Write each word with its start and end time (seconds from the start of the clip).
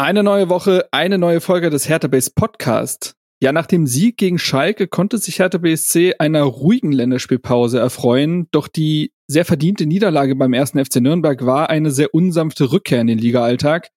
Eine 0.00 0.22
neue 0.22 0.48
Woche, 0.48 0.88
eine 0.92 1.18
neue 1.18 1.42
Folge 1.42 1.68
des 1.68 1.86
Hertha 1.86 2.08
Base 2.08 2.30
Podcast. 2.34 3.16
Ja, 3.42 3.52
nach 3.52 3.66
dem 3.66 3.86
Sieg 3.86 4.16
gegen 4.16 4.38
Schalke 4.38 4.88
konnte 4.88 5.18
sich 5.18 5.40
Hertha 5.40 5.58
BSC 5.58 6.14
einer 6.18 6.40
ruhigen 6.44 6.90
Länderspielpause 6.90 7.78
erfreuen, 7.78 8.48
doch 8.50 8.66
die 8.66 9.12
sehr 9.26 9.44
verdiente 9.44 9.84
Niederlage 9.84 10.36
beim 10.36 10.54
ersten 10.54 10.82
FC 10.82 11.02
Nürnberg 11.02 11.44
war 11.44 11.68
eine 11.68 11.90
sehr 11.90 12.14
unsanfte 12.14 12.72
Rückkehr 12.72 13.02
in 13.02 13.08
den 13.08 13.18
Ligaalltag. 13.18 13.90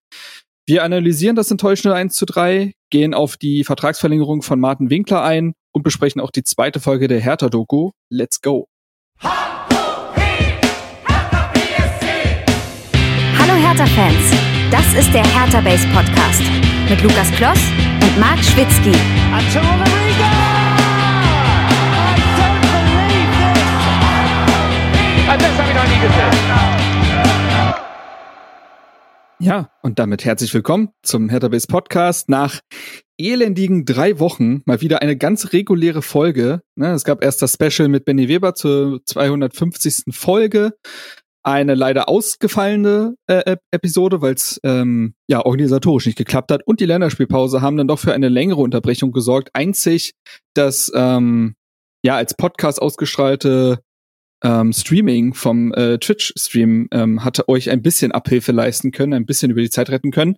Wir 0.66 0.84
analysieren 0.84 1.36
das 1.36 1.50
enttäuschende 1.50 1.96
1 1.96 2.14
zu 2.14 2.26
3, 2.26 2.74
gehen 2.90 3.14
auf 3.14 3.38
die 3.38 3.64
Vertragsverlängerung 3.64 4.42
von 4.42 4.60
Martin 4.60 4.90
Winkler 4.90 5.22
ein 5.22 5.54
und 5.72 5.84
besprechen 5.84 6.20
auch 6.20 6.32
die 6.32 6.44
zweite 6.44 6.80
Folge 6.80 7.08
der 7.08 7.20
Hertha-Doku. 7.20 7.92
Let's 8.10 8.42
go! 8.42 8.68
Hallo 9.22 9.54
Hertha-Fans! 13.38 14.53
Das 14.74 14.92
ist 14.94 15.14
der 15.14 15.24
Hertha 15.24 15.60
Base 15.60 15.86
Podcast 15.94 16.42
mit 16.90 17.00
Lukas 17.00 17.30
Kloss 17.36 17.60
und 18.02 18.18
Marc 18.18 18.40
Schwitzky. 18.40 18.90
Ja, 29.38 29.70
und 29.82 30.00
damit 30.00 30.24
herzlich 30.24 30.52
willkommen 30.52 30.88
zum 31.04 31.28
Hertha 31.28 31.46
Base 31.46 31.68
Podcast. 31.68 32.28
Nach 32.28 32.58
elendigen 33.16 33.84
drei 33.84 34.18
Wochen 34.18 34.62
mal 34.64 34.80
wieder 34.80 35.02
eine 35.02 35.16
ganz 35.16 35.52
reguläre 35.52 36.02
Folge. 36.02 36.62
Ne, 36.74 36.90
es 36.90 37.04
gab 37.04 37.22
erst 37.22 37.42
das 37.42 37.52
Special 37.52 37.88
mit 37.88 38.04
Benny 38.04 38.26
Weber 38.28 38.56
zur 38.56 39.04
250. 39.04 40.12
Folge 40.12 40.72
eine 41.44 41.74
leider 41.74 42.08
ausgefallene 42.08 43.16
äh, 43.26 43.56
Episode, 43.70 44.22
weil 44.22 44.34
es 44.34 44.58
ähm, 44.64 45.14
ja 45.28 45.44
organisatorisch 45.44 46.06
nicht 46.06 46.18
geklappt 46.18 46.50
hat 46.50 46.66
und 46.66 46.80
die 46.80 46.86
Länderspielpause 46.86 47.60
haben 47.60 47.76
dann 47.76 47.88
doch 47.88 47.98
für 47.98 48.14
eine 48.14 48.28
längere 48.28 48.60
Unterbrechung 48.60 49.12
gesorgt. 49.12 49.50
Einzig 49.52 50.12
das 50.54 50.90
ähm, 50.94 51.54
ja 52.02 52.16
als 52.16 52.34
Podcast 52.34 52.80
ausgestrahlte 52.80 53.80
ähm, 54.42 54.72
Streaming 54.72 55.34
vom 55.34 55.72
äh, 55.74 55.98
Twitch-Stream 55.98 56.88
ähm, 56.92 57.24
hatte 57.24 57.48
euch 57.48 57.70
ein 57.70 57.82
bisschen 57.82 58.12
Abhilfe 58.12 58.52
leisten 58.52 58.90
können, 58.90 59.12
ein 59.12 59.26
bisschen 59.26 59.50
über 59.50 59.60
die 59.60 59.70
Zeit 59.70 59.90
retten 59.90 60.10
können. 60.10 60.36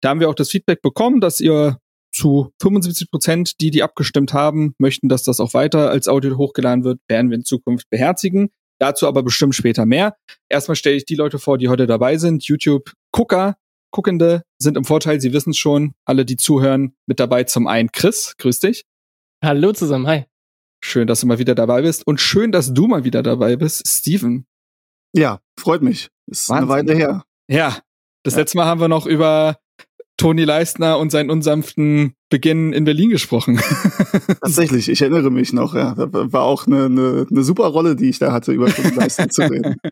Da 0.00 0.10
haben 0.10 0.20
wir 0.20 0.28
auch 0.28 0.34
das 0.34 0.50
Feedback 0.50 0.82
bekommen, 0.82 1.20
dass 1.20 1.40
ihr 1.40 1.78
zu 2.12 2.50
75 2.60 3.10
Prozent, 3.10 3.60
die 3.60 3.70
die 3.70 3.82
abgestimmt 3.82 4.32
haben, 4.32 4.74
möchten, 4.78 5.08
dass 5.08 5.22
das 5.22 5.40
auch 5.40 5.54
weiter 5.54 5.90
als 5.90 6.08
Audio 6.08 6.36
hochgeladen 6.36 6.84
wird, 6.84 7.00
werden 7.08 7.30
wir 7.30 7.36
in 7.36 7.44
Zukunft 7.44 7.90
beherzigen. 7.90 8.50
Dazu 8.78 9.06
aber 9.06 9.22
bestimmt 9.22 9.54
später 9.54 9.86
mehr. 9.86 10.16
Erstmal 10.48 10.76
stelle 10.76 10.96
ich 10.96 11.04
die 11.04 11.16
Leute 11.16 11.38
vor, 11.38 11.58
die 11.58 11.68
heute 11.68 11.86
dabei 11.86 12.16
sind. 12.16 12.44
YouTube-Gucker, 12.44 13.56
Guckende 13.90 14.42
sind 14.58 14.76
im 14.76 14.84
Vorteil, 14.84 15.20
sie 15.20 15.32
wissen 15.32 15.50
es 15.50 15.58
schon. 15.58 15.94
Alle, 16.04 16.24
die 16.24 16.36
zuhören, 16.36 16.94
mit 17.06 17.20
dabei 17.20 17.44
zum 17.44 17.66
einen 17.66 17.90
Chris, 17.90 18.34
grüß 18.38 18.60
dich. 18.60 18.84
Hallo 19.42 19.72
zusammen, 19.72 20.06
hi. 20.06 20.24
Schön, 20.84 21.06
dass 21.06 21.20
du 21.20 21.26
mal 21.26 21.38
wieder 21.38 21.54
dabei 21.54 21.82
bist 21.82 22.06
und 22.06 22.20
schön, 22.20 22.52
dass 22.52 22.72
du 22.72 22.86
mal 22.86 23.04
wieder 23.04 23.22
dabei 23.22 23.56
bist, 23.56 23.86
Steven. 23.88 24.46
Ja, 25.14 25.40
freut 25.58 25.82
mich. 25.82 26.08
Ist 26.26 26.48
Wahnsinn. 26.48 26.70
eine 26.70 26.88
Weile 26.88 26.94
her. 26.94 27.24
Ja, 27.48 27.78
das 28.22 28.34
ja. 28.34 28.40
letzte 28.40 28.58
Mal 28.58 28.66
haben 28.66 28.80
wir 28.80 28.88
noch 28.88 29.06
über 29.06 29.58
Toni 30.18 30.44
Leistner 30.44 30.98
und 30.98 31.10
seinen 31.10 31.30
unsanften 31.30 32.14
Beginn 32.30 32.72
in 32.72 32.84
Berlin 32.84 33.08
gesprochen. 33.10 33.58
Tatsächlich, 34.42 34.88
ich 34.88 35.00
erinnere 35.00 35.30
mich 35.30 35.52
noch, 35.52 35.74
ja. 35.74 35.94
Das 35.94 36.10
war 36.12 36.42
auch 36.42 36.66
eine, 36.66 36.84
eine, 36.84 37.26
eine 37.30 37.42
super 37.42 37.66
Rolle, 37.68 37.96
die 37.96 38.10
ich 38.10 38.18
da 38.18 38.32
hatte, 38.32 38.52
über 38.52 38.68
Leistner 38.94 39.28
zu 39.28 39.42
reden. 39.42 39.76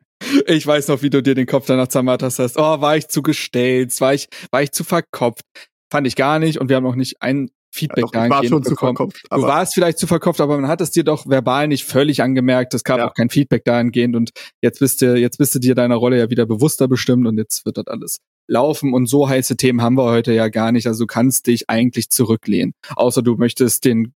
Ich 0.47 0.67
weiß 0.67 0.89
noch, 0.89 1.03
wie 1.03 1.11
du 1.11 1.23
dir 1.23 1.34
den 1.34 1.47
Kopf 1.47 1.67
danach 1.67 1.89
zermarterst 1.89 2.39
hast. 2.39 2.59
Oh, 2.59 2.81
war 2.81 2.97
ich 2.97 3.07
zu 3.09 3.23
gestellt, 3.23 3.98
war 4.01 4.14
ich, 4.14 4.29
war 4.51 4.62
ich 4.62 4.73
zu 4.73 4.83
verkopft. 4.83 5.45
Fand 5.92 6.07
ich 6.07 6.17
gar 6.17 6.39
nicht 6.39 6.59
und 6.59 6.69
wir 6.69 6.77
haben 6.77 6.87
auch 6.87 6.97
nicht 6.97 7.23
ein 7.23 7.48
Feedback 7.70 8.07
ja, 8.12 8.27
doch, 8.27 8.37
war 8.37 8.45
schon 8.45 8.64
zu 8.64 8.75
verkopft. 8.75 9.23
Du 9.31 9.42
warst 9.42 9.75
vielleicht 9.75 9.98
zu 9.98 10.07
verkopft, 10.07 10.41
aber 10.41 10.59
man 10.59 10.69
hat 10.69 10.81
es 10.81 10.91
dir 10.91 11.05
doch 11.05 11.27
verbal 11.29 11.69
nicht 11.69 11.84
völlig 11.84 12.23
angemerkt. 12.23 12.75
Es 12.75 12.83
gab 12.83 12.98
ja. 12.98 13.08
auch 13.08 13.14
kein 13.14 13.30
Feedback 13.30 13.64
dahingehend 13.64 14.17
und 14.17 14.30
jetzt 14.63 14.80
bist 14.80 15.03
du, 15.03 15.17
jetzt 15.17 15.39
bist 15.39 15.55
du 15.55 15.58
dir 15.58 15.74
deiner 15.74 15.97
Rolle 15.97 16.18
ja 16.18 16.30
wieder 16.30 16.47
bewusster 16.47 16.89
bestimmt 16.89 17.27
und 17.27 17.36
jetzt 17.36 17.64
wird 17.67 17.77
das 17.77 17.86
alles 17.86 18.18
laufen 18.48 18.95
und 18.95 19.07
so 19.07 19.29
heiße 19.29 19.57
Themen 19.57 19.83
haben 19.83 19.96
wir 19.96 20.05
heute 20.05 20.33
ja 20.33 20.48
gar 20.48 20.73
nicht. 20.73 20.86
Also 20.86 21.05
du 21.05 21.07
kannst 21.07 21.46
dich 21.46 21.68
eigentlich 21.68 22.11
zurücklehnen. 22.11 22.74
Außer 22.95 23.23
du 23.23 23.36
möchtest 23.36 23.84
den, 23.84 24.14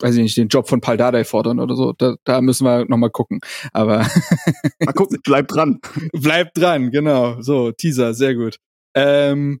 weiß 0.00 0.14
ich 0.16 0.22
nicht, 0.22 0.36
den 0.36 0.48
Job 0.48 0.68
von 0.68 0.80
Paul 0.80 0.96
Dardai 0.96 1.24
fordern 1.24 1.60
oder 1.60 1.76
so. 1.76 1.92
Da, 1.92 2.16
da 2.24 2.40
müssen 2.40 2.64
wir 2.64 2.86
nochmal 2.86 3.10
gucken. 3.10 3.40
Aber 3.72 4.06
mal 4.80 4.92
gucken, 4.92 5.18
bleib 5.24 5.48
dran. 5.48 5.80
bleib 6.12 6.54
dran, 6.54 6.90
genau. 6.90 7.40
So, 7.42 7.72
Teaser, 7.72 8.14
sehr 8.14 8.34
gut. 8.34 8.58
Ähm, 8.94 9.60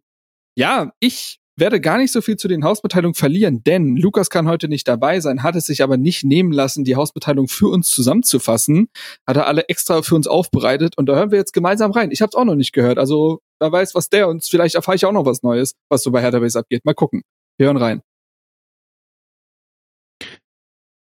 ja, 0.56 0.92
ich 1.00 1.40
werde 1.56 1.80
gar 1.80 1.98
nicht 1.98 2.12
so 2.12 2.20
viel 2.20 2.36
zu 2.36 2.48
den 2.48 2.64
Hausmitteilungen 2.64 3.14
verlieren, 3.14 3.62
denn 3.62 3.96
Lukas 3.96 4.28
kann 4.28 4.48
heute 4.48 4.68
nicht 4.68 4.88
dabei 4.88 5.20
sein, 5.20 5.42
hat 5.42 5.54
es 5.54 5.66
sich 5.66 5.82
aber 5.82 5.96
nicht 5.96 6.24
nehmen 6.24 6.52
lassen, 6.52 6.84
die 6.84 6.96
Hausmitteilung 6.96 7.48
für 7.48 7.68
uns 7.68 7.90
zusammenzufassen. 7.90 8.88
Hat 9.26 9.36
er 9.36 9.46
alle 9.46 9.68
extra 9.68 10.02
für 10.02 10.16
uns 10.16 10.26
aufbereitet 10.26 10.98
und 10.98 11.06
da 11.06 11.14
hören 11.14 11.30
wir 11.30 11.38
jetzt 11.38 11.52
gemeinsam 11.52 11.92
rein. 11.92 12.10
Ich 12.10 12.22
habe 12.22 12.30
es 12.30 12.34
auch 12.34 12.44
noch 12.44 12.56
nicht 12.56 12.72
gehört, 12.72 12.98
also 12.98 13.40
wer 13.60 13.72
weiß, 13.72 13.94
was 13.94 14.08
der 14.08 14.28
uns, 14.28 14.48
vielleicht 14.48 14.74
erfahre 14.74 14.96
ich 14.96 15.04
auch 15.04 15.12
noch 15.12 15.26
was 15.26 15.42
Neues, 15.42 15.74
was 15.88 16.02
so 16.02 16.10
bei 16.10 16.20
Hertha 16.20 16.38
Base 16.38 16.58
abgeht. 16.58 16.84
Mal 16.84 16.94
gucken. 16.94 17.22
Wir 17.58 17.66
hören 17.66 17.76
rein. 17.76 18.02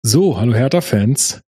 So, 0.05 0.39
hallo 0.39 0.55
Hertha-Fans. 0.55 1.41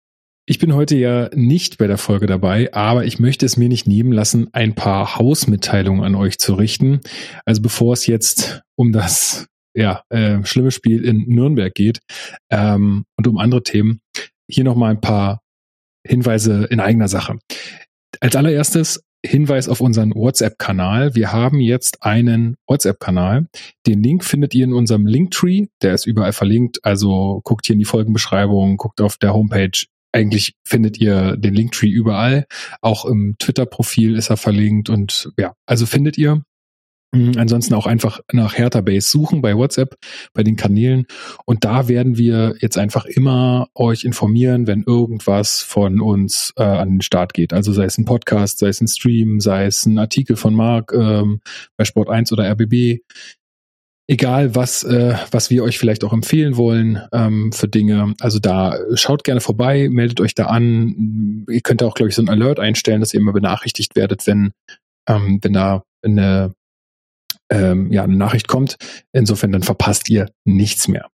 Ich 0.46 0.58
bin 0.58 0.74
heute 0.74 0.96
ja 0.96 1.30
nicht 1.34 1.78
bei 1.78 1.86
der 1.86 1.98
Folge 1.98 2.26
dabei, 2.26 2.72
aber 2.74 3.04
ich 3.06 3.18
möchte 3.18 3.46
es 3.46 3.56
mir 3.56 3.68
nicht 3.68 3.88
nehmen 3.88 4.12
lassen, 4.12 4.48
ein 4.52 4.74
paar 4.74 5.16
Hausmitteilungen 5.16 6.04
an 6.04 6.14
euch 6.14 6.38
zu 6.38 6.54
richten. 6.54 7.00
Also 7.46 7.62
bevor 7.62 7.94
es 7.94 8.06
jetzt 8.06 8.62
um 8.76 8.92
das 8.92 9.46
ja, 9.74 10.02
äh, 10.10 10.44
schlimme 10.44 10.70
Spiel 10.70 11.04
in 11.04 11.24
Nürnberg 11.28 11.74
geht 11.74 12.00
ähm, 12.50 13.06
und 13.16 13.26
um 13.26 13.38
andere 13.38 13.62
Themen, 13.62 14.00
hier 14.48 14.64
nochmal 14.64 14.90
ein 14.90 15.00
paar 15.00 15.40
Hinweise 16.06 16.64
in 16.70 16.78
eigener 16.78 17.08
Sache. 17.08 17.38
Als 18.20 18.36
allererstes 18.36 19.02
Hinweis 19.24 19.68
auf 19.68 19.80
unseren 19.80 20.14
WhatsApp-Kanal. 20.14 21.14
Wir 21.14 21.32
haben 21.32 21.60
jetzt 21.60 22.02
einen 22.02 22.56
WhatsApp-Kanal. 22.66 23.46
Den 23.86 24.02
Link 24.02 24.24
findet 24.24 24.54
ihr 24.54 24.64
in 24.64 24.72
unserem 24.72 25.06
Linktree. 25.06 25.66
Der 25.82 25.94
ist 25.94 26.06
überall 26.06 26.32
verlinkt. 26.32 26.84
Also 26.84 27.40
guckt 27.44 27.66
hier 27.66 27.74
in 27.74 27.80
die 27.80 27.86
Folgenbeschreibung, 27.86 28.76
guckt 28.76 29.00
auf 29.00 29.16
der 29.16 29.34
Homepage 29.34 29.86
eigentlich 30.14 30.54
findet 30.64 30.98
ihr 30.98 31.36
den 31.36 31.54
Linktree 31.54 31.88
überall. 31.88 32.46
Auch 32.80 33.04
im 33.04 33.34
Twitter-Profil 33.40 34.16
ist 34.16 34.30
er 34.30 34.36
verlinkt 34.36 34.88
und 34.88 35.32
ja, 35.36 35.54
also 35.66 35.86
findet 35.86 36.16
ihr. 36.16 36.44
Mhm, 37.14 37.32
ansonsten 37.36 37.74
auch 37.74 37.86
einfach 37.86 38.20
nach 38.32 38.56
Hertha 38.56 38.80
Base 38.80 39.08
suchen 39.08 39.40
bei 39.40 39.56
WhatsApp, 39.56 39.96
bei 40.32 40.42
den 40.42 40.56
Kanälen. 40.56 41.06
Und 41.44 41.64
da 41.64 41.88
werden 41.88 42.18
wir 42.18 42.54
jetzt 42.60 42.76
einfach 42.78 43.04
immer 43.04 43.68
euch 43.74 44.04
informieren, 44.04 44.66
wenn 44.66 44.82
irgendwas 44.82 45.62
von 45.62 46.00
uns 46.00 46.52
äh, 46.56 46.62
an 46.62 46.90
den 46.90 47.02
Start 47.02 47.34
geht. 47.34 47.52
Also 47.52 47.72
sei 47.72 47.84
es 47.84 47.98
ein 47.98 48.04
Podcast, 48.04 48.58
sei 48.58 48.68
es 48.68 48.80
ein 48.80 48.88
Stream, 48.88 49.40
sei 49.40 49.66
es 49.66 49.86
ein 49.86 49.98
Artikel 49.98 50.36
von 50.36 50.54
Marc 50.54 50.92
ähm, 50.92 51.40
bei 51.76 51.84
Sport 51.84 52.10
1 52.10 52.32
oder 52.32 52.50
RBB 52.50 53.00
egal 54.06 54.54
was, 54.54 54.84
äh, 54.84 55.16
was 55.30 55.50
wir 55.50 55.64
euch 55.64 55.78
vielleicht 55.78 56.04
auch 56.04 56.12
empfehlen 56.12 56.56
wollen 56.56 57.00
ähm, 57.12 57.52
für 57.52 57.68
Dinge. 57.68 58.14
Also 58.20 58.38
da 58.38 58.76
schaut 58.94 59.24
gerne 59.24 59.40
vorbei, 59.40 59.88
meldet 59.90 60.20
euch 60.20 60.34
da 60.34 60.46
an. 60.46 61.46
Ihr 61.48 61.60
könnt 61.62 61.82
auch, 61.82 61.94
glaube 61.94 62.10
ich, 62.10 62.14
so 62.14 62.22
ein 62.22 62.28
Alert 62.28 62.60
einstellen, 62.60 63.00
dass 63.00 63.14
ihr 63.14 63.20
immer 63.20 63.32
benachrichtigt 63.32 63.96
werdet, 63.96 64.26
wenn, 64.26 64.52
ähm, 65.08 65.38
wenn 65.42 65.52
da 65.52 65.84
eine, 66.02 66.52
ähm, 67.54 67.92
ja, 67.92 68.02
eine 68.02 68.16
Nachricht 68.16 68.48
kommt. 68.48 68.76
Insofern 69.12 69.52
dann 69.52 69.62
verpasst 69.62 70.08
ihr 70.10 70.30
nichts 70.44 70.88
mehr. 70.88 71.08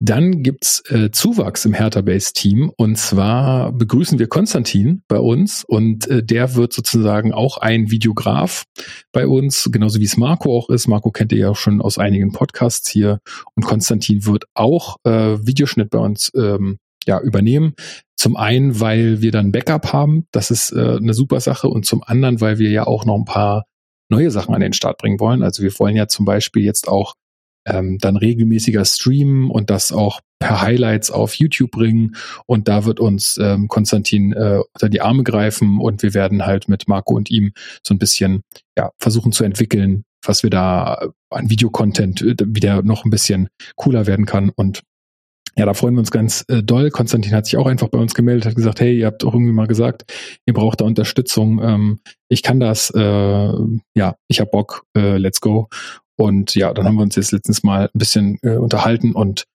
Dann 0.00 0.42
gibt's 0.42 0.82
äh, 0.90 1.10
Zuwachs 1.12 1.64
im 1.64 1.72
Hertha 1.72 2.02
Base 2.02 2.32
Team 2.34 2.70
und 2.76 2.98
zwar 2.98 3.72
begrüßen 3.72 4.18
wir 4.18 4.26
Konstantin 4.26 5.02
bei 5.08 5.18
uns 5.18 5.64
und 5.64 6.06
äh, 6.08 6.22
der 6.22 6.56
wird 6.56 6.74
sozusagen 6.74 7.32
auch 7.32 7.58
ein 7.58 7.90
Videograf 7.90 8.64
bei 9.12 9.26
uns, 9.26 9.70
genauso 9.72 10.00
wie 10.00 10.04
es 10.04 10.18
Marco 10.18 10.58
auch 10.58 10.68
ist. 10.68 10.88
Marco 10.88 11.10
kennt 11.10 11.32
ihr 11.32 11.38
ja 11.38 11.50
auch 11.50 11.56
schon 11.56 11.80
aus 11.80 11.96
einigen 11.96 12.32
Podcasts 12.32 12.90
hier 12.90 13.20
und 13.54 13.64
Konstantin 13.64 14.26
wird 14.26 14.44
auch 14.52 14.96
äh, 15.04 15.38
Videoschnitt 15.46 15.88
bei 15.90 16.00
uns 16.00 16.30
ähm, 16.36 16.78
ja 17.06 17.20
übernehmen. 17.20 17.74
Zum 18.16 18.36
einen, 18.36 18.80
weil 18.80 19.22
wir 19.22 19.32
dann 19.32 19.52
Backup 19.52 19.92
haben, 19.92 20.26
das 20.32 20.50
ist 20.50 20.72
äh, 20.72 20.96
eine 20.96 21.14
super 21.14 21.40
Sache 21.40 21.68
und 21.68 21.86
zum 21.86 22.02
anderen, 22.02 22.40
weil 22.40 22.58
wir 22.58 22.70
ja 22.70 22.86
auch 22.86 23.04
noch 23.06 23.16
ein 23.16 23.24
paar 23.24 23.64
neue 24.08 24.30
Sachen 24.30 24.54
an 24.54 24.60
den 24.60 24.72
Start 24.72 24.98
bringen 24.98 25.20
wollen. 25.20 25.42
Also 25.42 25.62
wir 25.62 25.72
wollen 25.78 25.96
ja 25.96 26.08
zum 26.08 26.24
Beispiel 26.24 26.62
jetzt 26.62 26.88
auch 26.88 27.14
ähm, 27.66 27.98
dann 27.98 28.16
regelmäßiger 28.16 28.84
streamen 28.84 29.50
und 29.50 29.70
das 29.70 29.92
auch 29.92 30.20
per 30.38 30.60
Highlights 30.60 31.10
auf 31.10 31.34
YouTube 31.34 31.70
bringen. 31.70 32.16
Und 32.46 32.68
da 32.68 32.84
wird 32.84 33.00
uns 33.00 33.38
ähm, 33.38 33.68
Konstantin 33.68 34.32
äh, 34.32 34.60
unter 34.74 34.88
die 34.88 35.00
Arme 35.00 35.22
greifen 35.24 35.80
und 35.80 36.02
wir 36.02 36.14
werden 36.14 36.44
halt 36.44 36.68
mit 36.68 36.88
Marco 36.88 37.14
und 37.14 37.30
ihm 37.30 37.52
so 37.82 37.94
ein 37.94 37.98
bisschen 37.98 38.42
ja, 38.76 38.90
versuchen 38.98 39.32
zu 39.32 39.44
entwickeln, 39.44 40.04
was 40.24 40.42
wir 40.42 40.50
da 40.50 41.08
an 41.30 41.50
Videocontent 41.50 42.22
äh, 42.22 42.36
wieder 42.46 42.82
noch 42.82 43.04
ein 43.04 43.10
bisschen 43.10 43.48
cooler 43.76 44.06
werden 44.06 44.26
kann. 44.26 44.50
Und 44.50 44.82
ja, 45.56 45.66
da 45.66 45.74
freuen 45.74 45.94
wir 45.94 46.00
uns 46.00 46.10
ganz 46.10 46.44
äh, 46.48 46.62
doll. 46.62 46.90
Konstantin 46.90 47.34
hat 47.34 47.46
sich 47.46 47.56
auch 47.56 47.66
einfach 47.66 47.88
bei 47.88 47.98
uns 47.98 48.14
gemeldet, 48.14 48.46
hat 48.46 48.56
gesagt, 48.56 48.80
hey, 48.80 48.98
ihr 48.98 49.06
habt 49.06 49.24
auch 49.24 49.34
irgendwie 49.34 49.52
mal 49.52 49.66
gesagt, 49.66 50.04
ihr 50.46 50.54
braucht 50.54 50.80
da 50.80 50.84
Unterstützung. 50.84 51.62
Ähm, 51.62 52.00
ich 52.28 52.42
kann 52.42 52.60
das, 52.60 52.90
äh, 52.90 53.52
ja, 53.94 54.16
ich 54.28 54.40
hab 54.40 54.50
Bock, 54.50 54.84
äh, 54.96 55.16
let's 55.16 55.40
go. 55.40 55.68
Und 56.16 56.54
ja, 56.54 56.72
dann 56.72 56.86
haben 56.86 56.96
wir 56.96 57.02
uns 57.02 57.16
jetzt 57.16 57.32
letztens 57.32 57.62
mal 57.62 57.90
ein 57.92 57.98
bisschen 57.98 58.38
äh, 58.42 58.56
unterhalten 58.56 59.12
und 59.12 59.46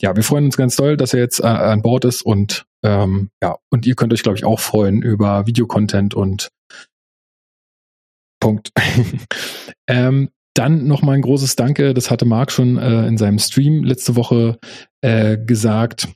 ja, 0.00 0.14
wir 0.14 0.22
freuen 0.22 0.44
uns 0.44 0.56
ganz 0.56 0.76
doll, 0.76 0.96
dass 0.96 1.12
er 1.12 1.20
jetzt 1.20 1.40
äh, 1.40 1.46
an 1.46 1.82
Bord 1.82 2.04
ist 2.04 2.22
und 2.22 2.66
ähm, 2.84 3.30
ja, 3.42 3.56
und 3.70 3.86
ihr 3.86 3.96
könnt 3.96 4.12
euch, 4.12 4.22
glaube 4.22 4.38
ich, 4.38 4.44
auch 4.44 4.60
freuen 4.60 5.02
über 5.02 5.46
Videocontent 5.46 6.14
und 6.14 6.50
Punkt. 8.38 8.70
ähm, 9.88 10.28
dann 10.54 10.86
nochmal 10.86 11.16
ein 11.16 11.22
großes 11.22 11.56
Danke, 11.56 11.94
das 11.94 12.10
hatte 12.10 12.24
Marc 12.24 12.52
schon 12.52 12.78
äh, 12.78 13.06
in 13.06 13.18
seinem 13.18 13.38
Stream 13.38 13.82
letzte 13.84 14.16
Woche 14.16 14.58
äh, 15.00 15.36
gesagt. 15.36 16.08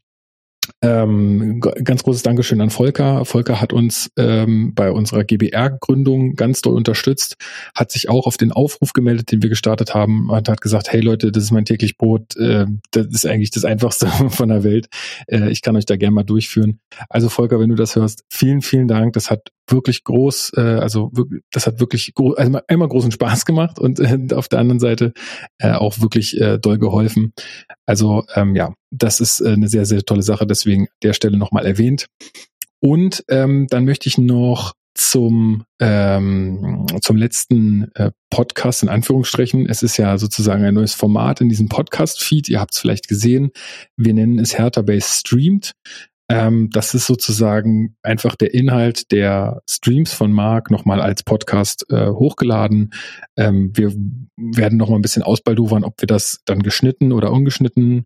Ähm, 0.80 1.60
ganz 1.60 2.04
großes 2.04 2.22
Dankeschön 2.22 2.60
an 2.60 2.70
Volker. 2.70 3.24
Volker 3.24 3.60
hat 3.60 3.72
uns 3.72 4.10
ähm, 4.16 4.74
bei 4.74 4.92
unserer 4.92 5.24
GBR-Gründung 5.24 6.34
ganz 6.34 6.62
doll 6.62 6.74
unterstützt, 6.74 7.36
hat 7.74 7.90
sich 7.90 8.08
auch 8.08 8.26
auf 8.26 8.36
den 8.36 8.52
Aufruf 8.52 8.92
gemeldet, 8.92 9.32
den 9.32 9.42
wir 9.42 9.48
gestartet 9.48 9.94
haben, 9.94 10.30
und 10.30 10.48
hat 10.48 10.60
gesagt, 10.60 10.92
hey 10.92 11.00
Leute, 11.00 11.32
das 11.32 11.42
ist 11.42 11.50
mein 11.50 11.64
täglich 11.64 11.96
Brot, 11.96 12.36
äh, 12.36 12.66
das 12.92 13.06
ist 13.08 13.26
eigentlich 13.26 13.50
das 13.50 13.64
Einfachste 13.64 14.06
von 14.28 14.48
der 14.48 14.62
Welt. 14.62 14.86
Äh, 15.26 15.50
ich 15.50 15.62
kann 15.62 15.74
euch 15.74 15.86
da 15.86 15.96
gerne 15.96 16.14
mal 16.14 16.22
durchführen. 16.22 16.78
Also 17.08 17.28
Volker, 17.28 17.58
wenn 17.58 17.70
du 17.70 17.74
das 17.74 17.96
hörst, 17.96 18.24
vielen, 18.30 18.62
vielen 18.62 18.86
Dank. 18.86 19.14
Das 19.14 19.30
hat 19.30 19.50
wirklich 19.70 20.04
groß, 20.04 20.52
äh, 20.56 20.60
also 20.60 21.10
das 21.52 21.66
hat 21.66 21.80
wirklich 21.80 22.14
gro 22.14 22.32
also 22.32 22.60
einmal 22.68 22.88
großen 22.88 23.10
Spaß 23.10 23.44
gemacht 23.44 23.78
und 23.78 24.00
äh, 24.00 24.34
auf 24.34 24.48
der 24.48 24.60
anderen 24.60 24.80
Seite 24.80 25.12
äh, 25.58 25.72
auch 25.72 26.00
wirklich 26.00 26.40
äh, 26.40 26.58
doll 26.58 26.78
geholfen. 26.78 27.32
Also 27.86 28.24
ähm, 28.34 28.54
ja, 28.56 28.74
das 28.90 29.20
ist 29.20 29.40
äh, 29.40 29.50
eine 29.50 29.68
sehr, 29.68 29.84
sehr 29.84 30.02
tolle 30.02 30.22
Sache, 30.22 30.46
deswegen 30.46 30.67
an 30.74 30.86
der 31.02 31.12
Stelle 31.12 31.38
nochmal 31.38 31.66
erwähnt. 31.66 32.06
Und 32.80 33.24
ähm, 33.28 33.66
dann 33.68 33.84
möchte 33.84 34.08
ich 34.08 34.18
noch 34.18 34.74
zum, 34.94 35.64
ähm, 35.80 36.86
zum 37.00 37.16
letzten 37.16 37.90
äh, 37.94 38.10
Podcast 38.30 38.82
in 38.82 38.88
Anführungsstrichen. 38.88 39.66
Es 39.66 39.82
ist 39.82 39.96
ja 39.96 40.18
sozusagen 40.18 40.64
ein 40.64 40.74
neues 40.74 40.94
Format 40.94 41.40
in 41.40 41.48
diesem 41.48 41.68
Podcast-Feed. 41.68 42.48
Ihr 42.48 42.60
habt 42.60 42.74
es 42.74 42.80
vielleicht 42.80 43.08
gesehen. 43.08 43.50
Wir 43.96 44.12
nennen 44.12 44.38
es 44.38 44.58
Hertha 44.58 44.82
Base 44.82 45.20
Streamed. 45.20 45.72
Ähm, 46.30 46.68
das 46.70 46.94
ist 46.94 47.06
sozusagen 47.06 47.96
einfach 48.02 48.36
der 48.36 48.52
Inhalt 48.52 49.12
der 49.12 49.62
Streams 49.68 50.12
von 50.12 50.30
Marc 50.30 50.70
nochmal 50.70 51.00
als 51.00 51.22
Podcast 51.22 51.86
äh, 51.90 52.08
hochgeladen. 52.08 52.90
Ähm, 53.36 53.70
wir 53.74 53.94
werden 54.36 54.76
nochmal 54.76 54.98
ein 54.98 55.02
bisschen 55.02 55.22
ausbaldowern, 55.22 55.84
ob 55.84 56.02
wir 56.02 56.06
das 56.06 56.40
dann 56.44 56.62
geschnitten 56.62 57.12
oder 57.12 57.32
ungeschnitten 57.32 58.04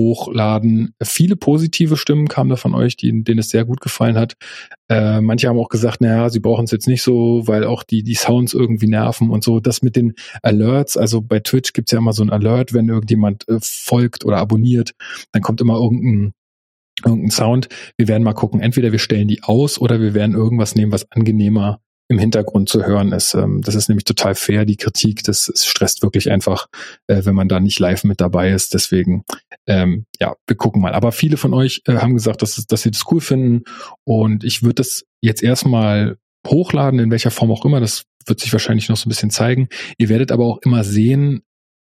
hochladen. 0.00 0.94
Viele 1.02 1.36
positive 1.36 1.96
Stimmen 1.96 2.26
kamen 2.26 2.50
da 2.50 2.56
von 2.56 2.74
euch, 2.74 2.96
die, 2.96 3.22
denen 3.22 3.38
es 3.38 3.50
sehr 3.50 3.64
gut 3.64 3.80
gefallen 3.80 4.16
hat. 4.16 4.34
Äh, 4.88 5.20
manche 5.20 5.48
haben 5.48 5.58
auch 5.58 5.68
gesagt, 5.68 6.00
naja, 6.00 6.30
sie 6.30 6.40
brauchen 6.40 6.64
es 6.64 6.70
jetzt 6.70 6.88
nicht 6.88 7.02
so, 7.02 7.46
weil 7.46 7.64
auch 7.64 7.82
die, 7.82 8.02
die 8.02 8.14
Sounds 8.14 8.54
irgendwie 8.54 8.88
nerven 8.88 9.30
und 9.30 9.44
so. 9.44 9.60
Das 9.60 9.82
mit 9.82 9.96
den 9.96 10.14
Alerts, 10.42 10.96
also 10.96 11.20
bei 11.20 11.40
Twitch 11.40 11.72
gibt's 11.72 11.92
ja 11.92 11.98
immer 11.98 12.12
so 12.12 12.22
ein 12.22 12.30
Alert, 12.30 12.72
wenn 12.72 12.88
irgendjemand 12.88 13.48
äh, 13.48 13.58
folgt 13.60 14.24
oder 14.24 14.38
abonniert, 14.38 14.92
dann 15.32 15.42
kommt 15.42 15.60
immer 15.60 15.74
irgendein 15.74 16.32
irgendein 17.04 17.30
Sound. 17.30 17.68
Wir 17.96 18.08
werden 18.08 18.24
mal 18.24 18.34
gucken, 18.34 18.60
entweder 18.60 18.92
wir 18.92 18.98
stellen 18.98 19.28
die 19.28 19.42
aus 19.42 19.80
oder 19.80 20.00
wir 20.00 20.12
werden 20.12 20.34
irgendwas 20.34 20.74
nehmen, 20.74 20.92
was 20.92 21.10
angenehmer 21.10 21.80
im 22.10 22.18
Hintergrund 22.18 22.68
zu 22.68 22.84
hören 22.84 23.12
ist. 23.12 23.34
Ähm, 23.34 23.62
das 23.62 23.76
ist 23.76 23.88
nämlich 23.88 24.04
total 24.04 24.34
fair, 24.34 24.64
die 24.64 24.76
Kritik. 24.76 25.22
Das, 25.22 25.46
das 25.46 25.64
stresst 25.64 26.02
wirklich 26.02 26.30
einfach, 26.30 26.66
äh, 27.06 27.24
wenn 27.24 27.36
man 27.36 27.48
da 27.48 27.60
nicht 27.60 27.78
live 27.78 28.02
mit 28.02 28.20
dabei 28.20 28.50
ist. 28.50 28.74
Deswegen, 28.74 29.22
ähm, 29.68 30.06
ja, 30.18 30.34
wir 30.44 30.56
gucken 30.56 30.82
mal. 30.82 30.92
Aber 30.92 31.12
viele 31.12 31.36
von 31.36 31.54
euch 31.54 31.82
äh, 31.86 31.94
haben 31.94 32.14
gesagt, 32.14 32.42
dass, 32.42 32.56
dass 32.66 32.82
sie 32.82 32.90
das 32.90 33.04
cool 33.12 33.20
finden. 33.20 33.62
Und 34.04 34.42
ich 34.42 34.64
würde 34.64 34.74
das 34.74 35.04
jetzt 35.20 35.40
erstmal 35.44 36.16
hochladen, 36.44 36.98
in 36.98 37.12
welcher 37.12 37.30
Form 37.30 37.52
auch 37.52 37.64
immer. 37.64 37.78
Das 37.78 38.06
wird 38.26 38.40
sich 38.40 38.52
wahrscheinlich 38.52 38.88
noch 38.88 38.96
so 38.96 39.06
ein 39.06 39.10
bisschen 39.10 39.30
zeigen. 39.30 39.68
Ihr 39.96 40.08
werdet 40.08 40.32
aber 40.32 40.46
auch 40.46 40.58
immer 40.62 40.82
sehen, 40.82 41.42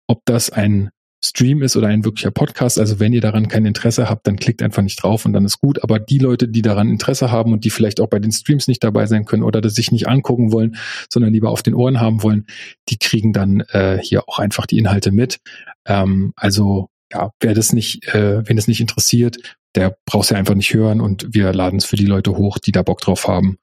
ob 0.08 0.22
das 0.26 0.50
ein 0.50 0.90
Stream 1.26 1.62
ist 1.62 1.76
oder 1.76 1.88
ein 1.88 2.06
wirklicher 2.06 2.32
Podcast. 2.32 2.80
Also 2.80 3.00
wenn 3.00 3.14
ihr 3.14 3.22
daran 3.22 3.48
kein 3.48 3.66
Interesse 3.66 4.10
habt, 4.10 4.28
dann 4.28 4.38
klickt 4.38 4.62
einfach 4.62 4.82
nicht 4.82 5.02
drauf 5.02 5.26
und 5.26 5.34
dann 5.34 5.46
ist 5.46 5.60
gut. 5.60 5.84
Aber 5.84 6.00
die 6.00 6.20
Leute, 6.20 6.48
die 6.48 6.62
daran 6.62 6.90
Interesse 6.90 7.32
haben 7.32 7.52
und 7.52 7.66
die 7.66 7.70
vielleicht 7.70 8.00
auch 8.00 8.08
bei 8.08 8.20
den 8.20 8.32
Streams 8.32 8.68
nicht 8.68 8.84
dabei 8.84 9.06
sein 9.06 9.26
können 9.26 9.44
oder 9.44 9.62
das 9.62 9.76
sich 9.76 9.92
nicht 9.92 10.08
angucken 10.08 10.52
wollen, 10.52 10.76
sondern 11.10 11.34
lieber 11.34 11.50
auf 11.50 11.64
den 11.64 11.74
Ohren 11.74 12.00
haben 12.00 12.24
wollen, 12.24 12.46
die 12.90 12.98
kriegen 12.98 13.34
dann 13.34 13.62
äh, 13.72 13.98
hier 14.02 14.28
auch 14.28 14.40
einfach 14.40 14.66
die 14.66 14.78
Inhalte 14.78 15.12
mit. 15.12 15.40
Ähm, 15.86 16.34
also 16.36 16.90
ja, 17.12 17.32
wer 17.40 17.54
das 17.54 17.74
nicht, 17.74 18.08
äh, 18.14 18.48
wenn 18.48 18.58
es 18.58 18.68
nicht 18.68 18.82
interessiert, 18.82 19.38
der 19.76 19.98
braucht 20.06 20.26
es 20.26 20.30
ja 20.30 20.38
einfach 20.38 20.56
nicht 20.56 20.74
hören 20.74 21.02
und 21.02 21.34
wir 21.34 21.54
laden 21.54 21.78
es 21.78 21.86
für 21.86 21.98
die 21.98 22.06
Leute 22.06 22.38
hoch, 22.38 22.60
die 22.60 22.72
da 22.72 22.82
Bock 22.82 23.02
drauf 23.02 23.28
haben. 23.28 23.58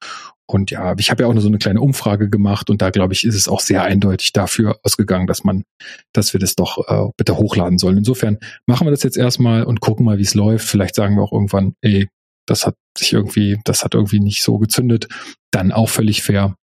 Und 0.46 0.70
ja, 0.70 0.94
ich 0.98 1.10
habe 1.10 1.22
ja 1.22 1.28
auch 1.28 1.32
nur 1.32 1.42
so 1.42 1.48
eine 1.48 1.58
kleine 1.58 1.80
Umfrage 1.80 2.28
gemacht 2.28 2.68
und 2.68 2.82
da 2.82 2.90
glaube 2.90 3.14
ich, 3.14 3.24
ist 3.24 3.34
es 3.34 3.48
auch 3.48 3.60
sehr 3.60 3.82
eindeutig 3.84 4.32
dafür 4.32 4.78
ausgegangen, 4.82 5.26
dass 5.26 5.44
man, 5.44 5.64
dass 6.12 6.32
wir 6.32 6.40
das 6.40 6.56
doch 6.56 6.88
äh, 6.88 7.10
bitte 7.16 7.36
hochladen 7.36 7.78
sollen. 7.78 7.98
Insofern 7.98 8.38
machen 8.66 8.86
wir 8.86 8.90
das 8.90 9.02
jetzt 9.02 9.16
erstmal 9.16 9.64
und 9.64 9.80
gucken 9.80 10.04
mal, 10.04 10.18
wie 10.18 10.22
es 10.22 10.34
läuft. 10.34 10.66
Vielleicht 10.66 10.94
sagen 10.94 11.16
wir 11.16 11.22
auch 11.22 11.32
irgendwann, 11.32 11.74
ey, 11.80 12.08
das 12.46 12.66
hat 12.66 12.74
sich 12.98 13.12
irgendwie, 13.12 13.60
das 13.64 13.84
hat 13.84 13.94
irgendwie 13.94 14.20
nicht 14.20 14.42
so 14.42 14.58
gezündet. 14.58 15.08
Dann 15.52 15.72
auch 15.72 15.88
völlig 15.88 16.22
fair. 16.22 16.56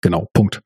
Genau, 0.00 0.28
Punkt. 0.32 0.60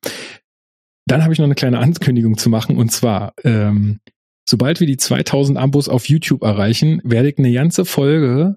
Dann 1.06 1.22
habe 1.22 1.32
ich 1.32 1.38
noch 1.38 1.46
eine 1.46 1.54
kleine 1.54 1.78
Ankündigung 1.78 2.38
zu 2.38 2.50
machen 2.50 2.76
und 2.76 2.90
zwar, 2.90 3.32
ähm, 3.44 4.00
sobald 4.48 4.80
wir 4.80 4.86
die 4.86 4.96
2000 4.96 5.58
Abos 5.58 5.88
auf 5.88 6.08
YouTube 6.08 6.42
erreichen, 6.42 7.00
werde 7.04 7.30
ich 7.30 7.38
eine 7.38 7.52
ganze 7.52 7.84
Folge 7.84 8.56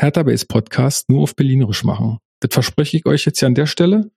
Hertha 0.00 0.22
Base 0.22 0.46
Podcast 0.46 1.08
nur 1.08 1.22
auf 1.22 1.34
Berlinerisch 1.34 1.84
machen. 1.84 2.18
Das 2.40 2.52
verspreche 2.52 2.96
ich 2.96 3.06
euch 3.06 3.24
jetzt 3.24 3.40
ja 3.40 3.48
an 3.48 3.54
der 3.54 3.66
Stelle. 3.66 4.10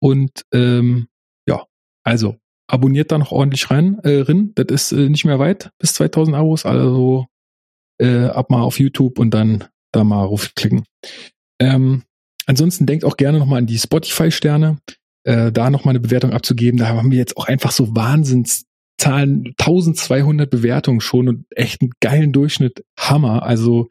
Und 0.00 0.44
ähm, 0.52 1.08
ja, 1.46 1.64
also 2.04 2.36
abonniert 2.66 3.12
da 3.12 3.18
noch 3.18 3.32
ordentlich 3.32 3.70
rein. 3.70 3.98
Äh, 4.02 4.20
rein. 4.20 4.52
Das 4.54 4.66
ist 4.68 4.92
äh, 4.92 5.08
nicht 5.08 5.24
mehr 5.24 5.38
weit 5.38 5.70
bis 5.78 5.94
2000 5.94 6.36
Abos. 6.36 6.64
Also 6.64 7.26
äh, 8.00 8.26
ab 8.26 8.50
mal 8.50 8.62
auf 8.62 8.78
YouTube 8.78 9.18
und 9.18 9.30
dann 9.32 9.64
da 9.92 10.04
mal 10.04 10.24
raufklicken. 10.24 10.84
Ähm, 11.60 12.02
ansonsten 12.46 12.86
denkt 12.86 13.04
auch 13.04 13.16
gerne 13.16 13.38
nochmal 13.38 13.58
an 13.58 13.66
die 13.66 13.78
Spotify-Sterne. 13.78 14.78
Äh, 15.26 15.52
da 15.52 15.70
nochmal 15.70 15.92
eine 15.92 16.00
Bewertung 16.00 16.32
abzugeben. 16.32 16.78
Da 16.78 16.88
haben 16.88 17.10
wir 17.10 17.18
jetzt 17.18 17.36
auch 17.36 17.46
einfach 17.46 17.70
so 17.70 17.94
Wahnsinns 17.94 18.66
Zahlen 18.98 19.54
1200 19.58 20.48
Bewertungen 20.48 21.00
schon 21.00 21.28
und 21.28 21.46
echt 21.50 21.82
einen 21.82 21.92
geilen 22.00 22.32
Durchschnitt. 22.32 22.84
Hammer. 22.98 23.42
Also 23.42 23.90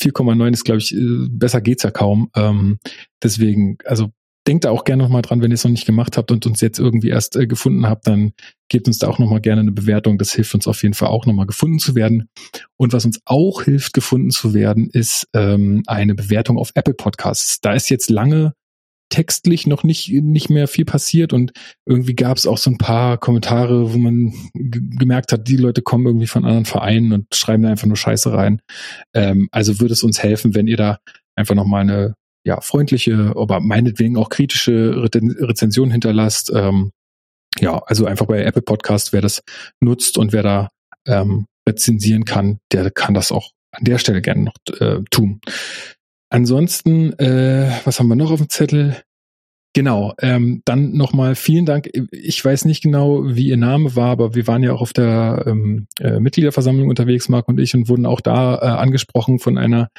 4,9 0.00 0.52
ist, 0.52 0.64
glaube 0.64 0.78
ich, 0.78 0.94
äh, 0.94 1.28
besser 1.30 1.60
geht's 1.60 1.82
ja 1.82 1.90
kaum. 1.90 2.30
Ähm, 2.34 2.78
deswegen, 3.22 3.78
also 3.84 4.10
denkt 4.46 4.64
da 4.64 4.70
auch 4.70 4.84
gerne 4.84 5.02
nochmal 5.02 5.22
dran, 5.22 5.42
wenn 5.42 5.50
ihr 5.50 5.54
es 5.54 5.64
noch 5.64 5.70
nicht 5.70 5.86
gemacht 5.86 6.16
habt 6.16 6.32
und 6.32 6.46
uns 6.46 6.60
jetzt 6.60 6.78
irgendwie 6.78 7.10
erst 7.10 7.36
äh, 7.36 7.46
gefunden 7.46 7.86
habt, 7.86 8.06
dann 8.06 8.32
gebt 8.68 8.86
uns 8.86 8.98
da 8.98 9.08
auch 9.08 9.18
nochmal 9.18 9.40
gerne 9.40 9.60
eine 9.60 9.72
Bewertung. 9.72 10.18
Das 10.18 10.32
hilft 10.32 10.54
uns 10.54 10.66
auf 10.66 10.82
jeden 10.82 10.94
Fall 10.94 11.08
auch 11.08 11.26
nochmal 11.26 11.46
gefunden 11.46 11.78
zu 11.78 11.94
werden. 11.94 12.28
Und 12.76 12.92
was 12.92 13.04
uns 13.04 13.20
auch 13.26 13.62
hilft, 13.62 13.92
gefunden 13.92 14.30
zu 14.30 14.54
werden, 14.54 14.88
ist 14.90 15.28
ähm, 15.34 15.82
eine 15.86 16.14
Bewertung 16.14 16.58
auf 16.58 16.72
Apple 16.74 16.94
Podcasts. 16.94 17.60
Da 17.60 17.74
ist 17.74 17.90
jetzt 17.90 18.10
lange 18.10 18.54
textlich 19.10 19.66
noch 19.66 19.82
nicht, 19.82 20.10
nicht 20.10 20.48
mehr 20.50 20.68
viel 20.68 20.84
passiert 20.84 21.32
und 21.32 21.52
irgendwie 21.84 22.14
gab 22.14 22.36
es 22.36 22.46
auch 22.46 22.58
so 22.58 22.70
ein 22.70 22.78
paar 22.78 23.18
Kommentare, 23.18 23.92
wo 23.92 23.98
man 23.98 24.32
gemerkt 24.54 25.32
hat, 25.32 25.48
die 25.48 25.56
Leute 25.56 25.82
kommen 25.82 26.06
irgendwie 26.06 26.26
von 26.26 26.44
anderen 26.44 26.64
Vereinen 26.64 27.12
und 27.12 27.34
schreiben 27.34 27.62
da 27.62 27.70
einfach 27.70 27.86
nur 27.86 27.96
Scheiße 27.96 28.32
rein. 28.32 28.62
Ähm, 29.14 29.48
also 29.52 29.80
würde 29.80 29.92
es 29.92 30.02
uns 30.02 30.22
helfen, 30.22 30.54
wenn 30.54 30.66
ihr 30.66 30.76
da 30.76 30.98
einfach 31.36 31.54
nochmal 31.54 31.82
eine 31.82 32.14
ja, 32.44 32.60
freundliche, 32.60 33.34
aber 33.36 33.60
meinetwegen 33.60 34.16
auch 34.16 34.30
kritische 34.30 35.08
Rezension 35.12 35.90
hinterlasst. 35.90 36.50
Ähm, 36.54 36.92
ja, 37.58 37.78
also 37.84 38.06
einfach 38.06 38.26
bei 38.26 38.42
Apple 38.44 38.62
Podcast, 38.62 39.12
wer 39.12 39.20
das 39.20 39.42
nutzt 39.80 40.16
und 40.16 40.32
wer 40.32 40.42
da 40.42 40.68
ähm, 41.06 41.46
rezensieren 41.68 42.24
kann, 42.24 42.58
der 42.72 42.90
kann 42.90 43.14
das 43.14 43.32
auch 43.32 43.50
an 43.72 43.84
der 43.84 43.98
Stelle 43.98 44.22
gerne 44.22 44.44
noch 44.44 44.80
äh, 44.80 45.02
tun. 45.10 45.40
Ansonsten, 46.30 47.12
äh, 47.18 47.70
was 47.84 47.98
haben 47.98 48.08
wir 48.08 48.16
noch 48.16 48.30
auf 48.30 48.38
dem 48.38 48.48
Zettel? 48.48 48.96
Genau, 49.72 50.14
ähm, 50.20 50.62
dann 50.64 50.92
nochmal 50.92 51.36
vielen 51.36 51.64
Dank. 51.64 51.90
Ich 52.10 52.44
weiß 52.44 52.64
nicht 52.64 52.82
genau, 52.82 53.22
wie 53.24 53.48
Ihr 53.48 53.56
Name 53.56 53.94
war, 53.94 54.10
aber 54.10 54.34
wir 54.34 54.48
waren 54.48 54.64
ja 54.64 54.72
auch 54.72 54.80
auf 54.80 54.92
der 54.92 55.44
ähm, 55.46 55.86
äh, 56.00 56.18
Mitgliederversammlung 56.18 56.88
unterwegs, 56.88 57.28
Marc 57.28 57.46
und 57.46 57.60
ich, 57.60 57.74
und 57.74 57.88
wurden 57.88 58.06
auch 58.06 58.20
da 58.20 58.56
äh, 58.56 58.66
angesprochen 58.66 59.38
von 59.38 59.58
einer 59.58 59.90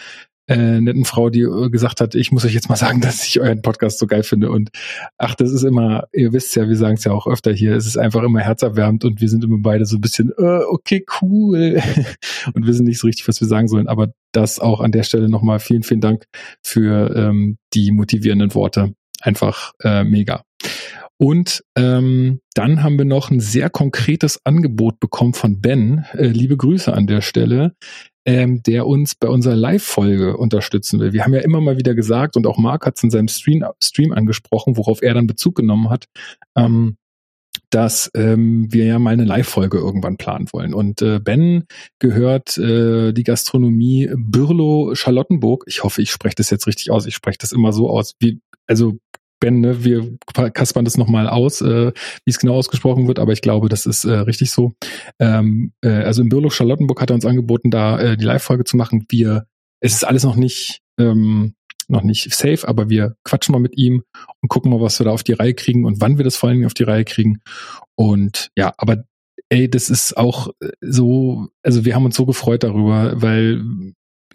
äh, 0.52 0.82
netten 0.82 1.06
Frau, 1.06 1.30
die 1.30 1.42
äh, 1.42 1.70
gesagt 1.70 2.02
hat, 2.02 2.16
ich 2.16 2.32
muss 2.32 2.46
euch 2.46 2.54
jetzt 2.54 2.70
mal 2.70 2.76
sagen, 2.76 3.02
dass 3.02 3.26
ich 3.26 3.40
euren 3.40 3.62
Podcast 3.62 4.00
so 4.00 4.08
geil 4.08 4.24
finde. 4.24 4.52
Und 4.52 4.70
ach, 5.18 5.36
das 5.36 5.52
ist 5.52 5.64
immer, 5.64 6.08
ihr 6.14 6.34
wisst 6.34 6.56
ja, 6.56 6.68
wir 6.68 6.76
sagen 6.76 6.96
es 6.96 7.04
ja 7.04 7.12
auch 7.12 7.28
öfter 7.28 7.54
hier, 7.54 7.76
es 7.76 7.86
ist 7.86 7.98
einfach 7.98 8.24
immer 8.24 8.40
herzerwärmend 8.40 9.06
und 9.06 9.22
wir 9.22 9.30
sind 9.30 9.44
immer 9.44 9.58
beide 9.60 9.86
so 9.86 9.98
ein 9.98 10.02
bisschen, 10.02 10.32
äh, 10.38 10.62
okay, 10.68 11.06
cool. 11.22 11.82
und 12.54 12.68
wissen 12.68 12.86
nicht 12.86 13.00
so 13.00 13.08
richtig, 13.08 13.28
was 13.28 13.40
wir 13.40 13.48
sagen 13.48 13.68
sollen. 13.68 13.88
Aber 13.88 14.14
das 14.32 14.60
auch 14.60 14.82
an 14.82 14.92
der 14.92 15.04
Stelle 15.04 15.30
nochmal 15.30 15.60
vielen, 15.60 15.84
vielen 15.84 16.02
Dank 16.02 16.26
für 16.64 17.16
ähm, 17.16 17.58
die 17.74 17.92
motivierenden 17.92 18.54
Worte. 18.54 18.94
Einfach 19.22 19.74
äh, 19.84 20.04
mega. 20.04 20.44
Und 21.22 21.64
ähm, 21.78 22.40
dann 22.56 22.82
haben 22.82 22.98
wir 22.98 23.06
noch 23.06 23.30
ein 23.30 23.40
sehr 23.40 23.70
konkretes 23.70 24.44
Angebot 24.44 25.00
bekommen 25.00 25.36
von 25.36 25.62
Ben. 25.62 26.04
Äh, 26.14 26.30
liebe 26.30 26.58
Grüße 26.58 26.92
an 26.92 27.06
der 27.06 27.22
Stelle 27.22 27.76
ähm, 28.26 28.62
der 28.64 28.86
uns 28.88 29.16
bei 29.16 29.28
unserer 29.28 29.56
Live-Folge 29.56 30.38
unterstützen 30.38 31.00
will. 31.00 31.14
Wir 31.14 31.24
haben 31.24 31.34
ja 31.34 31.42
immer 31.42 31.62
mal 31.62 31.78
wieder 31.78 31.96
gesagt, 31.96 32.38
und 32.38 32.46
auch 32.48 32.58
Marc 32.58 32.86
hat 32.86 32.98
es 32.98 33.04
in 33.04 33.10
seinem 33.10 33.28
Stream, 33.28 33.66
Stream 33.82 34.12
angesprochen, 34.12 34.78
worauf 34.78 35.02
er 35.02 35.14
dann 35.14 35.28
Bezug 35.28 35.56
genommen 35.56 35.90
hat, 35.90 36.06
ähm, 36.56 36.98
dass 37.70 38.12
ähm, 38.16 38.68
wir 38.72 38.86
ja 38.86 39.00
mal 39.00 39.14
eine 39.14 39.26
Live-Folge 39.26 39.78
irgendwann 39.78 40.18
planen 40.18 40.48
wollen. 40.52 40.74
Und 40.74 41.02
äh, 41.02 41.20
Ben 41.20 41.66
gehört 42.00 42.58
äh, 42.58 43.14
die 43.14 43.24
Gastronomie 43.24 44.10
Bürlow 44.16 44.94
Charlottenburg. 44.94 45.64
Ich 45.68 45.84
hoffe, 45.84 46.02
ich 46.02 46.12
spreche 46.12 46.36
das 46.36 46.50
jetzt 46.50 46.68
richtig 46.68 46.92
aus. 46.92 47.06
Ich 47.06 47.16
spreche 47.16 47.38
das 47.40 47.52
immer 47.52 47.74
so 47.74 47.90
aus, 47.90 48.14
wie 48.20 48.40
also 48.68 48.98
Ben, 49.42 49.60
ne, 49.60 49.84
wir 49.84 50.18
kaspern 50.54 50.86
das 50.86 50.98
nochmal 50.98 51.28
aus, 51.28 51.62
äh, 51.62 51.92
wie 52.26 52.30
es 52.30 52.38
genau 52.38 52.56
ausgesprochen 52.56 53.08
wird, 53.08 53.18
aber 53.18 53.34
ich 53.34 53.42
glaube, 53.42 53.70
das 53.70 53.88
ist 53.88 54.06
äh, 54.06 54.12
richtig 54.12 54.52
so. 54.52 54.74
Ähm, 55.20 55.74
äh, 55.82 55.90
also 55.90 56.22
in 56.22 56.30
Bürloch 56.30 56.52
Charlottenburg 56.52 57.02
hat 57.02 57.10
er 57.10 57.16
uns 57.16 57.26
angeboten, 57.26 57.72
da 57.72 58.00
äh, 58.00 58.18
die 58.18 58.24
Live-Folge 58.24 58.66
zu 58.66 58.78
machen. 58.78 59.06
Wir, 59.10 59.48
es 59.80 59.94
ist 59.94 60.04
alles 60.04 60.24
noch 60.24 60.36
nicht, 60.36 60.82
ähm, 61.00 61.56
noch 61.88 62.04
nicht 62.04 62.34
safe, 62.36 62.68
aber 62.68 62.90
wir 62.90 63.16
quatschen 63.24 63.52
mal 63.52 63.60
mit 63.60 63.76
ihm 63.78 64.04
und 64.42 64.50
gucken 64.50 64.72
mal, 64.72 64.80
was 64.80 65.00
wir 65.00 65.06
da 65.06 65.12
auf 65.12 65.24
die 65.24 65.34
Reihe 65.34 65.56
kriegen 65.56 65.86
und 65.86 66.00
wann 66.02 66.18
wir 66.18 66.24
das 66.24 66.38
vor 66.38 66.48
allen 66.48 66.58
Dingen 66.60 66.68
auf 66.68 66.76
die 66.76 66.84
Reihe 66.84 67.04
kriegen. 67.04 67.42
Und 67.96 68.52
ja, 68.56 68.74
aber 68.78 69.06
ey, 69.50 69.70
das 69.70 69.90
ist 69.90 70.16
auch 70.18 70.50
äh, 70.62 70.70
so, 70.82 71.48
also 71.64 71.84
wir 71.84 71.96
haben 71.96 72.06
uns 72.06 72.16
so 72.16 72.28
gefreut 72.28 72.62
darüber, 72.62 73.20
weil 73.20 73.64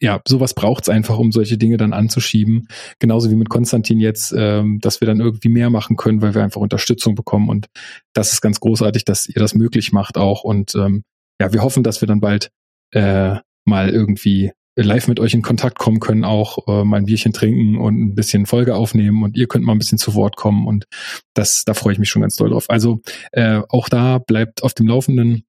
ja, 0.00 0.20
sowas 0.26 0.54
braucht's 0.54 0.88
einfach, 0.88 1.18
um 1.18 1.32
solche 1.32 1.58
Dinge 1.58 1.76
dann 1.76 1.92
anzuschieben. 1.92 2.68
Genauso 2.98 3.30
wie 3.30 3.36
mit 3.36 3.48
Konstantin 3.48 4.00
jetzt, 4.00 4.34
ähm, 4.36 4.78
dass 4.80 5.00
wir 5.00 5.06
dann 5.06 5.20
irgendwie 5.20 5.48
mehr 5.48 5.70
machen 5.70 5.96
können, 5.96 6.22
weil 6.22 6.34
wir 6.34 6.42
einfach 6.42 6.60
Unterstützung 6.60 7.14
bekommen. 7.14 7.48
Und 7.48 7.66
das 8.12 8.32
ist 8.32 8.40
ganz 8.40 8.60
großartig, 8.60 9.04
dass 9.04 9.28
ihr 9.28 9.40
das 9.40 9.54
möglich 9.54 9.92
macht 9.92 10.18
auch. 10.18 10.44
Und 10.44 10.74
ähm, 10.74 11.02
ja, 11.40 11.52
wir 11.52 11.62
hoffen, 11.62 11.82
dass 11.82 12.00
wir 12.00 12.08
dann 12.08 12.20
bald 12.20 12.50
äh, 12.92 13.36
mal 13.64 13.90
irgendwie 13.90 14.52
live 14.76 15.08
mit 15.08 15.20
euch 15.20 15.32
in 15.32 15.42
Kontakt 15.42 15.78
kommen 15.78 16.00
können, 16.00 16.24
auch 16.24 16.68
äh, 16.68 16.84
mal 16.84 16.98
ein 16.98 17.06
Bierchen 17.06 17.32
trinken 17.32 17.78
und 17.78 17.98
ein 17.98 18.14
bisschen 18.14 18.44
Folge 18.44 18.74
aufnehmen 18.74 19.22
und 19.22 19.36
ihr 19.36 19.46
könnt 19.48 19.64
mal 19.64 19.72
ein 19.72 19.78
bisschen 19.78 19.98
zu 19.98 20.14
Wort 20.14 20.36
kommen 20.36 20.66
und 20.66 20.84
das, 21.34 21.64
da 21.64 21.72
freue 21.72 21.94
ich 21.94 21.98
mich 21.98 22.10
schon 22.10 22.20
ganz 22.20 22.36
doll 22.36 22.50
drauf. 22.50 22.66
Also 22.68 23.00
äh, 23.32 23.62
auch 23.70 23.88
da 23.88 24.18
bleibt 24.18 24.62
auf 24.62 24.74
dem 24.74 24.86
Laufenden 24.86 25.44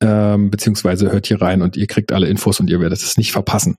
ähm, 0.00 0.50
beziehungsweise 0.50 1.10
hört 1.10 1.26
hier 1.26 1.40
rein 1.40 1.62
und 1.62 1.76
ihr 1.76 1.86
kriegt 1.86 2.12
alle 2.12 2.28
Infos 2.28 2.60
und 2.60 2.70
ihr 2.70 2.80
werdet 2.80 3.00
es 3.00 3.16
nicht 3.16 3.32
verpassen. 3.32 3.76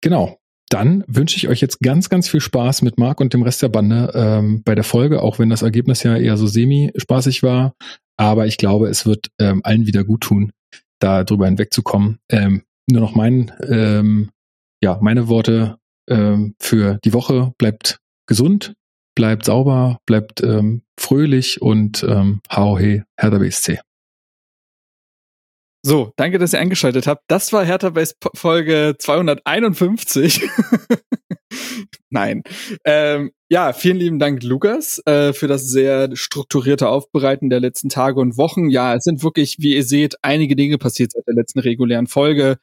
Genau. 0.00 0.38
Dann 0.68 1.04
wünsche 1.06 1.36
ich 1.36 1.48
euch 1.48 1.60
jetzt 1.60 1.80
ganz, 1.80 2.08
ganz 2.08 2.28
viel 2.28 2.40
Spaß 2.40 2.80
mit 2.80 2.98
Marc 2.98 3.20
und 3.20 3.34
dem 3.34 3.42
Rest 3.42 3.60
der 3.60 3.68
Bande 3.68 4.10
ähm, 4.14 4.62
bei 4.64 4.74
der 4.74 4.84
Folge, 4.84 5.20
auch 5.20 5.38
wenn 5.38 5.50
das 5.50 5.60
Ergebnis 5.60 6.02
ja 6.02 6.16
eher 6.16 6.38
so 6.38 6.46
semi-spaßig 6.46 7.42
war. 7.42 7.74
Aber 8.16 8.46
ich 8.46 8.56
glaube, 8.56 8.88
es 8.88 9.04
wird 9.04 9.28
ähm, 9.38 9.60
allen 9.64 9.86
wieder 9.86 10.02
gut 10.02 10.22
tun, 10.22 10.50
da 10.98 11.24
drüber 11.24 11.44
hinwegzukommen. 11.44 12.20
Ähm, 12.30 12.62
nur 12.90 13.02
noch 13.02 13.14
mein, 13.14 13.52
ähm, 13.68 14.30
ja, 14.82 14.98
meine 15.02 15.28
Worte 15.28 15.76
ähm, 16.08 16.54
für 16.58 16.98
die 17.04 17.12
Woche. 17.12 17.52
Bleibt 17.58 17.98
gesund, 18.26 18.74
bleibt 19.14 19.44
sauber, 19.44 19.98
bleibt 20.06 20.42
ähm, 20.42 20.82
fröhlich 20.98 21.60
und 21.60 22.02
ähm, 22.02 22.40
hau 22.50 22.78
he, 22.78 23.02
Hertha 23.18 23.38
BSC. 23.38 23.80
So, 25.84 26.12
danke, 26.16 26.38
dass 26.38 26.52
ihr 26.52 26.60
eingeschaltet 26.60 27.08
habt. 27.08 27.24
Das 27.26 27.52
war 27.52 27.64
Hertha 27.64 27.90
Base 27.90 28.14
Folge 28.36 28.94
251. 28.98 30.48
Nein. 32.10 32.42
Ähm, 32.84 33.32
ja, 33.50 33.72
vielen 33.72 33.96
lieben 33.96 34.18
Dank, 34.20 34.44
Lukas, 34.44 35.02
äh, 35.06 35.32
für 35.32 35.48
das 35.48 35.66
sehr 35.66 36.14
strukturierte 36.14 36.88
Aufbereiten 36.88 37.50
der 37.50 37.58
letzten 37.58 37.88
Tage 37.88 38.20
und 38.20 38.36
Wochen. 38.36 38.70
Ja, 38.70 38.94
es 38.94 39.02
sind 39.02 39.24
wirklich, 39.24 39.56
wie 39.58 39.74
ihr 39.74 39.82
seht, 39.82 40.14
einige 40.22 40.54
Dinge 40.54 40.78
passiert 40.78 41.12
seit 41.12 41.26
der 41.26 41.34
letzten 41.34 41.58
regulären 41.58 42.06
Folge. 42.06 42.58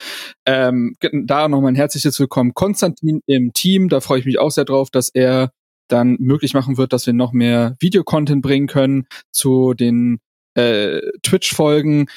Ähm, 0.45 0.95
da 1.01 1.49
nochmal 1.49 1.73
ein 1.73 1.75
herzliches 1.75 2.17
Willkommen. 2.21 2.53
Konstantin 2.53 3.21
im 3.25 3.51
Team, 3.51 3.89
da 3.89 3.99
freue 3.99 4.19
ich 4.19 4.25
mich 4.25 4.39
auch 4.39 4.51
sehr 4.51 4.65
drauf, 4.65 4.89
dass 4.91 5.09
er 5.09 5.51
dann 5.89 6.15
möglich 6.19 6.53
machen 6.53 6.77
wird, 6.77 6.93
dass 6.93 7.05
wir 7.05 7.13
noch 7.13 7.33
mehr 7.33 7.75
Videocontent 7.79 8.41
bringen 8.41 8.67
können 8.67 9.07
zu 9.31 9.73
den 9.73 10.19
äh, 10.53 11.01
Twitch-Folgen. 11.23 12.07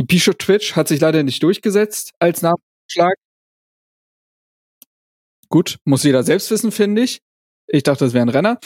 Episho 0.00 0.32
Twitch 0.32 0.76
hat 0.76 0.88
sich 0.88 1.00
leider 1.00 1.22
nicht 1.22 1.42
durchgesetzt 1.42 2.12
als 2.18 2.40
Nachschlag. 2.40 3.16
Gut, 5.50 5.78
muss 5.84 6.04
jeder 6.04 6.22
selbst 6.22 6.50
wissen, 6.50 6.72
finde 6.72 7.02
ich. 7.02 7.20
Ich 7.66 7.82
dachte, 7.82 8.04
das 8.04 8.14
wäre 8.14 8.24
ein 8.24 8.30
Renner. 8.30 8.58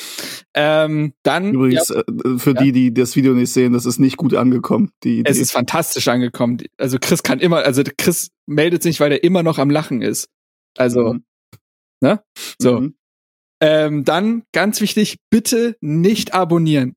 Ähm, 0.54 1.12
dann 1.24 1.52
übrigens 1.52 1.88
ja, 1.88 2.00
äh, 2.00 2.38
für 2.38 2.54
ja. 2.54 2.62
die, 2.62 2.72
die 2.72 2.94
das 2.94 3.16
Video 3.16 3.34
nicht 3.34 3.52
sehen, 3.52 3.72
das 3.72 3.84
ist 3.84 3.98
nicht 3.98 4.16
gut 4.16 4.34
angekommen. 4.34 4.90
Die 5.02 5.18
Idee. 5.18 5.30
Es 5.30 5.38
ist 5.38 5.50
fantastisch 5.50 6.06
angekommen. 6.08 6.58
Also 6.78 6.98
Chris 7.00 7.22
kann 7.22 7.40
immer, 7.40 7.64
also 7.64 7.82
Chris 7.98 8.30
meldet 8.46 8.82
sich, 8.82 9.00
weil 9.00 9.12
er 9.12 9.24
immer 9.24 9.42
noch 9.42 9.58
am 9.58 9.70
Lachen 9.70 10.02
ist. 10.02 10.28
Also, 10.78 11.14
mhm. 11.14 11.24
ne? 12.00 12.22
So. 12.58 12.80
Mhm. 12.80 12.94
Ähm, 13.60 14.04
dann 14.04 14.44
ganz 14.52 14.80
wichtig, 14.80 15.18
bitte 15.30 15.76
nicht 15.80 16.32
abonnieren 16.32 16.94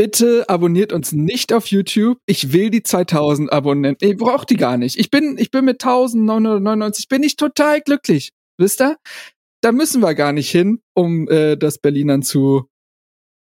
bitte 0.00 0.48
abonniert 0.48 0.94
uns 0.94 1.12
nicht 1.12 1.52
auf 1.52 1.66
YouTube. 1.66 2.16
Ich 2.24 2.54
will 2.54 2.70
die 2.70 2.82
2000 2.82 3.52
Abonnenten. 3.52 4.08
Ich 4.08 4.16
brauche 4.16 4.46
die 4.46 4.56
gar 4.56 4.78
nicht. 4.78 4.98
Ich 4.98 5.10
bin, 5.10 5.36
ich 5.36 5.50
bin 5.50 5.66
mit 5.66 5.84
1999, 5.84 7.06
bin 7.08 7.22
ich 7.22 7.36
total 7.36 7.82
glücklich. 7.82 8.30
Wisst 8.56 8.80
ihr? 8.80 8.96
Da 9.60 9.72
müssen 9.72 10.00
wir 10.00 10.14
gar 10.14 10.32
nicht 10.32 10.50
hin, 10.50 10.80
um 10.94 11.28
äh, 11.28 11.56
das 11.56 11.76
Berlinern 11.76 12.22
zu, 12.22 12.64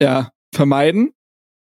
ja, 0.01 0.31
vermeiden. 0.51 1.11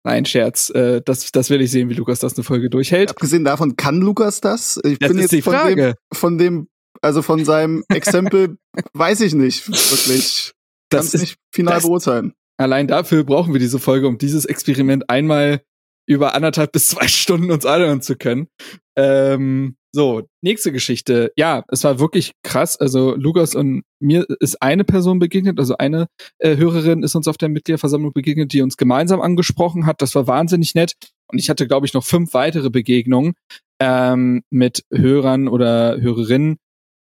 Nein, 0.04 0.24
Scherz. 0.24 0.70
Äh, 0.70 1.02
das, 1.04 1.32
das 1.32 1.50
will 1.50 1.62
ich 1.62 1.72
sehen, 1.72 1.88
wie 1.88 1.94
Lukas 1.94 2.20
das 2.20 2.36
eine 2.36 2.44
Folge 2.44 2.70
durchhält. 2.70 3.10
Abgesehen 3.10 3.42
davon, 3.42 3.74
kann 3.74 4.00
Lukas 4.00 4.40
das? 4.40 4.78
Ich 4.84 5.00
das 5.00 5.08
bin 5.08 5.18
jetzt 5.18 5.34
von 5.42 5.66
dem, 5.66 5.94
von 6.12 6.38
dem, 6.38 6.68
also 7.02 7.22
von 7.22 7.44
seinem 7.44 7.82
Exempel, 7.88 8.56
weiß 8.92 9.20
ich 9.22 9.34
nicht 9.34 9.68
wirklich. 9.68 10.52
Das 10.90 11.12
ist 11.12 11.20
nicht 11.22 11.38
final 11.52 11.74
das, 11.74 11.82
beurteilen. 11.82 12.34
Allein 12.58 12.86
dafür 12.86 13.24
brauchen 13.24 13.52
wir 13.52 13.60
diese 13.60 13.78
Folge, 13.78 14.08
um 14.08 14.18
dieses 14.18 14.44
Experiment 14.44 15.10
einmal 15.10 15.62
über 16.08 16.34
anderthalb 16.34 16.72
bis 16.72 16.88
zwei 16.88 17.08
Stunden 17.08 17.50
uns 17.50 17.66
anhören 17.66 18.00
zu 18.00 18.16
können. 18.16 18.48
Ähm, 18.96 19.76
so, 19.92 20.22
nächste 20.42 20.72
Geschichte. 20.72 21.32
Ja, 21.36 21.64
es 21.68 21.82
war 21.84 21.98
wirklich 21.98 22.32
krass. 22.42 22.76
Also 22.76 23.14
Lukas 23.14 23.54
und 23.54 23.82
mir 23.98 24.26
ist 24.40 24.60
eine 24.62 24.84
Person 24.84 25.18
begegnet, 25.18 25.58
also 25.58 25.76
eine 25.78 26.06
äh, 26.38 26.56
Hörerin 26.56 27.02
ist 27.02 27.14
uns 27.14 27.28
auf 27.28 27.38
der 27.38 27.48
Mitgliederversammlung 27.48 28.12
begegnet, 28.12 28.52
die 28.52 28.62
uns 28.62 28.76
gemeinsam 28.76 29.20
angesprochen 29.20 29.86
hat. 29.86 30.02
Das 30.02 30.14
war 30.14 30.26
wahnsinnig 30.26 30.74
nett. 30.74 30.92
Und 31.28 31.38
ich 31.38 31.50
hatte, 31.50 31.66
glaube 31.66 31.86
ich, 31.86 31.94
noch 31.94 32.04
fünf 32.04 32.34
weitere 32.34 32.70
Begegnungen 32.70 33.34
ähm, 33.80 34.42
mit 34.50 34.84
Hörern 34.92 35.48
oder 35.48 36.00
Hörerinnen 36.00 36.58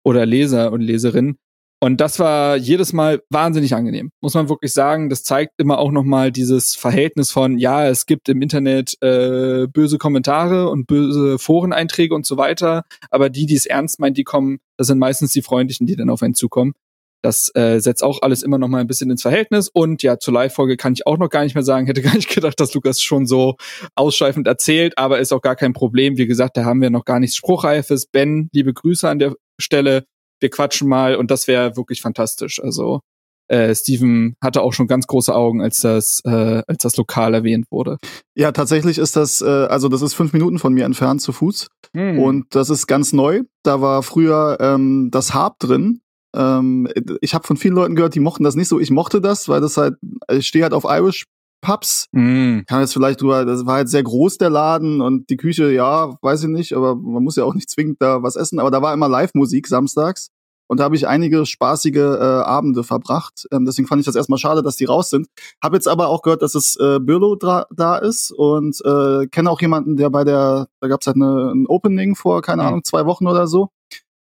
oder 0.03 0.25
Leser 0.25 0.73
und 0.73 0.81
Leserinnen, 0.81 1.37
und 1.81 2.01
das 2.01 2.19
war 2.19 2.57
jedes 2.57 2.93
Mal 2.93 3.23
wahnsinnig 3.31 3.75
angenehm, 3.75 4.11
muss 4.21 4.35
man 4.35 4.49
wirklich 4.49 4.73
sagen. 4.73 5.11
Das 5.11 5.23
zeigt 5.23 5.53
immer 5.59 5.79
auch 5.79 5.93
nochmal 5.93 6.33
dieses 6.33 6.75
Verhältnis 6.75 7.31
von, 7.31 7.57
ja, 7.57 7.87
es 7.87 8.07
gibt 8.07 8.29
im 8.29 8.43
Internet 8.43 8.97
äh, 9.01 9.69
böse 9.69 9.99
Kommentare 9.99 10.71
und 10.71 10.87
böse 10.87 11.39
Foreneinträge 11.39 12.15
und 12.15 12.27
so 12.27 12.37
weiter, 12.37 12.85
aber 13.11 13.31
die, 13.31 13.47
die 13.47 13.55
es 13.55 13.67
ernst 13.67 14.01
meint, 14.01 14.17
die 14.17 14.25
kommen, 14.25 14.59
das 14.77 14.89
sind 14.89 14.99
meistens 14.99 15.33
die 15.33 15.43
Freundlichen, 15.43 15.87
die 15.87 15.95
dann 15.95 16.11
auf 16.11 16.23
einen 16.23 16.35
zukommen. 16.35 16.75
Das 17.23 17.51
äh, 17.55 17.81
setzt 17.81 18.05
auch 18.05 18.23
alles 18.23 18.43
immer 18.43 18.59
noch 18.59 18.69
mal 18.69 18.81
ein 18.81 18.87
bisschen 18.87 19.11
ins 19.11 19.23
Verhältnis. 19.23 19.69
Und 19.69 20.05
ja, 20.05 20.19
zur 20.21 20.35
Live-Folge 20.35 20.77
kann 20.77 20.93
ich 20.93 21.07
auch 21.07 21.19
noch 21.19 21.31
gar 21.31 21.43
nicht 21.43 21.55
mehr 21.55 21.65
sagen. 21.65 21.87
Hätte 21.87 22.03
gar 22.03 22.15
nicht 22.15 22.33
gedacht, 22.33 22.61
dass 22.61 22.75
Lukas 22.75 23.01
schon 23.01 23.27
so 23.27 23.57
ausschweifend 23.97 24.47
erzählt, 24.47 24.97
aber 24.97 25.19
ist 25.19 25.33
auch 25.33 25.43
gar 25.43 25.57
kein 25.57 25.73
Problem. 25.73 26.17
Wie 26.17 26.27
gesagt, 26.27 26.57
da 26.57 26.65
haben 26.65 26.81
wir 26.81 26.91
noch 26.91 27.05
gar 27.05 27.19
nichts 27.19 27.37
Spruchreifes. 27.37 28.07
Ben, 28.07 28.49
liebe 28.53 28.73
Grüße 28.73 29.09
an 29.09 29.19
der 29.19 29.35
Stelle 29.61 30.05
wir 30.41 30.51
quatschen 30.51 30.89
mal 30.89 31.17
und 31.17 31.31
das 31.31 31.49
wäre 31.49 31.77
wirklich 31.77 32.01
fantastisch. 32.01 32.63
Also 32.63 33.01
äh, 33.49 33.75
Steven 33.75 34.37
hatte 34.43 34.63
auch 34.63 34.73
schon 34.73 34.87
ganz 34.87 35.07
große 35.07 35.35
Augen, 35.35 35.63
als 35.63 35.81
das, 35.81 36.21
äh, 36.25 36.63
als 36.67 36.83
das 36.83 36.97
Lokal 36.97 37.35
erwähnt 37.35 37.67
wurde. 37.71 37.97
Ja, 38.35 38.53
tatsächlich 38.53 38.99
ist 38.99 39.17
das, 39.17 39.41
äh, 39.41 39.47
also 39.47 39.89
das 39.89 40.03
ist 40.03 40.15
fünf 40.15 40.33
Minuten 40.33 40.59
von 40.59 40.75
mir 40.75 40.85
entfernt 40.85 41.23
zu 41.23 41.33
Fuß. 41.33 41.69
Hm. 41.95 42.19
Und 42.19 42.55
das 42.55 42.69
ist 42.71 42.87
ganz 42.87 43.13
neu. 43.13 43.43
Da 43.63 43.81
war 43.81 44.03
früher 44.03 44.59
ähm, 44.61 45.09
das 45.11 45.33
Harp 45.33 45.59
drin. 45.59 46.01
Ähm, 46.37 46.89
ich 47.23 47.35
habe 47.35 47.47
von 47.47 47.57
vielen 47.57 47.75
Leuten 47.75 47.95
gehört, 47.95 48.15
die 48.15 48.21
mochten 48.21 48.45
das 48.45 48.55
nicht 48.55 48.69
so. 48.69 48.79
Ich 48.79 48.91
mochte 48.91 49.23
das, 49.23 49.49
weil 49.49 49.63
das 49.63 49.79
halt, 49.79 49.95
ich 50.31 50.47
stehe 50.47 50.65
halt 50.65 50.75
auf 50.75 50.85
Irish 50.85 51.25
Pubs. 51.61 52.07
Mm. 52.13 52.61
Kann 52.67 52.81
jetzt 52.81 52.93
vielleicht 52.93 53.21
drüber, 53.21 53.45
das 53.45 53.67
war 53.67 53.77
halt 53.77 53.89
sehr 53.89 54.03
groß, 54.03 54.39
der 54.39 54.51
Laden 54.51 55.01
und 55.01 55.31
die 55.31 55.37
Küche, 55.37 55.73
ja, 55.73 56.17
weiß 56.23 56.45
ich 56.45 56.49
nicht, 56.49 56.73
aber 56.75 56.95
man 56.95 57.23
muss 57.23 57.37
ja 57.37 57.45
auch 57.45 57.55
nicht 57.55 57.71
zwingend 57.71 57.97
da 58.01 58.23
was 58.23 58.37
essen. 58.37 58.59
Aber 58.59 58.71
da 58.71 58.83
war 58.83 58.95
immer 58.95 59.09
Live-Musik 59.09 59.67
samstags 59.67 60.31
und 60.69 60.81
da 60.81 60.85
habe 60.85 60.97
ich 60.97 61.09
einige 61.09 61.47
spaßige 61.47 61.97
äh, 61.97 62.21
Abende 62.21 62.85
verbracht. 62.85 63.47
Ähm, 63.51 63.65
deswegen 63.65 63.89
fand 63.89 64.01
ich 64.01 64.07
das 64.07 64.15
erstmal 64.15 64.39
schade, 64.39 64.63
dass 64.63 64.77
die 64.77 64.85
raus 64.85 65.11
sind. 65.11 65.27
Habe 65.63 65.77
jetzt 65.77 65.89
aber 65.89 66.09
auch 66.09 66.23
gehört, 66.23 66.43
dass 66.43 66.55
es 66.55 66.77
äh, 66.77 67.01
Birlo 67.01 67.37
da 67.37 67.97
ist 67.97 68.31
und 68.31 68.79
äh, 68.85 69.27
kenne 69.29 69.51
auch 69.51 69.61
jemanden, 69.61 69.97
der 69.97 70.11
bei 70.11 70.25
der, 70.25 70.69
da 70.81 70.89
gab 70.89 71.01
es 71.01 71.07
halt 71.07 71.17
eine, 71.17 71.53
ein 71.55 71.67
Opening 71.67 72.15
vor, 72.15 72.43
keine 72.43 72.63
mhm. 72.63 72.69
Ahnung, 72.69 72.85
zwei 72.85 73.07
Wochen 73.07 73.27
oder 73.27 73.47
so. 73.47 73.71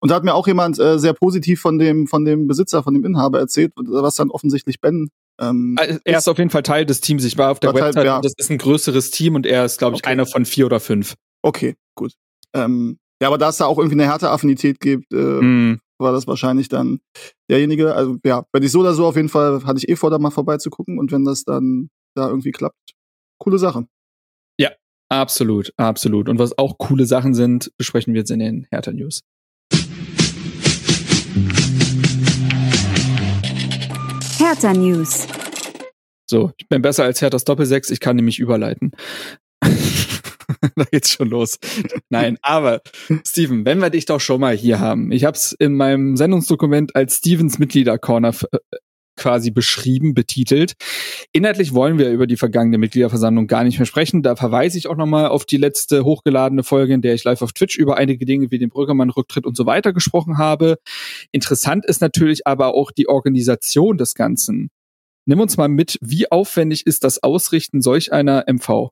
Und 0.01 0.11
da 0.11 0.15
hat 0.15 0.23
mir 0.23 0.33
auch 0.33 0.47
jemand 0.47 0.79
äh, 0.79 0.97
sehr 0.97 1.13
positiv 1.13 1.59
von 1.59 1.77
dem, 1.77 2.07
von 2.07 2.23
dem 2.23 2.47
Besitzer, 2.47 2.83
von 2.83 2.93
dem 2.93 3.03
Inhaber 3.03 3.39
erzählt, 3.39 3.73
was 3.75 4.15
dann 4.15 4.31
offensichtlich 4.31 4.79
Ben 4.79 5.09
ähm, 5.39 5.75
also, 5.79 5.99
er 6.03 6.17
ist, 6.17 6.27
auf 6.27 6.37
jeden 6.37 6.49
Fall 6.49 6.63
Teil 6.63 6.85
des 6.85 7.01
Teams. 7.01 7.23
Ich 7.23 7.37
war 7.37 7.51
auf 7.51 7.59
der 7.59 7.73
Website, 7.73 7.95
Teil, 7.95 8.05
ja. 8.05 8.21
das 8.21 8.33
ist 8.37 8.51
ein 8.51 8.57
größeres 8.57 9.11
Team 9.11 9.35
und 9.35 9.45
er 9.45 9.65
ist, 9.65 9.77
glaube 9.77 9.95
ich, 9.95 10.03
okay. 10.03 10.11
einer 10.11 10.25
von 10.25 10.45
vier 10.45 10.65
oder 10.65 10.79
fünf. 10.79 11.15
Okay, 11.41 11.75
gut. 11.95 12.13
Ähm, 12.53 12.97
ja, 13.21 13.27
aber 13.27 13.37
da 13.37 13.49
es 13.49 13.57
da 13.57 13.65
auch 13.65 13.77
irgendwie 13.77 14.01
eine 14.01 14.09
Härteaffinität 14.09 14.79
gibt, 14.79 15.13
äh, 15.13 15.15
mm. 15.15 15.79
war 15.97 16.11
das 16.11 16.27
wahrscheinlich 16.27 16.69
dann 16.69 16.99
derjenige. 17.49 17.93
Also 17.93 18.17
ja, 18.25 18.45
wenn 18.53 18.63
ich 18.63 18.71
so 18.71 18.79
oder 18.79 18.93
so 18.93 19.05
auf 19.05 19.15
jeden 19.15 19.29
Fall, 19.29 19.63
hatte 19.65 19.79
ich 19.79 19.89
eh 19.89 19.95
vor, 19.95 20.09
da 20.09 20.19
mal 20.19 20.31
vorbeizugucken 20.31 20.97
und 20.97 21.11
wenn 21.11 21.25
das 21.25 21.43
dann 21.43 21.89
da 22.15 22.27
irgendwie 22.27 22.51
klappt, 22.51 22.93
coole 23.37 23.59
Sache. 23.59 23.85
Absolut, 25.09 25.73
absolut. 25.75 26.29
Und 26.29 26.37
was 26.37 26.57
auch 26.57 26.77
coole 26.77 27.05
Sachen 27.05 27.33
sind, 27.33 27.71
besprechen 27.77 28.13
wir 28.13 28.21
jetzt 28.21 28.31
in 28.31 28.39
den 28.39 28.67
Hertha 28.69 28.91
Hertha 34.49 34.73
News. 34.73 35.27
So, 36.27 36.53
ich 36.57 36.67
bin 36.67 36.81
besser 36.81 37.03
als 37.03 37.21
Herthas 37.21 37.43
Doppelsechs, 37.43 37.91
ich 37.91 37.99
kann 37.99 38.15
nämlich 38.15 38.39
überleiten. 38.39 38.93
da 39.61 40.85
geht's 40.89 41.11
schon 41.11 41.29
los. 41.29 41.59
Nein, 42.09 42.39
aber 42.41 42.81
Steven, 43.23 43.63
wenn 43.63 43.77
wir 43.77 43.91
dich 43.91 44.05
doch 44.05 44.19
schon 44.19 44.41
mal 44.41 44.57
hier 44.57 44.79
haben. 44.79 45.11
Ich 45.11 45.23
habe 45.23 45.37
es 45.37 45.51
in 45.51 45.75
meinem 45.75 46.17
Sendungsdokument 46.17 46.95
als 46.95 47.17
Stevens 47.17 47.59
Mitglieder 47.59 47.99
Corner 47.99 48.33
quasi 49.19 49.51
beschrieben, 49.51 50.13
betitelt. 50.13 50.73
Inhaltlich 51.31 51.73
wollen 51.73 51.99
wir 51.99 52.09
über 52.09 52.25
die 52.25 52.37
vergangene 52.37 52.77
Mitgliederversammlung 52.77 53.47
gar 53.47 53.63
nicht 53.63 53.77
mehr 53.77 53.85
sprechen. 53.85 54.23
Da 54.23 54.35
verweise 54.35 54.77
ich 54.77 54.87
auch 54.87 54.95
nochmal 54.95 55.27
auf 55.27 55.45
die 55.45 55.57
letzte 55.57 56.03
hochgeladene 56.03 56.63
Folge, 56.63 56.93
in 56.93 57.01
der 57.01 57.13
ich 57.13 57.23
live 57.23 57.41
auf 57.41 57.53
Twitch 57.53 57.77
über 57.77 57.97
einige 57.97 58.25
Dinge 58.25 58.49
wie 58.49 58.57
den 58.57 58.69
Brüggemann-Rücktritt 58.69 59.45
und 59.45 59.55
so 59.55 59.65
weiter 59.65 59.93
gesprochen 59.93 60.37
habe. 60.37 60.77
Interessant 61.31 61.85
ist 61.85 62.01
natürlich 62.01 62.47
aber 62.47 62.73
auch 62.73 62.91
die 62.91 63.07
Organisation 63.07 63.97
des 63.97 64.15
Ganzen. 64.15 64.69
Nimm 65.25 65.39
uns 65.39 65.57
mal 65.57 65.69
mit, 65.69 65.99
wie 66.01 66.31
aufwendig 66.31 66.87
ist 66.87 67.03
das 67.03 67.21
Ausrichten 67.21 67.81
solch 67.81 68.11
einer 68.11 68.45
MV? 68.47 68.89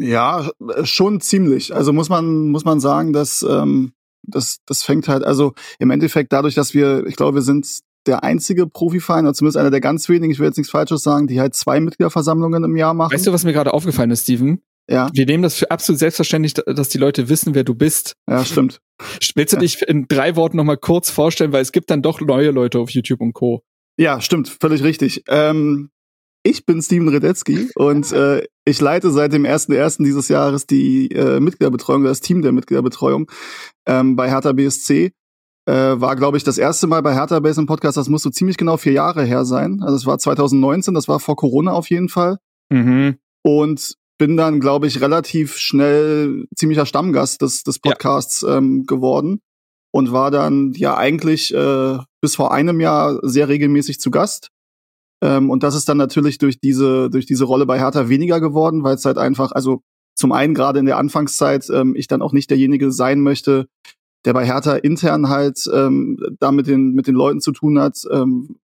Ja, 0.00 0.50
schon 0.84 1.20
ziemlich. 1.20 1.74
Also 1.74 1.92
muss 1.92 2.08
man, 2.08 2.48
muss 2.48 2.64
man 2.64 2.78
sagen, 2.78 3.12
dass 3.12 3.42
ähm, 3.42 3.92
das, 4.22 4.58
das 4.66 4.82
fängt 4.82 5.08
halt, 5.08 5.24
also 5.24 5.54
im 5.78 5.90
Endeffekt 5.90 6.32
dadurch, 6.32 6.54
dass 6.54 6.74
wir, 6.74 7.06
ich 7.06 7.16
glaube, 7.16 7.36
wir 7.36 7.42
sind 7.42 7.80
der 8.08 8.24
einzige 8.24 8.66
Profiverein, 8.66 9.24
oder 9.24 9.34
zumindest 9.34 9.58
einer 9.58 9.70
der 9.70 9.80
ganz 9.80 10.08
wenigen, 10.08 10.32
ich 10.32 10.40
will 10.40 10.46
jetzt 10.46 10.56
nichts 10.56 10.72
Falsches 10.72 11.02
sagen, 11.02 11.28
die 11.28 11.40
halt 11.40 11.54
zwei 11.54 11.78
Mitgliederversammlungen 11.78 12.64
im 12.64 12.76
Jahr 12.76 12.94
machen. 12.94 13.12
Weißt 13.12 13.26
du, 13.26 13.32
was 13.32 13.44
mir 13.44 13.52
gerade 13.52 13.72
aufgefallen 13.72 14.10
ist, 14.10 14.22
Steven? 14.22 14.60
Ja. 14.90 15.10
Wir 15.12 15.26
nehmen 15.26 15.42
das 15.42 15.54
für 15.54 15.70
absolut 15.70 15.98
selbstverständlich, 15.98 16.54
dass 16.54 16.88
die 16.88 16.98
Leute 16.98 17.28
wissen, 17.28 17.54
wer 17.54 17.62
du 17.62 17.74
bist. 17.74 18.14
Ja, 18.28 18.44
stimmt. 18.44 18.80
Willst 19.34 19.52
du 19.52 19.58
dich 19.58 19.82
in 19.82 20.06
drei 20.08 20.34
Worten 20.34 20.56
nochmal 20.56 20.78
kurz 20.78 21.10
vorstellen, 21.10 21.52
weil 21.52 21.62
es 21.62 21.72
gibt 21.72 21.90
dann 21.90 22.02
doch 22.02 22.20
neue 22.20 22.50
Leute 22.50 22.78
auf 22.78 22.90
YouTube 22.90 23.20
und 23.20 23.34
Co. 23.34 23.62
Ja, 23.98 24.20
stimmt, 24.20 24.48
völlig 24.60 24.82
richtig. 24.82 25.24
Ähm, 25.28 25.90
ich 26.42 26.64
bin 26.64 26.80
Steven 26.80 27.08
Redetzky 27.08 27.68
und 27.74 28.12
äh, 28.12 28.44
ich 28.64 28.80
leite 28.80 29.10
seit 29.10 29.32
dem 29.32 29.44
1.1. 29.44 30.04
dieses 30.04 30.28
Jahres 30.28 30.66
die 30.66 31.10
äh, 31.10 31.40
Mitgliederbetreuung, 31.40 32.04
das 32.04 32.20
Team 32.20 32.42
der 32.42 32.52
Mitgliederbetreuung 32.52 33.30
ähm, 33.86 34.16
bei 34.16 34.30
Hertha 34.30 34.52
BSC 34.52 35.12
äh, 35.68 36.00
war, 36.00 36.16
glaube 36.16 36.38
ich, 36.38 36.44
das 36.44 36.56
erste 36.56 36.86
Mal 36.86 37.02
bei 37.02 37.14
Hertha 37.14 37.38
Base 37.40 37.60
im 37.60 37.66
Podcast. 37.66 37.98
Das 37.98 38.08
muss 38.08 38.22
so 38.22 38.30
ziemlich 38.30 38.56
genau 38.56 38.78
vier 38.78 38.92
Jahre 38.92 39.24
her 39.24 39.44
sein. 39.44 39.82
Also 39.82 39.96
es 39.96 40.06
war 40.06 40.18
2019, 40.18 40.94
das 40.94 41.08
war 41.08 41.20
vor 41.20 41.36
Corona 41.36 41.72
auf 41.72 41.90
jeden 41.90 42.08
Fall. 42.08 42.38
Mhm. 42.70 43.18
Und 43.42 43.94
bin 44.16 44.38
dann, 44.38 44.60
glaube 44.60 44.86
ich, 44.86 45.02
relativ 45.02 45.58
schnell 45.58 46.46
ziemlicher 46.56 46.86
Stammgast 46.86 47.42
des, 47.42 47.64
des 47.64 47.80
Podcasts 47.80 48.40
ja. 48.40 48.56
ähm, 48.56 48.86
geworden 48.86 49.40
und 49.92 50.10
war 50.10 50.30
dann 50.30 50.72
ja 50.72 50.96
eigentlich 50.96 51.52
äh, 51.54 51.98
bis 52.22 52.34
vor 52.34 52.50
einem 52.50 52.80
Jahr 52.80 53.20
sehr 53.22 53.48
regelmäßig 53.48 54.00
zu 54.00 54.10
Gast. 54.10 54.48
Ähm, 55.22 55.50
und 55.50 55.62
das 55.62 55.74
ist 55.74 55.88
dann 55.88 55.98
natürlich 55.98 56.38
durch 56.38 56.60
diese, 56.60 57.10
durch 57.10 57.26
diese 57.26 57.44
Rolle 57.44 57.66
bei 57.66 57.78
Hertha 57.78 58.08
weniger 58.08 58.40
geworden, 58.40 58.84
weil 58.84 58.94
es 58.94 59.04
halt 59.04 59.18
einfach, 59.18 59.52
also 59.52 59.82
zum 60.16 60.32
einen 60.32 60.54
gerade 60.54 60.78
in 60.78 60.86
der 60.86 60.96
Anfangszeit 60.96 61.68
ähm, 61.70 61.94
ich 61.94 62.08
dann 62.08 62.22
auch 62.22 62.32
nicht 62.32 62.48
derjenige 62.48 62.90
sein 62.90 63.20
möchte, 63.20 63.66
der 64.24 64.32
bei 64.32 64.44
Hertha 64.44 64.76
intern 64.76 65.28
halt 65.28 65.64
ähm, 65.72 66.18
da 66.40 66.52
mit 66.52 66.66
den, 66.66 66.92
mit 66.92 67.06
den 67.06 67.14
Leuten 67.14 67.40
zu 67.40 67.52
tun 67.52 67.78
hat, 67.78 68.02
ähm, 68.10 68.56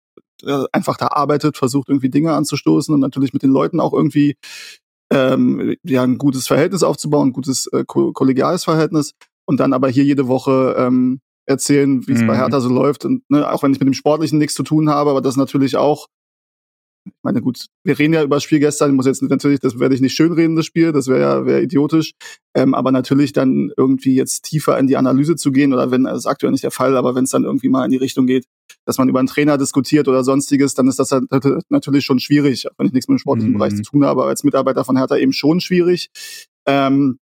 einfach 0.72 0.96
da 0.96 1.08
arbeitet, 1.08 1.56
versucht 1.56 1.88
irgendwie 1.88 2.10
Dinge 2.10 2.32
anzustoßen 2.32 2.92
und 2.92 3.00
natürlich 3.00 3.32
mit 3.32 3.42
den 3.42 3.50
Leuten 3.50 3.80
auch 3.80 3.92
irgendwie 3.92 4.36
ähm, 5.10 5.76
ja 5.84 6.02
ein 6.02 6.18
gutes 6.18 6.46
Verhältnis 6.46 6.82
aufzubauen, 6.82 7.28
ein 7.28 7.32
gutes 7.32 7.66
äh, 7.68 7.84
kollegiales 7.86 8.64
Verhältnis 8.64 9.14
und 9.46 9.60
dann 9.60 9.72
aber 9.72 9.88
hier 9.88 10.04
jede 10.04 10.28
Woche 10.28 10.74
ähm, 10.78 11.20
erzählen, 11.46 12.06
wie 12.06 12.12
es 12.12 12.22
mhm. 12.22 12.26
bei 12.26 12.36
Hertha 12.36 12.60
so 12.60 12.68
läuft 12.68 13.04
und 13.04 13.22
ne, 13.30 13.50
auch 13.50 13.62
wenn 13.62 13.72
ich 13.72 13.80
mit 13.80 13.86
dem 13.86 13.94
Sportlichen 13.94 14.38
nichts 14.38 14.54
zu 14.54 14.62
tun 14.62 14.88
habe, 14.90 15.10
aber 15.10 15.20
das 15.20 15.36
natürlich 15.36 15.76
auch 15.76 16.08
ich 17.06 17.12
meine, 17.22 17.42
gut, 17.42 17.66
wir 17.84 17.98
reden 17.98 18.14
ja 18.14 18.22
über 18.22 18.36
das 18.36 18.44
Spiel 18.44 18.60
gestern, 18.60 18.90
ich 18.90 18.96
muss 18.96 19.06
jetzt 19.06 19.22
natürlich, 19.22 19.60
das 19.60 19.78
werde 19.78 19.94
ich 19.94 20.00
nicht 20.00 20.14
schönreden, 20.14 20.56
das 20.56 20.66
Spiel, 20.66 20.92
das 20.92 21.06
wäre 21.06 21.20
ja 21.20 21.46
wär 21.46 21.62
idiotisch, 21.62 22.12
ähm, 22.54 22.74
aber 22.74 22.92
natürlich 22.92 23.32
dann 23.32 23.72
irgendwie 23.76 24.14
jetzt 24.14 24.44
tiefer 24.44 24.78
in 24.78 24.86
die 24.86 24.96
Analyse 24.96 25.36
zu 25.36 25.52
gehen, 25.52 25.72
oder 25.74 25.90
wenn, 25.90 26.04
das 26.04 26.18
ist 26.18 26.26
aktuell 26.26 26.52
nicht 26.52 26.64
der 26.64 26.70
Fall, 26.70 26.96
aber 26.96 27.14
wenn 27.14 27.24
es 27.24 27.30
dann 27.30 27.44
irgendwie 27.44 27.68
mal 27.68 27.84
in 27.84 27.90
die 27.90 27.98
Richtung 27.98 28.26
geht, 28.26 28.46
dass 28.86 28.98
man 28.98 29.08
über 29.08 29.18
einen 29.18 29.28
Trainer 29.28 29.58
diskutiert 29.58 30.08
oder 30.08 30.24
sonstiges, 30.24 30.74
dann 30.74 30.88
ist 30.88 30.98
das 30.98 31.12
halt 31.12 31.24
natürlich 31.68 32.04
schon 32.04 32.20
schwierig, 32.20 32.66
auch 32.70 32.74
wenn 32.78 32.86
ich 32.86 32.92
nichts 32.92 33.08
mit 33.08 33.18
dem 33.18 33.20
sportlichen 33.20 33.52
mhm. 33.52 33.58
Bereich 33.58 33.74
zu 33.74 33.82
tun 33.82 34.04
habe, 34.04 34.22
aber 34.22 34.30
als 34.30 34.44
Mitarbeiter 34.44 34.84
von 34.84 34.96
Hertha 34.96 35.16
eben 35.16 35.32
schon 35.32 35.60
schwierig. 35.60 36.10
Ähm, 36.66 37.18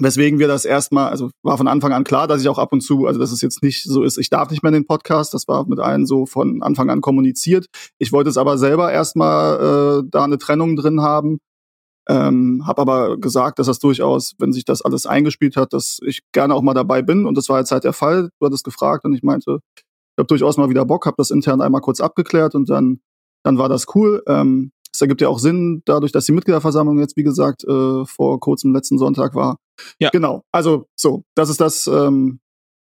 Weswegen 0.00 0.40
wir 0.40 0.48
das 0.48 0.64
erstmal, 0.64 1.10
also 1.10 1.30
war 1.44 1.56
von 1.56 1.68
Anfang 1.68 1.92
an 1.92 2.02
klar, 2.02 2.26
dass 2.26 2.42
ich 2.42 2.48
auch 2.48 2.58
ab 2.58 2.72
und 2.72 2.80
zu, 2.80 3.06
also 3.06 3.20
dass 3.20 3.30
es 3.30 3.40
jetzt 3.42 3.62
nicht 3.62 3.84
so 3.84 4.02
ist, 4.02 4.18
ich 4.18 4.28
darf 4.28 4.50
nicht 4.50 4.62
mehr 4.62 4.70
in 4.70 4.80
den 4.80 4.86
Podcast, 4.86 5.32
das 5.34 5.46
war 5.46 5.68
mit 5.68 5.78
allen 5.78 6.04
so 6.04 6.26
von 6.26 6.62
Anfang 6.62 6.90
an 6.90 7.00
kommuniziert. 7.00 7.66
Ich 7.98 8.10
wollte 8.10 8.28
es 8.28 8.36
aber 8.36 8.58
selber 8.58 8.92
erstmal 8.92 10.02
äh, 10.02 10.08
da 10.10 10.24
eine 10.24 10.38
Trennung 10.38 10.74
drin 10.74 11.00
haben. 11.00 11.38
Ähm, 12.06 12.66
habe 12.66 12.82
aber 12.82 13.16
gesagt, 13.18 13.58
dass 13.58 13.66
das 13.68 13.78
durchaus, 13.78 14.34
wenn 14.38 14.52
sich 14.52 14.64
das 14.64 14.82
alles 14.82 15.06
eingespielt 15.06 15.56
hat, 15.56 15.72
dass 15.72 16.00
ich 16.04 16.20
gerne 16.32 16.54
auch 16.54 16.62
mal 16.62 16.74
dabei 16.74 17.00
bin. 17.00 17.24
Und 17.24 17.38
das 17.38 17.48
war 17.48 17.60
jetzt 17.60 17.70
halt 17.70 17.84
der 17.84 17.94
Fall. 17.94 18.30
Du 18.40 18.46
hattest 18.46 18.64
gefragt 18.64 19.04
und 19.04 19.14
ich 19.14 19.22
meinte, 19.22 19.60
ich 19.76 20.18
habe 20.18 20.26
durchaus 20.26 20.56
mal 20.56 20.68
wieder 20.68 20.84
Bock, 20.84 21.06
habe 21.06 21.16
das 21.16 21.30
intern 21.30 21.60
einmal 21.60 21.80
kurz 21.80 22.00
abgeklärt 22.00 22.54
und 22.54 22.68
dann, 22.68 23.00
dann 23.42 23.58
war 23.58 23.68
das 23.68 23.86
cool. 23.94 24.22
Ähm, 24.26 24.72
es 24.92 25.00
ergibt 25.00 25.20
ja 25.20 25.28
auch 25.28 25.38
Sinn, 25.38 25.82
dadurch, 25.86 26.12
dass 26.12 26.26
die 26.26 26.32
Mitgliederversammlung 26.32 26.98
jetzt, 26.98 27.16
wie 27.16 27.24
gesagt, 27.24 27.64
äh, 27.64 28.04
vor 28.04 28.38
kurzem 28.38 28.72
letzten 28.72 28.98
Sonntag 28.98 29.34
war. 29.34 29.56
Ja. 29.98 30.10
Genau. 30.10 30.42
Also 30.52 30.86
so, 30.96 31.24
das 31.34 31.48
ist 31.48 31.60
das, 31.60 31.86
ähm, 31.86 32.40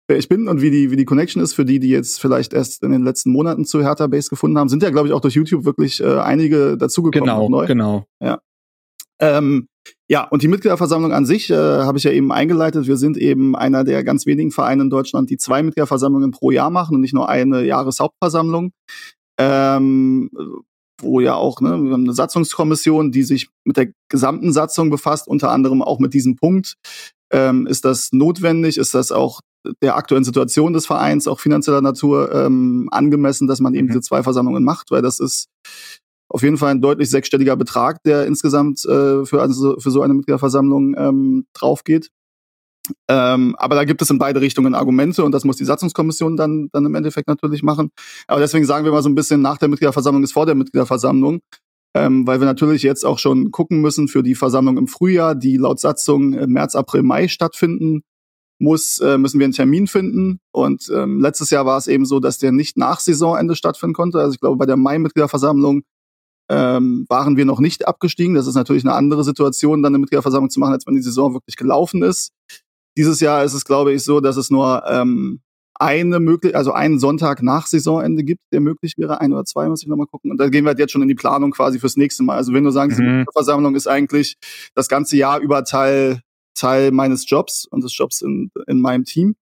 wer 0.08 0.18
ich 0.18 0.28
bin 0.28 0.48
und 0.48 0.62
wie 0.62 0.70
die, 0.70 0.90
wie 0.90 0.96
die 0.96 1.04
Connection 1.04 1.42
ist 1.42 1.52
für 1.52 1.64
die, 1.64 1.78
die 1.78 1.90
jetzt 1.90 2.20
vielleicht 2.20 2.52
erst 2.52 2.82
in 2.82 2.90
den 2.90 3.04
letzten 3.04 3.30
Monaten 3.30 3.64
zu 3.64 3.82
Hertha 3.82 4.06
Base 4.06 4.30
gefunden 4.30 4.58
haben. 4.58 4.68
Sind 4.68 4.82
ja, 4.82 4.90
glaube 4.90 5.08
ich, 5.08 5.14
auch 5.14 5.20
durch 5.20 5.34
YouTube 5.34 5.64
wirklich 5.64 6.00
äh, 6.00 6.18
einige 6.18 6.76
dazugekommen. 6.76 7.28
Genau, 7.28 7.48
neu. 7.48 7.66
genau. 7.66 8.06
Ja. 8.20 8.40
Ähm, 9.20 9.68
ja, 10.08 10.24
und 10.24 10.42
die 10.42 10.48
Mitgliederversammlung 10.48 11.12
an 11.12 11.26
sich 11.26 11.50
äh, 11.50 11.54
habe 11.54 11.98
ich 11.98 12.04
ja 12.04 12.12
eben 12.12 12.32
eingeleitet. 12.32 12.86
Wir 12.86 12.96
sind 12.96 13.16
eben 13.16 13.56
einer 13.56 13.84
der 13.84 14.04
ganz 14.04 14.26
wenigen 14.26 14.50
Vereine 14.50 14.82
in 14.82 14.90
Deutschland, 14.90 15.28
die 15.30 15.36
zwei 15.36 15.62
Mitgliederversammlungen 15.62 16.30
pro 16.30 16.50
Jahr 16.50 16.70
machen 16.70 16.94
und 16.94 17.00
nicht 17.00 17.14
nur 17.14 17.28
eine 17.28 17.64
Jahreshauptversammlung. 17.64 18.72
Ähm, 19.38 20.30
wo 21.00 21.20
ja 21.20 21.34
auch, 21.34 21.60
ne, 21.60 21.70
wir 21.70 21.92
haben 21.92 22.04
eine 22.04 22.12
Satzungskommission, 22.12 23.12
die 23.12 23.22
sich 23.22 23.48
mit 23.64 23.76
der 23.76 23.88
gesamten 24.08 24.52
Satzung 24.52 24.90
befasst, 24.90 25.28
unter 25.28 25.50
anderem 25.50 25.82
auch 25.82 25.98
mit 25.98 26.14
diesem 26.14 26.36
Punkt. 26.36 26.74
Ähm, 27.30 27.66
ist 27.66 27.84
das 27.84 28.10
notwendig? 28.12 28.78
Ist 28.78 28.94
das 28.94 29.12
auch 29.12 29.40
der 29.82 29.96
aktuellen 29.96 30.24
Situation 30.24 30.72
des 30.72 30.86
Vereins, 30.86 31.28
auch 31.28 31.40
finanzieller 31.40 31.80
Natur, 31.80 32.32
ähm, 32.34 32.88
angemessen, 32.90 33.46
dass 33.46 33.60
man 33.60 33.74
eben 33.74 33.86
mhm. 33.86 33.90
diese 33.90 34.00
zwei 34.00 34.22
Versammlungen 34.22 34.64
macht? 34.64 34.90
Weil 34.90 35.02
das 35.02 35.20
ist 35.20 35.48
auf 36.28 36.42
jeden 36.42 36.56
Fall 36.56 36.72
ein 36.72 36.80
deutlich 36.80 37.10
sechsstelliger 37.10 37.56
Betrag, 37.56 38.02
der 38.02 38.26
insgesamt 38.26 38.84
äh, 38.84 39.24
für, 39.24 39.40
also 39.40 39.78
für 39.78 39.90
so 39.90 40.02
eine 40.02 40.14
Mitgliederversammlung 40.14 40.94
ähm, 40.96 41.46
draufgeht. 41.54 42.10
Ähm, 43.08 43.54
aber 43.58 43.74
da 43.74 43.84
gibt 43.84 44.02
es 44.02 44.10
in 44.10 44.18
beide 44.18 44.40
Richtungen 44.40 44.74
Argumente 44.74 45.24
und 45.24 45.32
das 45.32 45.44
muss 45.44 45.56
die 45.56 45.64
Satzungskommission 45.64 46.36
dann, 46.36 46.68
dann 46.72 46.86
im 46.86 46.94
Endeffekt 46.94 47.28
natürlich 47.28 47.62
machen. 47.62 47.90
Aber 48.26 48.40
deswegen 48.40 48.64
sagen 48.64 48.84
wir 48.84 48.92
mal 48.92 49.02
so 49.02 49.08
ein 49.08 49.14
bisschen, 49.14 49.40
nach 49.42 49.58
der 49.58 49.68
Mitgliederversammlung 49.68 50.22
ist 50.22 50.32
vor 50.32 50.46
der 50.46 50.54
Mitgliederversammlung, 50.54 51.40
ähm, 51.94 52.26
weil 52.26 52.40
wir 52.40 52.46
natürlich 52.46 52.82
jetzt 52.82 53.04
auch 53.04 53.18
schon 53.18 53.50
gucken 53.50 53.80
müssen 53.80 54.08
für 54.08 54.22
die 54.22 54.34
Versammlung 54.34 54.76
im 54.78 54.88
Frühjahr, 54.88 55.34
die 55.34 55.56
laut 55.56 55.80
Satzung 55.80 56.34
im 56.34 56.52
März, 56.52 56.74
April, 56.74 57.02
Mai 57.02 57.28
stattfinden 57.28 58.02
muss, 58.60 58.98
äh, 58.98 59.18
müssen 59.18 59.38
wir 59.38 59.44
einen 59.44 59.52
Termin 59.52 59.86
finden. 59.86 60.40
Und 60.52 60.90
ähm, 60.94 61.20
letztes 61.20 61.50
Jahr 61.50 61.64
war 61.66 61.78
es 61.78 61.86
eben 61.86 62.04
so, 62.04 62.20
dass 62.20 62.38
der 62.38 62.52
nicht 62.52 62.76
nach 62.76 63.00
Saisonende 63.00 63.54
stattfinden 63.54 63.94
konnte. 63.94 64.18
Also 64.18 64.34
ich 64.34 64.40
glaube, 64.40 64.56
bei 64.56 64.66
der 64.66 64.76
Mai-Mitgliederversammlung 64.76 65.82
ähm, 66.50 67.06
waren 67.08 67.36
wir 67.36 67.44
noch 67.44 67.60
nicht 67.60 67.86
abgestiegen. 67.86 68.34
Das 68.34 68.46
ist 68.46 68.54
natürlich 68.54 68.84
eine 68.84 68.94
andere 68.94 69.22
Situation, 69.22 69.82
dann 69.82 69.94
eine 69.94 70.00
Mitgliederversammlung 70.00 70.50
zu 70.50 70.60
machen, 70.60 70.72
als 70.72 70.86
wenn 70.86 70.94
die 70.94 71.02
Saison 71.02 71.34
wirklich 71.34 71.56
gelaufen 71.56 72.02
ist. 72.02 72.32
Dieses 72.98 73.20
Jahr 73.20 73.44
ist 73.44 73.54
es, 73.54 73.64
glaube 73.64 73.94
ich, 73.94 74.04
so, 74.04 74.20
dass 74.20 74.36
es 74.36 74.50
nur 74.50 74.82
ähm, 74.86 75.40
eine 75.80 76.18
möglich, 76.18 76.56
also 76.56 76.72
einen 76.72 76.98
Sonntag 76.98 77.42
nach 77.42 77.66
Saisonende 77.66 78.24
gibt, 78.24 78.40
der 78.52 78.60
möglich 78.60 78.94
wäre. 78.98 79.20
Ein 79.20 79.32
oder 79.32 79.44
zwei 79.44 79.68
muss 79.68 79.82
ich 79.82 79.88
nochmal 79.88 80.08
gucken. 80.08 80.32
Und 80.32 80.38
da 80.38 80.48
gehen 80.48 80.64
wir 80.64 80.70
halt 80.70 80.80
jetzt 80.80 80.90
schon 80.92 81.02
in 81.02 81.08
die 81.08 81.14
Planung 81.14 81.52
quasi 81.52 81.78
fürs 81.78 81.96
nächste 81.96 82.24
Mal. 82.24 82.36
Also 82.36 82.52
wenn 82.52 82.64
du 82.64 82.70
sagst, 82.70 82.98
mhm. 82.98 83.24
die 83.26 83.32
Versammlung 83.32 83.76
ist 83.76 83.86
eigentlich 83.86 84.36
das 84.74 84.88
ganze 84.88 85.16
Jahr 85.16 85.38
über 85.38 85.64
Teil, 85.64 86.20
Teil 86.54 86.90
meines 86.90 87.30
Jobs 87.30 87.64
und 87.64 87.84
des 87.84 87.96
Jobs 87.96 88.20
in, 88.20 88.50
in 88.66 88.80
meinem 88.80 89.04
Team. 89.04 89.36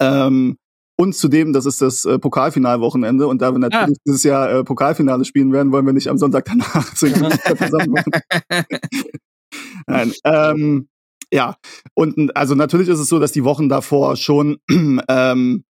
Ähm, 0.00 0.56
und 0.98 1.14
zudem, 1.14 1.52
das 1.52 1.66
ist 1.66 1.82
das 1.82 2.06
äh, 2.06 2.18
Pokalfinalwochenende 2.18 3.26
und 3.26 3.42
da 3.42 3.52
wir 3.52 3.58
natürlich 3.58 3.98
ah. 3.98 4.02
dieses 4.06 4.22
Jahr 4.22 4.50
äh, 4.50 4.64
Pokalfinale 4.64 5.26
spielen 5.26 5.52
werden, 5.52 5.70
wollen 5.70 5.84
wir 5.84 5.92
nicht 5.92 6.08
am 6.08 6.16
Sonntag 6.16 6.46
danach 6.46 6.94
zu. 6.98 7.06
Nein. 9.86 10.12
Ähm, 10.24 10.88
ja, 11.36 11.56
und 11.92 12.34
also 12.34 12.54
natürlich 12.54 12.88
ist 12.88 12.98
es 12.98 13.10
so, 13.10 13.18
dass 13.18 13.30
die 13.30 13.44
Wochen 13.44 13.68
davor 13.68 14.16
schon 14.16 14.56
ähm, 15.08 15.64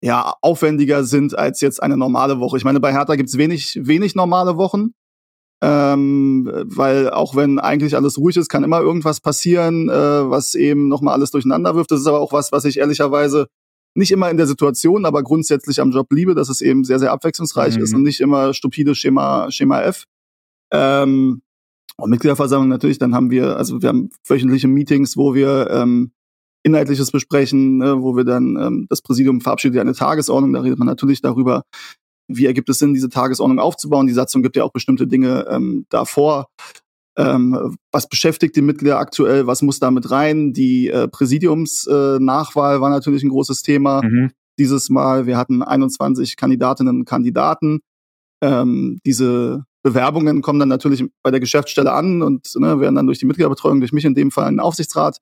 ja 0.00 0.34
aufwendiger 0.40 1.02
sind 1.02 1.36
als 1.36 1.60
jetzt 1.60 1.82
eine 1.82 1.96
normale 1.96 2.38
Woche. 2.38 2.56
Ich 2.58 2.64
meine, 2.64 2.78
bei 2.78 2.92
Hertha 2.92 3.16
gibt's 3.16 3.36
wenig, 3.36 3.76
wenig 3.82 4.14
normale 4.14 4.56
Wochen. 4.56 4.92
Ähm, 5.62 6.48
weil 6.64 7.10
auch 7.10 7.34
wenn 7.34 7.58
eigentlich 7.58 7.96
alles 7.96 8.18
ruhig 8.18 8.36
ist, 8.36 8.48
kann 8.48 8.62
immer 8.62 8.80
irgendwas 8.80 9.20
passieren, 9.20 9.88
äh, 9.90 10.30
was 10.30 10.54
eben 10.54 10.86
nochmal 10.86 11.14
alles 11.14 11.32
durcheinander 11.32 11.74
wirft. 11.74 11.90
Das 11.90 12.00
ist 12.00 12.06
aber 12.06 12.20
auch 12.20 12.32
was, 12.32 12.52
was 12.52 12.64
ich 12.64 12.78
ehrlicherweise 12.78 13.48
nicht 13.94 14.12
immer 14.12 14.30
in 14.30 14.36
der 14.36 14.46
Situation, 14.46 15.04
aber 15.04 15.24
grundsätzlich 15.24 15.80
am 15.80 15.90
Job 15.90 16.06
liebe, 16.12 16.36
dass 16.36 16.48
es 16.48 16.60
eben 16.60 16.84
sehr, 16.84 17.00
sehr 17.00 17.10
abwechslungsreich 17.10 17.76
mhm. 17.76 17.82
ist 17.82 17.94
und 17.94 18.04
nicht 18.04 18.20
immer 18.20 18.54
stupide 18.54 18.94
Schema, 18.94 19.50
Schema 19.50 19.82
F. 19.82 20.04
Ähm, 20.72 21.42
und 22.00 22.10
Mitgliederversammlung 22.10 22.68
natürlich, 22.68 22.98
dann 22.98 23.14
haben 23.14 23.30
wir, 23.30 23.56
also 23.56 23.82
wir 23.82 23.88
haben 23.88 24.10
wöchentliche 24.26 24.68
Meetings, 24.68 25.16
wo 25.16 25.34
wir 25.34 25.68
ähm, 25.70 26.12
Inhaltliches 26.62 27.10
besprechen, 27.10 27.78
ne, 27.78 28.02
wo 28.02 28.16
wir 28.16 28.24
dann, 28.24 28.56
ähm, 28.56 28.86
das 28.88 29.02
Präsidium 29.02 29.40
verabschiedet 29.40 29.80
eine 29.80 29.94
Tagesordnung, 29.94 30.52
da 30.52 30.60
redet 30.60 30.78
man 30.78 30.86
natürlich 30.86 31.20
darüber, 31.22 31.62
wie 32.28 32.46
ergibt 32.46 32.68
es 32.68 32.78
Sinn, 32.78 32.94
diese 32.94 33.08
Tagesordnung 33.08 33.58
aufzubauen. 33.58 34.06
Die 34.06 34.12
Satzung 34.12 34.42
gibt 34.42 34.56
ja 34.56 34.64
auch 34.64 34.72
bestimmte 34.72 35.06
Dinge 35.06 35.46
ähm, 35.48 35.86
davor. 35.88 36.46
Ähm, 37.18 37.76
was 37.90 38.08
beschäftigt 38.08 38.56
die 38.56 38.62
Mitglieder 38.62 38.98
aktuell? 38.98 39.46
Was 39.46 39.62
muss 39.62 39.80
damit 39.80 40.10
rein? 40.10 40.52
Die 40.52 40.88
äh, 40.88 41.08
Präsidiumsnachwahl 41.08 42.76
äh, 42.76 42.80
war 42.80 42.90
natürlich 42.90 43.22
ein 43.24 43.30
großes 43.30 43.62
Thema 43.62 44.02
mhm. 44.02 44.30
dieses 44.58 44.90
Mal. 44.90 45.26
Wir 45.26 45.36
hatten 45.36 45.62
21 45.62 46.36
Kandidatinnen 46.36 47.00
und 47.00 47.04
Kandidaten. 47.04 47.80
Ähm, 48.42 49.00
diese 49.04 49.64
Bewerbungen 49.82 50.42
kommen 50.42 50.58
dann 50.58 50.68
natürlich 50.68 51.04
bei 51.22 51.30
der 51.30 51.40
Geschäftsstelle 51.40 51.92
an 51.92 52.22
und 52.22 52.54
ne, 52.56 52.80
werden 52.80 52.94
dann 52.94 53.06
durch 53.06 53.18
die 53.18 53.26
Mitgliederbetreuung, 53.26 53.80
durch 53.80 53.92
mich 53.92 54.04
in 54.04 54.14
dem 54.14 54.30
Fall 54.30 54.48
in 54.48 54.54
den 54.54 54.60
Aufsichtsrat 54.60 55.18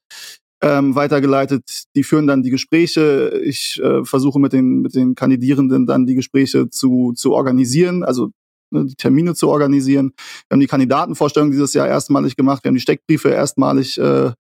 ähm, 0.63 0.95
weitergeleitet. 0.95 1.85
Die 1.95 2.03
führen 2.03 2.27
dann 2.27 2.43
die 2.43 2.51
Gespräche. 2.51 3.41
Ich 3.45 3.81
äh, 3.83 4.05
versuche 4.05 4.41
mit 4.41 4.53
den, 4.53 4.81
mit 4.81 4.95
den 4.95 5.15
Kandidierenden 5.15 5.87
dann 5.87 6.07
die 6.07 6.15
Gespräche 6.15 6.69
zu, 6.71 7.13
zu 7.15 7.33
organisieren, 7.33 8.03
also 8.03 8.31
ne, 8.71 8.87
die 8.87 8.97
Termine 8.97 9.35
zu 9.35 9.49
organisieren. 9.49 10.13
Wir 10.49 10.55
haben 10.55 10.61
die 10.61 10.67
Kandidatenvorstellung 10.67 11.51
dieses 11.51 11.75
Jahr 11.75 11.87
erstmalig 11.87 12.37
gemacht. 12.37 12.65
Wir 12.65 12.71
haben 12.71 12.77
die 12.77 12.81
Steckbriefe 12.81 13.31
erstmalig 13.31 13.99
äh, 13.99 14.33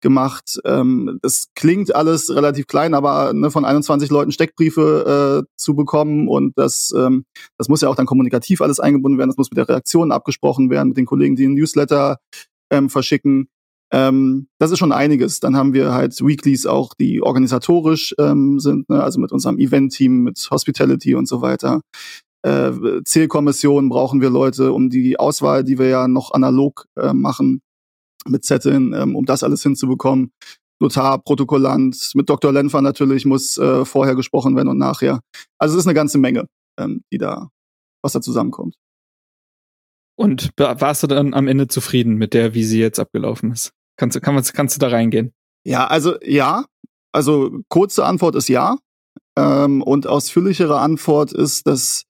gemacht. 0.00 0.60
Ähm, 0.64 1.18
das 1.22 1.48
klingt 1.54 1.94
alles 1.94 2.34
relativ 2.34 2.66
klein, 2.66 2.94
aber 2.94 3.32
ne, 3.32 3.50
von 3.50 3.64
21 3.64 4.10
Leuten 4.10 4.32
Steckbriefe 4.32 5.44
äh, 5.44 5.50
zu 5.56 5.74
bekommen 5.74 6.28
und 6.28 6.52
das, 6.56 6.92
ähm, 6.96 7.24
das 7.58 7.68
muss 7.68 7.80
ja 7.80 7.88
auch 7.88 7.96
dann 7.96 8.06
kommunikativ 8.06 8.60
alles 8.60 8.80
eingebunden 8.80 9.18
werden. 9.18 9.30
Das 9.30 9.36
muss 9.36 9.50
mit 9.50 9.58
der 9.58 9.68
Reaktion 9.68 10.12
abgesprochen 10.12 10.70
werden, 10.70 10.88
mit 10.88 10.96
den 10.96 11.06
Kollegen, 11.06 11.36
die 11.36 11.46
einen 11.46 11.54
Newsletter 11.54 12.18
ähm, 12.70 12.90
verschicken. 12.90 13.48
Ähm, 13.92 14.48
das 14.58 14.70
ist 14.70 14.78
schon 14.78 14.92
einiges. 14.92 15.38
Dann 15.40 15.56
haben 15.56 15.74
wir 15.74 15.92
halt 15.92 16.18
Weeklies 16.20 16.66
auch, 16.66 16.94
die 16.94 17.22
organisatorisch 17.22 18.14
ähm, 18.18 18.58
sind, 18.58 18.88
ne? 18.88 19.02
also 19.02 19.20
mit 19.20 19.32
unserem 19.32 19.58
Event-Team, 19.58 20.22
mit 20.22 20.48
Hospitality 20.50 21.14
und 21.14 21.28
so 21.28 21.42
weiter. 21.42 21.82
Äh, 22.44 22.72
Zählkommission 23.04 23.88
brauchen 23.88 24.20
wir 24.20 24.30
Leute, 24.30 24.72
um 24.72 24.88
die 24.90 25.18
Auswahl, 25.18 25.62
die 25.62 25.78
wir 25.78 25.88
ja 25.88 26.08
noch 26.08 26.32
analog 26.32 26.86
äh, 26.96 27.12
machen, 27.12 27.60
mit 28.26 28.44
Zetteln, 28.44 28.92
ähm, 28.92 29.16
um 29.16 29.24
das 29.24 29.42
alles 29.42 29.62
hinzubekommen. 29.62 30.32
Notar, 30.80 31.22
Protokollant, 31.22 32.10
mit 32.14 32.28
Dr. 32.28 32.52
Lenfer 32.52 32.82
natürlich 32.82 33.24
muss 33.24 33.56
äh, 33.56 33.84
vorher 33.84 34.16
gesprochen 34.16 34.56
werden 34.56 34.68
und 34.68 34.78
nachher. 34.78 35.20
Also 35.58 35.76
es 35.76 35.82
ist 35.82 35.86
eine 35.86 35.94
ganze 35.94 36.18
Menge, 36.18 36.46
ähm, 36.78 37.04
die 37.12 37.18
da, 37.18 37.50
was 38.02 38.12
da 38.12 38.20
zusammenkommt. 38.20 38.74
Und 40.16 40.50
warst 40.56 41.02
du 41.02 41.06
dann 41.06 41.34
am 41.34 41.48
Ende 41.48 41.68
zufrieden 41.68 42.16
mit 42.16 42.34
der, 42.34 42.54
wie 42.54 42.64
sie 42.64 42.80
jetzt 42.80 42.98
abgelaufen 42.98 43.52
ist? 43.52 43.72
Kannst 43.96 44.16
du, 44.16 44.20
kann 44.20 44.34
man, 44.34 44.44
kannst 44.44 44.76
du 44.76 44.80
da 44.80 44.88
reingehen? 44.88 45.32
Ja, 45.64 45.86
also 45.86 46.20
ja. 46.22 46.66
Also 47.12 47.60
kurze 47.68 48.04
Antwort 48.04 48.34
ist 48.34 48.48
ja. 48.48 48.76
Ähm, 49.36 49.82
und 49.82 50.06
ausführlichere 50.06 50.78
Antwort 50.80 51.32
ist, 51.32 51.66
dass 51.66 52.04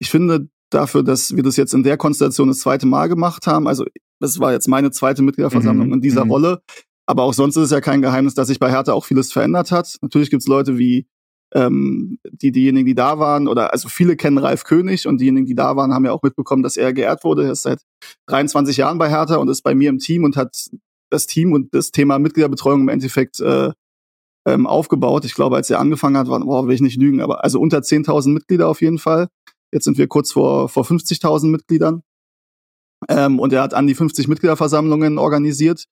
ich 0.00 0.10
finde, 0.10 0.48
dafür, 0.70 1.02
dass 1.02 1.34
wir 1.34 1.42
das 1.42 1.56
jetzt 1.56 1.74
in 1.74 1.82
der 1.82 1.96
Konstellation 1.96 2.48
das 2.48 2.60
zweite 2.60 2.86
Mal 2.86 3.08
gemacht 3.08 3.46
haben, 3.46 3.66
also 3.66 3.84
das 4.20 4.40
war 4.40 4.52
jetzt 4.52 4.68
meine 4.68 4.90
zweite 4.90 5.22
Mitgliederversammlung 5.22 5.88
mhm. 5.88 5.94
in 5.94 6.00
dieser 6.00 6.24
mhm. 6.24 6.30
Rolle, 6.30 6.62
aber 7.06 7.22
auch 7.22 7.34
sonst 7.34 7.56
ist 7.56 7.64
es 7.64 7.70
ja 7.70 7.80
kein 7.80 8.02
Geheimnis, 8.02 8.34
dass 8.34 8.48
sich 8.48 8.58
bei 8.58 8.70
Hertha 8.70 8.92
auch 8.92 9.04
vieles 9.04 9.32
verändert 9.32 9.72
hat. 9.72 9.96
Natürlich 10.02 10.30
gibt's 10.30 10.46
Leute 10.46 10.78
wie 10.78 11.06
ähm, 11.54 12.18
die 12.30 12.52
diejenigen, 12.52 12.86
die 12.86 12.94
da 12.94 13.18
waren, 13.18 13.48
oder 13.48 13.72
also 13.72 13.88
viele 13.88 14.16
kennen 14.16 14.38
Ralf 14.38 14.64
König 14.64 15.06
und 15.06 15.20
diejenigen, 15.20 15.46
die 15.46 15.54
da 15.54 15.76
waren, 15.76 15.94
haben 15.94 16.04
ja 16.04 16.12
auch 16.12 16.22
mitbekommen, 16.22 16.62
dass 16.62 16.76
er 16.76 16.92
geehrt 16.92 17.24
wurde. 17.24 17.44
Er 17.44 17.52
ist 17.52 17.62
seit 17.62 17.80
23 18.26 18.76
Jahren 18.76 18.98
bei 18.98 19.08
Hertha 19.08 19.36
und 19.36 19.48
ist 19.48 19.62
bei 19.62 19.74
mir 19.74 19.88
im 19.88 19.98
Team 19.98 20.24
und 20.24 20.36
hat 20.36 20.68
das 21.10 21.26
Team 21.26 21.52
und 21.52 21.72
das 21.72 21.90
Thema 21.90 22.18
Mitgliederbetreuung 22.18 22.82
im 22.82 22.88
Endeffekt 22.88 23.40
äh, 23.40 23.72
ähm, 24.46 24.66
aufgebaut. 24.66 25.24
Ich 25.24 25.34
glaube, 25.34 25.56
als 25.56 25.70
er 25.70 25.80
angefangen 25.80 26.16
hat, 26.16 26.28
waren, 26.28 26.44
boah, 26.44 26.66
will 26.66 26.74
ich 26.74 26.80
nicht 26.80 27.00
lügen, 27.00 27.20
aber 27.20 27.44
also 27.44 27.60
unter 27.60 27.78
10.000 27.78 28.30
Mitglieder 28.30 28.68
auf 28.68 28.82
jeden 28.82 28.98
Fall. 28.98 29.28
Jetzt 29.72 29.84
sind 29.84 29.98
wir 29.98 30.06
kurz 30.06 30.32
vor, 30.32 30.68
vor 30.68 30.84
50.000 30.84 31.46
Mitgliedern. 31.46 32.02
Ähm, 33.08 33.38
und 33.38 33.52
er 33.52 33.62
hat 33.62 33.74
an 33.74 33.86
die 33.86 33.94
50 33.94 34.28
Mitgliederversammlungen 34.28 35.18
organisiert. 35.18 35.84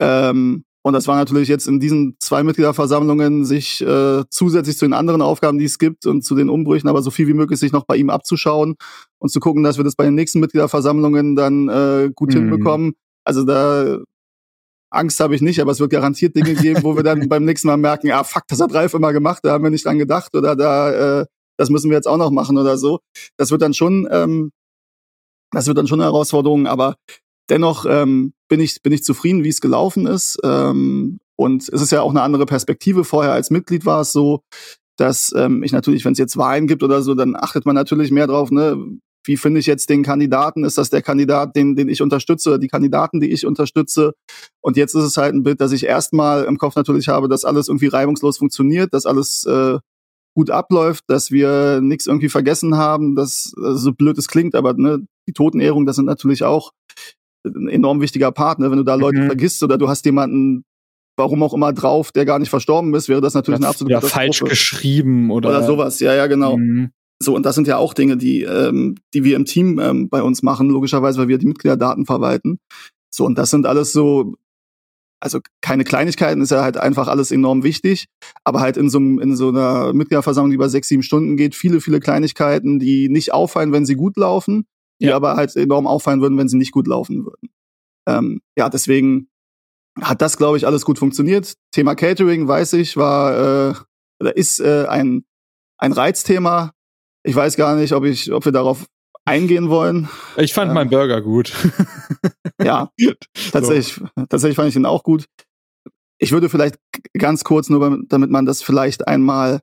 Ähm, 0.00 0.64
und 0.82 0.92
das 0.94 1.06
war 1.06 1.16
natürlich 1.16 1.48
jetzt 1.48 1.66
in 1.66 1.80
diesen 1.80 2.16
zwei 2.18 2.42
Mitgliederversammlungen, 2.42 3.44
sich 3.44 3.80
äh, 3.82 4.24
zusätzlich 4.30 4.78
zu 4.78 4.86
den 4.86 4.94
anderen 4.94 5.20
Aufgaben, 5.20 5.58
die 5.58 5.66
es 5.66 5.78
gibt 5.78 6.06
und 6.06 6.22
zu 6.22 6.34
den 6.34 6.48
Umbrüchen, 6.48 6.88
aber 6.88 7.02
so 7.02 7.10
viel 7.10 7.26
wie 7.26 7.34
möglich 7.34 7.58
sich 7.60 7.72
noch 7.72 7.84
bei 7.84 7.96
ihm 7.96 8.10
abzuschauen 8.10 8.76
und 9.18 9.30
zu 9.30 9.40
gucken, 9.40 9.62
dass 9.62 9.76
wir 9.76 9.84
das 9.84 9.96
bei 9.96 10.04
den 10.04 10.14
nächsten 10.14 10.40
Mitgliederversammlungen 10.40 11.36
dann 11.36 11.68
äh, 11.68 12.10
gut 12.14 12.30
mhm. 12.30 12.38
hinbekommen. 12.38 12.94
Also 13.24 13.44
da 13.44 13.98
Angst 14.90 15.20
habe 15.20 15.34
ich 15.34 15.42
nicht, 15.42 15.60
aber 15.60 15.72
es 15.72 15.80
wird 15.80 15.90
garantiert 15.90 16.34
Dinge 16.34 16.54
geben, 16.54 16.82
wo 16.82 16.96
wir 16.96 17.02
dann 17.02 17.28
beim 17.28 17.44
nächsten 17.44 17.68
Mal 17.68 17.76
merken, 17.76 18.10
ah 18.10 18.24
fuck, 18.24 18.44
das 18.48 18.60
hat 18.60 18.72
Ralf 18.72 18.94
immer 18.94 19.12
gemacht, 19.12 19.40
da 19.42 19.52
haben 19.52 19.64
wir 19.64 19.70
nicht 19.70 19.84
dran 19.84 19.98
gedacht 19.98 20.34
oder 20.34 20.56
da, 20.56 21.20
äh, 21.20 21.26
das 21.58 21.70
müssen 21.70 21.90
wir 21.90 21.96
jetzt 21.96 22.08
auch 22.08 22.16
noch 22.16 22.30
machen 22.30 22.56
oder 22.56 22.78
so. 22.78 23.00
Das 23.36 23.50
wird 23.50 23.62
dann 23.62 23.74
schon, 23.74 24.08
ähm, 24.10 24.52
das 25.52 25.66
wird 25.66 25.78
dann 25.78 25.86
schon 25.86 26.00
eine 26.00 26.10
Herausforderung, 26.10 26.66
aber 26.66 26.96
dennoch 27.48 27.86
ähm, 27.88 28.32
bin 28.48 28.60
ich 28.60 28.82
bin 28.82 28.92
ich 28.92 29.04
zufrieden, 29.04 29.44
wie 29.44 29.48
es 29.48 29.60
gelaufen 29.60 30.06
ist. 30.06 30.38
Ähm, 30.44 31.18
und 31.36 31.68
es 31.68 31.80
ist 31.80 31.92
ja 31.92 32.02
auch 32.02 32.10
eine 32.10 32.22
andere 32.22 32.46
Perspektive. 32.46 33.04
Vorher 33.04 33.32
als 33.32 33.50
Mitglied 33.50 33.86
war 33.86 34.00
es 34.00 34.12
so, 34.12 34.42
dass 34.96 35.32
ähm, 35.36 35.62
ich 35.62 35.72
natürlich, 35.72 36.04
wenn 36.04 36.12
es 36.12 36.18
jetzt 36.18 36.36
Wahlen 36.36 36.66
gibt 36.66 36.82
oder 36.82 37.02
so, 37.02 37.14
dann 37.14 37.36
achtet 37.36 37.64
man 37.64 37.74
natürlich 37.74 38.10
mehr 38.10 38.26
drauf, 38.26 38.50
ne, 38.50 38.76
wie 39.24 39.36
finde 39.36 39.60
ich 39.60 39.66
jetzt 39.66 39.90
den 39.90 40.02
Kandidaten? 40.02 40.64
Ist 40.64 40.78
das 40.78 40.90
der 40.90 41.02
Kandidat, 41.02 41.54
den, 41.54 41.76
den 41.76 41.88
ich 41.88 42.02
unterstütze 42.02 42.48
oder 42.50 42.58
die 42.58 42.68
Kandidaten, 42.68 43.20
die 43.20 43.30
ich 43.30 43.46
unterstütze? 43.46 44.14
Und 44.60 44.76
jetzt 44.76 44.94
ist 44.94 45.04
es 45.04 45.16
halt 45.16 45.34
ein 45.34 45.42
Bild, 45.42 45.60
dass 45.60 45.72
ich 45.72 45.84
erstmal 45.84 46.44
im 46.44 46.58
Kopf 46.58 46.74
natürlich 46.76 47.08
habe, 47.08 47.28
dass 47.28 47.44
alles 47.44 47.68
irgendwie 47.68 47.88
reibungslos 47.88 48.38
funktioniert, 48.38 48.92
dass 48.92 49.06
alles 49.06 49.44
äh, 49.44 49.78
gut 50.34 50.50
abläuft, 50.50 51.04
dass 51.08 51.30
wir 51.30 51.80
nichts 51.82 52.06
irgendwie 52.06 52.28
vergessen 52.28 52.76
haben, 52.76 53.14
dass 53.16 53.52
also 53.56 53.76
so 53.76 53.92
blöd 53.92 54.18
es 54.18 54.28
klingt, 54.28 54.54
aber 54.54 54.74
ne, 54.74 55.06
die 55.28 55.32
Totenehrung, 55.32 55.86
das 55.86 55.96
sind 55.96 56.06
natürlich 56.06 56.42
auch 56.42 56.72
ein 57.44 57.68
enorm 57.68 58.00
wichtiger 58.00 58.32
Part. 58.32 58.58
Ne? 58.58 58.70
Wenn 58.70 58.78
du 58.78 58.84
da 58.84 58.94
Leute 58.96 59.20
mhm. 59.20 59.26
vergisst 59.26 59.62
oder 59.62 59.78
du 59.78 59.88
hast 59.88 60.04
jemanden, 60.04 60.64
warum 61.16 61.42
auch 61.42 61.54
immer 61.54 61.72
drauf, 61.72 62.10
der 62.12 62.24
gar 62.24 62.38
nicht 62.38 62.50
verstorben 62.50 62.94
ist, 62.94 63.08
wäre 63.08 63.20
das 63.20 63.34
natürlich 63.34 63.60
ja, 63.60 63.66
eine 63.66 63.70
absolute 63.70 63.92
ja, 63.92 64.00
falsch 64.00 64.40
geschrieben 64.40 65.30
oder 65.30 65.50
oder 65.50 65.62
sowas. 65.64 66.00
Ja, 66.00 66.14
ja, 66.14 66.26
genau. 66.26 66.56
Mhm. 66.56 66.90
So, 67.20 67.34
und 67.34 67.44
das 67.44 67.56
sind 67.56 67.66
ja 67.66 67.76
auch 67.76 67.94
Dinge, 67.94 68.16
die, 68.16 68.42
ähm, 68.42 68.96
die 69.12 69.24
wir 69.24 69.36
im 69.36 69.44
Team 69.44 69.80
ähm, 69.80 70.08
bei 70.08 70.22
uns 70.22 70.42
machen, 70.42 70.70
logischerweise, 70.70 71.18
weil 71.18 71.28
wir 71.28 71.38
die 71.38 71.46
Mitgliederdaten 71.46 72.06
verwalten. 72.06 72.60
So, 73.10 73.24
und 73.24 73.36
das 73.36 73.50
sind 73.50 73.66
alles 73.66 73.92
so, 73.92 74.34
also 75.20 75.40
keine 75.60 75.82
Kleinigkeiten, 75.82 76.40
ist 76.40 76.52
ja 76.52 76.62
halt 76.62 76.76
einfach 76.76 77.08
alles 77.08 77.32
enorm 77.32 77.64
wichtig, 77.64 78.06
aber 78.44 78.60
halt 78.60 78.76
in 78.76 78.88
so, 78.88 78.98
in 78.98 79.34
so 79.34 79.48
einer 79.48 79.92
Mitgliederversammlung, 79.92 80.50
die 80.50 80.54
über 80.54 80.68
sechs, 80.68 80.86
sieben 80.86 81.02
Stunden 81.02 81.36
geht, 81.36 81.56
viele, 81.56 81.80
viele 81.80 81.98
Kleinigkeiten, 81.98 82.78
die 82.78 83.08
nicht 83.08 83.32
auffallen, 83.32 83.72
wenn 83.72 83.84
sie 83.84 83.96
gut 83.96 84.16
laufen, 84.16 84.64
die 85.00 85.06
ja. 85.06 85.16
aber 85.16 85.36
halt 85.36 85.54
enorm 85.56 85.86
auffallen 85.86 86.20
würden, 86.20 86.38
wenn 86.38 86.48
sie 86.48 86.56
nicht 86.56 86.72
gut 86.72 86.86
laufen 86.86 87.24
würden. 87.24 87.50
Ähm, 88.06 88.40
ja, 88.56 88.68
deswegen 88.68 89.28
hat 90.00 90.22
das, 90.22 90.36
glaube 90.36 90.56
ich, 90.56 90.66
alles 90.66 90.84
gut 90.84 90.98
funktioniert. 90.98 91.54
Thema 91.72 91.94
Catering, 91.94 92.48
weiß 92.48 92.74
ich, 92.74 92.96
war 92.96 93.70
äh, 93.70 93.74
oder 94.20 94.36
ist 94.36 94.60
äh, 94.60 94.86
ein, 94.88 95.24
ein 95.78 95.92
Reizthema. 95.92 96.72
Ich 97.22 97.34
weiß 97.34 97.56
gar 97.56 97.76
nicht, 97.76 97.92
ob 97.92 98.04
ich, 98.04 98.32
ob 98.32 98.44
wir 98.44 98.52
darauf 98.52 98.86
eingehen 99.24 99.68
wollen. 99.68 100.08
Ich 100.36 100.54
fand 100.54 100.70
ähm, 100.70 100.74
meinen 100.74 100.90
Burger 100.90 101.20
gut. 101.20 101.52
ja, 102.62 102.90
tatsächlich, 103.52 103.94
so. 103.94 104.06
tatsächlich 104.28 104.56
fand 104.56 104.70
ich 104.70 104.76
ihn 104.76 104.86
auch 104.86 105.02
gut. 105.02 105.26
Ich 106.18 106.32
würde 106.32 106.48
vielleicht 106.48 106.78
ganz 107.16 107.44
kurz, 107.44 107.68
nur 107.68 108.02
damit 108.08 108.30
man 108.30 108.46
das 108.46 108.62
vielleicht 108.62 109.06
einmal 109.06 109.60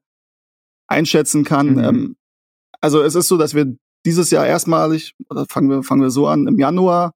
einschätzen 0.87 1.43
kann. 1.43 1.73
Mhm. 1.73 1.83
Ähm, 1.83 2.15
also 2.79 3.01
es 3.01 3.15
ist 3.15 3.27
so, 3.27 3.37
dass 3.37 3.55
wir 3.55 3.75
dieses 4.05 4.31
Jahr 4.31 4.45
erstmalig, 4.45 5.13
oder 5.29 5.45
fangen 5.49 5.69
wir, 5.69 5.83
fangen 5.83 6.01
wir 6.01 6.11
so 6.11 6.27
an, 6.27 6.47
im 6.47 6.59
Januar, 6.59 7.11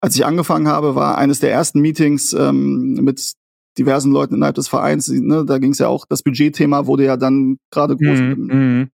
als 0.00 0.16
ich 0.16 0.26
angefangen 0.26 0.68
habe, 0.68 0.94
war 0.94 1.16
eines 1.16 1.40
der 1.40 1.52
ersten 1.52 1.80
Meetings 1.80 2.32
ähm, 2.34 2.94
mit 2.94 3.34
diversen 3.78 4.12
Leuten 4.12 4.34
innerhalb 4.34 4.54
des 4.54 4.68
Vereins. 4.68 5.08
Ne, 5.08 5.44
da 5.46 5.58
ging 5.58 5.72
es 5.72 5.78
ja 5.78 5.88
auch, 5.88 6.06
das 6.06 6.22
Budgetthema 6.22 6.86
wurde 6.86 7.04
ja 7.04 7.16
dann 7.16 7.56
gerade 7.70 7.96
groß. 7.96 8.20
Mhm. 8.20 8.46
mhm. 8.46 8.90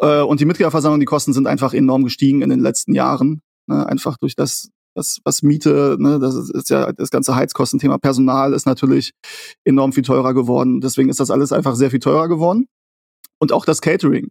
Äh, 0.00 0.22
und 0.22 0.40
die 0.40 0.44
Mitgliederversammlung, 0.44 0.98
die 0.98 1.06
Kosten 1.06 1.32
sind 1.32 1.46
einfach 1.46 1.72
enorm 1.72 2.02
gestiegen 2.02 2.42
in 2.42 2.50
den 2.50 2.60
letzten 2.60 2.94
Jahren. 2.94 3.42
Ne? 3.68 3.86
Einfach 3.86 4.16
durch 4.18 4.34
das, 4.34 4.70
das, 4.96 5.20
was 5.24 5.42
Miete, 5.42 5.96
ne, 6.00 6.18
das 6.18 6.34
ist 6.34 6.68
ja 6.68 6.92
das 6.92 7.10
ganze 7.10 7.36
Heizkostenthema, 7.36 7.98
Personal 7.98 8.52
ist 8.54 8.66
natürlich 8.66 9.12
enorm 9.64 9.92
viel 9.92 10.02
teurer 10.02 10.34
geworden. 10.34 10.80
Deswegen 10.80 11.10
ist 11.10 11.20
das 11.20 11.30
alles 11.30 11.52
einfach 11.52 11.76
sehr 11.76 11.90
viel 11.92 12.00
teurer 12.00 12.28
geworden. 12.28 12.66
Und 13.38 13.52
auch 13.52 13.64
das 13.64 13.80
Catering. 13.80 14.30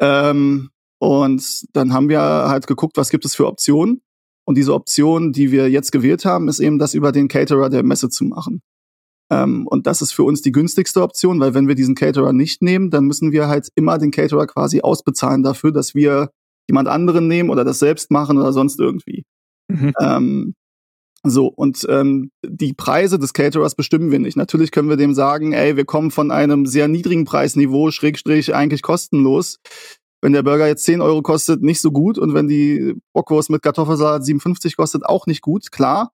Ähm, 0.00 0.70
und 1.02 1.66
dann 1.72 1.92
haben 1.92 2.08
wir 2.08 2.20
halt 2.20 2.68
geguckt, 2.68 2.96
was 2.96 3.10
gibt 3.10 3.24
es 3.24 3.34
für 3.34 3.48
Optionen. 3.48 4.02
Und 4.44 4.56
diese 4.56 4.72
Option, 4.72 5.32
die 5.32 5.50
wir 5.50 5.68
jetzt 5.68 5.90
gewählt 5.90 6.24
haben, 6.24 6.46
ist 6.46 6.60
eben 6.60 6.78
das 6.78 6.94
über 6.94 7.10
den 7.10 7.26
Caterer 7.26 7.70
der 7.70 7.82
Messe 7.82 8.08
zu 8.08 8.22
machen. 8.22 8.62
Ähm, 9.28 9.66
und 9.66 9.88
das 9.88 10.00
ist 10.00 10.12
für 10.12 10.22
uns 10.22 10.42
die 10.42 10.52
günstigste 10.52 11.02
Option, 11.02 11.40
weil 11.40 11.54
wenn 11.54 11.66
wir 11.66 11.74
diesen 11.74 11.96
Caterer 11.96 12.32
nicht 12.32 12.62
nehmen, 12.62 12.90
dann 12.90 13.06
müssen 13.06 13.32
wir 13.32 13.48
halt 13.48 13.68
immer 13.74 13.98
den 13.98 14.12
Caterer 14.12 14.46
quasi 14.46 14.80
ausbezahlen 14.80 15.42
dafür, 15.42 15.72
dass 15.72 15.96
wir 15.96 16.30
jemand 16.68 16.86
anderen 16.86 17.26
nehmen 17.26 17.50
oder 17.50 17.64
das 17.64 17.80
selbst 17.80 18.12
machen 18.12 18.38
oder 18.38 18.52
sonst 18.52 18.78
irgendwie. 18.78 19.24
Mhm. 19.66 19.92
Ähm, 20.00 20.54
so, 21.24 21.48
und 21.48 21.84
ähm, 21.88 22.30
die 22.46 22.74
Preise 22.74 23.18
des 23.18 23.32
Caterers 23.32 23.74
bestimmen 23.74 24.12
wir 24.12 24.20
nicht. 24.20 24.36
Natürlich 24.36 24.70
können 24.70 24.88
wir 24.88 24.96
dem 24.96 25.14
sagen, 25.14 25.52
ey, 25.52 25.76
wir 25.76 25.84
kommen 25.84 26.12
von 26.12 26.30
einem 26.30 26.64
sehr 26.64 26.86
niedrigen 26.86 27.24
Preisniveau, 27.24 27.90
Schrägstrich, 27.90 28.54
eigentlich 28.54 28.82
kostenlos. 28.82 29.58
Wenn 30.22 30.32
der 30.32 30.44
Burger 30.44 30.68
jetzt 30.68 30.84
10 30.84 31.00
Euro 31.00 31.20
kostet, 31.20 31.62
nicht 31.62 31.80
so 31.80 31.90
gut. 31.90 32.16
Und 32.16 32.32
wenn 32.32 32.46
die 32.46 32.94
Bockwurst 33.12 33.50
mit 33.50 33.60
Kartoffelsalat 33.60 34.24
57 34.24 34.76
kostet, 34.76 35.04
auch 35.04 35.26
nicht 35.26 35.42
gut, 35.42 35.72
klar. 35.72 36.12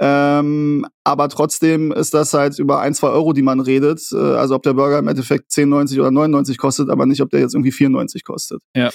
Ähm, 0.00 0.84
aber 1.04 1.28
trotzdem 1.28 1.92
ist 1.92 2.14
das 2.14 2.34
halt 2.34 2.58
über 2.58 2.80
ein, 2.80 2.94
zwei 2.94 3.10
Euro, 3.10 3.32
die 3.32 3.42
man 3.42 3.60
redet. 3.60 4.10
Äh, 4.12 4.16
also 4.16 4.56
ob 4.56 4.64
der 4.64 4.74
Burger 4.74 4.98
im 4.98 5.06
Endeffekt 5.06 5.52
10,90 5.52 6.00
oder 6.00 6.10
99 6.10 6.58
kostet, 6.58 6.90
aber 6.90 7.06
nicht, 7.06 7.22
ob 7.22 7.30
der 7.30 7.40
jetzt 7.40 7.54
irgendwie 7.54 7.70
94 7.70 8.24
kostet. 8.24 8.60
Ja. 8.74 8.90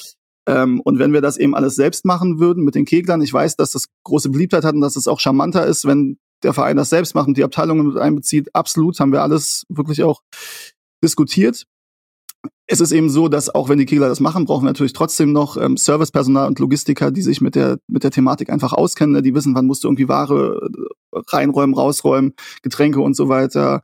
Ähm, 0.45 0.81
und 0.81 0.99
wenn 0.99 1.13
wir 1.13 1.21
das 1.21 1.37
eben 1.37 1.55
alles 1.55 1.75
selbst 1.75 2.03
machen 2.03 2.39
würden 2.39 2.65
mit 2.65 2.75
den 2.75 2.83
Keglern, 2.83 3.21
ich 3.21 3.31
weiß, 3.31 3.55
dass 3.55 3.71
das 3.71 3.85
große 4.03 4.29
Beliebtheit 4.29 4.65
hat 4.65 4.75
und 4.75 4.81
dass 4.81 4.97
es 4.97 5.07
auch 5.07 5.21
charmanter 5.21 5.65
ist, 5.65 5.85
wenn 5.85 6.17
der 6.43 6.53
Verein 6.53 6.75
das 6.75 6.89
selbst 6.89 7.15
macht 7.15 7.29
und 7.29 7.37
die 7.37 7.45
Abteilungen 7.45 7.87
mit 7.87 7.97
einbezieht. 7.97 8.53
Absolut, 8.53 8.99
haben 8.99 9.13
wir 9.13 9.21
alles 9.21 9.65
wirklich 9.69 10.03
auch 10.03 10.21
diskutiert 11.01 11.65
es 12.71 12.81
ist 12.81 12.91
eben 12.91 13.09
so, 13.09 13.29
dass 13.29 13.53
auch 13.53 13.67
wenn 13.67 13.79
die 13.79 13.87
Kegler 13.87 14.09
das 14.09 14.19
machen, 14.19 14.45
brauchen 14.45 14.63
wir 14.63 14.69
natürlich 14.69 14.93
trotzdem 14.93 15.31
noch 15.31 15.57
ähm, 15.57 15.75
Servicepersonal 15.75 16.47
und 16.47 16.59
Logistiker, 16.59 17.09
die 17.09 17.23
sich 17.23 17.41
mit 17.41 17.55
der 17.55 17.79
mit 17.87 18.03
der 18.03 18.11
Thematik 18.11 18.51
einfach 18.51 18.73
auskennen. 18.73 19.15
Ne? 19.15 19.21
Die 19.23 19.33
wissen, 19.33 19.55
wann 19.55 19.65
musst 19.65 19.83
du 19.83 19.87
irgendwie 19.87 20.07
Ware 20.07 20.69
äh, 21.11 21.19
reinräumen, 21.29 21.75
rausräumen, 21.75 22.33
Getränke 22.61 23.01
und 23.01 23.15
so 23.15 23.27
weiter. 23.27 23.81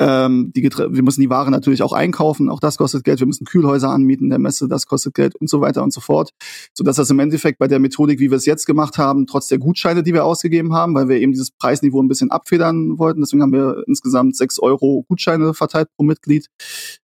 Ähm, 0.00 0.52
die 0.54 0.62
wir 0.62 1.02
müssen 1.02 1.22
die 1.22 1.30
Ware 1.30 1.50
natürlich 1.50 1.82
auch 1.82 1.92
einkaufen, 1.92 2.50
auch 2.50 2.60
das 2.60 2.76
kostet 2.76 3.02
Geld. 3.02 3.18
Wir 3.18 3.26
müssen 3.26 3.46
Kühlhäuser 3.46 3.88
anmieten 3.88 4.28
der 4.28 4.38
Messe, 4.38 4.68
das 4.68 4.86
kostet 4.86 5.14
Geld 5.14 5.34
und 5.34 5.48
so 5.48 5.60
weiter 5.62 5.82
und 5.82 5.92
so 5.92 6.00
fort. 6.00 6.30
So 6.74 6.84
dass 6.84 6.96
das 6.96 7.10
im 7.10 7.18
Endeffekt 7.18 7.58
bei 7.58 7.66
der 7.66 7.80
Methodik, 7.80 8.20
wie 8.20 8.30
wir 8.30 8.36
es 8.36 8.46
jetzt 8.46 8.66
gemacht 8.66 8.98
haben, 8.98 9.26
trotz 9.26 9.48
der 9.48 9.58
Gutscheine, 9.58 10.02
die 10.02 10.12
wir 10.12 10.24
ausgegeben 10.24 10.74
haben, 10.74 10.94
weil 10.94 11.08
wir 11.08 11.16
eben 11.16 11.32
dieses 11.32 11.50
Preisniveau 11.50 12.00
ein 12.00 12.08
bisschen 12.08 12.30
abfedern 12.30 12.98
wollten. 12.98 13.22
Deswegen 13.22 13.42
haben 13.42 13.52
wir 13.52 13.82
insgesamt 13.88 14.36
sechs 14.36 14.60
Euro 14.60 15.04
Gutscheine 15.08 15.54
verteilt 15.54 15.88
pro 15.96 16.04
Mitglied. 16.04 16.46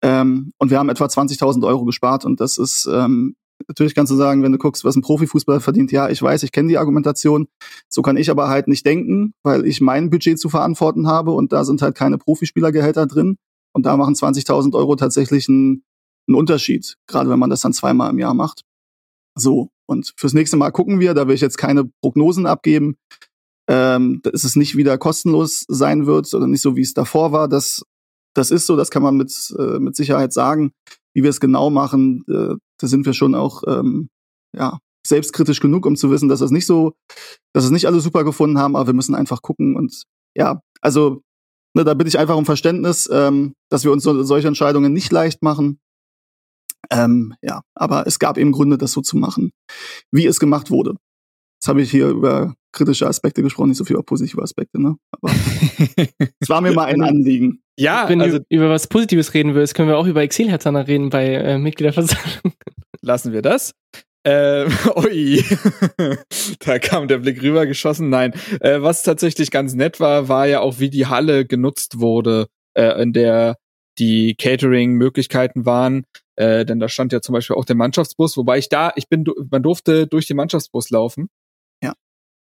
Ähm, 0.02 0.52
und 0.58 0.70
wir 0.70 0.78
haben 0.78 0.88
etwa 0.88 1.04
20.000 1.06 1.66
Euro 1.66 1.84
gespart 1.84 2.24
und 2.24 2.40
das 2.40 2.58
ist 2.58 2.88
ähm, 2.90 3.36
natürlich 3.68 3.94
kannst 3.94 4.10
du 4.12 4.16
sagen, 4.16 4.42
wenn 4.42 4.52
du 4.52 4.58
guckst, 4.58 4.84
was 4.84 4.96
ein 4.96 5.02
Profifußballer 5.02 5.60
verdient, 5.60 5.92
ja, 5.92 6.08
ich 6.08 6.22
weiß, 6.22 6.42
ich 6.42 6.52
kenne 6.52 6.68
die 6.68 6.78
Argumentation. 6.78 7.48
So 7.88 8.02
kann 8.02 8.16
ich 8.16 8.30
aber 8.30 8.48
halt 8.48 8.68
nicht 8.68 8.86
denken, 8.86 9.34
weil 9.42 9.66
ich 9.66 9.80
mein 9.80 10.10
Budget 10.10 10.38
zu 10.38 10.48
verantworten 10.48 11.06
habe 11.06 11.32
und 11.32 11.52
da 11.52 11.64
sind 11.64 11.82
halt 11.82 11.94
keine 11.94 12.18
Profispielergehälter 12.18 13.06
drin. 13.06 13.36
Und 13.72 13.86
da 13.86 13.96
machen 13.96 14.14
20.000 14.14 14.74
Euro 14.74 14.96
tatsächlich 14.96 15.48
einen, 15.48 15.84
einen 16.26 16.36
Unterschied, 16.36 16.96
gerade 17.06 17.30
wenn 17.30 17.38
man 17.38 17.50
das 17.50 17.60
dann 17.60 17.72
zweimal 17.72 18.10
im 18.10 18.18
Jahr 18.18 18.34
macht. 18.34 18.62
So, 19.36 19.68
und 19.86 20.12
fürs 20.16 20.32
nächste 20.32 20.56
Mal 20.56 20.70
gucken 20.70 20.98
wir, 20.98 21.14
da 21.14 21.28
will 21.28 21.34
ich 21.34 21.40
jetzt 21.40 21.58
keine 21.58 21.84
Prognosen 22.02 22.46
abgeben, 22.46 22.96
ähm, 23.68 24.20
dass 24.22 24.42
es 24.42 24.56
nicht 24.56 24.76
wieder 24.76 24.98
kostenlos 24.98 25.64
sein 25.68 26.06
wird 26.06 26.32
oder 26.34 26.48
nicht 26.48 26.62
so, 26.62 26.74
wie 26.74 26.82
es 26.82 26.94
davor 26.94 27.30
war. 27.30 27.48
Das 27.48 27.84
das 28.34 28.50
ist 28.50 28.66
so, 28.66 28.76
das 28.76 28.90
kann 28.90 29.02
man 29.02 29.16
mit, 29.16 29.32
äh, 29.58 29.78
mit 29.78 29.96
Sicherheit 29.96 30.32
sagen. 30.32 30.72
Wie 31.14 31.22
wir 31.22 31.30
es 31.30 31.40
genau 31.40 31.70
machen, 31.70 32.24
äh, 32.28 32.54
da 32.78 32.86
sind 32.86 33.04
wir 33.04 33.14
schon 33.14 33.34
auch 33.34 33.62
ähm, 33.66 34.08
ja, 34.56 34.78
selbstkritisch 35.06 35.60
genug, 35.60 35.86
um 35.86 35.96
zu 35.96 36.10
wissen, 36.10 36.28
dass 36.28 36.40
es 36.40 36.50
nicht 36.50 36.66
so, 36.66 36.92
dass 37.52 37.64
es 37.64 37.70
nicht 37.70 37.86
alle 37.86 38.00
super 38.00 38.24
gefunden 38.24 38.58
haben, 38.58 38.76
aber 38.76 38.88
wir 38.88 38.94
müssen 38.94 39.14
einfach 39.14 39.42
gucken 39.42 39.76
und 39.76 40.04
ja, 40.36 40.60
also 40.80 41.22
ne, 41.74 41.84
da 41.84 41.94
bitte 41.94 42.08
ich 42.08 42.18
einfach 42.18 42.36
um 42.36 42.46
Verständnis, 42.46 43.08
ähm, 43.12 43.54
dass 43.70 43.84
wir 43.84 43.92
uns 43.92 44.04
so, 44.04 44.22
solche 44.22 44.48
Entscheidungen 44.48 44.92
nicht 44.92 45.10
leicht 45.12 45.42
machen. 45.42 45.80
Ähm, 46.90 47.34
ja, 47.42 47.62
aber 47.74 48.06
es 48.06 48.18
gab 48.18 48.38
eben 48.38 48.52
Gründe, 48.52 48.78
das 48.78 48.92
so 48.92 49.00
zu 49.00 49.16
machen, 49.16 49.52
wie 50.12 50.26
es 50.26 50.40
gemacht 50.40 50.70
wurde. 50.70 50.96
Jetzt 51.58 51.68
habe 51.68 51.82
ich 51.82 51.90
hier 51.90 52.08
über 52.08 52.54
kritische 52.72 53.06
Aspekte 53.06 53.42
gesprochen, 53.42 53.68
nicht 53.68 53.78
so 53.78 53.85
viel 53.85 53.94
über 53.94 54.04
positive 54.04 54.42
Aspekte, 54.42 54.80
ne? 54.80 54.96
Aber 55.11 55.33
es 56.40 56.48
war 56.48 56.61
mir 56.61 56.72
mal 56.72 56.87
ein 56.87 57.02
Anliegen. 57.02 57.62
Ja, 57.78 58.09
wenn 58.09 58.20
also, 58.20 58.38
du 58.38 58.44
über 58.48 58.70
was 58.70 58.87
Positives 58.87 59.35
reden 59.35 59.54
willst, 59.54 59.74
können 59.74 59.88
wir 59.88 59.96
auch 59.96 60.06
über 60.06 60.22
Exilherzana 60.22 60.80
reden 60.80 61.11
bei 61.11 61.35
äh, 61.35 61.59
Mitgliederversammlung. 61.59 62.52
Lassen 63.00 63.33
wir 63.33 63.42
das. 63.42 63.72
Ähm, 64.24 64.68
ui, 64.96 65.42
da 66.59 66.78
kam 66.78 67.09
der 67.09 67.18
Blick 67.18 67.42
rüber 67.42 67.66
geschossen. 67.66 68.11
Nein, 68.11 68.35
äh, 68.61 68.83
was 68.83 69.02
tatsächlich 69.02 69.50
ganz 69.50 69.74
nett 69.74 69.98
war, 69.98 70.28
war 70.28 70.46
ja 70.46 70.61
auch, 70.61 70.78
wie 70.78 70.90
die 70.90 71.06
Halle 71.06 71.46
genutzt 71.46 72.00
wurde, 72.00 72.48
äh, 72.74 73.02
in 73.02 73.12
der 73.12 73.56
die 73.98 74.35
Catering-Möglichkeiten 74.37 75.66
waren. 75.66 76.04
Äh, 76.37 76.64
denn 76.64 76.80
da 76.80 76.88
stand 76.88 77.12
ja 77.12 77.20
zum 77.20 77.33
Beispiel 77.33 77.56
auch 77.56 77.64
der 77.64 77.76
Mannschaftsbus, 77.76 78.37
wobei 78.37 78.59
ich 78.59 78.68
da, 78.68 78.92
ich 78.96 79.09
bin, 79.09 79.24
man 79.50 79.62
durfte 79.62 80.06
durch 80.06 80.26
den 80.26 80.37
Mannschaftsbus 80.37 80.90
laufen 80.90 81.28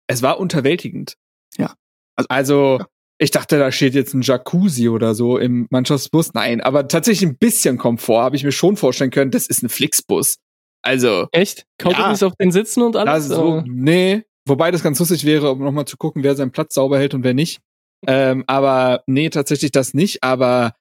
es 0.09 0.23
war 0.23 0.41
unterwältigend. 0.41 1.15
Ja. 1.57 1.75
Also, 2.17 2.29
also 2.29 2.79
ja. 2.81 2.87
ich 3.19 3.31
dachte, 3.31 3.59
da 3.59 3.71
steht 3.71 3.95
jetzt 3.95 4.15
ein 4.15 4.23
Jacuzzi 4.23 4.89
oder 4.89 5.15
so 5.15 5.39
im 5.39 5.69
Mannschaftsbus. 5.71 6.35
Nein, 6.35 6.61
aber 6.61 6.89
tatsächlich 6.89 7.29
ein 7.29 7.39
bisschen 7.39 7.79
Komfort 7.79 8.23
habe 8.23 8.37
ich 8.37 8.43
mir 8.43 8.53
schon 8.53 8.77
vorstellen 8.77 9.11
können. 9.11 9.31
Das 9.31 9.47
ist 9.47 9.63
ein 9.63 9.69
Flixbus. 9.69 10.39
Also. 10.83 11.29
Echt? 11.33 11.67
Kaugummis 11.79 12.21
ja, 12.21 12.29
auf 12.29 12.35
den 12.37 12.51
Sitzen 12.51 12.83
und 12.83 12.97
alles? 12.97 13.29
So, 13.29 13.63
nee. 13.67 14.25
Wobei 14.47 14.71
das 14.71 14.83
ganz 14.83 14.99
lustig 14.99 15.25
wäre, 15.25 15.53
um 15.53 15.59
nochmal 15.59 15.85
zu 15.85 15.99
gucken, 15.99 16.23
wer 16.25 16.35
seinen 16.35 16.53
Platz 16.53 16.75
sauber 16.75 16.99
hält 16.99 17.15
und 17.15 17.23
wer 17.23 17.35
nicht. 17.35 17.61
Ähm, 18.07 18.45
aber 18.47 19.03
nee, 19.07 19.29
tatsächlich 19.29 19.73
das 19.73 19.93
nicht. 19.93 20.23
Aber 20.23 20.73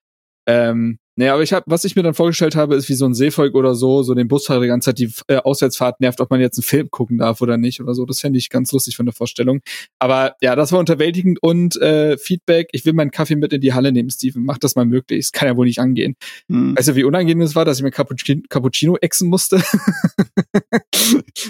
ähm, 0.48 1.00
Nee, 1.20 1.30
aber 1.30 1.42
ich 1.42 1.52
habe, 1.52 1.66
was 1.68 1.84
ich 1.84 1.96
mir 1.96 2.04
dann 2.04 2.14
vorgestellt 2.14 2.56
habe, 2.56 2.76
ist 2.76 2.90
wie 2.90 2.94
so 2.94 3.06
ein 3.06 3.16
Seevolk 3.16 3.56
oder 3.56 3.74
so, 3.74 4.04
so 4.04 4.14
den 4.14 4.28
Busfahrer 4.28 4.62
die 4.62 4.68
ganze 4.68 4.90
Zeit 4.92 5.00
die 5.00 5.12
äh, 5.28 5.38
Auswärtsfahrt 5.38 6.00
nervt, 6.00 6.22
ob 6.22 6.30
man 6.30 6.40
jetzt 6.40 6.60
einen 6.60 6.64
Film 6.64 6.92
gucken 6.92 7.18
darf 7.18 7.42
oder 7.42 7.58
nicht 7.58 7.82
oder 7.82 7.96
so. 7.96 8.06
Das 8.06 8.20
fände 8.20 8.38
ich 8.38 8.52
ganz 8.52 8.72
lustig 8.72 8.96
von 8.96 9.08
der 9.08 9.14
Vorstellung. 9.14 9.62
Aber 9.98 10.36
ja, 10.42 10.56
das 10.56 10.72
war 10.72 10.80
unterwältigend 10.80 11.42
und 11.42 11.76
äh, 11.82 12.20
Feedback, 12.20 12.70
ich 12.72 12.86
will 12.86 12.94
meinen 12.94 13.10
Kaffee 13.10 13.36
mit 13.36 13.52
in 13.52 13.62
die 13.62 13.74
Halle 13.74 13.92
nehmen, 13.92 14.12
Steven. 14.12 14.46
Mach 14.46 14.60
das 14.60 14.76
mal 14.76 14.86
möglich. 14.86 15.26
Das 15.26 15.32
kann 15.32 15.48
ja 15.48 15.58
wohl 15.58 15.66
nicht 15.66 15.80
angehen. 15.80 16.16
Hm. 16.50 16.78
Weißt 16.78 16.90
du, 16.90 16.96
wie 16.96 17.04
unangenehm 17.04 17.42
es 17.42 17.56
war, 17.56 17.66
dass 17.66 17.78
ich 17.78 17.84
mir 17.84 17.90
Cappuccino, 17.90 18.44
Cappuccino 18.48 18.96
exen 18.98 19.28
musste? 19.28 19.56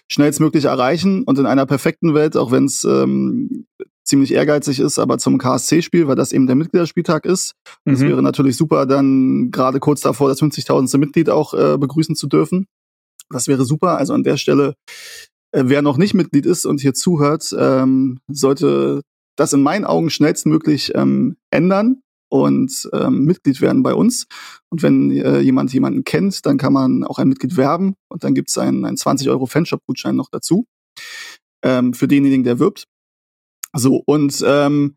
schnellstmöglich 0.08 0.66
erreichen. 0.66 1.24
Und 1.24 1.40
in 1.40 1.46
einer 1.46 1.66
perfekten 1.66 2.14
Welt, 2.14 2.36
auch 2.36 2.52
wenn 2.52 2.66
es 2.66 2.84
ähm, 2.84 3.66
ziemlich 4.04 4.32
ehrgeizig 4.32 4.78
ist, 4.78 5.00
aber 5.00 5.18
zum 5.18 5.38
KSC-Spiel, 5.38 6.06
weil 6.06 6.16
das 6.16 6.32
eben 6.32 6.46
der 6.46 6.56
Mitgliederspieltag 6.56 7.24
ist. 7.24 7.54
Mhm. 7.84 7.94
Es 7.94 8.00
wäre 8.00 8.22
natürlich 8.22 8.56
super, 8.56 8.86
dann 8.86 9.50
gerade 9.50 9.80
kurz 9.80 10.02
davor 10.02 10.28
das 10.28 10.40
50.000. 10.40 10.98
Mitglied 10.98 11.30
auch 11.30 11.52
äh, 11.52 11.78
begrüßen 11.78 12.14
zu 12.14 12.28
dürfen. 12.28 12.66
Das 13.28 13.48
wäre 13.48 13.64
super. 13.64 13.98
Also 13.98 14.14
an 14.14 14.22
der 14.22 14.36
Stelle, 14.36 14.74
äh, 15.50 15.64
wer 15.66 15.82
noch 15.82 15.96
nicht 15.96 16.14
Mitglied 16.14 16.46
ist 16.46 16.64
und 16.64 16.80
hier 16.80 16.94
zuhört, 16.94 17.54
ähm, 17.58 18.20
sollte 18.28 19.02
das 19.36 19.52
in 19.52 19.62
meinen 19.62 19.84
Augen 19.84 20.10
schnellstmöglich 20.10 20.94
ähm, 20.94 21.36
ändern 21.50 22.02
und 22.28 22.88
ähm, 22.92 23.24
Mitglied 23.24 23.60
werden 23.60 23.82
bei 23.82 23.94
uns. 23.94 24.26
Und 24.70 24.82
wenn 24.82 25.10
äh, 25.10 25.40
jemand 25.40 25.72
jemanden 25.72 26.04
kennt, 26.04 26.46
dann 26.46 26.58
kann 26.58 26.72
man 26.72 27.04
auch 27.04 27.18
ein 27.18 27.28
Mitglied 27.28 27.56
werben 27.56 27.94
und 28.08 28.24
dann 28.24 28.34
gibt 28.34 28.50
es 28.50 28.58
einen, 28.58 28.84
einen 28.84 28.96
20 28.96 29.28
Euro 29.28 29.46
Fanshop-Gutschein 29.46 30.16
noch 30.16 30.28
dazu 30.30 30.66
ähm, 31.62 31.94
für 31.94 32.08
denjenigen, 32.08 32.44
der 32.44 32.58
wirbt. 32.58 32.86
So, 33.74 34.02
und 34.06 34.42
ähm, 34.46 34.96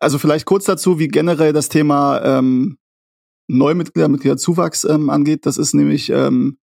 also 0.00 0.18
vielleicht 0.18 0.44
kurz 0.44 0.64
dazu, 0.64 0.98
wie 0.98 1.08
generell 1.08 1.52
das 1.52 1.68
Thema 1.68 2.20
ähm, 2.22 2.78
Neumitglieder, 3.48 4.08
Mitgliederzuwachs 4.08 4.84
ähm, 4.84 5.08
angeht. 5.08 5.46
Das 5.46 5.56
ist 5.56 5.74
nämlich 5.74 6.10
ähm, 6.10 6.58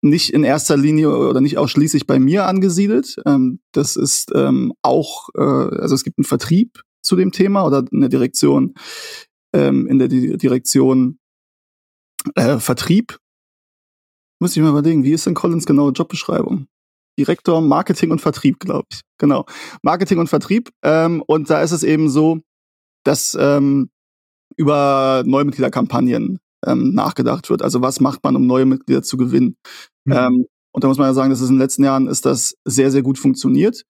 nicht 0.00 0.32
in 0.32 0.44
erster 0.44 0.76
Linie 0.76 1.16
oder 1.16 1.40
nicht 1.40 1.58
ausschließlich 1.58 2.06
bei 2.06 2.18
mir 2.18 2.46
angesiedelt. 2.46 3.16
Ähm, 3.26 3.60
das 3.72 3.96
ist 3.96 4.30
ähm, 4.34 4.72
auch, 4.82 5.28
äh, 5.34 5.40
also 5.40 5.94
es 5.94 6.04
gibt 6.04 6.18
einen 6.18 6.24
Vertrieb 6.24 6.82
zu 7.02 7.16
dem 7.16 7.32
Thema 7.32 7.64
oder 7.64 7.84
eine 7.92 8.08
Direktion, 8.08 8.74
ähm, 9.52 9.86
in 9.86 9.98
der 9.98 10.08
Di 10.08 10.36
Direktion 10.36 11.18
äh, 12.34 12.58
Vertrieb. 12.58 13.18
Muss 14.40 14.56
ich 14.56 14.62
mal 14.62 14.70
überlegen, 14.70 15.02
wie 15.02 15.12
ist 15.12 15.26
denn 15.26 15.34
Collins 15.34 15.66
genaue 15.66 15.92
Jobbeschreibung? 15.92 16.68
Direktor 17.18 17.60
Marketing 17.60 18.12
und 18.12 18.20
Vertrieb, 18.20 18.60
glaube 18.60 18.86
ich. 18.92 19.00
Genau. 19.18 19.46
Marketing 19.82 20.18
und 20.18 20.28
Vertrieb. 20.28 20.70
Ähm, 20.82 21.22
und 21.26 21.50
da 21.50 21.62
ist 21.62 21.72
es 21.72 21.82
eben 21.82 22.08
so, 22.08 22.40
dass 23.04 23.36
ähm, 23.38 23.90
über 24.56 25.24
Neumitgliederkampagnen 25.26 26.38
ähm, 26.66 26.94
nachgedacht 26.94 27.50
wird. 27.50 27.62
Also 27.62 27.82
was 27.82 28.00
macht 28.00 28.22
man, 28.24 28.36
um 28.36 28.46
neue 28.46 28.66
Mitglieder 28.66 29.02
zu 29.02 29.16
gewinnen? 29.16 29.56
Mhm. 30.04 30.12
Ähm, 30.12 30.46
und 30.72 30.84
da 30.84 30.88
muss 30.88 30.98
man 30.98 31.08
ja 31.08 31.14
sagen, 31.14 31.30
dass 31.30 31.40
es 31.40 31.48
in 31.48 31.56
den 31.56 31.62
letzten 31.62 31.84
Jahren 31.84 32.06
ist 32.06 32.26
das 32.26 32.54
sehr, 32.64 32.90
sehr 32.90 33.02
gut 33.02 33.18
funktioniert. 33.18 33.82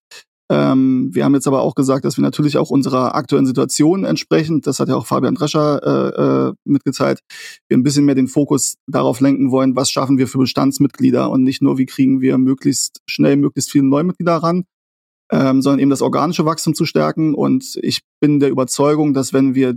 Ähm, 0.51 1.11
wir 1.13 1.25
haben 1.25 1.35
jetzt 1.35 1.47
aber 1.47 1.61
auch 1.61 1.75
gesagt, 1.75 2.07
dass 2.07 2.17
wir 2.17 2.23
natürlich 2.23 2.57
auch 2.57 2.71
unserer 2.71 3.15
aktuellen 3.15 3.45
Situation 3.45 4.05
entsprechend, 4.05 4.67
das 4.67 4.81
hat 4.81 4.89
ja 4.89 4.97
auch 4.97 5.05
Fabian 5.05 5.35
Drescher 5.35 5.83
äh, 5.83 6.49
äh, 6.49 6.53
mitgeteilt, 6.65 7.21
wir 7.69 7.77
ein 7.77 7.83
bisschen 7.83 8.07
mehr 8.07 8.15
den 8.15 8.29
Fokus 8.29 8.77
darauf 8.87 9.21
lenken 9.21 9.51
wollen, 9.51 9.77
was 9.77 9.91
schaffen 9.91 10.17
wir 10.17 10.27
für 10.27 10.39
Bestandsmitglieder 10.39 11.29
und 11.31 11.43
nicht 11.43 11.61
nur, 11.61 11.77
wie 11.77 11.85
kriegen 11.85 12.23
wir 12.23 12.39
möglichst 12.39 13.03
schnell 13.07 13.37
möglichst 13.37 13.71
viele 13.71 13.85
Neumitglieder 13.85 14.37
ran, 14.37 14.65
ähm, 15.31 15.61
sondern 15.61 15.81
eben 15.81 15.91
das 15.91 16.01
organische 16.01 16.47
Wachstum 16.47 16.75
zu 16.75 16.87
stärken. 16.87 17.35
Und 17.35 17.79
ich 17.83 18.01
bin 18.19 18.41
der 18.41 18.49
Überzeugung, 18.49 19.13
dass 19.13 19.35
wenn 19.35 19.55
wir 19.55 19.77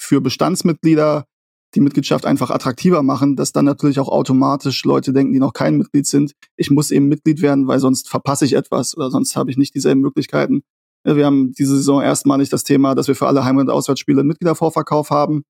für 0.00 0.20
Bestandsmitglieder 0.20 1.26
die 1.74 1.80
Mitgliedschaft 1.80 2.24
einfach 2.24 2.50
attraktiver 2.50 3.02
machen, 3.02 3.36
dass 3.36 3.52
dann 3.52 3.64
natürlich 3.64 4.00
auch 4.00 4.08
automatisch 4.08 4.84
Leute 4.84 5.12
denken, 5.12 5.32
die 5.32 5.38
noch 5.38 5.52
kein 5.52 5.76
Mitglied 5.76 6.06
sind, 6.06 6.32
ich 6.56 6.70
muss 6.70 6.90
eben 6.90 7.08
Mitglied 7.08 7.42
werden, 7.42 7.66
weil 7.66 7.78
sonst 7.78 8.08
verpasse 8.08 8.44
ich 8.44 8.54
etwas 8.54 8.96
oder 8.96 9.10
sonst 9.10 9.36
habe 9.36 9.50
ich 9.50 9.56
nicht 9.56 9.74
dieselben 9.74 10.00
Möglichkeiten. 10.00 10.62
Wir 11.04 11.26
haben 11.26 11.52
diese 11.52 11.76
Saison 11.76 12.02
erstmalig 12.02 12.48
das 12.48 12.64
Thema, 12.64 12.94
dass 12.94 13.08
wir 13.08 13.14
für 13.14 13.26
alle 13.26 13.44
Heim- 13.44 13.58
und 13.58 13.70
Auswärtsspiele 13.70 14.20
einen 14.20 14.28
Mitgliedervorverkauf 14.28 15.10
haben. 15.10 15.44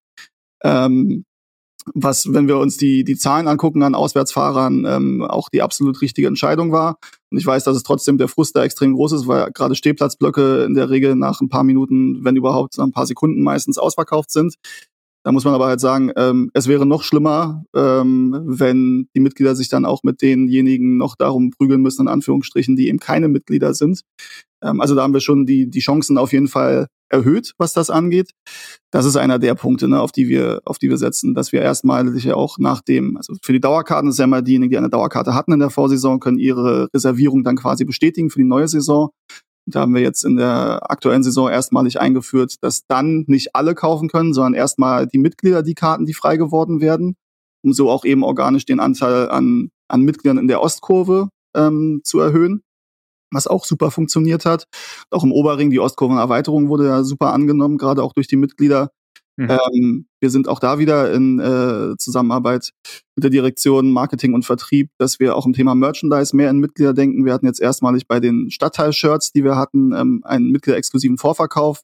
Ähm, 0.63 1.25
was, 1.93 2.31
wenn 2.33 2.47
wir 2.47 2.57
uns 2.57 2.77
die, 2.77 3.03
die 3.03 3.15
Zahlen 3.15 3.47
angucken 3.47 3.83
an 3.83 3.95
Auswärtsfahrern, 3.95 4.85
ähm, 4.85 5.21
auch 5.23 5.49
die 5.49 5.61
absolut 5.61 6.01
richtige 6.01 6.27
Entscheidung 6.27 6.71
war. 6.71 6.97
Und 7.31 7.37
ich 7.37 7.45
weiß, 7.45 7.63
dass 7.63 7.75
es 7.75 7.83
trotzdem 7.83 8.17
der 8.17 8.27
Frust 8.27 8.55
da 8.55 8.63
extrem 8.63 8.93
groß 8.93 9.13
ist, 9.13 9.27
weil 9.27 9.51
gerade 9.51 9.75
Stehplatzblöcke 9.75 10.63
in 10.65 10.73
der 10.73 10.89
Regel 10.89 11.15
nach 11.15 11.41
ein 11.41 11.49
paar 11.49 11.63
Minuten, 11.63 12.23
wenn 12.23 12.35
überhaupt, 12.35 12.77
nach 12.77 12.85
ein 12.85 12.91
paar 12.91 13.05
Sekunden 13.05 13.41
meistens 13.41 13.77
ausverkauft 13.77 14.31
sind. 14.31 14.55
Da 15.23 15.31
muss 15.31 15.43
man 15.43 15.53
aber 15.53 15.67
halt 15.67 15.81
sagen, 15.81 16.11
ähm, 16.15 16.49
es 16.53 16.67
wäre 16.67 16.85
noch 16.85 17.03
schlimmer, 17.03 17.63
ähm, 17.75 18.41
wenn 18.45 19.09
die 19.15 19.19
Mitglieder 19.19 19.55
sich 19.55 19.67
dann 19.67 19.85
auch 19.85 20.03
mit 20.03 20.21
denjenigen 20.21 20.97
noch 20.97 21.15
darum 21.15 21.51
prügeln 21.51 21.81
müssen, 21.81 22.03
in 22.03 22.07
Anführungsstrichen, 22.07 22.75
die 22.75 22.87
eben 22.87 22.99
keine 22.99 23.27
Mitglieder 23.27 23.73
sind. 23.73 24.01
Ähm, 24.63 24.79
also 24.79 24.95
da 24.95 25.03
haben 25.03 25.13
wir 25.13 25.19
schon 25.19 25.45
die, 25.45 25.69
die 25.69 25.79
Chancen 25.81 26.17
auf 26.17 26.31
jeden 26.31 26.47
Fall 26.47 26.87
erhöht, 27.09 27.53
was 27.57 27.73
das 27.73 27.89
angeht. 27.89 28.31
Das 28.91 29.05
ist 29.05 29.17
einer 29.17 29.39
der 29.39 29.55
Punkte, 29.55 29.87
ne, 29.87 29.99
auf 29.99 30.11
die 30.11 30.29
wir, 30.29 30.61
auf 30.65 30.77
die 30.77 30.89
wir 30.89 30.97
setzen, 30.97 31.33
dass 31.33 31.51
wir 31.51 31.61
erstmalig 31.61 32.23
ja 32.23 32.35
auch 32.35 32.57
nach 32.57 32.81
dem, 32.81 33.17
also 33.17 33.33
für 33.41 33.53
die 33.53 33.59
Dauerkarten 33.59 34.09
ist 34.09 34.19
ja 34.19 34.25
immer 34.25 34.41
diejenigen, 34.41 34.71
die 34.71 34.77
eine 34.77 34.89
Dauerkarte 34.89 35.33
hatten 35.33 35.51
in 35.51 35.59
der 35.59 35.69
Vorsaison, 35.69 36.19
können 36.19 36.37
ihre 36.37 36.87
Reservierung 36.93 37.43
dann 37.43 37.55
quasi 37.55 37.83
bestätigen 37.83 38.29
für 38.29 38.39
die 38.39 38.45
neue 38.45 38.67
Saison. 38.67 39.09
Da 39.71 39.81
haben 39.81 39.93
wir 39.93 40.01
jetzt 40.01 40.23
in 40.23 40.35
der 40.35 40.89
aktuellen 40.89 41.23
Saison 41.23 41.49
erstmalig 41.49 41.99
eingeführt, 41.99 42.55
dass 42.61 42.85
dann 42.87 43.25
nicht 43.27 43.55
alle 43.55 43.75
kaufen 43.75 44.09
können, 44.09 44.33
sondern 44.33 44.53
erstmal 44.53 45.07
die 45.07 45.17
Mitglieder 45.17 45.63
die 45.63 45.75
Karten, 45.75 46.05
die 46.05 46.13
frei 46.13 46.37
geworden 46.37 46.81
werden, 46.81 47.15
um 47.63 47.73
so 47.73 47.89
auch 47.89 48.05
eben 48.05 48.23
organisch 48.23 48.65
den 48.65 48.79
Anteil 48.79 49.29
an, 49.29 49.69
an 49.87 50.01
Mitgliedern 50.01 50.37
in 50.37 50.47
der 50.47 50.61
Ostkurve 50.61 51.29
ähm, 51.55 52.01
zu 52.03 52.19
erhöhen 52.19 52.63
was 53.31 53.47
auch 53.47 53.65
super 53.65 53.91
funktioniert 53.91 54.45
hat. 54.45 54.67
Auch 55.11 55.23
im 55.23 55.31
Oberring, 55.31 55.69
die 55.69 55.79
Ostkurvenerweiterung 55.79 56.69
wurde 56.69 56.87
ja 56.87 57.03
super 57.03 57.33
angenommen, 57.33 57.77
gerade 57.77 58.03
auch 58.03 58.13
durch 58.13 58.27
die 58.27 58.35
Mitglieder. 58.35 58.89
Mhm. 59.39 59.49
Ähm, 59.49 60.05
wir 60.19 60.29
sind 60.31 60.49
auch 60.49 60.59
da 60.59 60.79
wieder 60.79 61.13
in 61.13 61.39
äh, 61.39 61.95
Zusammenarbeit 61.97 62.71
mit 63.15 63.23
der 63.23 63.31
Direktion 63.31 63.93
Marketing 63.93 64.33
und 64.33 64.43
Vertrieb, 64.43 64.89
dass 64.97 65.21
wir 65.21 65.37
auch 65.37 65.45
im 65.45 65.53
Thema 65.53 65.75
Merchandise 65.75 66.35
mehr 66.35 66.49
in 66.49 66.57
Mitglieder 66.57 66.93
denken. 66.93 67.23
Wir 67.23 67.31
hatten 67.31 67.45
jetzt 67.45 67.61
erstmalig 67.61 68.05
bei 68.05 68.19
den 68.19 68.51
Stadtteil-Shirts, 68.51 69.31
die 69.31 69.45
wir 69.45 69.55
hatten, 69.55 69.93
ähm, 69.93 70.21
einen 70.25 70.51
mitgliederexklusiven 70.51 71.17
Vorverkauf. 71.17 71.83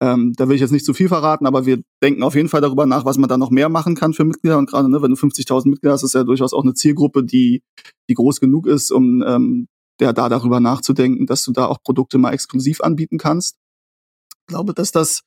Ähm, 0.00 0.34
da 0.36 0.48
will 0.48 0.54
ich 0.54 0.60
jetzt 0.60 0.70
nicht 0.70 0.84
zu 0.84 0.94
viel 0.94 1.08
verraten, 1.08 1.46
aber 1.46 1.66
wir 1.66 1.82
denken 2.00 2.22
auf 2.22 2.36
jeden 2.36 2.48
Fall 2.48 2.60
darüber 2.60 2.86
nach, 2.86 3.04
was 3.04 3.18
man 3.18 3.28
da 3.28 3.36
noch 3.36 3.50
mehr 3.50 3.68
machen 3.68 3.96
kann 3.96 4.14
für 4.14 4.24
Mitglieder. 4.24 4.56
Und 4.56 4.70
gerade, 4.70 4.88
ne, 4.88 5.02
wenn 5.02 5.10
du 5.10 5.16
50.000 5.16 5.68
Mitglieder 5.68 5.94
hast, 5.94 6.04
ist 6.04 6.14
ja 6.14 6.22
durchaus 6.22 6.52
auch 6.52 6.62
eine 6.62 6.74
Zielgruppe, 6.74 7.24
die, 7.24 7.64
die 8.08 8.14
groß 8.14 8.38
genug 8.38 8.68
ist, 8.68 8.92
um 8.92 9.24
ähm, 9.26 9.66
der 9.98 10.12
da 10.12 10.28
darüber 10.28 10.60
nachzudenken, 10.60 11.26
dass 11.26 11.44
du 11.44 11.50
da 11.50 11.66
auch 11.66 11.82
Produkte 11.82 12.18
mal 12.18 12.32
exklusiv 12.32 12.82
anbieten 12.82 13.18
kannst. 13.18 13.56
Ich 14.48 14.54
glaube, 14.54 14.72
dass 14.72 14.92
das 14.92 15.24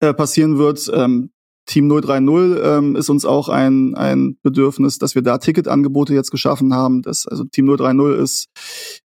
äh, 0.00 0.14
passieren 0.14 0.56
wird. 0.56 0.90
Ähm, 0.92 1.30
Team 1.66 1.88
030 1.88 2.62
ähm, 2.62 2.96
ist 2.96 3.10
uns 3.10 3.26
auch 3.26 3.50
ein, 3.50 3.94
ein 3.94 4.38
Bedürfnis, 4.42 4.98
dass 4.98 5.14
wir 5.14 5.20
da 5.20 5.36
Ticketangebote 5.36 6.14
jetzt 6.14 6.30
geschaffen 6.30 6.72
haben. 6.72 7.02
Das, 7.02 7.26
also 7.26 7.44
Team 7.44 7.66
030 7.66 8.18
ist 8.22 8.46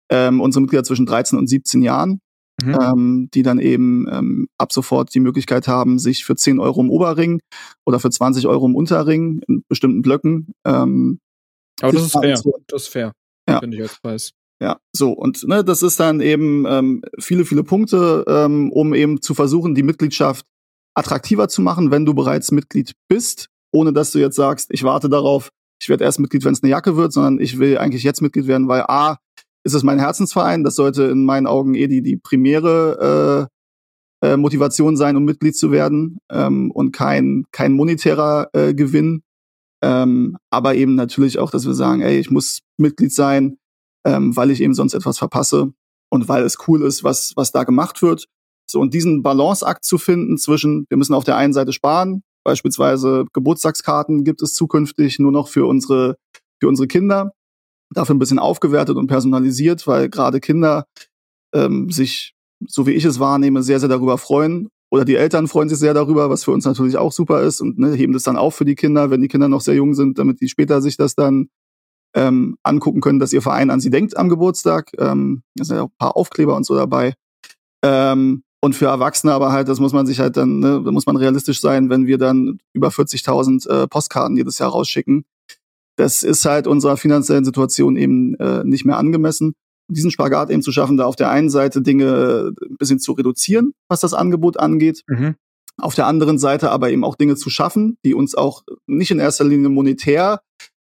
ähm, 0.09 0.41
unsere 0.41 0.61
Mitglieder 0.61 0.83
zwischen 0.83 1.05
13 1.05 1.39
und 1.39 1.47
17 1.47 1.81
Jahren, 1.83 2.19
mhm. 2.63 2.77
ähm, 2.81 3.29
die 3.33 3.43
dann 3.43 3.59
eben 3.59 4.07
ähm, 4.11 4.47
ab 4.57 4.73
sofort 4.73 5.13
die 5.13 5.21
Möglichkeit 5.21 5.69
haben, 5.69 5.99
sich 5.99 6.25
für 6.25 6.35
10 6.35 6.59
Euro 6.59 6.81
im 6.81 6.89
Oberring 6.89 7.39
oder 7.85 8.01
für 8.01 8.09
20 8.09 8.47
Euro 8.47 8.65
im 8.65 8.75
Unterring 8.75 9.41
in 9.47 9.63
bestimmten 9.69 10.01
Blöcken. 10.01 10.53
Ähm, 10.65 11.19
Aber 11.81 11.93
das 11.93 12.03
ist 12.03 12.11
fair. 12.11 12.41
Das 12.67 12.81
ist 12.83 12.87
fair. 12.89 13.13
Ja. 13.47 13.59
Finde 13.59 13.77
ich 13.77 13.83
als 13.83 13.99
Preis. 14.01 14.31
Ja, 14.61 14.77
so. 14.93 15.11
Und 15.11 15.47
ne, 15.47 15.63
das 15.63 15.83
ist 15.83 15.99
dann 15.99 16.21
eben 16.21 16.65
ähm, 16.67 17.01
viele, 17.19 17.45
viele 17.45 17.63
Punkte, 17.63 18.23
ähm, 18.27 18.71
um 18.71 18.93
eben 18.93 19.21
zu 19.21 19.33
versuchen, 19.33 19.75
die 19.75 19.83
Mitgliedschaft 19.83 20.45
attraktiver 20.93 21.49
zu 21.49 21.61
machen, 21.61 21.91
wenn 21.91 22.05
du 22.05 22.13
bereits 22.13 22.51
Mitglied 22.51 22.93
bist, 23.09 23.49
ohne 23.73 23.91
dass 23.91 24.11
du 24.11 24.19
jetzt 24.19 24.37
sagst, 24.37 24.69
ich 24.71 24.83
warte 24.83 25.09
darauf, 25.09 25.49
ich 25.81 25.89
werde 25.89 26.05
erst 26.05 26.19
Mitglied, 26.19 26.45
wenn 26.45 26.53
es 26.53 26.63
eine 26.63 26.71
Jacke 26.71 26.95
wird, 26.95 27.11
sondern 27.11 27.39
ich 27.39 27.59
will 27.59 27.77
eigentlich 27.77 28.03
jetzt 28.03 28.21
Mitglied 28.21 28.47
werden, 28.47 28.69
weil 28.69 28.83
a 28.87 29.17
ist 29.65 29.73
es 29.73 29.83
mein 29.83 29.99
Herzensverein, 29.99 30.63
das 30.63 30.75
sollte 30.75 31.03
in 31.05 31.25
meinen 31.25 31.47
Augen 31.47 31.75
eh 31.75 31.87
die 31.87 32.01
die 32.01 32.17
primäre 32.17 33.49
äh, 34.21 34.27
äh, 34.27 34.37
Motivation 34.37 34.95
sein, 34.95 35.17
um 35.17 35.25
Mitglied 35.25 35.57
zu 35.57 35.71
werden 35.71 36.19
ähm, 36.31 36.71
und 36.71 36.93
kein 36.93 37.43
kein 37.51 37.73
monetärer 37.73 38.49
äh, 38.53 38.73
Gewinn, 38.73 39.23
ähm, 39.83 40.37
aber 40.49 40.75
eben 40.75 40.95
natürlich 40.95 41.39
auch, 41.39 41.51
dass 41.51 41.65
wir 41.65 41.73
sagen, 41.73 42.01
ey, 42.01 42.19
ich 42.19 42.31
muss 42.31 42.61
Mitglied 42.77 43.13
sein 43.13 43.57
ähm, 44.05 44.35
weil 44.35 44.51
ich 44.51 44.61
eben 44.61 44.73
sonst 44.73 44.93
etwas 44.93 45.17
verpasse 45.17 45.73
und 46.09 46.29
weil 46.29 46.43
es 46.43 46.57
cool 46.67 46.83
ist, 46.83 47.03
was, 47.03 47.33
was 47.35 47.51
da 47.51 47.63
gemacht 47.63 48.01
wird. 48.01 48.27
So, 48.67 48.79
und 48.79 48.93
diesen 48.93 49.23
Balanceakt 49.23 49.83
zu 49.83 49.97
finden 49.97 50.37
zwischen, 50.37 50.85
wir 50.89 50.97
müssen 50.97 51.13
auf 51.13 51.23
der 51.23 51.37
einen 51.37 51.53
Seite 51.53 51.73
sparen, 51.73 52.23
beispielsweise 52.43 53.25
Geburtstagskarten 53.33 54.23
gibt 54.23 54.41
es 54.41 54.53
zukünftig 54.53 55.19
nur 55.19 55.31
noch 55.31 55.47
für 55.47 55.65
unsere, 55.65 56.17
für 56.59 56.67
unsere 56.67 56.87
Kinder, 56.87 57.31
dafür 57.93 58.15
ein 58.15 58.19
bisschen 58.19 58.39
aufgewertet 58.39 58.97
und 58.97 59.07
personalisiert, 59.07 59.85
weil 59.87 60.09
gerade 60.09 60.39
Kinder 60.39 60.85
ähm, 61.53 61.89
sich, 61.91 62.33
so 62.67 62.87
wie 62.87 62.91
ich 62.91 63.05
es 63.05 63.19
wahrnehme, 63.19 63.63
sehr, 63.63 63.79
sehr 63.79 63.89
darüber 63.89 64.17
freuen. 64.17 64.69
Oder 64.91 65.05
die 65.05 65.15
Eltern 65.15 65.47
freuen 65.47 65.67
sich 65.67 65.79
sehr 65.79 65.93
darüber, 65.93 66.29
was 66.29 66.43
für 66.43 66.51
uns 66.51 66.65
natürlich 66.65 66.97
auch 66.97 67.11
super 67.11 67.41
ist 67.41 67.59
und 67.59 67.77
ne, 67.79 67.93
heben 67.93 68.13
das 68.13 68.23
dann 68.23 68.37
auf 68.37 68.55
für 68.55 68.65
die 68.65 68.75
Kinder, 68.75 69.09
wenn 69.09 69.21
die 69.21 69.27
Kinder 69.27 69.49
noch 69.49 69.61
sehr 69.61 69.75
jung 69.75 69.93
sind, 69.93 70.19
damit 70.19 70.41
die 70.41 70.47
später 70.47 70.81
sich 70.81 70.95
das 70.95 71.15
dann 71.15 71.49
ähm, 72.15 72.57
angucken 72.63 73.01
können, 73.01 73.19
dass 73.19 73.33
ihr 73.33 73.41
Verein 73.41 73.69
an 73.69 73.81
sie 73.81 73.89
denkt 73.89 74.17
am 74.17 74.29
Geburtstag. 74.29 74.91
Ähm, 74.97 75.43
da 75.55 75.65
sind 75.65 75.75
ja 75.75 75.83
auch 75.83 75.89
ein 75.89 75.97
paar 75.97 76.17
Aufkleber 76.17 76.55
und 76.55 76.65
so 76.65 76.75
dabei. 76.75 77.13
Ähm, 77.83 78.43
und 78.61 78.73
für 78.73 78.87
Erwachsene 78.87 79.33
aber 79.33 79.51
halt, 79.51 79.67
das 79.67 79.79
muss 79.79 79.93
man 79.93 80.07
sich 80.07 80.19
halt 80.19 80.37
dann, 80.37 80.59
ne, 80.59 80.81
da 80.83 80.91
muss 80.91 81.05
man 81.05 81.17
realistisch 81.17 81.61
sein, 81.61 81.89
wenn 81.89 82.07
wir 82.07 82.17
dann 82.17 82.57
über 82.73 82.87
40.000 82.87 83.69
äh, 83.69 83.87
Postkarten 83.87 84.35
jedes 84.37 84.57
Jahr 84.57 84.71
rausschicken. 84.71 85.25
Das 85.97 86.23
ist 86.23 86.45
halt 86.45 86.65
unserer 86.65 86.97
finanziellen 86.97 87.45
Situation 87.45 87.95
eben 87.95 88.33
äh, 88.35 88.63
nicht 88.63 88.85
mehr 88.85 88.97
angemessen. 88.97 89.53
Diesen 89.87 90.09
Spagat 90.09 90.49
eben 90.49 90.63
zu 90.63 90.71
schaffen, 90.71 90.97
da 90.97 91.05
auf 91.05 91.15
der 91.15 91.29
einen 91.29 91.49
Seite 91.49 91.81
Dinge 91.81 92.53
ein 92.59 92.77
bisschen 92.77 92.99
zu 92.99 93.11
reduzieren, 93.11 93.73
was 93.87 93.99
das 93.99 94.15
Angebot 94.15 94.57
angeht. 94.57 95.03
Mhm. 95.07 95.35
Auf 95.77 95.93
der 95.93 96.07
anderen 96.07 96.39
Seite 96.39 96.71
aber 96.71 96.89
eben 96.89 97.03
auch 97.03 97.15
Dinge 97.15 97.35
zu 97.35 97.49
schaffen, 97.49 97.97
die 98.03 98.15
uns 98.15 98.33
auch 98.33 98.63
nicht 98.87 99.11
in 99.11 99.19
erster 99.19 99.43
Linie 99.43 99.69
monetär 99.69 100.41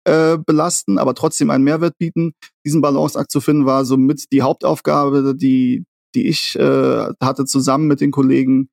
äh, 0.06 0.38
belasten, 0.38 0.98
aber 0.98 1.14
trotzdem 1.14 1.50
einen 1.50 1.64
Mehrwert 1.64 1.98
bieten. 1.98 2.32
Diesen 2.64 2.80
Balanceakt 2.80 3.30
zu 3.30 3.40
finden 3.40 3.66
war 3.66 3.84
somit 3.84 4.24
die 4.32 4.42
Hauptaufgabe, 4.42 5.34
die, 5.36 5.84
die 6.14 6.28
ich 6.28 6.56
äh, 6.56 7.06
hatte 7.20 7.44
zusammen 7.44 7.88
mit 7.88 8.00
den 8.00 8.12
Kollegen 8.12 8.68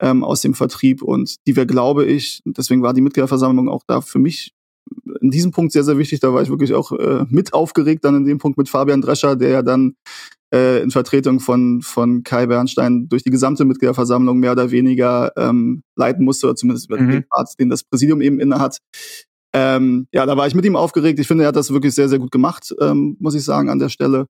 ähm, 0.00 0.22
aus 0.22 0.42
dem 0.42 0.54
Vertrieb 0.54 1.02
und 1.02 1.36
die 1.46 1.56
wir, 1.56 1.66
glaube 1.66 2.04
ich, 2.04 2.40
deswegen 2.44 2.82
war 2.82 2.94
die 2.94 3.00
Mitgliederversammlung 3.00 3.68
auch 3.68 3.82
da 3.86 4.00
für 4.00 4.18
mich 4.18 4.52
in 5.20 5.30
diesem 5.30 5.50
Punkt 5.50 5.72
sehr, 5.72 5.82
sehr 5.82 5.98
wichtig. 5.98 6.20
Da 6.20 6.32
war 6.32 6.42
ich 6.42 6.50
wirklich 6.50 6.72
auch 6.72 6.92
äh, 6.92 7.24
mit 7.28 7.52
aufgeregt 7.52 8.04
dann 8.04 8.14
in 8.16 8.24
dem 8.24 8.38
Punkt 8.38 8.56
mit 8.56 8.68
Fabian 8.68 9.00
Drescher, 9.00 9.34
der 9.34 9.48
ja 9.48 9.62
dann 9.62 9.96
äh, 10.54 10.82
in 10.82 10.92
Vertretung 10.92 11.40
von, 11.40 11.82
von 11.82 12.22
Kai 12.22 12.46
Bernstein 12.46 13.08
durch 13.08 13.24
die 13.24 13.30
gesamte 13.30 13.64
Mitgliederversammlung 13.64 14.38
mehr 14.38 14.52
oder 14.52 14.70
weniger 14.70 15.32
ähm, 15.36 15.82
leiten 15.96 16.24
musste, 16.24 16.46
oder 16.46 16.54
zumindest 16.54 16.88
über 16.88 17.00
mhm. 17.00 17.10
den 17.10 17.28
Part, 17.28 17.58
den 17.58 17.70
das 17.70 17.82
Präsidium 17.82 18.20
eben 18.20 18.38
innehat. 18.38 18.78
Ähm, 19.56 20.06
ja, 20.12 20.26
da 20.26 20.36
war 20.36 20.46
ich 20.46 20.54
mit 20.54 20.66
ihm 20.66 20.76
aufgeregt. 20.76 21.18
Ich 21.18 21.26
finde, 21.26 21.44
er 21.44 21.48
hat 21.48 21.56
das 21.56 21.72
wirklich 21.72 21.94
sehr, 21.94 22.10
sehr 22.10 22.18
gut 22.18 22.30
gemacht, 22.30 22.74
ähm, 22.78 23.16
muss 23.20 23.34
ich 23.34 23.42
sagen, 23.42 23.70
an 23.70 23.78
der 23.78 23.88
Stelle. 23.88 24.26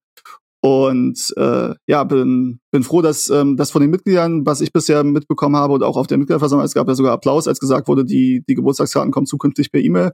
Und 0.62 1.34
äh, 1.36 1.74
ja, 1.88 2.04
bin, 2.04 2.60
bin 2.70 2.84
froh, 2.84 3.02
dass 3.02 3.28
ähm, 3.28 3.56
das 3.56 3.72
von 3.72 3.80
den 3.82 3.90
Mitgliedern, 3.90 4.46
was 4.46 4.60
ich 4.60 4.72
bisher 4.72 5.02
mitbekommen 5.02 5.56
habe 5.56 5.74
und 5.74 5.82
auch 5.82 5.96
auf 5.96 6.06
der 6.06 6.18
Mitgliederversammlung, 6.18 6.64
es 6.64 6.74
gab 6.74 6.86
ja 6.86 6.94
sogar 6.94 7.12
Applaus, 7.12 7.48
als 7.48 7.58
gesagt 7.58 7.88
wurde, 7.88 8.04
die, 8.04 8.44
die 8.48 8.54
Geburtstagskarten 8.54 9.10
kommen 9.10 9.26
zukünftig 9.26 9.72
per 9.72 9.80
E-Mail. 9.80 10.12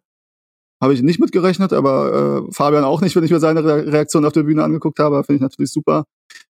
Habe 0.80 0.94
ich 0.94 1.02
nicht 1.02 1.20
mitgerechnet, 1.20 1.74
aber 1.74 2.46
äh, 2.48 2.52
Fabian 2.52 2.84
auch 2.84 3.02
nicht, 3.02 3.14
wenn 3.14 3.22
ich 3.22 3.30
mir 3.30 3.38
seine 3.38 3.62
Reaktion 3.62 4.24
auf 4.24 4.32
der 4.32 4.44
Bühne 4.44 4.64
angeguckt 4.64 4.98
habe, 4.98 5.24
finde 5.24 5.36
ich 5.36 5.42
natürlich 5.42 5.72
super. 5.72 6.04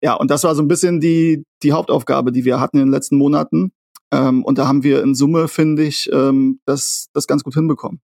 Ja, 0.01 0.13
und 0.13 0.31
das 0.31 0.45
war 0.45 0.55
so 0.55 0.61
ein 0.61 0.69
bisschen 0.69 1.01
die, 1.01 1.43
die 1.61 1.73
Hauptaufgabe, 1.73 2.31
die 2.31 2.45
wir 2.45 2.61
hatten 2.61 2.77
in 2.77 2.85
den 2.85 2.91
letzten 2.91 3.17
Monaten. 3.17 3.73
Ähm, 4.13 4.45
und 4.45 4.57
da 4.57 4.67
haben 4.67 4.83
wir 4.83 5.03
in 5.03 5.13
Summe, 5.13 5.49
finde 5.49 5.83
ich, 5.83 6.09
ähm, 6.13 6.61
das, 6.65 7.09
das 7.13 7.27
ganz 7.27 7.43
gut 7.43 7.53
hinbekommen. 7.53 7.99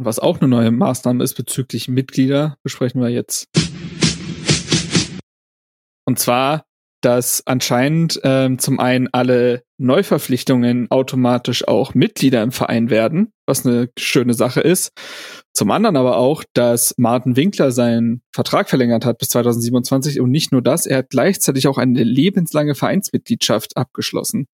Was 0.00 0.20
auch 0.20 0.40
eine 0.40 0.46
neue 0.46 0.70
Maßnahme 0.70 1.24
ist 1.24 1.34
bezüglich 1.34 1.88
Mitglieder, 1.88 2.56
besprechen 2.62 3.00
wir 3.00 3.08
jetzt. 3.08 3.48
Und 6.04 6.20
zwar, 6.20 6.66
dass 7.00 7.44
anscheinend 7.46 8.20
ähm, 8.22 8.60
zum 8.60 8.78
einen 8.78 9.08
alle 9.12 9.64
Neuverpflichtungen 9.76 10.88
automatisch 10.90 11.66
auch 11.66 11.94
Mitglieder 11.94 12.44
im 12.44 12.52
Verein 12.52 12.90
werden, 12.90 13.32
was 13.44 13.66
eine 13.66 13.90
schöne 13.98 14.34
Sache 14.34 14.60
ist. 14.60 14.92
Zum 15.52 15.72
anderen 15.72 15.96
aber 15.96 16.16
auch, 16.16 16.44
dass 16.54 16.94
Martin 16.96 17.34
Winkler 17.34 17.72
seinen 17.72 18.22
Vertrag 18.32 18.68
verlängert 18.68 19.04
hat 19.04 19.18
bis 19.18 19.30
2027 19.30 20.20
und 20.20 20.30
nicht 20.30 20.52
nur 20.52 20.62
das, 20.62 20.86
er 20.86 20.98
hat 20.98 21.10
gleichzeitig 21.10 21.66
auch 21.66 21.78
eine 21.78 22.04
lebenslange 22.04 22.76
Vereinsmitgliedschaft 22.76 23.76
abgeschlossen. 23.76 24.46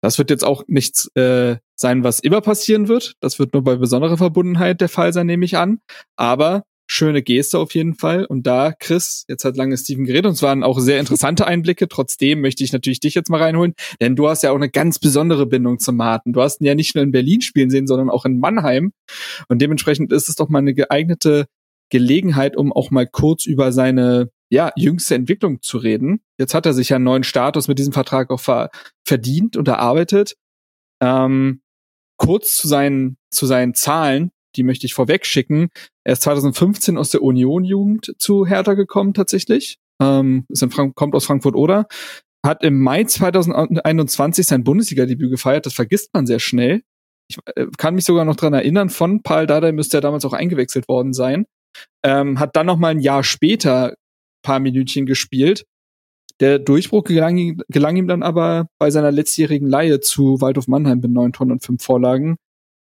Das 0.00 0.18
wird 0.18 0.30
jetzt 0.30 0.44
auch 0.44 0.62
nichts 0.68 1.10
äh, 1.16 1.56
sein, 1.74 2.04
was 2.04 2.20
immer 2.20 2.40
passieren 2.40 2.88
wird. 2.88 3.14
Das 3.20 3.38
wird 3.38 3.52
nur 3.52 3.62
bei 3.62 3.76
besonderer 3.76 4.16
Verbundenheit 4.16 4.80
der 4.80 4.88
Fall 4.88 5.12
sein, 5.12 5.26
nehme 5.26 5.44
ich 5.44 5.56
an. 5.56 5.80
Aber 6.16 6.64
schöne 6.90 7.22
Geste 7.22 7.58
auf 7.58 7.74
jeden 7.74 7.94
Fall. 7.94 8.24
Und 8.24 8.46
da, 8.46 8.72
Chris, 8.72 9.24
jetzt 9.28 9.44
hat 9.44 9.56
lange 9.56 9.76
Steven 9.76 10.04
geredet 10.04 10.26
und 10.26 10.32
es 10.32 10.42
waren 10.42 10.64
auch 10.64 10.78
sehr 10.80 10.98
interessante 10.98 11.46
Einblicke. 11.46 11.86
Trotzdem 11.88 12.40
möchte 12.40 12.64
ich 12.64 12.72
natürlich 12.72 13.00
dich 13.00 13.14
jetzt 13.14 13.28
mal 13.28 13.42
reinholen, 13.42 13.74
denn 14.00 14.16
du 14.16 14.28
hast 14.28 14.42
ja 14.42 14.50
auch 14.50 14.56
eine 14.56 14.70
ganz 14.70 14.98
besondere 14.98 15.46
Bindung 15.46 15.78
zum 15.78 15.96
Martin. 15.96 16.32
Du 16.32 16.40
hast 16.40 16.60
ihn 16.60 16.66
ja 16.66 16.74
nicht 16.74 16.94
nur 16.94 17.04
in 17.04 17.12
Berlin 17.12 17.42
spielen 17.42 17.70
sehen, 17.70 17.86
sondern 17.86 18.10
auch 18.10 18.24
in 18.24 18.38
Mannheim. 18.38 18.92
Und 19.48 19.60
dementsprechend 19.60 20.12
ist 20.12 20.28
es 20.28 20.34
doch 20.34 20.48
mal 20.48 20.60
eine 20.60 20.74
geeignete 20.74 21.46
Gelegenheit, 21.90 22.56
um 22.56 22.72
auch 22.72 22.90
mal 22.90 23.06
kurz 23.06 23.46
über 23.46 23.72
seine 23.72 24.30
ja, 24.50 24.72
jüngste 24.76 25.14
Entwicklung 25.14 25.62
zu 25.62 25.78
reden. 25.78 26.20
Jetzt 26.38 26.54
hat 26.54 26.66
er 26.66 26.72
sich 26.72 26.90
ja 26.90 26.96
einen 26.96 27.04
neuen 27.04 27.24
Status 27.24 27.68
mit 27.68 27.78
diesem 27.78 27.92
Vertrag 27.92 28.30
auch 28.30 28.40
ver 28.40 28.70
verdient 29.06 29.56
und 29.56 29.68
erarbeitet. 29.68 30.36
Ähm, 31.02 31.60
kurz 32.16 32.56
zu 32.56 32.68
seinen, 32.68 33.16
zu 33.30 33.46
seinen 33.46 33.74
Zahlen 33.74 34.32
die 34.56 34.62
möchte 34.62 34.86
ich 34.86 34.94
vorweg 34.94 35.26
schicken. 35.26 35.68
Er 36.04 36.14
ist 36.14 36.22
2015 36.22 36.98
aus 36.98 37.10
der 37.10 37.22
Union-Jugend 37.22 38.14
zu 38.18 38.46
Hertha 38.46 38.74
gekommen 38.74 39.14
tatsächlich. 39.14 39.78
Ähm, 40.00 40.44
ist 40.48 40.62
in 40.62 40.70
Frank 40.70 40.94
kommt 40.94 41.14
aus 41.14 41.24
Frankfurt-Oder. 41.24 41.86
Hat 42.44 42.62
im 42.62 42.80
Mai 42.80 43.04
2021 43.04 44.46
sein 44.46 44.64
Bundesliga-Debüt 44.64 45.30
gefeiert. 45.30 45.66
Das 45.66 45.74
vergisst 45.74 46.10
man 46.14 46.26
sehr 46.26 46.38
schnell. 46.38 46.82
Ich 47.30 47.38
äh, 47.56 47.66
kann 47.76 47.94
mich 47.94 48.04
sogar 48.04 48.24
noch 48.24 48.36
dran 48.36 48.54
erinnern, 48.54 48.90
von 48.90 49.22
Paul 49.22 49.46
Dardai 49.46 49.72
müsste 49.72 49.98
er 49.98 50.00
damals 50.00 50.24
auch 50.24 50.32
eingewechselt 50.32 50.88
worden 50.88 51.12
sein. 51.12 51.46
Ähm, 52.02 52.38
hat 52.38 52.56
dann 52.56 52.66
noch 52.66 52.78
mal 52.78 52.88
ein 52.88 53.00
Jahr 53.00 53.22
später 53.22 53.94
paar 54.48 54.60
Minütchen 54.60 55.04
gespielt. 55.04 55.66
Der 56.40 56.58
Durchbruch 56.58 57.04
gelang, 57.04 57.60
gelang 57.68 57.96
ihm 57.96 58.08
dann 58.08 58.22
aber 58.22 58.68
bei 58.78 58.90
seiner 58.90 59.12
letztjährigen 59.12 59.68
Leihe 59.68 60.00
zu 60.00 60.40
Waldhof 60.40 60.68
Mannheim 60.68 61.00
mit 61.00 61.10
neun 61.10 61.34
Tonnen 61.34 61.52
und 61.52 61.64
fünf 61.64 61.84
Vorlagen. 61.84 62.36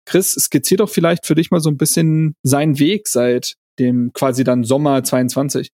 Chris, 0.04 0.32
skizziert 0.32 0.80
doch 0.80 0.90
vielleicht 0.90 1.24
für 1.24 1.34
dich 1.34 1.50
mal 1.50 1.60
so 1.60 1.70
ein 1.70 1.78
bisschen 1.78 2.34
seinen 2.42 2.78
Weg 2.78 3.08
seit 3.08 3.54
dem 3.78 4.12
quasi 4.12 4.44
dann 4.44 4.64
Sommer 4.64 5.02
22. 5.02 5.70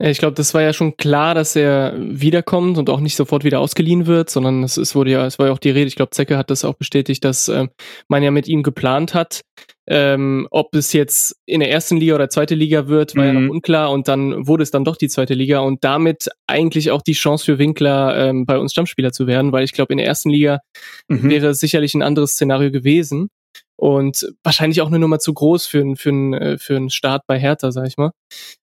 Ich 0.00 0.18
glaube, 0.18 0.34
das 0.34 0.54
war 0.54 0.62
ja 0.62 0.72
schon 0.72 0.96
klar, 0.96 1.36
dass 1.36 1.54
er 1.54 1.94
wiederkommt 1.96 2.78
und 2.78 2.90
auch 2.90 2.98
nicht 2.98 3.14
sofort 3.14 3.44
wieder 3.44 3.60
ausgeliehen 3.60 4.06
wird, 4.06 4.28
sondern 4.28 4.64
es, 4.64 4.76
es 4.76 4.96
wurde 4.96 5.12
ja, 5.12 5.24
es 5.24 5.38
war 5.38 5.46
ja 5.46 5.52
auch 5.52 5.58
die 5.58 5.70
Rede. 5.70 5.86
Ich 5.86 5.94
glaube, 5.94 6.10
Zecke 6.10 6.36
hat 6.36 6.50
das 6.50 6.64
auch 6.64 6.74
bestätigt, 6.74 7.24
dass 7.24 7.46
äh, 7.46 7.68
man 8.08 8.22
ja 8.24 8.32
mit 8.32 8.48
ihm 8.48 8.64
geplant 8.64 9.14
hat. 9.14 9.42
Ähm, 9.86 10.48
ob 10.50 10.74
es 10.74 10.92
jetzt 10.94 11.36
in 11.46 11.60
der 11.60 11.70
ersten 11.70 11.96
Liga 11.98 12.16
oder 12.16 12.28
zweite 12.28 12.56
Liga 12.56 12.88
wird, 12.88 13.14
war 13.14 13.22
mhm. 13.22 13.28
ja 13.28 13.34
noch 13.34 13.40
mhm. 13.42 13.50
unklar 13.50 13.92
und 13.92 14.08
dann 14.08 14.48
wurde 14.48 14.64
es 14.64 14.70
dann 14.70 14.84
doch 14.84 14.96
die 14.96 15.08
zweite 15.08 15.34
Liga 15.34 15.60
und 15.60 15.84
damit 15.84 16.28
eigentlich 16.48 16.90
auch 16.90 17.02
die 17.02 17.12
Chance 17.12 17.44
für 17.44 17.58
Winkler, 17.58 18.16
ähm, 18.16 18.46
bei 18.46 18.58
uns 18.58 18.72
Stammspieler 18.72 19.12
zu 19.12 19.26
werden, 19.26 19.52
weil 19.52 19.62
ich 19.62 19.74
glaube, 19.74 19.92
in 19.92 19.98
der 19.98 20.06
ersten 20.06 20.30
Liga 20.30 20.60
mhm. 21.06 21.30
wäre 21.30 21.48
es 21.48 21.60
sicherlich 21.60 21.94
ein 21.94 22.02
anderes 22.02 22.32
Szenario 22.32 22.70
gewesen 22.70 23.28
und 23.76 24.26
wahrscheinlich 24.42 24.80
auch 24.80 24.88
eine 24.88 24.98
Nummer 24.98 25.18
zu 25.18 25.34
groß 25.34 25.66
für, 25.66 25.96
für, 25.96 26.10
äh, 26.10 26.58
für 26.58 26.76
einen 26.76 26.90
Start 26.90 27.22
bei 27.26 27.38
Hertha, 27.38 27.72
sag 27.72 27.86
ich 27.86 27.96
mal. 27.96 28.12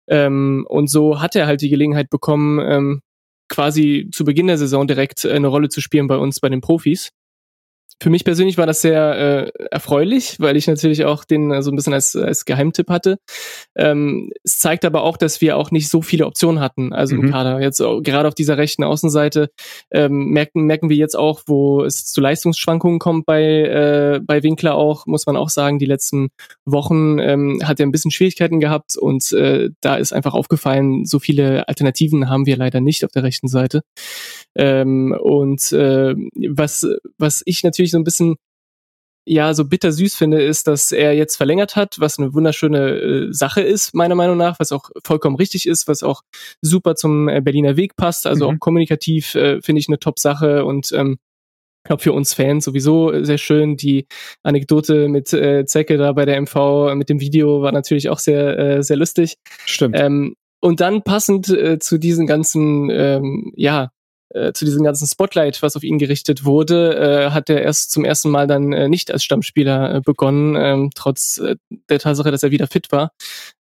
Ähm, 0.07 0.65
und 0.69 0.89
so 0.89 1.21
hat 1.21 1.35
er 1.35 1.47
halt 1.47 1.61
die 1.61 1.69
Gelegenheit 1.69 2.09
bekommen, 2.09 2.59
ähm, 2.59 3.01
quasi 3.49 4.09
zu 4.11 4.23
Beginn 4.23 4.47
der 4.47 4.57
Saison 4.57 4.87
direkt 4.87 5.25
eine 5.25 5.47
Rolle 5.47 5.69
zu 5.69 5.81
spielen 5.81 6.07
bei 6.07 6.17
uns, 6.17 6.39
bei 6.39 6.49
den 6.49 6.61
Profis 6.61 7.11
für 8.01 8.09
mich 8.09 8.25
persönlich 8.25 8.57
war 8.57 8.65
das 8.65 8.81
sehr 8.81 9.51
äh, 9.55 9.65
erfreulich, 9.69 10.39
weil 10.39 10.57
ich 10.57 10.65
natürlich 10.65 11.05
auch 11.05 11.23
den 11.23 11.51
äh, 11.51 11.61
so 11.61 11.69
ein 11.69 11.75
bisschen 11.75 11.93
als, 11.93 12.15
als 12.15 12.45
Geheimtipp 12.45 12.89
hatte. 12.89 13.19
Ähm, 13.75 14.31
es 14.43 14.57
zeigt 14.57 14.85
aber 14.85 15.03
auch, 15.03 15.17
dass 15.17 15.39
wir 15.39 15.55
auch 15.55 15.69
nicht 15.69 15.87
so 15.87 16.01
viele 16.01 16.25
Optionen 16.25 16.61
hatten, 16.61 16.93
also 16.93 17.15
mhm. 17.15 17.25
im 17.25 17.31
Kader. 17.31 17.61
Jetzt 17.61 17.77
gerade 17.77 18.27
auf 18.27 18.33
dieser 18.33 18.57
rechten 18.57 18.83
Außenseite 18.83 19.51
ähm, 19.91 20.29
merken, 20.29 20.63
merken 20.63 20.89
wir 20.89 20.97
jetzt 20.97 21.15
auch, 21.15 21.43
wo 21.45 21.83
es 21.83 22.05
zu 22.05 22.21
Leistungsschwankungen 22.21 22.97
kommt 22.97 23.27
bei, 23.27 23.43
äh, 23.43 24.19
bei 24.23 24.41
Winkler 24.41 24.73
auch, 24.73 25.05
muss 25.05 25.27
man 25.27 25.37
auch 25.37 25.49
sagen, 25.49 25.77
die 25.77 25.85
letzten 25.85 26.29
Wochen 26.65 27.19
ähm, 27.19 27.61
hat 27.63 27.79
er 27.79 27.85
ein 27.85 27.91
bisschen 27.91 28.09
Schwierigkeiten 28.09 28.59
gehabt 28.59 28.97
und 28.97 29.31
äh, 29.33 29.69
da 29.79 29.97
ist 29.97 30.11
einfach 30.11 30.33
aufgefallen, 30.33 31.05
so 31.05 31.19
viele 31.19 31.67
Alternativen 31.67 32.29
haben 32.31 32.47
wir 32.47 32.57
leider 32.57 32.81
nicht 32.81 33.05
auf 33.05 33.11
der 33.11 33.21
rechten 33.21 33.47
Seite. 33.47 33.81
Ähm, 34.55 35.15
und 35.21 35.71
äh, 35.71 36.15
was, 36.49 36.87
was 37.19 37.43
ich 37.45 37.63
natürlich 37.63 37.90
so 37.91 37.97
ein 37.97 38.03
bisschen 38.03 38.35
ja 39.25 39.53
so 39.53 39.65
bittersüß 39.65 40.15
finde, 40.15 40.41
ist, 40.41 40.67
dass 40.67 40.91
er 40.91 41.13
jetzt 41.13 41.35
verlängert 41.35 41.75
hat, 41.75 41.99
was 41.99 42.17
eine 42.17 42.33
wunderschöne 42.33 42.89
äh, 42.89 43.33
Sache 43.33 43.61
ist, 43.61 43.93
meiner 43.93 44.15
Meinung 44.15 44.37
nach, 44.37 44.59
was 44.59 44.71
auch 44.71 44.89
vollkommen 45.03 45.35
richtig 45.35 45.67
ist, 45.67 45.87
was 45.87 46.03
auch 46.03 46.21
super 46.61 46.95
zum 46.95 47.29
äh, 47.29 47.39
Berliner 47.41 47.77
Weg 47.77 47.95
passt, 47.95 48.25
also 48.25 48.49
mhm. 48.49 48.55
auch 48.55 48.59
kommunikativ 48.59 49.35
äh, 49.35 49.61
finde 49.61 49.79
ich 49.79 49.89
eine 49.89 49.99
Top-Sache 49.99 50.65
und 50.65 50.91
ähm, 50.93 51.17
ich 51.83 51.87
glaube 51.87 52.03
für 52.03 52.13
uns 52.13 52.33
Fans 52.35 52.63
sowieso 52.65 53.23
sehr 53.23 53.39
schön. 53.39 53.75
Die 53.75 54.05
Anekdote 54.43 55.07
mit 55.07 55.33
äh, 55.33 55.65
Zecke 55.65 55.97
da 55.97 56.11
bei 56.13 56.25
der 56.25 56.39
MV 56.39 56.93
mit 56.93 57.09
dem 57.09 57.19
Video 57.19 57.63
war 57.63 57.71
natürlich 57.71 58.09
auch 58.09 58.19
sehr, 58.19 58.59
äh, 58.59 58.83
sehr 58.83 58.97
lustig. 58.97 59.37
Stimmt. 59.65 59.95
Ähm, 59.97 60.35
und 60.59 60.79
dann 60.79 61.01
passend 61.01 61.49
äh, 61.49 61.79
zu 61.79 61.97
diesen 61.97 62.27
ganzen, 62.27 62.91
ähm, 62.91 63.51
ja, 63.55 63.89
äh, 64.33 64.53
zu 64.53 64.65
diesem 64.65 64.83
ganzen 64.83 65.07
Spotlight, 65.07 65.61
was 65.61 65.75
auf 65.75 65.83
ihn 65.83 65.97
gerichtet 65.97 66.45
wurde, 66.45 66.95
äh, 66.95 67.31
hat 67.31 67.49
er 67.49 67.61
erst 67.61 67.91
zum 67.91 68.05
ersten 68.05 68.29
Mal 68.29 68.47
dann 68.47 68.71
äh, 68.73 68.87
nicht 68.87 69.11
als 69.11 69.23
Stammspieler 69.23 69.95
äh, 69.95 70.01
begonnen, 70.01 70.55
ähm, 70.55 70.89
trotz 70.95 71.37
äh, 71.37 71.55
der 71.89 71.99
Tatsache, 71.99 72.31
dass 72.31 72.43
er 72.43 72.51
wieder 72.51 72.67
fit 72.67 72.91
war. 72.91 73.11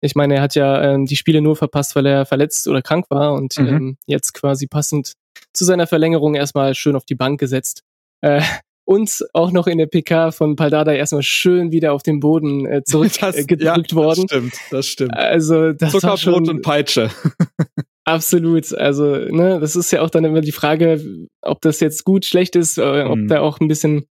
Ich 0.01 0.15
meine, 0.15 0.35
er 0.35 0.41
hat 0.41 0.55
ja 0.55 0.81
ähm, 0.81 1.05
die 1.05 1.15
Spiele 1.15 1.41
nur 1.41 1.55
verpasst, 1.55 1.95
weil 1.95 2.05
er 2.05 2.25
verletzt 2.25 2.67
oder 2.67 2.81
krank 2.81 3.05
war 3.09 3.33
und 3.33 3.57
mhm. 3.57 3.67
ähm, 3.67 3.97
jetzt 4.05 4.33
quasi 4.33 4.67
passend 4.67 5.13
zu 5.53 5.65
seiner 5.65 5.87
Verlängerung 5.87 6.35
erstmal 6.35 6.75
schön 6.75 6.95
auf 6.95 7.05
die 7.05 7.15
Bank 7.15 7.39
gesetzt. 7.39 7.83
Äh, 8.21 8.41
und 8.85 9.23
auch 9.33 9.51
noch 9.51 9.67
in 9.67 9.77
der 9.77 9.85
PK 9.85 10.31
von 10.31 10.55
Paldada 10.55 10.91
erstmal 10.93 11.21
schön 11.21 11.71
wieder 11.71 11.93
auf 11.93 12.01
den 12.01 12.19
Boden 12.19 12.65
äh, 12.65 12.83
zurückgedrückt 12.85 13.61
äh, 13.61 13.65
ja, 13.65 13.77
worden. 13.91 14.25
Das 14.27 14.37
stimmt, 14.37 14.53
das 14.71 14.85
stimmt. 14.87 15.13
Also 15.15 15.73
das 15.73 15.91
Zuckerbrot 15.91 16.09
war 16.09 16.17
schon, 16.17 16.49
und 16.49 16.61
Peitsche. 16.63 17.11
Absolut. 18.09 18.73
Also, 18.75 19.15
ne, 19.15 19.59
das 19.59 19.75
ist 19.75 19.91
ja 19.91 20.01
auch 20.01 20.09
dann 20.09 20.25
immer 20.25 20.41
die 20.41 20.51
Frage, 20.51 21.27
ob 21.41 21.61
das 21.61 21.79
jetzt 21.79 22.05
gut, 22.05 22.25
schlecht 22.25 22.55
ist, 22.55 22.79
äh, 22.79 23.03
ob 23.03 23.17
mhm. 23.17 23.27
da 23.27 23.41
auch 23.41 23.59
ein 23.59 23.67
bisschen 23.67 24.05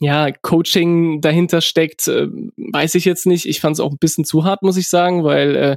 ja, 0.00 0.32
Coaching 0.32 1.20
dahinter 1.20 1.60
steckt, 1.60 2.08
äh, 2.08 2.26
weiß 2.56 2.94
ich 2.96 3.04
jetzt 3.04 3.26
nicht. 3.26 3.46
Ich 3.46 3.60
fand 3.60 3.74
es 3.74 3.80
auch 3.80 3.92
ein 3.92 3.98
bisschen 4.00 4.24
zu 4.24 4.44
hart, 4.44 4.62
muss 4.62 4.78
ich 4.78 4.88
sagen, 4.88 5.22
weil 5.22 5.56
äh, 5.56 5.76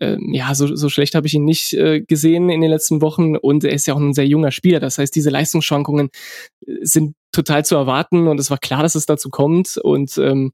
äh, 0.00 0.18
ja, 0.32 0.54
so, 0.54 0.74
so 0.74 0.88
schlecht 0.90 1.14
habe 1.14 1.26
ich 1.26 1.34
ihn 1.34 1.44
nicht 1.44 1.72
äh, 1.74 2.02
gesehen 2.02 2.50
in 2.50 2.60
den 2.60 2.70
letzten 2.70 3.00
Wochen 3.00 3.36
und 3.36 3.64
er 3.64 3.72
ist 3.72 3.86
ja 3.86 3.94
auch 3.94 4.00
ein 4.00 4.14
sehr 4.14 4.26
junger 4.26 4.50
Spieler. 4.50 4.80
Das 4.80 4.98
heißt, 4.98 5.14
diese 5.14 5.30
Leistungsschwankungen 5.30 6.10
äh, 6.66 6.76
sind 6.82 7.14
total 7.32 7.64
zu 7.64 7.76
erwarten 7.76 8.28
und 8.28 8.38
es 8.38 8.50
war 8.50 8.58
klar, 8.58 8.82
dass 8.82 8.96
es 8.96 9.06
dazu 9.06 9.30
kommt 9.30 9.78
und 9.78 10.18
ähm, 10.18 10.52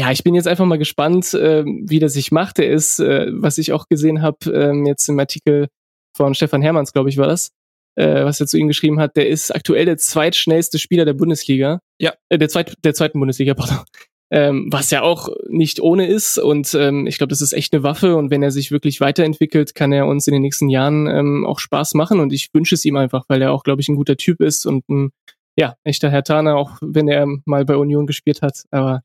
ja, 0.00 0.10
ich 0.10 0.24
bin 0.24 0.34
jetzt 0.34 0.48
einfach 0.48 0.64
mal 0.64 0.78
gespannt, 0.78 1.34
äh, 1.34 1.62
wie 1.62 1.98
das 1.98 2.14
sich 2.14 2.32
macht. 2.32 2.58
Er 2.58 2.70
ist, 2.70 3.00
äh, 3.00 3.26
was 3.32 3.58
ich 3.58 3.74
auch 3.74 3.86
gesehen 3.86 4.22
habe, 4.22 4.38
äh, 4.46 4.88
jetzt 4.88 5.06
im 5.10 5.18
Artikel 5.18 5.68
von 6.16 6.32
Stefan 6.34 6.62
Hermanns, 6.62 6.94
glaube 6.94 7.10
ich, 7.10 7.18
war 7.18 7.26
das, 7.26 7.50
äh, 7.96 8.24
was 8.24 8.40
er 8.40 8.46
zu 8.46 8.56
ihm 8.56 8.66
geschrieben 8.66 8.98
hat, 8.98 9.14
der 9.16 9.28
ist 9.28 9.54
aktuell 9.54 9.84
der 9.84 9.98
zweitschnellste 9.98 10.78
Spieler 10.78 11.04
der 11.04 11.12
Bundesliga. 11.12 11.80
Ja. 12.00 12.14
Äh, 12.30 12.38
der, 12.38 12.48
zweit, 12.48 12.72
der 12.82 12.94
zweiten 12.94 13.18
Bundesliga, 13.18 13.52
pardon. 13.56 13.84
Ähm, 14.32 14.68
was 14.70 14.90
ja 14.90 15.02
auch 15.02 15.28
nicht 15.50 15.80
ohne 15.80 16.06
ist. 16.06 16.38
Und 16.38 16.72
ähm, 16.72 17.06
ich 17.06 17.18
glaube, 17.18 17.28
das 17.28 17.42
ist 17.42 17.52
echt 17.52 17.74
eine 17.74 17.82
Waffe. 17.82 18.16
Und 18.16 18.30
wenn 18.30 18.42
er 18.42 18.52
sich 18.52 18.70
wirklich 18.70 19.02
weiterentwickelt, 19.02 19.74
kann 19.74 19.92
er 19.92 20.06
uns 20.06 20.26
in 20.28 20.32
den 20.32 20.40
nächsten 20.40 20.70
Jahren 20.70 21.08
ähm, 21.08 21.44
auch 21.44 21.58
Spaß 21.58 21.92
machen. 21.92 22.20
Und 22.20 22.32
ich 22.32 22.48
wünsche 22.54 22.74
es 22.74 22.86
ihm 22.86 22.96
einfach, 22.96 23.24
weil 23.28 23.42
er 23.42 23.52
auch, 23.52 23.64
glaube 23.64 23.82
ich, 23.82 23.90
ein 23.90 23.96
guter 23.96 24.16
Typ 24.16 24.40
ist 24.40 24.64
und 24.64 24.88
ein 24.88 25.10
ja, 25.58 25.74
echter 25.84 26.10
Herr 26.10 26.24
Tana, 26.24 26.54
auch 26.54 26.78
wenn 26.80 27.06
er 27.06 27.26
mal 27.44 27.66
bei 27.66 27.76
Union 27.76 28.06
gespielt 28.06 28.40
hat. 28.40 28.62
Aber 28.70 29.02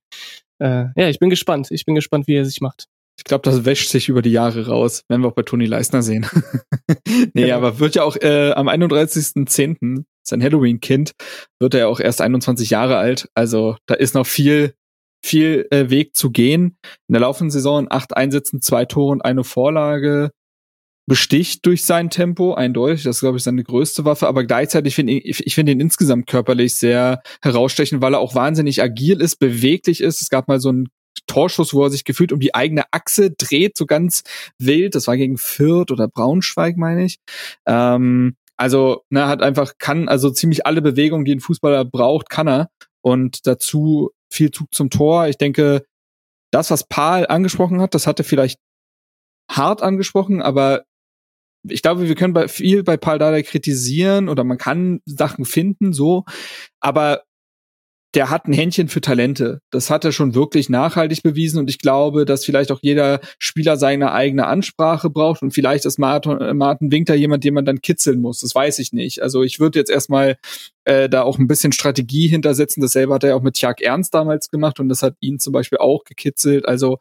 äh, 0.60 0.86
ja, 0.96 1.10
ich 1.10 1.20
bin 1.20 1.30
gespannt. 1.30 1.72
Ich 1.72 1.86
bin 1.86 1.96
gespannt, 1.96 2.28
wie 2.28 2.36
er 2.36 2.46
sich 2.46 2.62
macht. 2.62 2.88
Ich 3.18 3.24
glaube, 3.24 3.44
das 3.44 3.64
wäscht 3.66 3.90
sich 3.90 4.10
über 4.10 4.22
die 4.22 4.32
Jahre 4.32 4.68
raus, 4.68 5.04
werden 5.08 5.22
wir 5.22 5.30
auch 5.30 5.36
bei 5.36 5.44
Toni 5.44 5.66
Leisner 5.66 6.02
sehen. 6.02 6.28
nee, 7.08 7.44
genau. 7.44 7.56
aber 7.56 7.80
wird 7.80 7.96
ja 7.96 8.04
auch 8.04 8.18
äh, 8.18 8.52
am 8.52 8.68
31.10., 8.68 10.04
sein 10.28 10.44
Halloween-Kind, 10.44 11.12
wird 11.60 11.74
er 11.76 11.82
ja 11.82 11.88
auch 11.88 12.00
erst 12.00 12.20
21 12.20 12.72
Jahre 12.72 12.98
alt. 12.98 13.30
Also 13.34 13.78
da 13.86 13.94
ist 13.94 14.16
noch 14.16 14.26
viel, 14.26 14.74
viel 15.24 15.68
äh, 15.72 15.90
Weg 15.90 16.16
zu 16.16 16.32
gehen. 16.32 16.78
In 17.08 17.14
der 17.14 17.22
laufenden 17.22 17.52
Saison 17.52 17.88
acht 17.90 18.18
Einsätzen, 18.18 18.62
zwei 18.62 18.86
Tore 18.86 19.12
und 19.12 19.24
eine 19.24 19.44
Vorlage 19.44 20.32
besticht 21.08 21.66
durch 21.66 21.86
sein 21.86 22.10
Tempo, 22.10 22.54
eindeutig. 22.56 23.04
Das 23.04 23.18
ist, 23.18 23.20
glaube 23.22 23.38
ich, 23.38 23.44
seine 23.44 23.64
größte 23.64 24.06
Waffe. 24.06 24.28
Aber 24.28 24.44
gleichzeitig 24.44 24.96
finde 24.96 25.14
ich, 25.14 25.46
ich 25.46 25.56
finde 25.56 25.72
ihn 25.72 25.80
insgesamt 25.80 26.28
körperlich 26.28 26.76
sehr 26.76 27.22
herausstechend, 27.42 28.02
weil 28.02 28.14
er 28.14 28.20
auch 28.20 28.36
wahnsinnig 28.36 28.82
agil 28.82 29.22
ist, 29.22 29.38
beweglich 29.38 30.02
ist. 30.02 30.22
Es 30.22 30.30
gab 30.30 30.48
mal 30.48 30.60
so 30.60 30.70
einen 30.70 30.90
Torschuss, 31.28 31.74
wo 31.74 31.84
er 31.84 31.90
sich 31.90 32.04
gefühlt 32.04 32.32
um 32.32 32.40
die 32.40 32.56
eigene 32.56 32.84
Achse 32.92 33.32
dreht, 33.32 33.78
so 33.78 33.86
ganz 33.86 34.24
wild. 34.58 34.96
Das 34.96 35.08
war 35.08 35.18
gegen 35.18 35.38
Fürth 35.38 35.92
oder 35.92 36.08
Braunschweig, 36.08 36.78
meine 36.78 37.06
ich. 37.06 37.20
Ähm, 37.68 38.36
also, 38.58 39.04
ne, 39.10 39.28
hat 39.28 39.42
einfach, 39.42 39.74
kann, 39.78 40.08
also 40.08 40.30
ziemlich 40.30 40.66
alle 40.66 40.82
Bewegungen, 40.82 41.26
die 41.26 41.36
ein 41.36 41.40
Fußballer 41.42 41.86
braucht, 41.86 42.30
kann 42.30 42.48
er. 42.48 42.70
Und 43.02 43.46
dazu 43.46 44.12
viel 44.32 44.52
Zug 44.52 44.74
zum 44.74 44.90
Tor. 44.90 45.28
Ich 45.28 45.38
denke, 45.38 45.86
das, 46.52 46.72
was 46.72 46.88
Paul 46.88 47.28
angesprochen 47.28 47.82
hat, 47.82 47.94
das 47.94 48.08
hatte 48.08 48.24
vielleicht 48.24 48.60
hart 49.52 49.84
angesprochen, 49.84 50.42
aber 50.42 50.86
ich 51.70 51.82
glaube, 51.82 52.08
wir 52.08 52.16
können 52.16 52.34
bei 52.34 52.48
viel 52.48 52.84
bei 52.84 52.98
Paul 52.98 53.20
Dardai 53.20 53.44
kritisieren 53.44 54.30
oder 54.30 54.44
man 54.44 54.58
kann 54.58 55.02
Sachen 55.06 55.46
finden, 55.46 55.94
so, 55.94 56.24
aber 56.80 57.24
der 58.16 58.30
hat 58.30 58.48
ein 58.48 58.54
Händchen 58.54 58.88
für 58.88 59.02
Talente. 59.02 59.60
Das 59.72 59.90
hat 59.90 60.06
er 60.06 60.14
schon 60.14 60.36
wirklich 60.36 60.70
nachhaltig 60.70 61.22
bewiesen 61.22 61.60
und 61.60 61.70
ich 61.70 61.80
glaube, 61.80 62.24
dass 62.24 62.46
vielleicht 62.46 62.72
auch 62.72 62.80
jeder 62.82 63.20
Spieler 63.40 63.76
seine 63.76 64.14
eigene 64.14 64.48
Ansprache 64.48 65.10
braucht 65.10 65.42
und 65.42 65.52
vielleicht 65.52 65.86
ist 65.86 66.00
Martin, 66.00 66.40
äh, 66.40 66.54
Martin 66.54 66.92
Winkler 66.92 67.16
jemand, 67.16 67.44
den 67.44 67.54
man 67.54 67.66
dann 67.66 67.82
kitzeln 67.82 68.22
muss. 68.22 68.40
Das 68.40 68.56
weiß 68.56 68.80
ich 68.80 68.94
nicht. 68.94 69.22
Also 69.22 69.44
ich 69.44 69.60
würde 69.60 69.80
jetzt 69.80 69.92
erstmal 69.92 70.38
äh, 70.86 71.10
da 71.10 71.24
auch 71.24 71.38
ein 71.38 71.48
bisschen 71.48 71.74
Strategie 71.74 72.28
hintersetzen. 72.28 72.82
Dasselbe 72.82 73.14
hat 73.14 73.26
er 73.26 73.36
auch 73.36 73.42
mit 73.42 73.56
Tjag 73.56 73.82
Ernst 73.82 74.14
damals 74.14 74.50
gemacht 74.50 74.80
und 74.80 74.88
das 74.88 75.04
hat 75.04 75.16
ihn 75.20 75.40
zum 75.40 75.52
Beispiel 75.52 75.80
auch 75.80 76.06
gekitzelt. 76.06 76.66
Also 76.66 77.00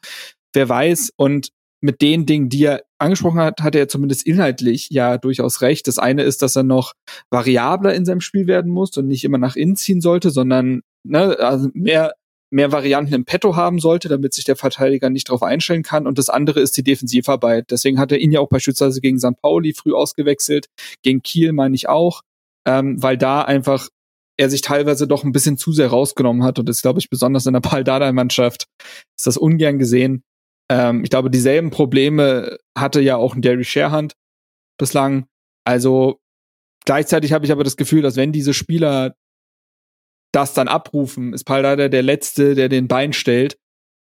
wer 0.53 0.69
weiß 0.69 1.13
und 1.17 1.51
mit 1.85 2.01
den 2.01 2.25
Dingen, 2.25 2.49
die 2.49 2.65
er 2.65 2.83
angesprochen 2.99 3.41
hat, 3.41 3.61
hat 3.61 3.75
er 3.75 3.89
zumindest 3.89 4.27
inhaltlich 4.27 4.89
ja 4.89 5.19
durchaus 5.19 5.61
recht. 5.61 5.87
Das 5.87 5.99
eine 5.99 6.23
ist, 6.23 6.41
dass 6.41 6.57
er 6.57 6.63
noch 6.63 6.95
variabler 7.31 7.95
in 7.95 8.07
seinem 8.07 8.23
Spiel 8.23 8.47
werden 8.47 8.73
muss 8.73 8.97
und 8.97 9.07
nicht 9.07 9.23
immer 9.23 9.37
nach 9.37 9.55
innen 9.55 9.77
ziehen 9.77 10.01
sollte, 10.01 10.31
sondern 10.31 10.81
ne, 11.05 11.39
also 11.39 11.69
mehr 11.75 12.15
mehr 12.51 12.73
Varianten 12.73 13.13
im 13.13 13.25
Petto 13.25 13.57
haben 13.57 13.81
sollte, 13.81 14.09
damit 14.09 14.33
sich 14.33 14.45
der 14.45 14.57
Verteidiger 14.57 15.11
nicht 15.11 15.29
darauf 15.29 15.43
einstellen 15.43 15.83
kann. 15.83 16.07
Und 16.07 16.19
das 16.19 16.29
andere 16.29 16.61
ist 16.61 16.77
die 16.77 16.85
Defensivarbeit. 16.85 17.71
Deswegen 17.71 17.99
hat 17.99 18.13
er 18.13 18.19
ihn 18.19 18.31
ja 18.31 18.41
auch 18.41 18.49
beispielsweise 18.49 19.01
gegen 19.01 19.19
St. 19.19 19.37
Pauli 19.43 19.75
früh 19.75 19.93
ausgewechselt, 19.93 20.69
gegen 21.03 21.21
Kiel 21.21 21.53
meine 21.53 21.75
ich 21.75 21.89
auch, 21.89 22.23
ähm, 22.65 23.03
weil 23.03 23.19
da 23.19 23.43
einfach 23.43 23.89
er 24.39 24.51
sich 24.51 24.63
teilweise 24.63 25.07
doch 25.07 25.25
ein 25.25 25.33
bisschen 25.33 25.59
zu 25.59 25.73
sehr 25.73 25.89
rausgenommen 25.89 26.45
hat. 26.45 26.59
Und 26.59 26.69
das 26.69 26.81
glaube 26.81 27.01
ich 27.01 27.11
besonders 27.11 27.47
in 27.47 27.53
der 27.53 27.61
Paldada-Mannschaft 27.61 28.69
ist 29.17 29.27
das 29.27 29.37
ungern 29.37 29.79
gesehen. 29.79 30.23
Ähm, 30.71 31.05
ich 31.05 31.11
glaube, 31.11 31.31
dieselben 31.31 31.71
Probleme 31.71 32.59
hatte 32.77 33.01
ja 33.01 33.17
auch 33.17 33.35
ein 33.35 33.43
Derry 33.43 33.65
Sharehand 33.65 34.15
bislang. 34.79 35.27
Also 35.65 36.21
gleichzeitig 36.85 37.33
habe 37.33 37.45
ich 37.45 37.53
aber 37.53 37.65
das 37.65 37.77
Gefühl, 37.77 38.03
dass 38.03 38.17
wenn 38.17 38.33
diese 38.33 38.55
Spieler 38.55 39.15
das 40.33 40.53
dann 40.55 40.69
abrufen, 40.69 41.33
ist 41.33 41.45
Paldada 41.45 41.89
der 41.89 42.03
Letzte, 42.03 42.55
der 42.55 42.69
den 42.69 42.89
Bein 42.89 43.13
stellt. 43.13 43.57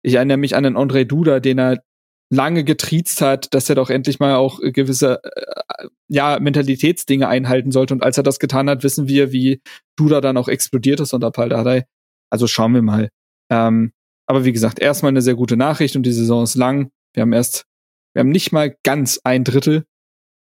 Ich 0.03 0.15
erinnere 0.15 0.39
mich 0.39 0.55
an 0.55 0.63
den 0.63 0.77
André 0.77 1.05
Duda, 1.05 1.41
den 1.41 1.59
er 1.59 1.83
lange 2.31 2.65
getriezt 2.65 3.21
hat, 3.21 3.53
dass 3.53 3.69
er 3.69 3.75
doch 3.75 3.91
endlich 3.91 4.19
mal 4.19 4.37
auch 4.37 4.59
gewisse 4.63 5.21
äh, 5.23 5.87
ja 6.09 6.39
Mentalitätsdinge 6.41 7.29
einhalten 7.29 7.73
sollte. 7.73 7.93
Und 7.93 8.03
als 8.03 8.17
er 8.17 8.23
das 8.23 8.39
getan 8.39 8.71
hat, 8.71 8.83
wissen 8.85 9.07
wir, 9.07 9.33
wie 9.33 9.61
Duda 9.97 10.21
dann 10.21 10.37
auch 10.37 10.49
explodiert 10.49 11.01
ist 11.01 11.13
unter 11.13 11.31
Paldada. 11.31 11.83
Also 12.31 12.47
schauen 12.47 12.73
wir 12.73 12.83
mal. 12.83 13.11
Ähm, 13.51 13.93
aber 14.27 14.45
wie 14.45 14.53
gesagt, 14.53 14.79
erstmal 14.79 15.11
eine 15.11 15.23
sehr 15.23 15.35
gute 15.35 15.57
Nachricht 15.57 15.97
und 15.97 16.05
die 16.05 16.13
Saison 16.13 16.43
ist 16.43 16.55
lang. 16.55 16.91
Wir 17.15 17.23
haben 17.23 17.33
erst, 17.33 17.67
wir 18.15 18.21
haben 18.21 18.31
nicht 18.31 18.53
mal 18.53 18.77
ganz 18.83 19.21
ein 19.25 19.45
Drittel. 19.45 19.85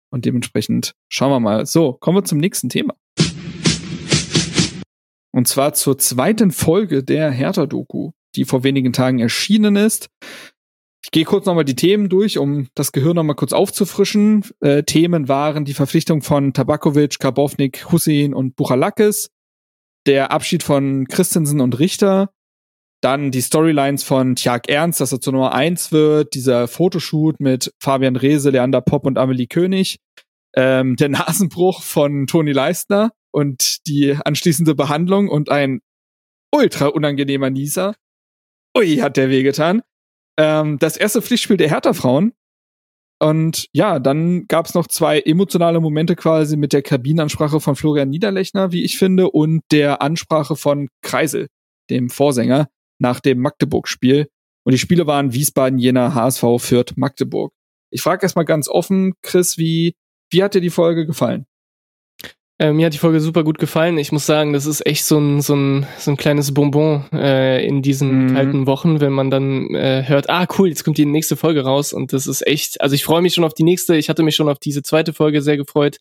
Und 0.10 0.26
dementsprechend 0.26 0.94
schauen 1.10 1.32
wir 1.32 1.40
mal. 1.40 1.66
So, 1.66 1.94
kommen 1.94 2.18
wir 2.18 2.24
zum 2.24 2.38
nächsten 2.38 2.70
Thema. 2.70 2.96
Und 5.32 5.48
zwar 5.48 5.74
zur 5.74 5.98
zweiten 5.98 6.52
Folge 6.52 7.04
der 7.04 7.30
Hertha-Doku, 7.30 8.12
die 8.36 8.46
vor 8.46 8.64
wenigen 8.64 8.94
Tagen 8.94 9.20
erschienen 9.20 9.76
ist. 9.76 10.10
Ich 11.04 11.12
gehe 11.12 11.26
kurz 11.26 11.46
nochmal 11.46 11.66
die 11.66 11.76
Themen 11.76 12.10
durch, 12.10 12.38
um 12.38 12.68
das 12.74 12.92
Gehirn 12.92 13.16
nochmal 13.16 13.36
kurz 13.36 13.54
aufzufrischen. 13.54 14.44
Äh, 14.62 14.84
Themen 14.84 15.28
waren 15.28 15.64
die 15.64 15.74
Verpflichtung 15.74 16.22
von 16.22 16.54
Tabakovic, 16.54 17.20
Karbovnik, 17.20 17.92
Hussein 17.92 18.34
und 18.34 18.56
Buchalakis, 18.56 19.30
der 20.06 20.32
Abschied 20.32 20.64
von 20.64 21.08
Christensen 21.08 21.62
und 21.62 21.80
Richter, 21.80 22.32
dann 23.02 23.32
die 23.32 23.42
Storylines 23.42 24.04
von 24.04 24.36
Tjag 24.36 24.70
Ernst, 24.70 25.00
dass 25.00 25.12
er 25.12 25.22
zur 25.22 25.34
Nummer 25.34 25.54
eins 25.54 25.92
wird, 25.92 26.34
dieser 26.34 26.68
Fotoshoot 26.68 27.40
mit 27.40 27.72
Fabian 27.80 28.16
Rehse, 28.16 28.50
Leander 28.50 28.82
Popp 28.82 29.06
und 29.06 29.18
Amelie 29.18 29.48
König, 29.48 30.00
ähm, 30.56 30.96
der 30.96 31.10
Nasenbruch 31.10 31.84
von 31.84 32.28
Toni 32.28 32.52
Leistner 32.52 33.12
und 33.32 33.86
die 33.88 34.16
anschließende 34.16 34.74
Behandlung 34.74 35.30
und 35.30 35.50
ein 35.50 35.80
ultra 36.54 36.88
unangenehmer 36.88 37.50
Nieser. 37.50 37.96
Ui, 38.76 38.98
hat 38.98 39.18
der 39.18 39.30
wehgetan. 39.30 39.82
Ähm, 40.40 40.80
das 40.80 40.98
erste 40.98 41.22
Pflichtspiel 41.22 41.58
der 41.58 41.70
Hertha-Frauen. 41.70 42.34
Und 43.20 43.68
ja, 43.74 43.98
dann 43.98 44.48
gab 44.48 44.68
es 44.68 44.76
noch 44.76 44.88
zwei 44.88 45.20
emotionale 45.20 45.80
Momente 45.80 46.16
quasi 46.16 46.56
mit 46.56 46.72
der 46.72 46.84
Kabinenansprache 46.84 47.60
von 47.60 47.76
Florian 47.76 48.10
Niederlechner, 48.10 48.72
wie 48.72 48.84
ich 48.84 48.98
finde, 48.98 49.32
und 49.32 49.62
der 49.72 50.04
Ansprache 50.04 50.56
von 50.56 50.88
Kreisel, 51.02 51.48
dem 51.90 52.12
Vorsänger 52.12 52.68
nach 53.00 53.20
dem 53.20 53.40
Magdeburg-Spiel. 53.40 54.28
Und 54.64 54.72
die 54.74 54.78
Spiele 54.78 55.08
waren 55.08 55.34
Wiesbaden, 55.34 55.80
Jena, 55.80 56.14
HSV, 56.14 56.44
Fürth, 56.60 56.94
Magdeburg. 56.98 57.54
Ich 57.90 58.02
frage 58.02 58.24
erstmal 58.24 58.46
ganz 58.46 58.68
offen, 58.68 59.14
Chris, 59.24 59.58
wie, 59.58 59.96
wie 60.30 60.44
hat 60.44 60.54
dir 60.54 60.62
die 60.62 60.70
Folge 60.70 61.06
gefallen? 61.06 61.47
Äh, 62.60 62.74
mir 62.74 62.88
hat 62.88 62.94
die 62.94 62.98
Folge 62.98 63.20
super 63.20 63.44
gut 63.44 63.60
gefallen. 63.60 64.00
Ich 64.00 64.12
muss 64.12 64.26
sagen, 64.26 64.52
das 64.52 64.66
ist 64.66 64.84
echt 64.84 65.06
so 65.06 65.20
ein, 65.20 65.42
so 65.42 65.56
ein, 65.56 65.86
so 66.00 66.10
ein 66.10 66.18
kleines 66.18 66.56
Bonbon 66.56 67.06
äh, 67.14 67.64
in 67.64 67.84
diesen 67.84 68.26
mhm. 68.26 68.34
kalten 68.34 68.66
Wochen, 68.66 69.00
wenn 69.00 69.14
man 69.14 69.30
dann 69.30 69.76
äh, 69.76 70.04
hört, 70.08 70.32
ah 70.32 70.48
cool, 70.58 70.68
jetzt 70.68 70.84
kommt 70.84 70.98
die 70.98 71.06
nächste 71.06 71.36
Folge 71.36 71.64
raus 71.64 71.94
und 71.94 72.14
das 72.14 72.26
ist 72.26 72.46
echt, 72.48 72.82
also 72.82 72.96
ich 72.96 73.04
freue 73.04 73.22
mich 73.22 73.36
schon 73.36 73.44
auf 73.44 73.54
die 73.54 73.64
nächste. 73.64 73.96
Ich 73.96 74.10
hatte 74.10 74.24
mich 74.24 74.36
schon 74.36 74.50
auf 74.50 74.58
diese 74.58 74.82
zweite 74.82 75.14
Folge 75.14 75.44
sehr 75.44 75.56
gefreut. 75.56 75.98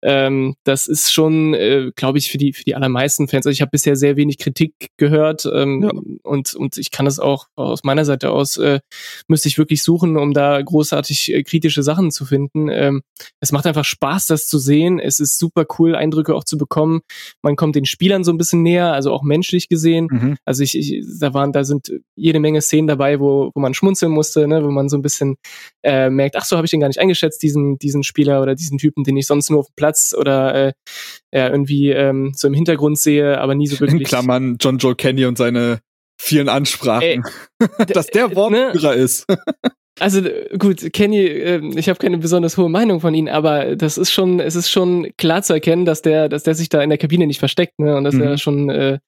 Ähm, 0.00 0.54
das 0.62 0.86
ist 0.86 1.12
schon, 1.12 1.54
äh, 1.54 1.90
glaube 1.96 2.18
ich, 2.18 2.30
für 2.30 2.38
die 2.38 2.52
für 2.52 2.62
die 2.62 2.76
allermeisten 2.76 3.26
Fans. 3.26 3.44
Also 3.46 3.50
ich 3.50 3.60
habe 3.60 3.72
bisher 3.72 3.96
sehr 3.96 4.16
wenig 4.16 4.38
Kritik 4.38 4.90
gehört 4.98 5.48
ähm, 5.52 5.82
ja. 5.82 5.90
und 6.22 6.54
und 6.54 6.76
ich 6.78 6.92
kann 6.92 7.06
das 7.06 7.18
auch 7.18 7.46
aus 7.56 7.82
meiner 7.82 8.04
Seite 8.04 8.30
aus 8.30 8.56
äh, 8.56 8.78
müsste 9.26 9.48
ich 9.48 9.58
wirklich 9.58 9.82
suchen, 9.82 10.16
um 10.16 10.32
da 10.32 10.62
großartig 10.62 11.34
äh, 11.34 11.42
kritische 11.42 11.82
Sachen 11.82 12.12
zu 12.12 12.24
finden. 12.24 12.68
Ähm, 12.68 13.02
es 13.40 13.50
macht 13.50 13.66
einfach 13.66 13.84
Spaß, 13.84 14.26
das 14.26 14.46
zu 14.46 14.58
sehen. 14.58 15.00
Es 15.00 15.18
ist 15.18 15.38
super 15.38 15.66
cool 15.78 15.87
cool, 15.88 15.96
Eindrücke 15.96 16.34
auch 16.34 16.44
zu 16.44 16.58
bekommen. 16.58 17.00
Man 17.42 17.56
kommt 17.56 17.76
den 17.76 17.84
Spielern 17.84 18.24
so 18.24 18.32
ein 18.32 18.38
bisschen 18.38 18.62
näher, 18.62 18.92
also 18.92 19.12
auch 19.12 19.22
menschlich 19.22 19.68
gesehen. 19.68 20.08
Mhm. 20.10 20.36
Also 20.44 20.62
ich, 20.62 20.76
ich, 20.76 21.04
da 21.18 21.34
waren, 21.34 21.52
da 21.52 21.64
sind 21.64 21.92
jede 22.14 22.40
Menge 22.40 22.60
Szenen 22.60 22.86
dabei, 22.86 23.20
wo, 23.20 23.50
wo 23.54 23.60
man 23.60 23.74
schmunzeln 23.74 24.12
musste, 24.12 24.46
ne, 24.46 24.62
wo 24.64 24.70
man 24.70 24.88
so 24.88 24.96
ein 24.96 25.02
bisschen 25.02 25.36
äh, 25.82 26.10
merkt, 26.10 26.36
ach 26.36 26.44
so, 26.44 26.56
habe 26.56 26.66
ich 26.66 26.70
den 26.70 26.80
gar 26.80 26.88
nicht 26.88 27.00
eingeschätzt, 27.00 27.42
diesen, 27.42 27.78
diesen 27.78 28.02
Spieler 28.02 28.42
oder 28.42 28.54
diesen 28.54 28.78
Typen, 28.78 29.04
den 29.04 29.16
ich 29.16 29.26
sonst 29.26 29.50
nur 29.50 29.60
auf 29.60 29.66
dem 29.66 29.76
Platz 29.76 30.14
oder 30.16 30.54
äh, 30.54 30.72
ja, 31.32 31.48
irgendwie 31.48 31.90
ähm, 31.90 32.32
so 32.34 32.48
im 32.48 32.54
Hintergrund 32.54 32.98
sehe, 32.98 33.38
aber 33.40 33.54
nie 33.54 33.66
so 33.66 33.80
wirklich. 33.80 34.00
In 34.00 34.06
Klammern 34.06 34.56
John 34.60 34.78
Joe 34.78 34.94
Kenny 34.94 35.26
und 35.26 35.38
seine 35.38 35.80
vielen 36.20 36.48
Ansprachen. 36.48 37.02
Ey, 37.02 37.20
dass 37.88 38.08
der 38.08 38.34
Wortführer 38.34 38.94
ne? 38.94 39.02
ist. 39.02 39.26
Also 40.00 40.22
gut, 40.58 40.92
Kenny, 40.92 41.18
äh, 41.18 41.60
ich 41.76 41.88
habe 41.88 41.98
keine 41.98 42.18
besonders 42.18 42.56
hohe 42.56 42.68
Meinung 42.68 43.00
von 43.00 43.14
ihm, 43.14 43.28
aber 43.28 43.76
das 43.76 43.98
ist 43.98 44.12
schon, 44.12 44.40
es 44.40 44.54
ist 44.54 44.70
schon 44.70 45.08
klar 45.16 45.42
zu 45.42 45.52
erkennen, 45.52 45.84
dass 45.84 46.02
der, 46.02 46.28
dass 46.28 46.42
der 46.42 46.54
sich 46.54 46.68
da 46.68 46.82
in 46.82 46.90
der 46.90 46.98
Kabine 46.98 47.26
nicht 47.26 47.38
versteckt, 47.38 47.78
ne? 47.78 47.96
Und 47.96 48.04
dass 48.04 48.14
mhm. 48.14 48.22
er 48.22 48.38
schon, 48.38 48.70
äh, 48.70 48.98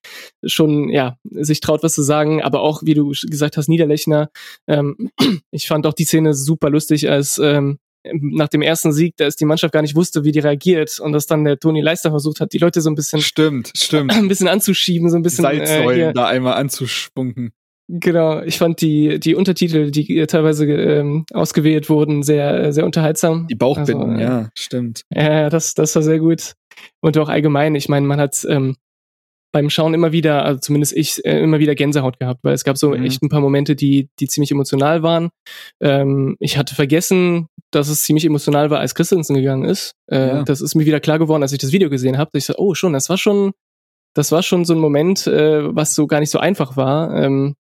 schon, 0.45 0.89
ja, 0.89 1.17
sich 1.25 1.61
traut, 1.61 1.83
was 1.83 1.95
zu 1.95 2.03
sagen. 2.03 2.43
Aber 2.43 2.61
auch, 2.61 2.83
wie 2.85 2.95
du 2.95 3.09
gesagt 3.09 3.57
hast, 3.57 3.69
Niederlechner. 3.69 4.31
Ähm, 4.69 5.11
ich 5.51 5.67
fand 5.67 5.87
auch 5.87 5.95
die 5.95 6.05
Szene 6.05 6.35
super 6.35 6.71
lustig, 6.71 7.11
als 7.11 7.39
ähm, 7.39 7.79
nach 8.13 8.49
dem 8.49 8.63
ersten 8.63 8.93
Sieg, 8.93 9.17
da 9.17 9.27
ist 9.27 9.41
die 9.41 9.45
Mannschaft 9.45 9.73
gar 9.73 9.83
nicht 9.83 9.95
wusste, 9.95 10.25
wie 10.25 10.33
die 10.33 10.39
reagiert 10.39 11.01
und 11.01 11.13
dass 11.13 11.27
dann 11.27 11.45
der 11.45 11.59
Toni 11.59 11.81
Leister 11.81 12.11
versucht 12.11 12.41
hat, 12.41 12.53
die 12.53 12.59
Leute 12.59 12.81
so 12.81 12.91
ein 12.91 12.95
bisschen 12.95 13.21
stimmt, 13.21 13.73
stimmt, 13.77 14.13
ein 14.15 14.29
bisschen 14.29 14.49
anzuschieben, 14.49 15.11
so 15.11 15.17
ein 15.17 15.23
bisschen 15.23 15.43
Salzsäulen 15.43 16.11
äh, 16.11 16.13
da 16.13 16.27
einmal 16.27 16.55
anzuspunken. 16.55 17.53
Genau, 17.93 18.41
ich 18.43 18.57
fand 18.57 18.81
die, 18.81 19.19
die 19.19 19.35
Untertitel, 19.35 19.91
die 19.91 20.25
teilweise 20.27 20.65
ähm, 20.67 21.25
ausgewählt 21.33 21.89
wurden, 21.91 22.23
sehr, 22.23 22.73
sehr 22.73 22.85
unterhaltsam. 22.85 23.49
Die 23.49 23.57
Bauchbinden, 23.57 24.11
also, 24.11 24.21
äh, 24.21 24.23
ja, 24.23 24.49
stimmt. 24.55 25.03
Ja, 25.13 25.51
das, 25.51 25.75
das 25.75 25.97
war 25.97 26.03
sehr 26.03 26.21
gut. 26.21 26.55
Und 27.01 27.19
auch 27.19 27.29
allgemein, 27.29 27.75
ich 27.75 27.89
meine, 27.89 28.07
man 28.07 28.21
hat, 28.21 28.47
ähm, 28.49 28.77
beim 29.53 29.71
Schauen 29.71 29.93
immer 29.93 30.13
wieder, 30.13 30.45
also 30.45 30.61
zumindest 30.61 30.97
ich, 30.97 31.25
äh, 31.25 31.41
immer 31.41 31.59
wieder 31.59 31.75
Gänsehaut 31.75 32.21
gehabt, 32.21 32.45
weil 32.45 32.55
es 32.55 32.63
gab 32.63 32.79
so 32.79 32.91
mhm. 32.91 33.05
echt 33.05 33.23
ein 33.23 33.29
paar 33.29 33.41
Momente, 33.41 33.75
die, 33.75 34.09
die 34.21 34.29
ziemlich 34.29 34.53
emotional 34.53 35.03
waren. 35.03 35.31
Ähm, 35.81 36.37
ich 36.39 36.57
hatte 36.57 36.77
vergessen, 36.77 37.49
dass 37.73 37.89
es 37.89 38.05
ziemlich 38.05 38.25
emotional 38.25 38.71
war, 38.71 38.79
als 38.79 38.95
Christensen 38.95 39.35
gegangen 39.35 39.65
ist. 39.65 39.95
Äh, 40.07 40.29
ja. 40.29 40.43
Das 40.45 40.61
ist 40.61 40.77
mir 40.77 40.87
wieder 40.87 41.01
klar 41.01 41.19
geworden, 41.19 41.43
als 41.43 41.53
ich 41.53 41.59
das 41.59 41.73
Video 41.73 41.91
gesehen 41.91 42.19
habe. 42.19 42.31
Ich 42.35 42.45
so, 42.45 42.55
oh 42.57 42.75
schon, 42.75 42.93
das 42.93 43.09
war 43.09 43.19
schon, 43.19 43.51
das 44.15 44.31
war 44.31 44.45
schon 44.45 44.65
so 44.65 44.75
ein 44.75 44.81
Moment, 44.81 45.27
äh, 45.27 45.75
was 45.75 45.97
so 45.97 46.07
gar 46.07 46.21
nicht 46.21 46.31
so 46.31 46.39
einfach 46.39 46.77
war. 46.77 47.17
Ähm, 47.17 47.57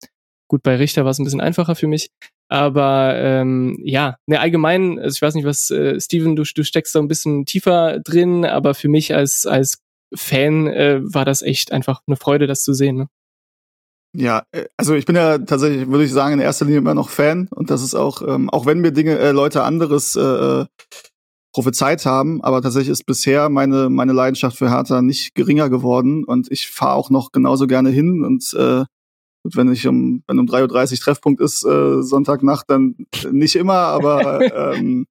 gut, 0.47 0.63
bei 0.63 0.75
Richter 0.75 1.03
war 1.03 1.11
es 1.11 1.19
ein 1.19 1.23
bisschen 1.23 1.41
einfacher 1.41 1.75
für 1.75 1.87
mich. 1.87 2.09
Aber 2.47 3.15
ähm, 3.17 3.79
ja, 3.83 4.17
ne, 4.27 4.39
allgemein, 4.39 4.99
also 4.99 5.15
ich 5.15 5.21
weiß 5.21 5.33
nicht, 5.35 5.45
was, 5.45 5.71
äh, 5.71 5.99
Steven, 5.99 6.35
du, 6.35 6.43
du 6.43 6.63
steckst 6.63 6.93
da 6.93 6.99
ein 6.99 7.07
bisschen 7.07 7.45
tiefer 7.45 7.99
drin, 7.99 8.45
aber 8.45 8.75
für 8.75 8.87
mich 8.87 9.15
als, 9.15 9.47
als 9.47 9.79
Fan 10.13 10.67
äh, 10.67 11.01
war 11.01 11.25
das 11.25 11.41
echt 11.41 11.71
einfach 11.71 12.01
eine 12.07 12.17
Freude, 12.17 12.45
das 12.45 12.63
zu 12.63 12.73
sehen. 12.73 12.97
Ne? 12.97 13.07
Ja, 14.15 14.43
äh, 14.51 14.65
also 14.77 14.93
ich 14.93 15.05
bin 15.05 15.15
ja 15.15 15.39
tatsächlich, 15.39 15.87
würde 15.87 16.05
ich 16.05 16.13
sagen, 16.13 16.35
in 16.35 16.39
erster 16.39 16.65
Linie 16.65 16.79
immer 16.79 16.93
noch 16.93 17.09
Fan 17.09 17.47
und 17.51 17.69
das 17.69 17.81
ist 17.81 17.95
auch, 17.95 18.21
ähm, 18.21 18.49
auch 18.49 18.65
wenn 18.65 18.79
mir 18.79 18.91
Dinge, 18.91 19.17
äh, 19.17 19.31
Leute 19.31 19.63
anderes 19.63 20.15
äh, 20.15 20.21
äh, 20.21 20.65
prophezeit 21.53 22.05
haben, 22.05 22.43
aber 22.43 22.61
tatsächlich 22.61 22.91
ist 22.91 23.05
bisher 23.05 23.49
meine, 23.49 23.89
meine 23.89 24.13
Leidenschaft 24.13 24.57
für 24.57 24.69
Hertha 24.69 25.01
nicht 25.01 25.35
geringer 25.35 25.69
geworden 25.69 26.23
und 26.23 26.51
ich 26.51 26.67
fahre 26.67 26.95
auch 26.95 27.09
noch 27.09 27.31
genauso 27.31 27.65
gerne 27.65 27.89
hin 27.89 28.23
und 28.23 28.53
äh, 28.53 28.83
Gut, 29.45 29.57
wenn 29.57 29.71
ich 29.71 29.85
um, 29.85 30.23
wenn 30.25 30.39
um 30.39 30.47
3.30 30.47 30.93
Uhr 30.93 30.99
Treffpunkt 31.01 31.39
ist, 31.39 31.63
äh, 31.63 32.01
Sonntagnacht, 32.01 32.67
dann 32.67 32.95
nicht 33.31 33.55
immer, 33.55 33.75
aber, 33.75 34.41
ähm, 34.75 35.05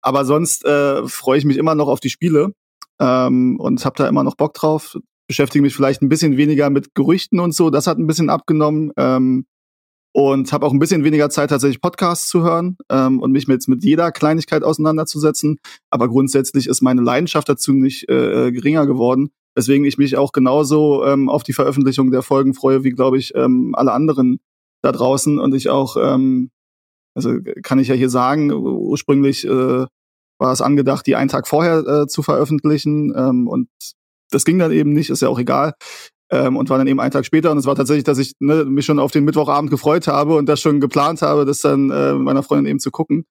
aber 0.00 0.24
sonst 0.24 0.64
äh, 0.64 1.06
freue 1.06 1.38
ich 1.38 1.44
mich 1.44 1.58
immer 1.58 1.76
noch 1.76 1.86
auf 1.86 2.00
die 2.00 2.10
Spiele 2.10 2.54
ähm, 2.98 3.60
und 3.60 3.84
habe 3.84 3.94
da 3.96 4.08
immer 4.08 4.24
noch 4.24 4.34
Bock 4.34 4.54
drauf. 4.54 4.98
Beschäftige 5.28 5.62
mich 5.62 5.76
vielleicht 5.76 6.02
ein 6.02 6.08
bisschen 6.08 6.36
weniger 6.36 6.70
mit 6.70 6.96
Gerüchten 6.96 7.38
und 7.38 7.54
so. 7.54 7.70
Das 7.70 7.86
hat 7.86 7.98
ein 7.98 8.08
bisschen 8.08 8.30
abgenommen. 8.30 8.90
Ähm, 8.96 9.46
und 10.12 10.52
habe 10.52 10.66
auch 10.66 10.72
ein 10.72 10.80
bisschen 10.80 11.04
weniger 11.04 11.30
Zeit 11.30 11.50
tatsächlich 11.50 11.80
Podcasts 11.80 12.28
zu 12.28 12.42
hören 12.42 12.76
ähm, 12.90 13.20
und 13.20 13.30
mich 13.30 13.46
mit, 13.46 13.66
mit 13.68 13.84
jeder 13.84 14.10
Kleinigkeit 14.10 14.64
auseinanderzusetzen. 14.64 15.60
Aber 15.88 16.08
grundsätzlich 16.08 16.66
ist 16.66 16.82
meine 16.82 17.00
Leidenschaft 17.00 17.48
dazu 17.48 17.72
nicht 17.72 18.08
äh, 18.08 18.48
äh 18.48 18.50
geringer 18.50 18.86
geworden. 18.86 19.30
Weswegen 19.54 19.84
ich 19.84 19.98
mich 19.98 20.16
auch 20.16 20.32
genauso 20.32 21.04
ähm, 21.04 21.28
auf 21.28 21.42
die 21.42 21.52
Veröffentlichung 21.52 22.10
der 22.10 22.22
Folgen 22.22 22.54
freue, 22.54 22.84
wie, 22.84 22.90
glaube 22.90 23.18
ich, 23.18 23.34
ähm, 23.34 23.74
alle 23.76 23.92
anderen 23.92 24.40
da 24.82 24.92
draußen. 24.92 25.38
Und 25.38 25.54
ich 25.54 25.68
auch, 25.68 25.96
ähm, 25.96 26.50
also 27.14 27.36
kann 27.62 27.78
ich 27.78 27.88
ja 27.88 27.94
hier 27.94 28.08
sagen, 28.08 28.50
ursprünglich 28.52 29.44
äh, 29.44 29.86
war 30.38 30.52
es 30.52 30.62
angedacht, 30.62 31.06
die 31.06 31.16
einen 31.16 31.28
Tag 31.28 31.46
vorher 31.46 31.86
äh, 31.86 32.06
zu 32.06 32.22
veröffentlichen. 32.22 33.12
Ähm, 33.16 33.46
und 33.46 33.68
das 34.30 34.44
ging 34.44 34.58
dann 34.58 34.72
eben 34.72 34.92
nicht, 34.92 35.10
ist 35.10 35.22
ja 35.22 35.28
auch 35.28 35.38
egal. 35.38 35.74
Ähm, 36.30 36.56
und 36.56 36.70
war 36.70 36.78
dann 36.78 36.86
eben 36.86 37.00
einen 37.00 37.10
Tag 37.10 37.26
später. 37.26 37.50
Und 37.52 37.58
es 37.58 37.66
war 37.66 37.74
tatsächlich, 37.74 38.04
dass 38.04 38.18
ich 38.18 38.32
ne, 38.40 38.64
mich 38.64 38.86
schon 38.86 38.98
auf 38.98 39.12
den 39.12 39.24
Mittwochabend 39.24 39.70
gefreut 39.70 40.08
habe 40.08 40.36
und 40.36 40.48
das 40.48 40.60
schon 40.60 40.80
geplant 40.80 41.20
habe, 41.20 41.44
das 41.44 41.60
dann 41.60 41.90
äh, 41.90 42.14
meiner 42.14 42.42
Freundin 42.42 42.70
eben 42.70 42.80
zu 42.80 42.90
gucken. 42.90 43.24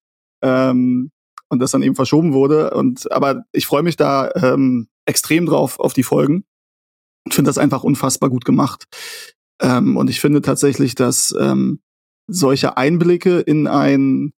Ähm, 0.43 1.09
und 1.49 1.59
das 1.59 1.72
dann 1.72 1.84
eben 1.84 1.95
verschoben 1.95 2.32
wurde. 2.34 2.72
Und 2.72 3.11
aber 3.11 3.43
ich 3.51 3.65
freue 3.65 3.84
mich 3.84 3.97
da 3.97 4.32
ähm, 4.36 4.88
extrem 5.12 5.45
drauf 5.45 5.80
auf 5.80 5.93
die 5.93 6.03
Folgen 6.03 6.43
und 7.26 7.34
finde 7.34 7.49
das 7.49 7.57
einfach 7.57 7.84
unfassbar 7.84 8.30
gut 8.30 8.45
gemacht. 8.45 8.86
Ähm, 9.62 9.97
und 9.97 10.09
ich 10.09 10.20
finde 10.20 10.41
tatsächlich, 10.41 10.95
dass 10.95 11.34
ähm, 11.39 11.80
solche 12.28 12.78
Einblicke 12.78 13.39
in 13.39 13.68
ein 13.68 14.34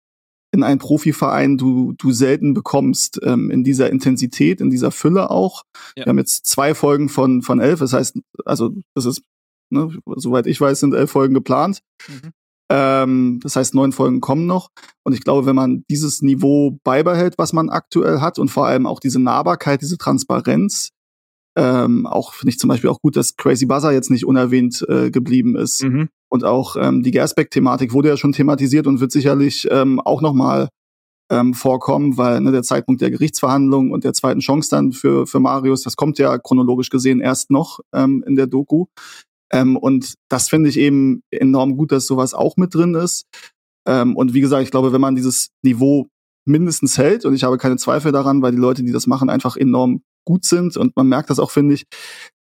in 0.51 0.61
einen 0.61 0.79
Profiverein 0.79 1.57
du 1.57 1.93
du 1.97 2.11
selten 2.11 2.53
bekommst 2.53 3.19
ähm, 3.23 3.49
in 3.49 3.63
dieser 3.63 3.89
Intensität, 3.89 4.61
in 4.61 4.69
dieser 4.69 4.91
Fülle 4.91 5.31
auch. 5.31 5.63
Ja. 5.95 6.05
Wir 6.05 6.09
haben 6.09 6.19
jetzt 6.19 6.45
zwei 6.45 6.75
Folgen 6.75 7.09
von 7.09 7.41
von 7.41 7.59
elf, 7.59 7.79
das 7.79 7.93
heißt, 7.93 8.19
also 8.45 8.71
das 8.93 9.05
ist 9.05 9.23
ne, 9.71 9.89
soweit 10.15 10.45
ich 10.45 10.59
weiß, 10.61 10.79
sind 10.79 10.93
elf 10.93 11.11
Folgen 11.11 11.33
geplant. 11.33 11.81
Mhm. 12.07 12.31
Ähm, 12.69 13.39
das 13.43 13.55
heißt, 13.55 13.75
neun 13.75 13.91
Folgen 13.91 14.21
kommen 14.21 14.45
noch. 14.45 14.69
Und 15.03 15.13
ich 15.13 15.23
glaube, 15.23 15.45
wenn 15.45 15.55
man 15.55 15.83
dieses 15.89 16.21
Niveau 16.21 16.77
beibehält, 16.83 17.35
was 17.37 17.53
man 17.53 17.69
aktuell 17.69 18.21
hat 18.21 18.39
und 18.39 18.49
vor 18.49 18.67
allem 18.67 18.87
auch 18.87 18.99
diese 18.99 19.19
Nahbarkeit, 19.19 19.81
diese 19.81 19.97
Transparenz, 19.97 20.89
ähm, 21.55 22.07
auch 22.07 22.33
finde 22.33 22.51
ich 22.51 22.59
zum 22.59 22.69
Beispiel 22.69 22.89
auch 22.89 23.01
gut, 23.01 23.15
dass 23.15 23.35
Crazy 23.35 23.65
Buzzer 23.65 23.91
jetzt 23.91 24.09
nicht 24.09 24.25
unerwähnt 24.25 24.83
äh, 24.89 25.11
geblieben 25.11 25.55
ist. 25.55 25.83
Mhm. 25.83 26.09
Und 26.29 26.43
auch 26.43 26.75
ähm, 26.77 27.03
die 27.03 27.11
Gersbeck-Thematik 27.11 27.93
wurde 27.93 28.09
ja 28.09 28.17
schon 28.17 28.31
thematisiert 28.31 28.87
und 28.87 28.99
wird 28.99 29.11
sicherlich 29.11 29.67
ähm, 29.69 29.99
auch 29.99 30.21
nochmal 30.21 30.69
ähm, 31.29 31.53
vorkommen, 31.53 32.17
weil 32.17 32.41
ne, 32.41 32.51
der 32.51 32.63
Zeitpunkt 32.63 33.01
der 33.01 33.11
Gerichtsverhandlung 33.11 33.91
und 33.91 34.03
der 34.03 34.13
zweiten 34.13 34.39
Chance 34.39 34.69
dann 34.69 34.91
für, 34.91 35.27
für 35.27 35.39
Marius, 35.39 35.83
das 35.83 35.95
kommt 35.95 36.17
ja 36.17 36.37
chronologisch 36.37 36.89
gesehen 36.89 37.21
erst 37.21 37.51
noch 37.51 37.79
ähm, 37.93 38.23
in 38.25 38.35
der 38.35 38.47
Doku. 38.47 38.85
Ähm, 39.51 39.77
und 39.77 40.15
das 40.29 40.49
finde 40.49 40.69
ich 40.69 40.77
eben 40.77 41.21
enorm 41.31 41.77
gut, 41.77 41.91
dass 41.91 42.07
sowas 42.07 42.33
auch 42.33 42.57
mit 42.57 42.73
drin 42.73 42.95
ist. 42.95 43.25
Ähm, 43.87 44.15
und 44.15 44.33
wie 44.33 44.41
gesagt, 44.41 44.63
ich 44.63 44.71
glaube, 44.71 44.93
wenn 44.93 45.01
man 45.01 45.15
dieses 45.15 45.49
Niveau 45.61 46.07
mindestens 46.45 46.97
hält, 46.97 47.25
und 47.25 47.33
ich 47.33 47.43
habe 47.43 47.57
keine 47.57 47.77
Zweifel 47.77 48.11
daran, 48.11 48.41
weil 48.41 48.51
die 48.51 48.57
Leute, 48.57 48.83
die 48.83 48.91
das 48.91 49.07
machen, 49.07 49.29
einfach 49.29 49.57
enorm 49.57 50.01
gut 50.25 50.45
sind. 50.45 50.77
Und 50.77 50.95
man 50.95 51.07
merkt 51.07 51.29
das 51.29 51.39
auch, 51.39 51.51
finde 51.51 51.75
ich, 51.75 51.85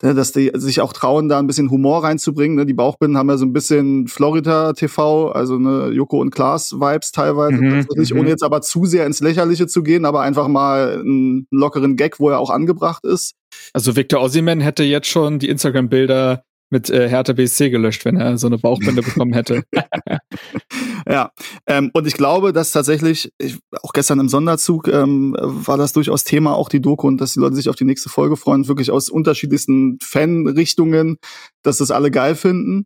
ne, 0.04 0.14
dass 0.14 0.32
die 0.32 0.52
sich 0.56 0.82
auch 0.82 0.94
trauen, 0.94 1.30
da 1.30 1.40
ein 1.40 1.48
bisschen 1.48 1.70
Humor 1.70 2.04
reinzubringen. 2.04 2.58
Ne? 2.58 2.66
Die 2.66 2.74
Bauchbinden 2.74 3.18
haben 3.18 3.30
ja 3.30 3.38
so 3.38 3.46
ein 3.46 3.54
bisschen 3.54 4.08
Florida 4.08 4.74
TV, 4.74 5.32
also 5.32 5.58
ne, 5.58 5.90
Joko 5.90 6.20
und 6.22 6.32
Klaas 6.32 6.74
Vibes 6.74 7.12
teilweise. 7.12 7.62
Mhm, 7.62 7.86
nicht, 7.96 8.14
mhm. 8.14 8.20
ohne 8.20 8.30
jetzt 8.30 8.44
aber 8.44 8.62
zu 8.62 8.86
sehr 8.86 9.06
ins 9.06 9.20
Lächerliche 9.20 9.68
zu 9.68 9.84
gehen, 9.84 10.06
aber 10.06 10.22
einfach 10.22 10.48
mal 10.48 11.00
einen 11.00 11.48
lockeren 11.52 11.96
Gag, 11.96 12.20
wo 12.20 12.30
er 12.30 12.40
auch 12.40 12.50
angebracht 12.50 13.06
ist. 13.06 13.34
Also 13.74 13.96
Victor 13.96 14.22
Ossiman 14.22 14.60
hätte 14.60 14.84
jetzt 14.84 15.08
schon 15.08 15.40
die 15.40 15.50
Instagram-Bilder 15.50 16.44
mit 16.70 16.90
äh, 16.90 17.08
Hertha 17.08 17.34
BSC 17.34 17.70
gelöscht, 17.70 18.04
wenn 18.06 18.18
er 18.18 18.38
so 18.38 18.48
eine 18.48 18.58
Bauchbinde 18.58 19.02
bekommen 19.04 19.34
hätte. 19.34 19.64
ja, 21.10 21.32
ähm, 21.66 21.92
und 21.94 22.08
ich 22.08 22.14
glaube, 22.14 22.54
dass 22.54 22.72
tatsächlich, 22.72 23.32
ich, 23.38 23.58
auch 23.82 23.94
gestern 23.94 24.20
im 24.20 24.30
Sonderzug 24.30 24.88
ähm, 24.88 25.36
war 25.40 25.78
das 25.78 25.94
durchaus 25.94 26.24
Thema, 26.24 26.56
auch 26.56 26.70
die 26.70 26.82
Doku 26.82 27.08
und 27.08 27.20
dass 27.20 27.34
die 27.34 27.40
Leute 27.40 27.56
sich 27.56 27.70
auf 27.70 27.76
die 27.76 27.86
nächste 27.86 28.10
Folge 28.10 28.38
freuen, 28.38 28.68
wirklich 28.68 28.92
aus 28.92 29.10
unterschiedlichsten 29.10 29.98
Fanrichtungen, 30.02 31.18
dass 31.64 31.78
das 31.78 31.92
alle 31.92 32.12
geil 32.12 32.36
finden. 32.36 32.86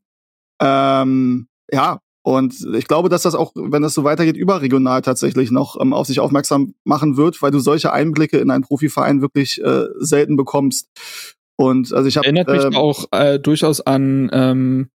Ähm, 0.62 1.48
ja, 1.72 2.00
und 2.24 2.56
ich 2.76 2.88
glaube, 2.88 3.10
dass 3.10 3.24
das 3.24 3.34
auch, 3.34 3.52
wenn 3.56 3.82
das 3.82 3.96
so 3.96 4.04
weitergeht, 4.04 4.38
überregional 4.38 5.02
tatsächlich 5.02 5.50
noch 5.50 5.80
ähm, 5.82 5.94
auf 5.94 6.06
sich 6.06 6.20
aufmerksam 6.20 6.76
machen 6.84 7.18
wird, 7.18 7.42
weil 7.42 7.50
du 7.50 7.60
solche 7.60 7.94
Einblicke 7.94 8.38
in 8.38 8.52
einen 8.52 8.64
Profiverein 8.64 9.22
wirklich 9.22 9.60
äh, 9.64 9.86
selten 9.98 10.38
bekommst. 10.38 10.88
Und 11.62 11.94
also 11.94 12.08
ich 12.08 12.18
habe 12.18 12.26
erinnert 12.26 12.48
mich 12.50 12.64
ähm, 12.64 12.76
auch 12.76 13.06
äh, 13.12 13.40
durchaus 13.40 13.82
an 13.82 14.30
ähm, 14.34 14.90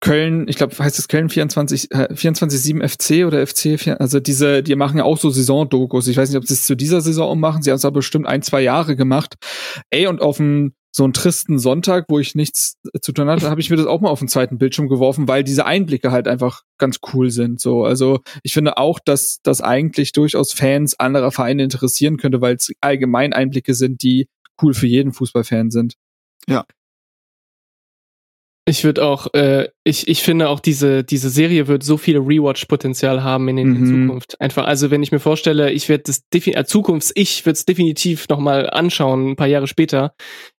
Köln, 0.00 0.48
ich 0.48 0.56
glaube, 0.56 0.76
heißt 0.78 0.98
es 0.98 1.08
Köln 1.08 1.28
24 1.28 1.90
äh, 1.92 2.08
24/7 2.14 2.88
FC 2.88 3.26
oder 3.26 3.46
FC, 3.46 4.00
also 4.00 4.18
diese, 4.18 4.62
die 4.62 4.74
machen 4.74 4.96
ja 4.96 5.04
auch 5.04 5.18
so 5.18 5.28
Saison-Dokus. 5.28 6.08
Ich 6.08 6.16
weiß 6.16 6.30
nicht, 6.30 6.38
ob 6.38 6.46
sie 6.46 6.54
es 6.54 6.64
zu 6.64 6.74
dieser 6.74 7.02
Saison 7.02 7.30
ummachen. 7.30 7.62
Sie 7.62 7.70
haben 7.70 7.76
es 7.76 7.84
aber 7.84 7.96
bestimmt 7.96 8.26
ein, 8.26 8.40
zwei 8.40 8.62
Jahre 8.62 8.96
gemacht. 8.96 9.34
Ey, 9.90 10.06
und 10.06 10.22
auf 10.22 10.38
dem 10.38 10.72
so 10.92 11.04
einen 11.04 11.12
tristen 11.12 11.58
Sonntag, 11.58 12.06
wo 12.08 12.18
ich 12.18 12.34
nichts 12.34 12.76
zu 13.00 13.12
tun 13.12 13.28
hatte, 13.28 13.48
habe 13.48 13.60
ich 13.60 13.70
mir 13.70 13.76
das 13.76 13.86
auch 13.86 14.00
mal 14.00 14.08
auf 14.08 14.18
den 14.18 14.26
zweiten 14.28 14.58
Bildschirm 14.58 14.88
geworfen, 14.88 15.28
weil 15.28 15.44
diese 15.44 15.64
Einblicke 15.64 16.10
halt 16.10 16.26
einfach 16.26 16.62
ganz 16.78 16.98
cool 17.12 17.30
sind. 17.30 17.60
So, 17.60 17.84
also 17.84 18.20
ich 18.42 18.54
finde 18.54 18.76
auch, 18.76 18.98
dass 18.98 19.38
das 19.42 19.60
eigentlich 19.60 20.12
durchaus 20.12 20.52
Fans 20.52 20.98
anderer 20.98 21.30
Vereine 21.30 21.62
interessieren 21.62 22.16
könnte, 22.16 22.40
weil 22.40 22.56
es 22.56 22.72
allgemein 22.80 23.32
Einblicke 23.32 23.74
sind, 23.74 24.02
die 24.02 24.26
cool 24.62 24.74
für 24.74 24.86
jeden 24.86 25.12
Fußballfan 25.12 25.70
sind. 25.70 25.94
Ja. 26.46 26.64
Ich 28.70 28.84
würde 28.84 29.04
auch, 29.04 29.26
äh, 29.34 29.68
ich, 29.84 30.06
ich 30.06 30.22
finde 30.22 30.48
auch 30.48 30.60
diese, 30.60 31.02
diese 31.02 31.28
Serie 31.28 31.66
wird 31.66 31.82
so 31.82 31.96
viel 31.96 32.18
Rewatch-Potenzial 32.18 33.24
haben 33.24 33.48
in, 33.48 33.58
in, 33.58 33.68
mhm. 33.68 34.06
Zukunft. 34.06 34.40
Einfach, 34.40 34.64
also 34.64 34.92
wenn 34.92 35.02
ich 35.02 35.10
mir 35.10 35.18
vorstelle, 35.18 35.72
ich 35.72 35.88
werde 35.88 36.04
das 36.06 36.28
definitiv, 36.28 36.60
äh, 36.60 36.64
Zukunfts-Ich 36.66 37.46
würde 37.46 37.54
es 37.54 37.64
definitiv 37.64 38.28
nochmal 38.28 38.70
anschauen, 38.70 39.30
ein 39.30 39.36
paar 39.36 39.48
Jahre 39.48 39.66
später, 39.66 40.14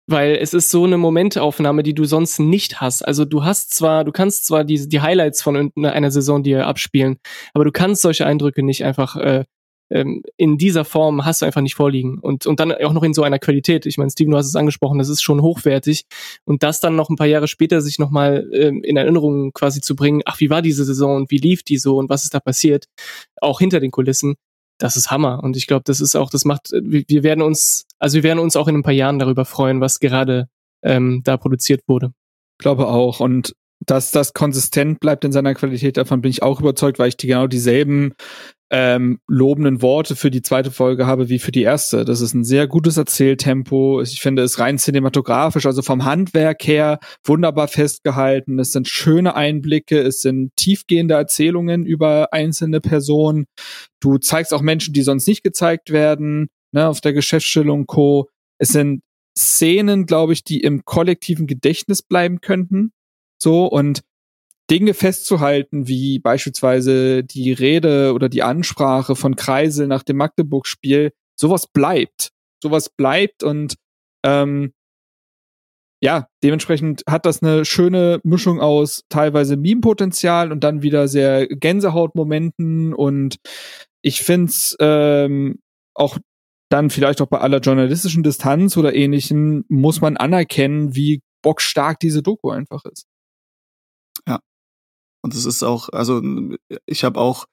weil 0.08 0.36
es 0.36 0.54
ist 0.54 0.72
so 0.72 0.84
eine 0.84 0.98
Momentaufnahme, 0.98 1.84
die 1.84 1.94
du 1.94 2.04
sonst 2.04 2.40
nicht 2.40 2.82
hast. 2.82 3.02
Also 3.08 3.24
du 3.24 3.46
hast 3.46 3.74
zwar, 3.74 4.04
du 4.04 4.12
kannst 4.12 4.46
zwar 4.46 4.66
die, 4.66 4.90
die 4.90 5.00
Highlights 5.00 5.42
von 5.42 5.72
einer 5.82 6.12
Saison 6.12 6.44
dir 6.44 6.68
abspielen, 6.68 7.18
aber 7.54 7.64
du 7.64 7.72
kannst 7.72 8.02
solche 8.02 8.26
Eindrücke 8.26 8.62
nicht 8.62 8.84
einfach 8.84 9.16
äh, 9.16 9.46
ähm, 9.92 10.24
in 10.38 10.58
dieser 10.58 10.86
Form 10.86 11.26
hast 11.26 11.42
du 11.42 11.46
einfach 11.46 11.62
nicht 11.62 11.76
vorliegen. 11.76 12.18
Und, 12.20 12.46
und 12.46 12.60
dann 12.60 12.72
auch 12.72 12.94
noch 12.94 13.04
in 13.04 13.14
so 13.14 13.24
einer 13.24 13.40
Qualität. 13.40 13.86
Ich 13.86 13.98
meine, 13.98 14.10
Steven, 14.10 14.32
du 14.32 14.38
hast 14.38 14.48
es 14.48 14.56
angesprochen, 14.56 14.98
das 14.98 15.10
ist 15.10 15.22
schon 15.22 15.42
hochwertig. 15.42 16.06
Und 16.46 16.64
das 16.64 16.80
dann 16.80 16.96
noch 16.96 17.10
ein 17.10 17.18
paar 17.18 17.28
Jahre 17.28 17.48
später 17.48 17.82
sich 17.82 18.00
nochmal 18.00 18.50
ähm, 18.54 18.84
in 18.84 18.96
Erinnerung 18.96 19.52
quasi 19.52 19.82
zu 19.82 19.96
bringen, 19.96 20.22
ach, 20.26 20.40
wie 20.40 20.50
war 20.50 20.62
diese 20.62 20.86
Saison 20.86 21.18
und 21.18 21.32
wie 21.32 21.38
lief 21.38 21.64
die 21.64 21.78
so 21.78 21.98
und 21.98 22.10
was 22.10 22.24
ist 22.24 22.34
da 22.34 22.40
passiert, 22.40 22.86
auch 23.42 23.60
hinter 23.60 23.80
den 23.80 23.92
Kulissen, 23.92 24.36
das 24.78 24.96
ist 24.96 25.12
Hammer. 25.12 25.44
Und 25.44 25.58
ich 25.58 25.68
glaube, 25.68 25.84
das 25.86 26.00
ist 26.00 26.16
auch, 26.16 26.30
das 26.30 26.46
macht, 26.46 26.72
wir 26.72 27.24
werden 27.24 27.42
uns, 27.42 27.86
also 28.00 28.16
wir 28.16 28.24
werden 28.24 28.40
uns 28.40 28.56
auch 28.56 28.68
in 28.68 28.76
ein 28.76 28.84
paar 28.84 28.94
Jahren 28.94 29.20
darüber 29.20 29.46
freuen, 29.46 29.82
was 29.82 30.00
gerade 30.00 30.48
ähm, 30.84 31.22
da 31.24 31.38
produziert 31.38 31.82
wurde. 31.88 32.14
Glaube 32.58 32.88
auch. 32.88 33.20
Und 33.20 33.56
dass 33.86 34.12
das 34.12 34.34
konsistent 34.34 35.00
bleibt 35.00 35.26
in 35.26 35.32
seiner 35.32 35.54
Qualität, 35.54 35.98
davon 35.98 36.22
bin 36.22 36.32
ich 36.32 36.44
auch 36.44 36.62
überzeugt, 36.62 37.00
weil 37.00 37.10
ich 37.10 37.18
die 37.18 37.28
genau 37.28 37.48
dieselben 37.48 38.14
ähm, 38.74 39.20
lobenden 39.28 39.82
Worte 39.82 40.16
für 40.16 40.32
die 40.32 40.42
zweite 40.42 40.72
Folge 40.72 41.06
habe 41.06 41.28
wie 41.28 41.40
für 41.40 41.52
die 41.52 41.64
erste. 41.64 42.06
Das 42.06 42.22
ist 42.22 42.34
ein 42.34 42.46
sehr 42.46 42.68
gutes 42.68 42.96
Erzähltempo. 42.96 44.02
Ich 44.02 44.22
finde 44.22 44.44
es 44.44 44.60
rein 44.60 44.78
cinematografisch, 44.78 45.66
also 45.66 45.82
vom 45.82 46.06
Handwerk 46.06 46.66
her 46.66 47.00
wunderbar 47.26 47.68
festgehalten. 47.68 48.60
Es 48.60 48.72
sind 48.72 48.88
schöne 48.88 49.36
Einblicke, 49.36 50.00
es 50.00 50.22
sind 50.22 50.56
tiefgehende 50.56 51.16
Erzählungen 51.16 51.86
über 51.86 52.32
einzelne 52.32 52.80
Personen. 52.80 53.46
Du 54.00 54.18
zeigst 54.18 54.54
auch 54.54 54.62
Menschen, 54.62 54.94
die 54.94 55.02
sonst 55.02 55.28
nicht 55.28 55.44
gezeigt 55.44 55.92
werden, 55.92 56.48
ne, 56.72 56.88
auf 56.88 57.02
der 57.02 57.12
Geschäftsstellung 57.12 57.88
Co. 57.88 58.30
Es 58.58 58.70
sind 58.70 59.02
Szenen, 59.38 60.06
glaube 60.06 60.32
ich, 60.32 60.46
die 60.46 60.62
im 60.62 60.86
kollektiven 60.86 61.46
Gedächtnis 61.46 62.02
bleiben 62.02 62.40
könnten. 62.40 62.94
So 63.38 63.66
und 63.66 64.02
Dinge 64.72 64.94
festzuhalten, 64.94 65.90
wie 65.90 66.20
beispielsweise 66.20 67.26
die 67.26 67.52
Rede 67.52 68.14
oder 68.14 68.30
die 68.30 68.42
Ansprache 68.42 69.18
von 69.18 69.36
Kreisel 69.36 69.88
nach 69.88 70.02
dem 70.02 70.16
Magdeburg-Spiel, 70.16 71.12
sowas 71.36 71.68
bleibt. 71.68 72.32
Sowas 72.64 72.90
bleibt 72.90 73.44
und 73.44 73.76
ähm, 74.24 74.72
ja, 76.02 76.28
dementsprechend 76.44 77.04
hat 77.08 77.26
das 77.26 77.44
eine 77.44 77.66
schöne 77.66 78.22
Mischung 78.24 78.62
aus 78.62 79.04
teilweise 79.10 79.58
Meme-Potenzial 79.58 80.52
und 80.52 80.64
dann 80.64 80.82
wieder 80.82 81.08
sehr 81.08 81.48
Gänsehautmomenten 81.48 82.94
und 82.94 83.38
ich 84.02 84.22
find's 84.22 84.76
ähm, 84.80 85.60
auch 85.94 86.18
dann 86.70 86.90
vielleicht 86.90 87.22
auch 87.22 87.28
bei 87.28 87.40
aller 87.40 87.60
journalistischen 87.60 88.24
Distanz 88.24 88.78
oder 88.78 88.96
ähnlichem 88.96 89.66
muss 89.68 90.00
man 90.00 90.18
anerkennen, 90.18 90.96
wie 90.96 91.22
bockstark 91.44 92.00
diese 92.00 92.24
Doku 92.24 92.50
einfach 92.50 92.86
ist. 92.86 93.11
Und 95.24 95.34
es 95.34 95.46
ist 95.46 95.64
auch, 95.64 95.90
also 95.90 96.22
ich 96.86 97.04
habe 97.04 97.20
auch 97.20 97.46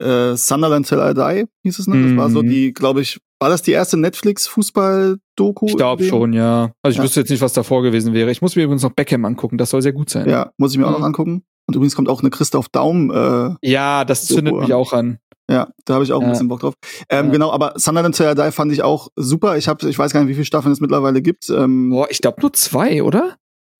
äh, 0.00 0.36
Sunderland 0.36 0.88
Till 0.88 0.98
I 0.98 1.14
Die, 1.14 1.46
hieß 1.64 1.78
es, 1.78 1.86
ne? 1.86 2.08
Das 2.08 2.16
war 2.16 2.30
so 2.30 2.42
mhm. 2.42 2.48
die, 2.48 2.72
glaube 2.72 3.02
ich, 3.02 3.20
war 3.40 3.48
das 3.48 3.62
die 3.62 3.72
erste 3.72 3.96
Netflix-Fußball-Doku? 3.96 5.66
Ich 5.66 5.76
glaube 5.76 6.04
schon, 6.04 6.32
ja. 6.32 6.72
Also 6.82 6.92
ich 6.92 6.98
ja. 6.98 7.04
wüsste 7.04 7.20
jetzt 7.20 7.30
nicht, 7.30 7.40
was 7.42 7.52
davor 7.52 7.82
gewesen 7.82 8.12
wäre. 8.12 8.30
Ich 8.30 8.42
muss 8.42 8.54
mir 8.54 8.64
übrigens 8.64 8.82
noch 8.82 8.92
Beckham 8.92 9.24
angucken, 9.24 9.58
das 9.58 9.70
soll 9.70 9.82
sehr 9.82 9.92
gut 9.92 10.10
sein. 10.10 10.28
Ja, 10.28 10.52
muss 10.58 10.72
ich 10.72 10.78
mir 10.78 10.86
mhm. 10.86 10.94
auch 10.94 10.98
noch 10.98 11.06
angucken. 11.06 11.42
Und 11.66 11.76
übrigens 11.76 11.94
kommt 11.94 12.08
auch 12.08 12.20
eine 12.20 12.30
Christoph 12.30 12.68
Daum. 12.68 13.10
Äh, 13.10 13.54
ja, 13.62 14.04
das 14.04 14.26
Doku 14.26 14.34
zündet 14.34 14.54
mich 14.56 14.74
auch 14.74 14.92
an. 14.92 15.18
Ja, 15.50 15.68
da 15.84 15.94
habe 15.94 16.04
ich 16.04 16.12
auch 16.12 16.20
ja. 16.20 16.26
ein 16.26 16.32
bisschen 16.32 16.48
Bock 16.48 16.60
drauf. 16.60 16.74
Ähm, 17.08 17.26
ja. 17.26 17.32
Genau, 17.32 17.50
aber 17.50 17.72
Sunderland 17.76 18.18
I 18.20 18.34
Die 18.34 18.52
fand 18.52 18.72
ich 18.72 18.82
auch 18.82 19.08
super. 19.16 19.56
Ich 19.56 19.68
habe, 19.68 19.88
ich 19.88 19.98
weiß 19.98 20.12
gar 20.12 20.20
nicht, 20.20 20.28
wie 20.28 20.34
viele 20.34 20.44
Staffeln 20.44 20.72
es 20.72 20.80
mittlerweile 20.80 21.22
gibt. 21.22 21.48
Ähm, 21.50 21.90
Boah, 21.90 22.08
ich 22.10 22.20
glaube 22.20 22.40
nur 22.40 22.52
zwei, 22.52 23.02
oder? 23.02 23.36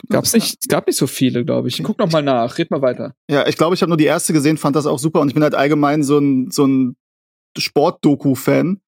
Gab's 0.08 0.32
nicht, 0.32 0.58
es 0.60 0.68
gab 0.68 0.86
nicht 0.86 0.96
so 0.96 1.06
viele, 1.06 1.44
glaube 1.44 1.68
ich. 1.68 1.82
Guck 1.82 1.98
noch 1.98 2.10
mal 2.10 2.22
nach, 2.22 2.58
red 2.58 2.70
mal 2.70 2.82
weiter. 2.82 3.14
Ja, 3.30 3.46
ich 3.46 3.56
glaube, 3.56 3.74
ich 3.74 3.82
habe 3.82 3.90
nur 3.90 3.96
die 3.96 4.04
erste 4.04 4.32
gesehen, 4.32 4.56
fand 4.56 4.76
das 4.76 4.86
auch 4.86 4.98
super 4.98 5.20
und 5.20 5.28
ich 5.28 5.34
bin 5.34 5.42
halt 5.42 5.54
allgemein 5.54 6.02
so 6.02 6.18
ein 6.18 6.50
so 6.50 6.66
ein 6.66 6.96
Sport-Doku-Fan 7.58 8.80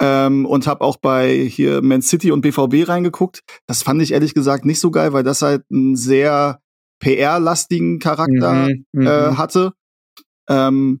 ähm, 0.00 0.46
und 0.46 0.66
habe 0.66 0.82
auch 0.82 0.96
bei 0.96 1.34
hier 1.34 1.82
Man 1.82 2.02
City 2.02 2.30
und 2.30 2.42
BVB 2.42 2.88
reingeguckt. 2.88 3.40
Das 3.66 3.82
fand 3.82 4.02
ich 4.02 4.12
ehrlich 4.12 4.34
gesagt 4.34 4.64
nicht 4.64 4.80
so 4.80 4.90
geil, 4.90 5.12
weil 5.12 5.22
das 5.22 5.42
halt 5.42 5.62
einen 5.70 5.96
sehr 5.96 6.60
PR-lastigen 7.00 7.98
Charakter 7.98 8.68
mhm, 8.68 9.06
äh, 9.06 9.30
mhm. 9.30 9.38
hatte. 9.38 9.72
Ähm, 10.48 11.00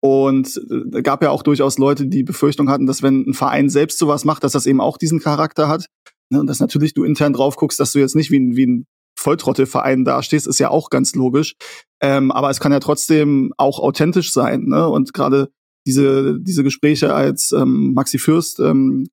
und 0.00 0.60
äh, 0.70 1.02
gab 1.02 1.22
ja 1.22 1.30
auch 1.30 1.42
durchaus 1.42 1.78
Leute, 1.78 2.06
die 2.06 2.22
Befürchtung 2.22 2.70
hatten, 2.70 2.86
dass 2.86 3.02
wenn 3.02 3.24
ein 3.28 3.34
Verein 3.34 3.68
selbst 3.68 3.98
sowas 3.98 4.24
macht, 4.24 4.44
dass 4.44 4.52
das 4.52 4.66
eben 4.66 4.80
auch 4.80 4.96
diesen 4.96 5.20
Charakter 5.20 5.68
hat. 5.68 5.86
Ne, 6.30 6.40
und 6.40 6.46
dass 6.46 6.60
natürlich 6.60 6.94
du 6.94 7.04
intern 7.04 7.32
drauf 7.32 7.56
guckst, 7.56 7.80
dass 7.80 7.92
du 7.92 7.98
jetzt 7.98 8.16
nicht 8.16 8.30
wie 8.30 8.38
ein, 8.38 8.56
wie 8.56 8.66
ein 8.66 8.86
Volltrottelverein 9.18 10.04
dastehst, 10.04 10.46
ist 10.46 10.60
ja 10.60 10.70
auch 10.70 10.90
ganz 10.90 11.14
logisch. 11.14 11.56
Ähm, 12.00 12.30
aber 12.30 12.50
es 12.50 12.60
kann 12.60 12.72
ja 12.72 12.80
trotzdem 12.80 13.52
auch 13.56 13.80
authentisch 13.80 14.32
sein. 14.32 14.66
Ne? 14.66 14.88
Und 14.88 15.12
gerade 15.12 15.50
diese, 15.86 16.38
diese 16.40 16.62
Gespräche 16.62 17.14
als 17.14 17.52
ähm, 17.52 17.94
Maxi 17.94 18.18
Fürst, 18.18 18.60
ähm, 18.60 19.08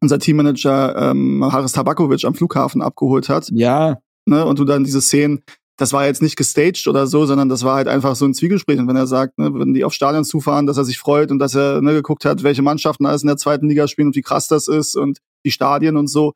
unser 0.00 0.18
Teammanager 0.18 1.10
ähm, 1.10 1.44
Haris 1.44 1.72
Tabakovic 1.72 2.24
am 2.24 2.34
Flughafen 2.34 2.82
abgeholt 2.82 3.28
hat. 3.28 3.50
Ja. 3.52 3.98
Ne? 4.26 4.44
Und 4.44 4.58
du 4.58 4.64
dann 4.64 4.84
diese 4.84 5.00
Szenen, 5.00 5.42
das 5.78 5.92
war 5.92 6.06
jetzt 6.06 6.20
nicht 6.22 6.36
gestaged 6.36 6.88
oder 6.88 7.06
so, 7.06 7.24
sondern 7.24 7.48
das 7.48 7.62
war 7.62 7.76
halt 7.76 7.86
einfach 7.86 8.16
so 8.16 8.24
ein 8.26 8.34
Zwiegespräch. 8.34 8.80
Und 8.80 8.88
wenn 8.88 8.96
er 8.96 9.06
sagt, 9.06 9.38
ne, 9.38 9.54
wenn 9.54 9.74
die 9.74 9.84
auf 9.84 9.94
Stadion 9.94 10.24
zufahren, 10.24 10.66
dass 10.66 10.76
er 10.76 10.84
sich 10.84 10.98
freut 10.98 11.30
und 11.30 11.38
dass 11.38 11.54
er 11.54 11.80
ne, 11.80 11.94
geguckt 11.94 12.24
hat, 12.24 12.42
welche 12.42 12.62
Mannschaften 12.62 13.06
alles 13.06 13.22
in 13.22 13.28
der 13.28 13.36
zweiten 13.36 13.68
Liga 13.68 13.86
spielen 13.86 14.08
und 14.08 14.16
wie 14.16 14.22
krass 14.22 14.48
das 14.48 14.66
ist 14.66 14.96
und 14.96 15.18
die 15.46 15.52
Stadien 15.52 15.96
und 15.96 16.08
so. 16.08 16.32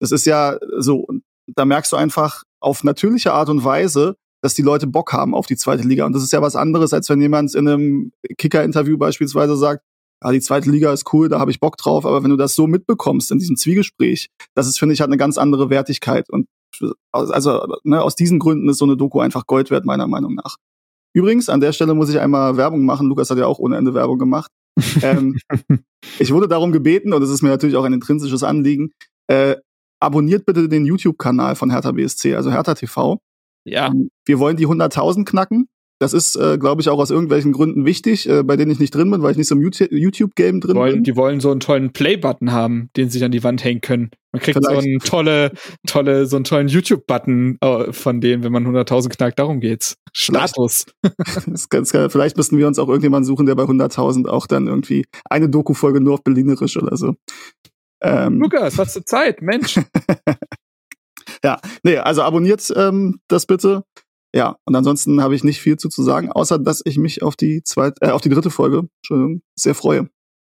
Das 0.00 0.10
ist 0.10 0.26
ja 0.26 0.58
so, 0.78 1.06
da 1.46 1.64
merkst 1.64 1.92
du 1.92 1.96
einfach 1.96 2.42
auf 2.58 2.82
natürliche 2.82 3.32
Art 3.32 3.48
und 3.48 3.64
Weise, 3.64 4.16
dass 4.42 4.54
die 4.54 4.62
Leute 4.62 4.88
Bock 4.88 5.12
haben 5.12 5.34
auf 5.34 5.46
die 5.46 5.56
zweite 5.56 5.86
Liga. 5.86 6.04
Und 6.04 6.12
das 6.12 6.24
ist 6.24 6.32
ja 6.32 6.42
was 6.42 6.56
anderes, 6.56 6.92
als 6.92 7.08
wenn 7.08 7.20
jemand 7.20 7.54
in 7.54 7.68
einem 7.68 8.12
Kicker-Interview 8.38 8.98
beispielsweise 8.98 9.56
sagt, 9.56 9.84
ja, 10.22 10.32
die 10.32 10.40
zweite 10.40 10.70
Liga 10.70 10.92
ist 10.92 11.12
cool, 11.12 11.28
da 11.28 11.38
habe 11.38 11.52
ich 11.52 11.60
Bock 11.60 11.76
drauf. 11.76 12.04
Aber 12.04 12.24
wenn 12.24 12.30
du 12.30 12.36
das 12.36 12.56
so 12.56 12.66
mitbekommst 12.66 13.30
in 13.30 13.38
diesem 13.38 13.56
Zwiegespräch, 13.56 14.30
das 14.54 14.66
ist, 14.66 14.78
finde 14.78 14.94
ich, 14.94 15.00
hat 15.00 15.08
eine 15.08 15.16
ganz 15.16 15.38
andere 15.38 15.70
Wertigkeit. 15.70 16.28
Und 16.28 16.46
also 17.12 17.66
ne, 17.84 18.02
aus 18.02 18.14
diesen 18.14 18.38
Gründen 18.38 18.68
ist 18.68 18.78
so 18.78 18.84
eine 18.84 18.96
Doku 18.96 19.20
einfach 19.20 19.46
Gold 19.46 19.70
wert, 19.70 19.84
meiner 19.84 20.06
Meinung 20.06 20.34
nach. 20.34 20.56
Übrigens, 21.12 21.48
an 21.48 21.60
der 21.60 21.72
Stelle 21.72 21.94
muss 21.94 22.08
ich 22.08 22.20
einmal 22.20 22.56
Werbung 22.56 22.84
machen. 22.84 23.08
Lukas 23.08 23.30
hat 23.30 23.38
ja 23.38 23.46
auch 23.46 23.58
ohne 23.58 23.76
Ende 23.76 23.94
Werbung 23.94 24.18
gemacht. 24.18 24.50
ähm, 25.02 25.38
ich 26.18 26.32
wurde 26.32 26.48
darum 26.48 26.72
gebeten, 26.72 27.12
und 27.12 27.22
es 27.22 27.30
ist 27.30 27.42
mir 27.42 27.48
natürlich 27.48 27.76
auch 27.76 27.84
ein 27.84 27.92
intrinsisches 27.92 28.44
Anliegen, 28.44 28.92
äh, 29.26 29.56
abonniert 30.00 30.46
bitte 30.46 30.68
den 30.68 30.86
YouTube-Kanal 30.86 31.56
von 31.56 31.70
Hertha 31.70 31.92
BSC, 31.92 32.34
also 32.34 32.50
Hertha 32.50 32.74
TV. 32.74 33.18
Ja. 33.64 33.88
Ähm, 33.88 34.10
wir 34.24 34.38
wollen 34.38 34.56
die 34.56 34.66
100.000 34.66 35.24
knacken. 35.24 35.68
Das 36.00 36.14
ist, 36.14 36.34
äh, 36.36 36.56
glaube 36.56 36.80
ich, 36.80 36.88
auch 36.88 36.98
aus 36.98 37.10
irgendwelchen 37.10 37.52
Gründen 37.52 37.84
wichtig, 37.84 38.26
äh, 38.26 38.42
bei 38.42 38.56
denen 38.56 38.70
ich 38.70 38.78
nicht 38.78 38.94
drin 38.94 39.10
bin, 39.10 39.22
weil 39.22 39.32
ich 39.32 39.36
nicht 39.36 39.48
so 39.48 39.54
im 39.54 39.60
YouTube-Game 39.60 40.60
drin 40.60 40.74
wollen, 40.74 40.94
bin. 40.94 41.04
Die 41.04 41.14
wollen 41.14 41.40
so 41.40 41.50
einen 41.50 41.60
tollen 41.60 41.92
Play-Button 41.92 42.52
haben, 42.52 42.88
den 42.96 43.10
sie 43.10 43.18
sich 43.18 43.24
an 43.24 43.32
die 43.32 43.44
Wand 43.44 43.62
hängen 43.62 43.82
können. 43.82 44.10
Man 44.32 44.40
kriegt 44.40 44.56
Vielleicht. 44.56 44.80
so 44.80 44.88
einen 44.88 44.98
tolle, 45.00 45.52
tolle, 45.86 46.24
so 46.24 46.36
einen 46.36 46.44
tollen 46.44 46.68
YouTube-Button 46.68 47.58
äh, 47.60 47.92
von 47.92 48.22
denen, 48.22 48.42
wenn 48.42 48.50
man 48.50 48.66
100.000 48.66 49.10
knackt. 49.10 49.38
Darum 49.38 49.60
geht's. 49.60 49.96
Status. 50.14 50.86
geil. 51.68 52.08
Vielleicht 52.08 52.38
müssten 52.38 52.56
wir 52.56 52.66
uns 52.66 52.78
auch 52.78 52.88
irgendjemanden 52.88 53.26
suchen, 53.26 53.44
der 53.44 53.54
bei 53.54 53.64
100.000 53.64 54.26
auch 54.26 54.46
dann 54.46 54.68
irgendwie 54.68 55.04
eine 55.28 55.50
Doku-Folge 55.50 56.00
nur 56.00 56.14
auf 56.14 56.24
Berlinerisch 56.24 56.78
oder 56.78 56.96
so. 56.96 57.14
Ähm, 58.02 58.40
Lukas, 58.40 58.78
hast 58.78 58.96
du 58.96 59.04
Zeit? 59.04 59.42
Mensch. 59.42 59.78
ja, 61.44 61.60
nee, 61.82 61.98
also 61.98 62.22
abonniert 62.22 62.72
ähm, 62.74 63.20
das 63.28 63.44
bitte. 63.44 63.84
Ja, 64.34 64.56
und 64.64 64.76
ansonsten 64.76 65.22
habe 65.22 65.34
ich 65.34 65.44
nicht 65.44 65.60
viel 65.60 65.76
zu, 65.76 65.88
zu 65.88 66.02
sagen, 66.02 66.30
außer 66.30 66.58
dass 66.58 66.82
ich 66.84 66.98
mich 66.98 67.22
auf 67.22 67.36
die 67.36 67.62
zweite, 67.64 67.96
äh, 68.00 68.10
auf 68.10 68.20
die 68.20 68.28
dritte 68.28 68.50
Folge 68.50 68.88
Entschuldigung, 69.02 69.42
sehr 69.56 69.74
freue. 69.74 70.08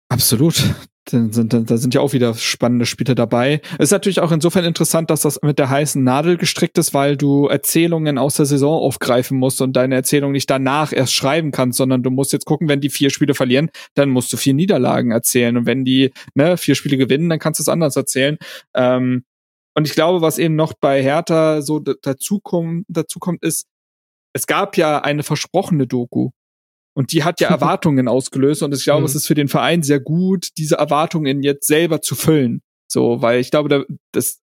Absolut. 0.10 0.64
Da 1.08 1.28
sind, 1.30 1.54
da 1.54 1.78
sind 1.78 1.94
ja 1.94 2.02
auch 2.02 2.14
wieder 2.14 2.34
spannende 2.34 2.88
Spiele 2.88 3.14
dabei. 3.14 3.62
Es 3.78 3.86
ist 3.86 3.92
natürlich 3.92 4.22
auch 4.22 4.32
insofern 4.32 4.66
interessant, 4.66 5.12
dass 5.12 5.22
das 5.22 5.40
mit 5.44 5.60
der 5.60 5.70
heißen 5.70 6.04
Nadel 6.04 6.36
gestrickt 6.38 6.80
ist, 6.80 6.96
weil 6.96 7.16
du 7.16 7.46
Erzählungen 7.46 8.18
aus 8.18 8.38
der 8.38 8.48
Saison 8.48 8.80
aufgreifen 8.80 9.38
musst 9.38 9.62
und 9.62 9.74
deine 9.74 9.94
Erzählung 9.94 10.32
nicht 10.32 10.50
danach 10.50 10.94
erst 10.94 11.14
schreiben 11.14 11.52
kannst, 11.52 11.78
sondern 11.78 12.02
du 12.02 12.10
musst 12.10 12.34
jetzt 12.34 12.46
gucken, 12.46 12.70
wenn 12.70 12.82
die 12.82 12.90
vier 12.90 13.12
Spiele 13.12 13.36
verlieren, 13.36 13.70
dann 13.94 14.10
musst 14.10 14.34
du 14.34 14.38
vier 14.38 14.56
Niederlagen 14.56 15.12
erzählen. 15.12 15.56
Und 15.58 15.68
wenn 15.68 15.86
die 15.86 16.12
ne, 16.34 16.58
vier 16.58 16.74
Spiele 16.74 16.98
gewinnen, 16.98 17.30
dann 17.30 17.40
kannst 17.40 17.60
du 17.60 17.62
es 17.62 17.70
anders 17.70 17.96
erzählen. 17.96 18.40
Ähm, 18.74 19.26
und 19.78 19.88
ich 19.88 19.94
glaube, 19.94 20.22
was 20.22 20.38
eben 20.38 20.56
noch 20.56 20.74
bei 20.74 21.04
Hertha 21.04 21.62
so 21.62 21.80
dazu 21.80 22.40
kommt, 22.40 22.86
dazu 22.88 23.20
kommt, 23.20 23.44
ist, 23.44 23.68
es 24.34 24.48
gab 24.48 24.78
ja 24.78 25.02
eine 25.02 25.24
versprochene 25.24 25.86
Doku. 25.86 26.32
Und 26.98 27.12
die 27.12 27.26
hat 27.26 27.42
ja 27.42 27.50
Erwartungen 27.52 28.08
ausgelöst. 28.08 28.64
Und 28.64 28.74
ich 28.74 28.86
glaube, 28.86 29.02
mhm. 29.02 29.06
es 29.08 29.16
ist 29.16 29.28
für 29.28 29.36
den 29.36 29.50
Verein 29.50 29.84
sehr 29.84 30.00
gut, 30.00 30.50
diese 30.58 30.76
Erwartungen 30.76 31.44
jetzt 31.44 31.68
selber 31.68 32.02
zu 32.02 32.16
füllen. 32.16 32.62
So, 32.90 33.22
weil 33.22 33.40
ich 33.42 33.52
glaube, 33.52 33.86
das 34.14 34.42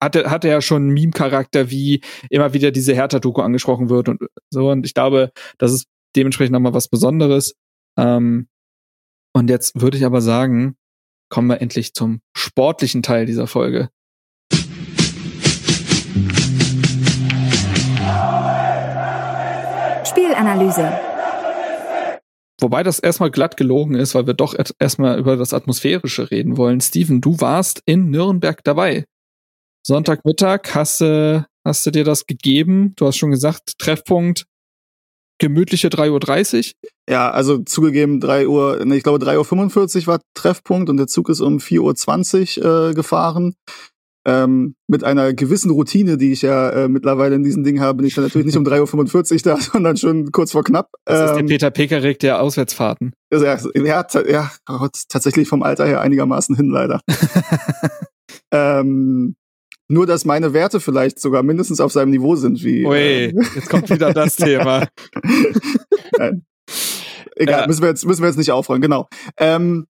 hatte, 0.00 0.30
hatte 0.30 0.48
ja 0.48 0.60
schon 0.60 0.82
einen 0.82 0.92
Meme-Charakter, 0.92 1.70
wie 1.70 2.02
immer 2.28 2.52
wieder 2.52 2.70
diese 2.70 2.94
Hertha-Doku 2.94 3.40
angesprochen 3.40 3.88
wird 3.88 4.08
und 4.08 4.20
so. 4.50 4.70
Und 4.70 4.84
ich 4.84 4.92
glaube, 4.92 5.32
das 5.56 5.72
ist 5.72 5.86
dementsprechend 6.16 6.52
nochmal 6.52 6.74
was 6.74 6.88
Besonderes. 6.88 7.54
Ähm, 7.98 8.48
und 9.32 9.48
jetzt 9.48 9.80
würde 9.80 9.96
ich 9.96 10.04
aber 10.04 10.20
sagen, 10.20 10.76
kommen 11.30 11.48
wir 11.48 11.62
endlich 11.62 11.94
zum 11.94 12.20
sportlichen 12.36 13.02
Teil 13.02 13.24
dieser 13.24 13.46
Folge. 13.46 13.88
Spielanalyse. 20.30 20.92
Wobei 22.60 22.82
das 22.82 22.98
erstmal 22.98 23.30
glatt 23.30 23.56
gelogen 23.56 23.94
ist, 23.94 24.14
weil 24.14 24.26
wir 24.26 24.34
doch 24.34 24.54
erstmal 24.78 25.18
über 25.18 25.36
das 25.36 25.52
Atmosphärische 25.52 26.30
reden 26.30 26.56
wollen. 26.56 26.80
Steven, 26.80 27.20
du 27.20 27.40
warst 27.40 27.82
in 27.86 28.10
Nürnberg 28.10 28.62
dabei. 28.62 29.06
Sonntagmittag 29.84 30.74
hast 30.74 31.00
du, 31.00 31.44
hast 31.64 31.86
du 31.86 31.90
dir 31.90 32.04
das 32.04 32.26
gegeben? 32.26 32.92
Du 32.96 33.06
hast 33.06 33.16
schon 33.16 33.30
gesagt, 33.30 33.78
Treffpunkt 33.78 34.44
gemütliche 35.38 35.88
3.30 35.88 36.74
Uhr? 36.74 36.90
Ja, 37.08 37.30
also 37.30 37.58
zugegeben 37.58 38.20
3 38.20 38.46
Uhr, 38.46 38.86
ich 38.92 39.02
glaube 39.02 39.24
3.45 39.24 40.02
Uhr 40.02 40.06
war 40.06 40.20
Treffpunkt 40.34 40.90
und 40.90 40.98
der 40.98 41.06
Zug 41.06 41.30
ist 41.30 41.40
um 41.40 41.56
4.20 41.56 42.62
Uhr 42.62 42.90
äh, 42.90 42.94
gefahren. 42.94 43.54
Ähm, 44.26 44.74
mit 44.86 45.02
einer 45.02 45.32
gewissen 45.32 45.70
Routine, 45.70 46.18
die 46.18 46.32
ich 46.32 46.42
ja 46.42 46.70
äh, 46.70 46.88
mittlerweile 46.88 47.34
in 47.34 47.42
diesen 47.42 47.64
Dingen 47.64 47.80
habe, 47.80 47.98
bin 47.98 48.06
ich 48.06 48.14
dann 48.14 48.24
natürlich 48.24 48.46
nicht 48.46 48.56
um 48.56 48.64
3.45 48.64 49.32
Uhr 49.32 49.40
da, 49.42 49.56
sondern 49.60 49.96
schon 49.96 50.30
kurz 50.30 50.52
vor 50.52 50.62
knapp. 50.62 50.90
Das 51.04 51.18
ähm, 51.18 51.24
ist 51.24 51.32
der 51.32 51.40
ähm, 51.40 51.46
Peter 51.46 51.70
Pekarik 51.70 52.18
der 52.18 52.42
Auswärtsfahrten. 52.42 53.12
Also, 53.30 53.46
ja, 53.46 53.58
ja, 53.74 54.04
ja, 54.28 54.50
tatsächlich 55.08 55.48
vom 55.48 55.62
Alter 55.62 55.86
her 55.86 56.00
einigermaßen 56.00 56.54
hin, 56.56 56.68
leider. 56.68 57.00
ähm, 58.50 59.36
nur, 59.88 60.06
dass 60.06 60.24
meine 60.24 60.52
Werte 60.52 60.80
vielleicht 60.80 61.18
sogar 61.18 61.42
mindestens 61.42 61.80
auf 61.80 61.90
seinem 61.90 62.10
Niveau 62.10 62.36
sind 62.36 62.62
wie. 62.62 62.86
Ui, 62.86 62.96
äh, 62.96 63.34
jetzt 63.54 63.68
kommt 63.68 63.90
wieder 63.90 64.12
das 64.12 64.36
Thema. 64.36 64.86
Nein. 66.18 66.44
Egal, 67.34 67.62
ja. 67.62 67.66
müssen 67.66 67.82
wir 67.82 67.88
jetzt 67.88 68.06
müssen 68.06 68.22
wir 68.22 68.28
jetzt 68.28 68.36
nicht 68.36 68.52
aufräumen. 68.52 68.82
Genau. 68.82 69.08
Ähm, 69.36 69.86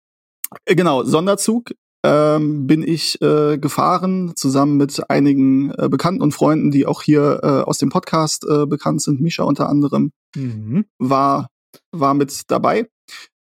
genau, 0.66 1.04
Sonderzug 1.04 1.70
ähm, 2.04 2.66
bin 2.66 2.86
ich 2.86 3.20
äh, 3.22 3.56
gefahren, 3.56 4.32
zusammen 4.36 4.76
mit 4.76 5.10
einigen 5.10 5.70
äh, 5.70 5.88
Bekannten 5.88 6.20
und 6.20 6.32
Freunden, 6.32 6.70
die 6.70 6.86
auch 6.86 7.02
hier 7.02 7.40
äh, 7.42 7.46
aus 7.46 7.78
dem 7.78 7.88
Podcast 7.88 8.44
äh, 8.46 8.66
bekannt 8.66 9.00
sind. 9.00 9.22
Misha 9.22 9.42
unter 9.42 9.70
anderem 9.70 10.12
mhm. 10.36 10.84
war, 10.98 11.48
war 11.92 12.12
mit 12.12 12.42
dabei. 12.48 12.86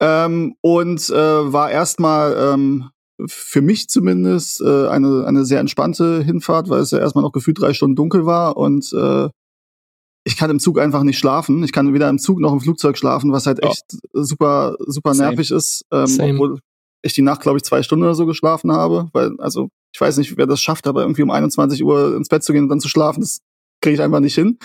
Ähm, 0.01 0.55
und 0.61 1.09
äh, 1.09 1.13
war 1.53 1.69
erstmal 1.69 2.35
ähm, 2.53 2.89
für 3.27 3.61
mich 3.61 3.87
zumindest 3.87 4.61
äh, 4.61 4.87
eine, 4.87 5.25
eine 5.27 5.45
sehr 5.45 5.59
entspannte 5.59 6.23
Hinfahrt, 6.23 6.69
weil 6.69 6.79
es 6.79 6.89
ja 6.89 6.99
erstmal 6.99 7.23
noch 7.23 7.33
gefühlt 7.33 7.61
drei 7.61 7.73
Stunden 7.73 7.97
dunkel 7.97 8.25
war 8.25 8.57
und 8.57 8.91
äh, 8.93 9.29
ich 10.23 10.37
kann 10.37 10.49
im 10.49 10.59
Zug 10.59 10.79
einfach 10.79 11.03
nicht 11.03 11.17
schlafen. 11.17 11.63
Ich 11.63 11.71
kann 11.71 11.93
weder 11.93 12.09
im 12.09 12.19
Zug 12.19 12.39
noch 12.39 12.53
im 12.53 12.59
Flugzeug 12.59 12.97
schlafen, 12.97 13.31
was 13.31 13.45
halt 13.45 13.63
echt 13.63 13.83
oh. 14.13 14.23
super, 14.23 14.75
super 14.79 15.13
nervig 15.13 15.51
ist. 15.51 15.85
Ähm, 15.91 16.17
obwohl 16.19 16.59
ich 17.01 17.13
die 17.13 17.21
Nacht, 17.21 17.41
glaube 17.41 17.57
ich, 17.57 17.63
zwei 17.63 17.83
Stunden 17.83 18.03
oder 18.03 18.15
so 18.15 18.25
geschlafen 18.25 18.71
habe. 18.71 19.09
Weil, 19.13 19.39
also, 19.39 19.69
ich 19.93 19.99
weiß 19.99 20.17
nicht, 20.17 20.37
wer 20.37 20.47
das 20.47 20.61
schafft, 20.61 20.87
aber 20.87 21.01
irgendwie 21.01 21.23
um 21.23 21.31
21 21.31 21.83
Uhr 21.83 22.15
ins 22.15 22.29
Bett 22.29 22.43
zu 22.43 22.53
gehen 22.53 22.63
und 22.63 22.69
dann 22.69 22.79
zu 22.79 22.89
schlafen, 22.89 23.21
das 23.21 23.39
kriege 23.81 23.95
ich 23.95 24.01
einfach 24.01 24.19
nicht 24.19 24.35
hin. 24.35 24.57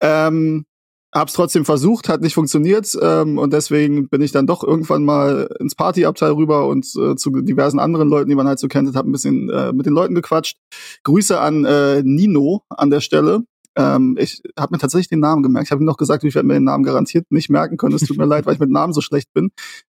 Ähm, 0.00 0.66
hab's 1.14 1.32
trotzdem 1.32 1.64
versucht, 1.64 2.08
hat 2.08 2.20
nicht 2.20 2.34
funktioniert 2.34 2.96
ähm, 3.00 3.38
und 3.38 3.52
deswegen 3.52 4.08
bin 4.08 4.20
ich 4.20 4.32
dann 4.32 4.46
doch 4.46 4.62
irgendwann 4.62 5.04
mal 5.04 5.48
ins 5.58 5.74
Partyabteil 5.74 6.32
rüber 6.32 6.68
und 6.68 6.84
äh, 6.96 7.16
zu 7.16 7.30
diversen 7.30 7.78
anderen 7.78 8.08
Leuten, 8.08 8.28
die 8.28 8.34
man 8.34 8.46
halt 8.46 8.58
so 8.58 8.68
kennt, 8.68 8.94
hab 8.94 9.06
ein 9.06 9.12
bisschen 9.12 9.48
äh, 9.48 9.72
mit 9.72 9.86
den 9.86 9.94
Leuten 9.94 10.14
gequatscht. 10.14 10.58
Grüße 11.04 11.40
an 11.40 11.64
äh, 11.64 12.02
Nino 12.02 12.62
an 12.68 12.90
der 12.90 13.00
Stelle. 13.00 13.44
Ähm, 13.76 14.16
ich 14.18 14.42
habe 14.58 14.74
mir 14.74 14.78
tatsächlich 14.78 15.08
den 15.08 15.20
Namen 15.20 15.42
gemerkt. 15.42 15.68
Ich 15.68 15.70
habe 15.70 15.82
ihm 15.82 15.86
noch 15.86 15.96
gesagt, 15.96 16.24
ich 16.24 16.34
werde 16.34 16.46
mir 16.46 16.54
den 16.54 16.64
Namen 16.64 16.84
garantiert 16.84 17.26
nicht 17.30 17.48
merken 17.48 17.78
können. 17.78 17.94
Es 17.94 18.02
tut 18.02 18.18
mir 18.18 18.24
leid, 18.26 18.44
weil 18.44 18.54
ich 18.54 18.60
mit 18.60 18.70
Namen 18.70 18.92
so 18.92 19.00
schlecht 19.00 19.32
bin 19.32 19.50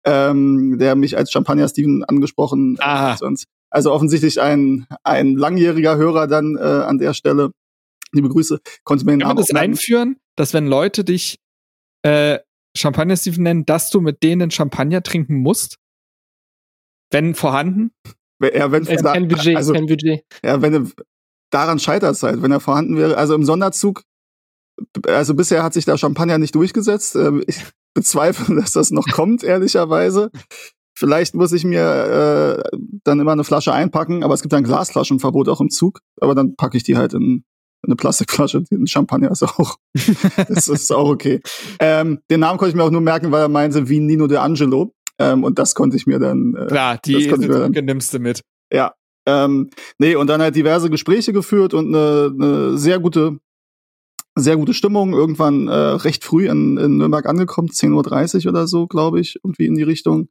ähm, 0.06 0.78
der 0.78 0.94
mich 0.94 1.16
als 1.16 1.30
Champagner 1.30 1.68
Steven 1.68 2.04
angesprochen 2.04 2.78
hat. 2.80 3.22
Und 3.22 3.44
also 3.70 3.92
offensichtlich 3.92 4.40
ein, 4.40 4.86
ein 5.02 5.36
langjähriger 5.36 5.96
Hörer 5.96 6.28
dann 6.28 6.56
äh, 6.56 6.60
an 6.60 6.98
der 6.98 7.12
Stelle. 7.12 7.50
Liebe 8.12 8.28
Grüße, 8.28 8.60
konnte 8.84 9.04
mir 9.04 9.12
den 9.12 9.20
Kann 9.20 9.28
man 9.30 9.36
das 9.36 9.50
einführen, 9.50 10.16
dass 10.36 10.54
wenn 10.54 10.66
Leute 10.66 11.04
dich 11.04 11.38
äh, 12.02 12.38
Champagner 12.76 13.16
Steven 13.16 13.42
nennen, 13.42 13.66
dass 13.66 13.90
du 13.90 14.00
mit 14.00 14.22
denen 14.22 14.50
Champagner 14.50 15.02
trinken 15.02 15.38
musst? 15.38 15.76
Wenn 17.10 17.34
vorhanden? 17.34 17.90
Ja, 18.40 18.70
wenn 18.70 18.86
es 18.86 19.02
kein 19.02 19.28
Budget, 19.28 19.56
also, 19.56 19.72
kein 19.72 19.86
Budget. 19.86 20.24
Ja, 20.44 20.62
wenn 20.62 20.92
daran 21.50 21.78
scheitert 21.78 22.12
es 22.12 22.22
halt, 22.22 22.42
wenn 22.42 22.52
er 22.52 22.60
vorhanden 22.60 22.96
wäre. 22.96 23.16
Also 23.16 23.34
im 23.34 23.44
Sonderzug, 23.44 24.02
also 25.06 25.34
bisher 25.34 25.62
hat 25.62 25.74
sich 25.74 25.84
da 25.84 25.96
Champagner 25.96 26.38
nicht 26.38 26.54
durchgesetzt. 26.54 27.16
Ähm, 27.16 27.42
ich 27.46 27.64
bezweifle, 27.96 28.54
dass 28.54 28.72
das 28.72 28.92
noch 28.92 29.06
kommt, 29.06 29.42
ehrlicherweise. 29.42 30.30
Vielleicht 30.98 31.34
muss 31.34 31.52
ich 31.52 31.64
mir 31.64 32.62
äh, 32.72 32.78
dann 33.04 33.20
immer 33.20 33.32
eine 33.32 33.44
Flasche 33.44 33.72
einpacken, 33.72 34.22
aber 34.22 34.32
es 34.34 34.42
gibt 34.42 34.54
ein 34.54 34.64
Glasflaschenverbot 34.64 35.48
auch 35.48 35.60
im 35.60 35.68
Zug. 35.68 36.00
Aber 36.20 36.34
dann 36.34 36.56
packe 36.56 36.76
ich 36.76 36.84
die 36.84 36.96
halt 36.96 37.12
in, 37.12 37.44
eine 37.82 37.96
Plastikflasche. 37.96 38.62
Den 38.62 38.86
Champagner 38.86 39.30
ist 39.30 39.42
auch, 39.42 39.76
das 40.48 40.68
ist 40.68 40.92
auch 40.92 41.08
okay. 41.08 41.40
Ähm, 41.80 42.20
den 42.30 42.40
Namen 42.40 42.58
konnte 42.58 42.70
ich 42.70 42.76
mir 42.76 42.84
auch 42.84 42.90
nur 42.90 43.02
merken, 43.02 43.30
weil 43.30 43.42
er 43.42 43.48
meinte 43.48 43.88
wie 43.88 44.00
Nino 44.00 44.26
de 44.26 44.38
Angelo. 44.38 44.94
Ähm, 45.18 45.44
und 45.44 45.58
das 45.58 45.74
konnte 45.74 45.96
ich 45.96 46.06
mir 46.06 46.18
dann. 46.18 46.54
Äh, 46.54 46.66
Klar, 46.66 46.98
die 47.04 47.26
nimmst 47.82 48.14
du 48.14 48.18
mit. 48.18 48.42
Ja. 48.72 48.94
Ähm, 49.28 49.70
nee, 49.98 50.14
und 50.14 50.28
dann 50.28 50.40
halt 50.40 50.54
diverse 50.54 50.88
Gespräche 50.88 51.32
geführt 51.32 51.74
und 51.74 51.94
eine, 51.94 52.32
eine 52.32 52.78
sehr 52.78 53.00
gute 53.00 53.38
sehr 54.36 54.56
gute 54.56 54.74
Stimmung, 54.74 55.14
irgendwann 55.14 55.66
äh, 55.66 55.72
recht 55.72 56.22
früh 56.22 56.48
in, 56.48 56.76
in 56.76 56.98
Nürnberg 56.98 57.26
angekommen, 57.26 57.68
10.30 57.68 58.44
Uhr 58.44 58.50
oder 58.50 58.66
so, 58.66 58.86
glaube 58.86 59.18
ich, 59.18 59.40
irgendwie 59.42 59.66
in 59.66 59.74
die 59.74 59.82
Richtung. 59.82 60.28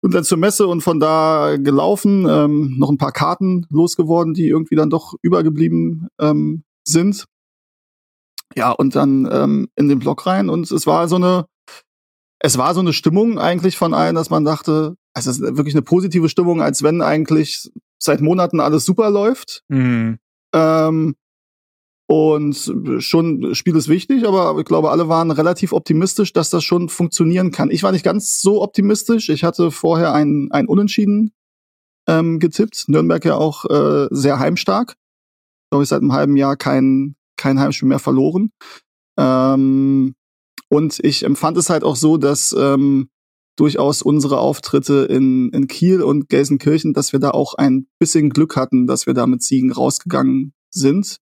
Und 0.00 0.14
dann 0.14 0.24
zur 0.24 0.38
Messe 0.38 0.68
und 0.68 0.82
von 0.82 1.00
da 1.00 1.56
gelaufen, 1.58 2.26
ähm, 2.28 2.76
noch 2.78 2.88
ein 2.88 2.98
paar 2.98 3.12
Karten 3.12 3.66
losgeworden, 3.68 4.32
die 4.32 4.48
irgendwie 4.48 4.76
dann 4.76 4.90
doch 4.90 5.14
übergeblieben 5.22 6.06
ähm, 6.20 6.62
sind. 6.84 7.26
Ja, 8.54 8.70
und 8.70 8.94
dann 8.94 9.28
ähm, 9.30 9.68
in 9.74 9.88
den 9.88 9.98
Block 9.98 10.26
rein 10.26 10.48
und 10.48 10.70
es 10.70 10.86
war 10.86 11.08
so 11.08 11.16
eine, 11.16 11.46
es 12.38 12.56
war 12.58 12.74
so 12.74 12.80
eine 12.80 12.92
Stimmung 12.92 13.40
eigentlich 13.40 13.76
von 13.76 13.92
allen, 13.92 14.14
dass 14.14 14.30
man 14.30 14.44
dachte, 14.44 14.96
also 15.14 15.30
es 15.30 15.40
ist 15.40 15.56
wirklich 15.56 15.74
eine 15.74 15.82
positive 15.82 16.28
Stimmung, 16.28 16.62
als 16.62 16.84
wenn 16.84 17.02
eigentlich 17.02 17.70
seit 17.98 18.20
Monaten 18.20 18.60
alles 18.60 18.84
super 18.84 19.10
läuft. 19.10 19.62
Mhm. 19.68 20.18
Ähm, 20.54 21.16
und 22.08 22.72
schon, 22.98 23.54
Spiel 23.54 23.74
ist 23.74 23.88
wichtig, 23.88 24.26
aber 24.28 24.56
ich 24.58 24.64
glaube, 24.64 24.90
alle 24.90 25.08
waren 25.08 25.32
relativ 25.32 25.72
optimistisch, 25.72 26.32
dass 26.32 26.50
das 26.50 26.62
schon 26.62 26.88
funktionieren 26.88 27.50
kann. 27.50 27.70
Ich 27.70 27.82
war 27.82 27.90
nicht 27.90 28.04
ganz 28.04 28.40
so 28.40 28.62
optimistisch. 28.62 29.28
Ich 29.28 29.42
hatte 29.42 29.72
vorher 29.72 30.14
ein, 30.14 30.48
ein 30.52 30.68
Unentschieden 30.68 31.32
ähm, 32.06 32.38
getippt. 32.38 32.88
Nürnberg 32.88 33.24
ja 33.24 33.36
auch 33.36 33.64
äh, 33.64 34.06
sehr 34.10 34.38
heimstark. 34.38 34.94
Glaube 35.70 35.82
ich, 35.82 35.88
seit 35.88 36.00
einem 36.00 36.12
halben 36.12 36.36
Jahr 36.36 36.56
kein, 36.56 37.16
kein 37.36 37.58
Heimspiel 37.58 37.88
mehr 37.88 37.98
verloren. 37.98 38.52
Ähm, 39.18 40.14
und 40.68 41.00
ich 41.00 41.24
empfand 41.24 41.56
es 41.56 41.70
halt 41.70 41.82
auch 41.82 41.96
so, 41.96 42.18
dass 42.18 42.54
ähm, 42.56 43.08
durchaus 43.56 44.02
unsere 44.02 44.38
Auftritte 44.38 45.06
in, 45.10 45.50
in 45.50 45.66
Kiel 45.66 46.02
und 46.02 46.28
Gelsenkirchen, 46.28 46.92
dass 46.92 47.12
wir 47.12 47.18
da 47.18 47.30
auch 47.30 47.54
ein 47.54 47.88
bisschen 47.98 48.30
Glück 48.30 48.54
hatten, 48.54 48.86
dass 48.86 49.06
wir 49.06 49.14
da 49.14 49.26
mit 49.26 49.42
Siegen 49.42 49.72
rausgegangen 49.72 50.52
sind. 50.70 51.18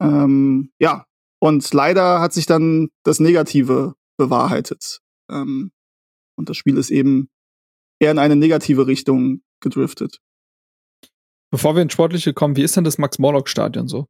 Ähm, 0.00 0.70
ja, 0.78 1.06
und 1.40 1.72
leider 1.72 2.20
hat 2.20 2.32
sich 2.32 2.46
dann 2.46 2.88
das 3.04 3.20
Negative 3.20 3.94
bewahrheitet. 4.16 5.00
Ähm, 5.30 5.70
und 6.36 6.48
das 6.48 6.56
Spiel 6.56 6.76
ist 6.76 6.90
eben 6.90 7.28
eher 8.00 8.10
in 8.10 8.18
eine 8.18 8.36
negative 8.36 8.86
Richtung 8.86 9.42
gedriftet. 9.60 10.20
Bevor 11.50 11.74
wir 11.74 11.82
ins 11.82 11.92
Sportliche 11.92 12.34
kommen, 12.34 12.56
wie 12.56 12.62
ist 12.62 12.76
denn 12.76 12.84
das 12.84 12.98
Max-Morlock-Stadion 12.98 13.88
so? 13.88 14.06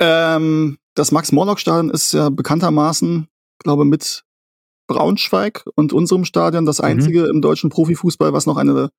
Ähm, 0.00 0.78
das 0.94 1.12
Max-Morlock-Stadion 1.12 1.90
ist 1.90 2.12
ja 2.12 2.30
bekanntermaßen, 2.30 3.28
glaube 3.58 3.84
mit 3.84 4.24
Braunschweig 4.88 5.64
und 5.74 5.92
unserem 5.92 6.24
Stadion 6.24 6.64
das 6.64 6.78
mhm. 6.78 6.84
einzige 6.86 7.24
mhm. 7.24 7.30
im 7.30 7.42
deutschen 7.42 7.68
Profifußball, 7.70 8.32
was 8.32 8.46
noch 8.46 8.56
eine 8.56 8.90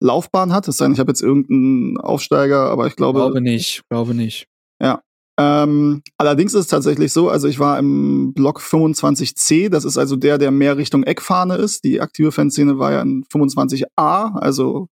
Laufbahn 0.00 0.52
hat. 0.52 0.68
Es 0.68 0.76
sei 0.76 0.84
denn, 0.84 0.92
ich 0.92 1.00
habe 1.00 1.10
jetzt 1.10 1.22
irgendeinen 1.22 1.96
Aufsteiger, 1.98 2.70
aber 2.70 2.86
ich 2.86 2.96
glaube. 2.96 3.20
Glaube 3.20 3.40
nicht, 3.40 3.82
glaube 3.88 4.14
nicht. 4.14 4.46
Ja, 4.80 5.02
ähm, 5.38 6.02
allerdings 6.16 6.52
ist 6.54 6.60
es 6.62 6.66
tatsächlich 6.66 7.12
so, 7.12 7.28
also 7.28 7.46
ich 7.46 7.60
war 7.60 7.78
im 7.78 8.34
Block 8.34 8.60
25c, 8.60 9.68
das 9.68 9.84
ist 9.84 9.96
also 9.96 10.16
der, 10.16 10.36
der 10.36 10.50
mehr 10.50 10.76
Richtung 10.76 11.04
Eckfahne 11.04 11.54
ist. 11.54 11.84
Die 11.84 12.00
aktive 12.00 12.32
Fanszene 12.32 12.78
war 12.80 12.90
ja 12.90 13.02
in 13.02 13.24
25a, 13.24 14.36
also 14.36 14.88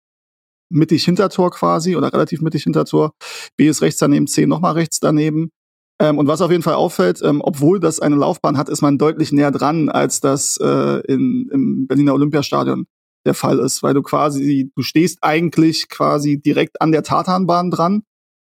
mittig 0.71 1.05
Hintertor 1.05 1.51
quasi 1.51 1.97
oder 1.97 2.13
relativ 2.13 2.43
mittig 2.43 2.65
Hintertor. 2.65 3.13
B 3.57 3.69
ist 3.69 3.81
rechts 3.81 4.01
daneben, 4.01 4.27
C 4.27 4.47
nochmal 4.47 4.75
rechts 4.75 5.01
daneben. 5.01 5.51
Ähm, 5.99 6.19
und 6.19 6.27
was 6.27 6.43
auf 6.43 6.51
jeden 6.51 6.63
Fall 6.63 6.75
auffällt, 6.75 7.23
ähm, 7.23 7.41
obwohl 7.43 7.81
das 7.81 8.01
eine 8.01 8.17
Laufbahn 8.17 8.59
hat, 8.59 8.69
ist 8.69 8.83
man 8.83 8.99
deutlich 8.99 9.33
näher 9.33 9.51
dran, 9.51 9.89
als 9.89 10.21
das 10.21 10.59
äh, 10.59 11.01
in, 11.07 11.49
im 11.53 11.87
Berliner 11.87 12.13
Olympiastadion 12.13 12.85
der 13.25 13.35
Fall 13.35 13.61
ist, 13.61 13.83
weil 13.83 13.95
du 13.95 14.03
quasi, 14.03 14.71
du 14.77 14.83
stehst 14.83 15.21
eigentlich 15.23 15.89
quasi 15.89 16.39
direkt 16.39 16.83
an 16.83 16.93
der 16.93 17.03
Tatanbahn 17.03 17.71
dran. 17.71 18.03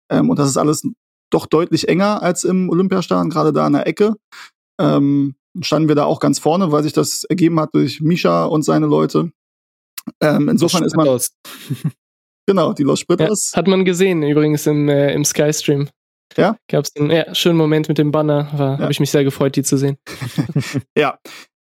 Ähm, 0.10 0.30
und 0.30 0.40
das 0.40 0.48
ist 0.48 0.58
alles 0.58 0.84
doch 1.30 1.46
deutlich 1.46 1.88
enger 1.88 2.22
als 2.22 2.44
im 2.44 2.70
Olympiastadion, 2.70 3.30
gerade 3.30 3.54
da 3.54 3.66
an 3.66 3.74
der 3.74 3.88
Ecke. 3.88 4.16
Ähm, 4.80 5.36
standen 5.62 5.88
wir 5.88 5.96
da 5.96 6.06
auch 6.06 6.20
ganz 6.20 6.40
vorne, 6.40 6.72
weil 6.72 6.84
sich 6.84 6.94
das 6.94 7.24
ergeben 7.24 7.60
hat 7.60 7.74
durch 7.74 8.02
Misha 8.02 8.46
und 8.46 8.64
seine 8.64 8.86
Leute. 8.88 9.32
Ähm, 10.22 10.50
insofern 10.50 10.84
ist 10.84 10.96
man. 10.96 11.08
genau, 12.48 12.74
die 12.74 12.84
Los 12.84 13.00
Spritters. 13.00 13.52
Ja, 13.52 13.58
hat 13.58 13.68
man 13.68 13.86
gesehen, 13.86 14.24
übrigens 14.24 14.66
im, 14.66 14.90
äh, 14.90 15.14
im 15.14 15.26
Skystream. 15.26 15.90
Ja? 16.38 16.58
Gab 16.68 16.86
es 16.86 16.96
einen 16.96 17.10
ja, 17.10 17.34
schönen 17.34 17.58
Moment 17.58 17.90
mit 17.90 17.98
dem 17.98 18.12
Banner. 18.12 18.48
Ja. 18.54 18.80
Habe 18.80 18.92
ich 18.92 19.00
mich 19.00 19.12
sehr 19.12 19.24
gefreut, 19.24 19.56
die 19.56 19.64
zu 19.64 19.78
sehen. 19.78 19.98
ja. 20.98 21.18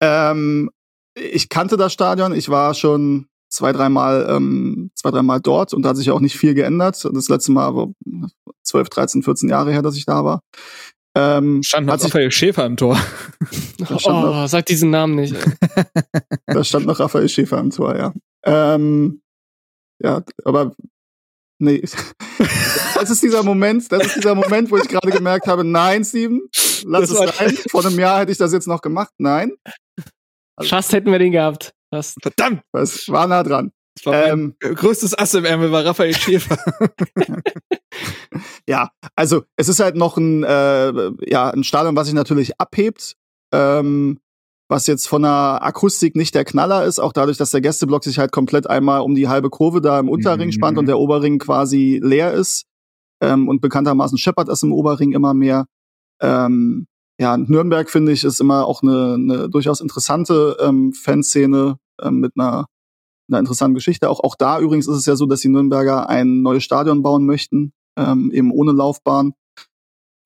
Ähm, 0.02 0.70
ich 1.16 1.50
kannte 1.50 1.78
das 1.78 1.94
Stadion. 1.94 2.34
Ich 2.34 2.50
war 2.50 2.74
schon 2.74 3.29
zwei, 3.50 3.72
dreimal, 3.72 4.28
ähm, 4.30 4.92
zwei, 4.96 5.12
dreimal 5.12 5.42
dort 5.42 5.74
und 5.74 5.84
da 5.84 5.90
hat 5.90 5.98
sich 5.98 6.12
auch 6.12 6.20
nicht 6.20 6.38
viel 6.38 6.54
geändert. 6.54 7.08
Das 7.14 7.30
letzte 7.30 7.52
Mal 7.52 7.76
war 7.76 7.90
12, 8.64 8.90
13, 8.90 9.24
14 9.24 9.50
Jahre 9.50 9.72
her, 9.72 9.82
dass 9.82 9.98
ich 9.98 10.06
da 10.06 10.24
war. 10.24 10.42
Ähm, 11.16 11.64
stand 11.64 11.88
noch 11.88 12.02
Raphael 12.02 12.32
Schäfer 12.32 12.66
im 12.66 12.78
Tor. 12.78 12.98
oh, 13.90 14.10
noch, 14.10 14.48
sag 14.48 14.66
diesen 14.68 14.92
Namen 14.92 15.16
nicht. 15.16 15.36
da 16.46 16.64
stand 16.64 16.86
noch 16.86 17.00
Raphael 17.00 17.28
Schäfer 17.28 17.60
im 17.60 17.72
Tor, 17.72 17.98
ja. 17.98 18.14
Ähm, 18.46 19.22
ja, 20.02 20.24
aber 20.46 20.74
Nee. 21.60 21.84
Das 22.96 23.10
ist 23.10 23.24
dieser 23.24 23.44
Moment, 23.44 23.90
das 23.94 24.08
ist 24.08 24.18
dieser 24.18 24.36
Moment, 24.36 24.70
wo 24.70 24.78
ich 24.78 24.88
gerade 24.90 25.10
gemerkt 25.10 25.48
habe, 25.48 25.64
nein, 25.64 26.04
Steven, 26.04 26.42
lass 26.84 27.10
das 27.10 27.12
es 27.12 27.38
sein. 27.38 27.58
Vor 27.70 27.86
einem 27.86 27.98
Jahr 27.98 28.20
hätte 28.20 28.32
ich 28.34 28.38
das 28.38 28.52
jetzt 28.52 28.68
noch 28.68 28.82
gemacht. 28.82 29.14
Nein. 29.18 29.54
Also, 30.58 30.70
Fast 30.70 30.92
hätten 30.92 31.10
wir 31.10 31.20
den 31.20 31.32
gehabt. 31.32 31.74
Fast. 31.90 32.18
Verdammt. 32.22 32.62
Das 32.72 33.08
war 33.10 33.28
nah 33.28 33.44
dran. 33.44 33.72
Das 33.96 34.06
war 34.06 34.28
ähm, 34.28 34.56
größtes 34.60 35.18
Ass 35.18 35.34
im 35.34 35.46
Ärmel 35.46 35.72
war 35.72 35.84
Raphael 35.84 36.16
Schäfer. 36.16 36.58
ja, 38.68 38.92
also 39.16 39.44
es 39.58 39.68
ist 39.68 39.80
halt 39.80 39.96
noch 39.96 40.18
ein, 40.18 40.44
äh, 40.44 41.12
ja, 41.28 41.50
ein 41.50 41.64
Stadion, 41.64 41.96
was 41.96 42.08
sich 42.08 42.16
natürlich 42.16 42.60
abhebt. 42.60 43.16
Ähm, 43.52 44.20
was 44.70 44.86
jetzt 44.86 45.08
von 45.08 45.24
der 45.24 45.64
Akustik 45.64 46.16
nicht 46.16 46.36
der 46.36 46.46
Knaller 46.46 46.86
ist, 46.86 47.00
auch 47.00 47.12
dadurch, 47.12 47.38
dass 47.38 47.50
der 47.50 47.62
Gästeblock 47.62 48.04
sich 48.04 48.20
halt 48.20 48.32
komplett 48.32 48.70
einmal 48.70 49.02
um 49.02 49.16
die 49.16 49.28
halbe 49.28 49.50
Kurve 49.50 49.82
da 49.82 50.00
im 50.00 50.10
Unterring 50.10 50.52
spannt 50.52 50.74
mhm. 50.74 50.80
und 50.80 50.86
der 50.86 51.00
Oberring 51.00 51.40
quasi 51.40 52.00
leer 52.02 52.34
ist. 52.34 52.66
Ähm, 53.20 53.50
und 53.50 53.62
bekanntermaßen 53.62 54.18
scheppert 54.18 54.48
es 54.48 54.62
im 54.62 54.72
Oberring 54.72 55.12
immer 55.12 55.34
mehr. 55.34 55.66
Ähm, 56.22 56.86
ja, 57.20 57.36
Nürnberg 57.38 57.90
finde 57.90 58.14
ich 58.14 58.24
ist 58.24 58.40
immer 58.40 58.66
auch 58.66 58.82
eine, 58.82 59.16
eine 59.16 59.50
durchaus 59.50 59.82
interessante 59.82 60.58
ähm, 60.62 60.94
Fanszene 60.94 61.78
ähm, 62.02 62.20
mit 62.22 62.32
einer, 62.38 62.68
einer 63.30 63.40
interessanten 63.40 63.76
Geschichte. 63.76 64.10
Auch, 64.10 64.22
auch 64.22 64.36
da 64.36 64.60
übrigens 64.60 64.88
ist 64.88 64.96
es 64.96 65.06
ja 65.06 65.18
so, 65.18 65.26
dass 65.26 65.42
die 65.42 65.50
Nürnberger 65.50 66.10
ein 66.10 66.42
neues 66.42 66.64
Stadion 66.64 67.04
bauen 67.04 67.26
möchten, 67.26 67.74
ähm, 67.98 68.32
eben 68.32 68.52
ohne 68.52 68.72
Laufbahn. 68.72 69.34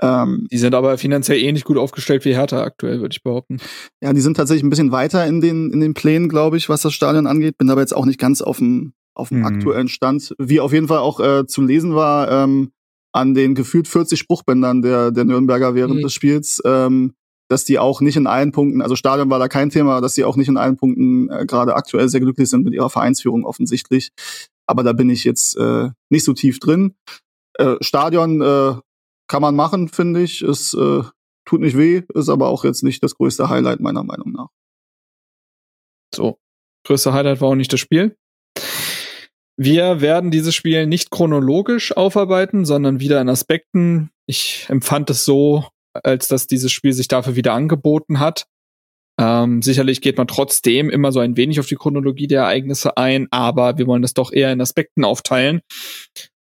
Ähm, 0.01 0.47
die 0.51 0.57
sind 0.57 0.75
aber 0.75 0.97
finanziell 0.99 1.39
ähnlich 1.39 1.63
gut 1.63 1.77
aufgestellt 1.77 2.25
wie 2.25 2.35
Hertha 2.35 2.61
aktuell, 2.61 3.01
würde 3.01 3.13
ich 3.13 3.23
behaupten. 3.23 3.57
Ja, 4.01 4.13
die 4.13 4.21
sind 4.21 4.37
tatsächlich 4.37 4.63
ein 4.63 4.69
bisschen 4.69 4.91
weiter 4.91 5.25
in 5.25 5.41
den, 5.41 5.71
in 5.71 5.79
den 5.79 5.95
Plänen, 5.95 6.29
glaube 6.29 6.57
ich, 6.57 6.69
was 6.69 6.83
das 6.83 6.93
Stadion 6.93 7.25
angeht. 7.25 7.57
Bin 7.57 7.71
aber 7.71 7.81
jetzt 7.81 7.95
auch 7.95 8.05
nicht 8.05 8.19
ganz 8.19 8.41
auf 8.41 8.57
dem, 8.57 8.93
auf 9.15 9.29
dem 9.29 9.39
mhm. 9.39 9.45
aktuellen 9.45 9.87
Stand. 9.87 10.35
Wie 10.37 10.59
auf 10.59 10.73
jeden 10.73 10.87
Fall 10.87 10.99
auch 10.99 11.19
äh, 11.19 11.47
zu 11.47 11.63
lesen 11.63 11.95
war, 11.95 12.29
ähm, 12.29 12.71
an 13.13 13.33
den 13.33 13.55
gefühlt 13.55 13.87
40 13.87 14.19
Spruchbändern 14.19 14.81
der, 14.81 15.11
der 15.11 15.23
Nürnberger 15.23 15.75
während 15.75 15.97
mhm. 15.97 16.01
des 16.01 16.13
Spiels, 16.13 16.61
ähm, 16.65 17.13
dass 17.47 17.63
die 17.65 17.79
auch 17.79 18.01
nicht 18.01 18.17
in 18.17 18.27
allen 18.27 18.51
Punkten, 18.51 18.81
also 18.81 18.95
Stadion 18.95 19.29
war 19.29 19.39
da 19.39 19.47
kein 19.47 19.69
Thema, 19.69 20.01
dass 20.01 20.15
die 20.15 20.23
auch 20.23 20.35
nicht 20.35 20.47
in 20.47 20.57
allen 20.57 20.77
Punkten 20.77 21.29
äh, 21.29 21.45
gerade 21.45 21.75
aktuell 21.75 22.09
sehr 22.09 22.19
glücklich 22.19 22.49
sind 22.49 22.63
mit 22.63 22.73
ihrer 22.73 22.89
Vereinsführung 22.89 23.45
offensichtlich. 23.45 24.11
Aber 24.65 24.83
da 24.83 24.93
bin 24.93 25.09
ich 25.09 25.23
jetzt 25.23 25.55
äh, 25.57 25.89
nicht 26.09 26.23
so 26.23 26.33
tief 26.33 26.59
drin. 26.59 26.95
Äh, 27.59 27.75
Stadion 27.81 28.41
äh, 28.41 28.75
kann 29.27 29.41
man 29.41 29.55
machen, 29.55 29.89
finde 29.89 30.23
ich. 30.23 30.41
Es 30.41 30.73
äh, 30.73 31.03
tut 31.45 31.61
nicht 31.61 31.77
weh, 31.77 32.03
ist 32.13 32.29
aber 32.29 32.47
auch 32.47 32.63
jetzt 32.63 32.83
nicht 32.83 33.03
das 33.03 33.15
größte 33.15 33.49
Highlight 33.49 33.79
meiner 33.79 34.03
Meinung 34.03 34.31
nach. 34.31 34.47
So, 36.15 36.37
größte 36.85 37.13
Highlight 37.13 37.41
war 37.41 37.49
auch 37.49 37.55
nicht 37.55 37.73
das 37.73 37.79
Spiel. 37.79 38.15
Wir 39.55 40.01
werden 40.01 40.31
dieses 40.31 40.55
Spiel 40.55 40.87
nicht 40.87 41.11
chronologisch 41.11 41.95
aufarbeiten, 41.95 42.65
sondern 42.65 42.99
wieder 42.99 43.21
in 43.21 43.29
Aspekten. 43.29 44.09
Ich 44.25 44.65
empfand 44.69 45.09
es 45.09 45.25
so, 45.25 45.65
als 45.93 46.27
dass 46.27 46.47
dieses 46.47 46.71
Spiel 46.71 46.93
sich 46.93 47.07
dafür 47.07 47.35
wieder 47.35 47.53
angeboten 47.53 48.19
hat. 48.19 48.45
Ähm, 49.19 49.61
sicherlich 49.61 50.01
geht 50.01 50.17
man 50.17 50.27
trotzdem 50.27 50.89
immer 50.89 51.11
so 51.11 51.19
ein 51.19 51.37
wenig 51.37 51.59
auf 51.59 51.67
die 51.67 51.75
Chronologie 51.75 52.25
der 52.25 52.41
Ereignisse 52.41 52.97
ein, 52.97 53.27
aber 53.29 53.77
wir 53.77 53.85
wollen 53.85 54.01
das 54.01 54.15
doch 54.15 54.31
eher 54.31 54.51
in 54.51 54.59
Aspekten 54.59 55.03
aufteilen. 55.03 55.61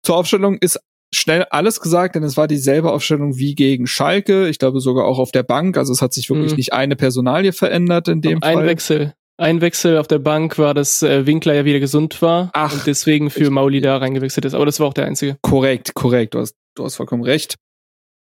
Zur 0.03 0.16
Aufstellung 0.16 0.57
ist 0.57 0.80
schnell 1.14 1.45
alles 1.49 1.82
gesagt, 1.82 2.16
denn 2.16 2.24
es 2.24 2.38
war 2.38 2.47
dieselbe 2.47 2.93
Aufstellung 2.93 3.38
wie 3.38 3.55
gegen 3.55 3.88
Schalke. 3.88 4.47
Ich 4.47 4.57
glaube 4.57 4.80
sogar 4.80 5.05
auch 5.05 5.20
auf 5.20 5.32
der 5.32 5.43
Bank. 5.43 5.78
Also 5.78 5.91
es 5.91 6.01
hat 6.01 6.14
sich 6.14 6.30
wirklich 6.30 6.51
mhm. 6.51 6.57
nicht 6.57 6.72
eine 6.72 6.95
Personalie 6.95 7.51
verändert 7.51 8.07
in 8.07 8.22
dem 8.22 8.41
Fall. 8.41 8.57
Ein 8.59 8.66
Wechsel. 8.66 9.14
Ein 9.42 9.60
Wechsel 9.60 9.98
auf 9.98 10.06
der 10.06 10.20
Bank 10.20 10.60
war, 10.60 10.76
dass 10.76 11.02
äh, 11.02 11.26
Winkler 11.26 11.56
ja 11.56 11.66
wieder 11.66 11.80
gesund 11.80 12.22
war 12.22 12.52
Ach, 12.54 12.74
und 12.74 12.86
deswegen 12.86 13.32
für 13.32 13.50
Mauli 13.50 13.82
da 13.82 13.98
reingewechselt 13.98 14.46
ist. 14.46 14.54
Aber 14.54 14.68
das 14.68 14.80
war 14.80 14.86
auch 14.86 14.94
der 14.94 15.06
einzige. 15.06 15.38
Korrekt, 15.42 15.96
korrekt. 15.96 16.36
Du 16.36 16.39
hast, 16.39 16.54
du 16.76 16.84
hast 16.84 16.94
vollkommen 16.94 17.24
recht. 17.24 17.56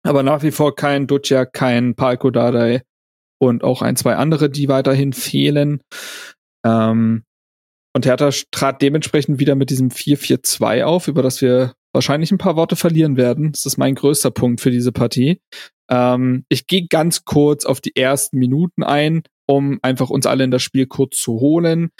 Aber 0.03 0.23
nach 0.23 0.43
wie 0.43 0.51
vor 0.51 0.75
kein 0.75 1.07
Ducia, 1.07 1.45
kein 1.45 1.95
Palko 1.95 2.31
Dardai 2.31 2.81
und 3.39 3.65
auch 3.65 3.83
ein, 3.83 3.97
zwei 3.97 4.17
andere, 4.17 4.49
die 4.49 4.69
weiterhin 4.69 5.13
fehlen. 5.13 5.83
Ähm, 6.65 7.25
und 7.95 8.07
Hertha 8.07 8.31
trat 8.51 8.81
dementsprechend 8.81 9.39
wieder 9.39 9.57
mit 9.57 9.69
diesem 9.69 9.91
4-4-2 9.91 10.85
auf, 10.85 11.07
über 11.07 11.23
das 11.23 11.43
wir 11.43 11.75
wahrscheinlich 11.93 12.33
ein 12.33 12.39
paar 12.39 12.57
Worte 12.57 12.77
verlieren 12.77 13.19
werden. 13.19 13.53
Das 13.53 13.67
ist 13.67 13.77
mein 13.77 13.95
größter 13.95 14.31
Punkt 14.31 14.63
für 14.63 14.71
diese 14.71 14.91
Partie. 14.91 15.39
Ähm, 15.91 16.47
ich 16.49 16.67
gehe 16.67 16.87
ganz 16.89 17.27
kurz 17.27 17.67
auf 17.67 17.83
die 17.83 17.95
ersten 17.95 18.39
Minuten 18.39 18.83
ein, 18.83 19.23
um 19.47 19.79
einfach 19.83 20.11
uns 20.11 20.27
alle 20.27 20.45
in 20.45 20.51
das 20.51 20.63
Spiel 20.63 20.87
kurz 20.87 21.17
zu 21.17 21.41
holen. 21.41 21.91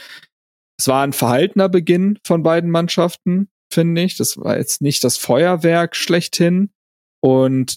Es 0.79 0.89
war 0.89 1.05
ein 1.05 1.13
verhaltener 1.13 1.69
Beginn 1.69 2.19
von 2.25 2.43
beiden 2.43 2.71
Mannschaften, 2.71 3.49
finde 3.73 4.03
ich. 4.03 4.17
Das 4.17 4.37
war 4.37 4.57
jetzt 4.57 4.83
nicht 4.83 5.05
das 5.05 5.17
Feuerwerk 5.17 5.97
schlechthin. 5.97 6.71
Und 7.23 7.77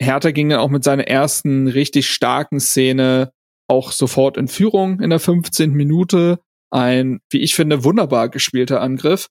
Hertha 0.00 0.30
ging 0.30 0.48
dann 0.48 0.60
auch 0.60 0.70
mit 0.70 0.84
seiner 0.84 1.06
ersten 1.06 1.68
richtig 1.68 2.10
starken 2.10 2.60
Szene 2.60 3.32
auch 3.68 3.92
sofort 3.92 4.36
in 4.36 4.48
Führung 4.48 5.00
in 5.00 5.10
der 5.10 5.20
15. 5.20 5.72
Minute. 5.72 6.40
Ein, 6.70 7.20
wie 7.30 7.40
ich 7.40 7.54
finde, 7.54 7.84
wunderbar 7.84 8.28
gespielter 8.28 8.80
Angriff 8.80 9.28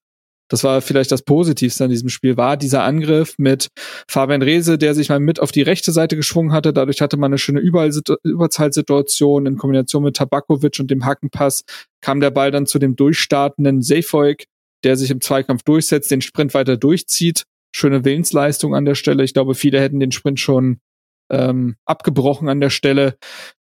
das 0.47 0.63
war 0.63 0.81
vielleicht 0.81 1.11
das 1.11 1.23
Positivste 1.23 1.85
an 1.85 1.89
diesem 1.89 2.09
Spiel, 2.09 2.37
war 2.37 2.57
dieser 2.57 2.83
Angriff 2.83 3.35
mit 3.37 3.69
Fabian 4.07 4.41
Rehse, 4.41 4.77
der 4.77 4.93
sich 4.93 5.09
mal 5.09 5.19
mit 5.19 5.39
auf 5.39 5.51
die 5.51 5.63
rechte 5.63 5.91
Seite 5.91 6.15
geschwungen 6.15 6.51
hatte. 6.51 6.71
Dadurch 6.71 7.01
hatte 7.01 7.17
man 7.17 7.29
eine 7.29 7.37
schöne 7.37 7.59
Überzahlsituation 7.59 9.45
in 9.47 9.57
Kombination 9.57 10.03
mit 10.03 10.17
Tabakovic 10.17 10.79
und 10.79 10.91
dem 10.91 11.05
Hackenpass 11.05 11.63
kam 12.01 12.19
der 12.19 12.31
Ball 12.31 12.51
dann 12.51 12.67
zu 12.67 12.77
dem 12.77 12.95
durchstartenden 12.95 13.81
Seyfoik, 13.81 14.45
der 14.83 14.95
sich 14.97 15.09
im 15.09 15.21
Zweikampf 15.21 15.63
durchsetzt, 15.63 16.11
den 16.11 16.21
Sprint 16.21 16.53
weiter 16.53 16.77
durchzieht. 16.77 17.45
Schöne 17.75 18.05
Willensleistung 18.05 18.75
an 18.75 18.85
der 18.85 18.95
Stelle. 18.95 19.23
Ich 19.23 19.33
glaube, 19.33 19.55
viele 19.55 19.81
hätten 19.81 19.99
den 19.99 20.11
Sprint 20.11 20.39
schon 20.39 20.79
ähm, 21.31 21.75
abgebrochen 21.85 22.47
an 22.49 22.61
der 22.61 22.69
Stelle. 22.69 23.17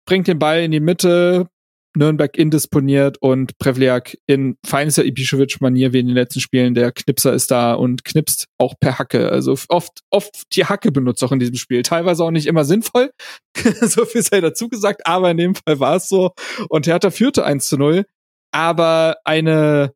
Bringt 0.07 0.26
den 0.28 0.39
Ball 0.39 0.62
in 0.62 0.70
die 0.70 0.81
Mitte, 0.81 1.49
Nürnberg 1.97 2.36
indisponiert 2.38 3.18
und 3.20 3.59
Prevliak 3.59 4.16
in 4.26 4.57
feinster 4.64 5.03
Ibišević-Manier 5.03 5.93
wie 5.93 6.01
in 6.01 6.07
den 6.07 6.14
letzten 6.14 6.41
Spielen. 6.41 6.74
Der 6.74 6.93
Knipser 6.93 7.32
ist 7.32 7.51
da 7.51 7.74
und 7.74 8.05
knipst 8.05 8.47
auch 8.59 8.74
per 8.78 8.99
Hacke. 8.99 9.30
Also 9.30 9.57
oft, 9.68 10.01
oft 10.11 10.55
die 10.55 10.66
Hacke 10.66 10.93
benutzt 10.93 11.24
auch 11.24 11.32
in 11.32 11.41
diesem 11.41 11.57
Spiel. 11.57 11.82
Teilweise 11.82 12.22
auch 12.24 12.30
nicht 12.30 12.47
immer 12.47 12.64
sinnvoll. 12.64 13.11
so 13.80 14.05
viel 14.05 14.22
sei 14.22 14.41
dazu 14.41 14.68
gesagt, 14.68 15.07
aber 15.07 15.32
in 15.32 15.36
dem 15.36 15.55
Fall 15.55 15.80
war 15.80 15.97
es 15.97 16.09
so. 16.09 16.30
Und 16.68 16.86
Hertha 16.86 17.11
führte 17.11 17.45
1 17.45 17.68
zu 17.68 17.76
0. 17.76 18.05
Aber 18.53 19.16
eine, 19.24 19.93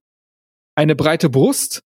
eine 0.77 0.97
breite 0.97 1.31
Brust 1.31 1.83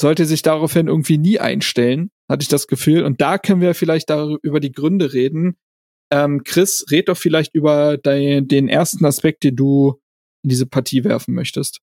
sollte 0.00 0.24
sich 0.24 0.42
daraufhin 0.42 0.88
irgendwie 0.88 1.18
nie 1.18 1.38
einstellen, 1.38 2.10
hatte 2.28 2.42
ich 2.42 2.48
das 2.48 2.66
Gefühl. 2.66 3.04
Und 3.04 3.20
da 3.20 3.38
können 3.38 3.60
wir 3.60 3.74
vielleicht 3.74 4.10
darüber 4.10 4.38
über 4.42 4.60
die 4.60 4.72
Gründe 4.72 5.12
reden, 5.12 5.56
ähm, 6.12 6.44
Chris, 6.44 6.84
red 6.90 7.08
doch 7.08 7.16
vielleicht 7.16 7.54
über 7.54 7.96
de 7.96 8.42
den 8.42 8.68
ersten 8.68 9.04
Aspekt, 9.04 9.42
den 9.44 9.56
du 9.56 10.00
in 10.42 10.50
diese 10.50 10.66
Partie 10.66 11.04
werfen 11.04 11.34
möchtest. 11.34 11.80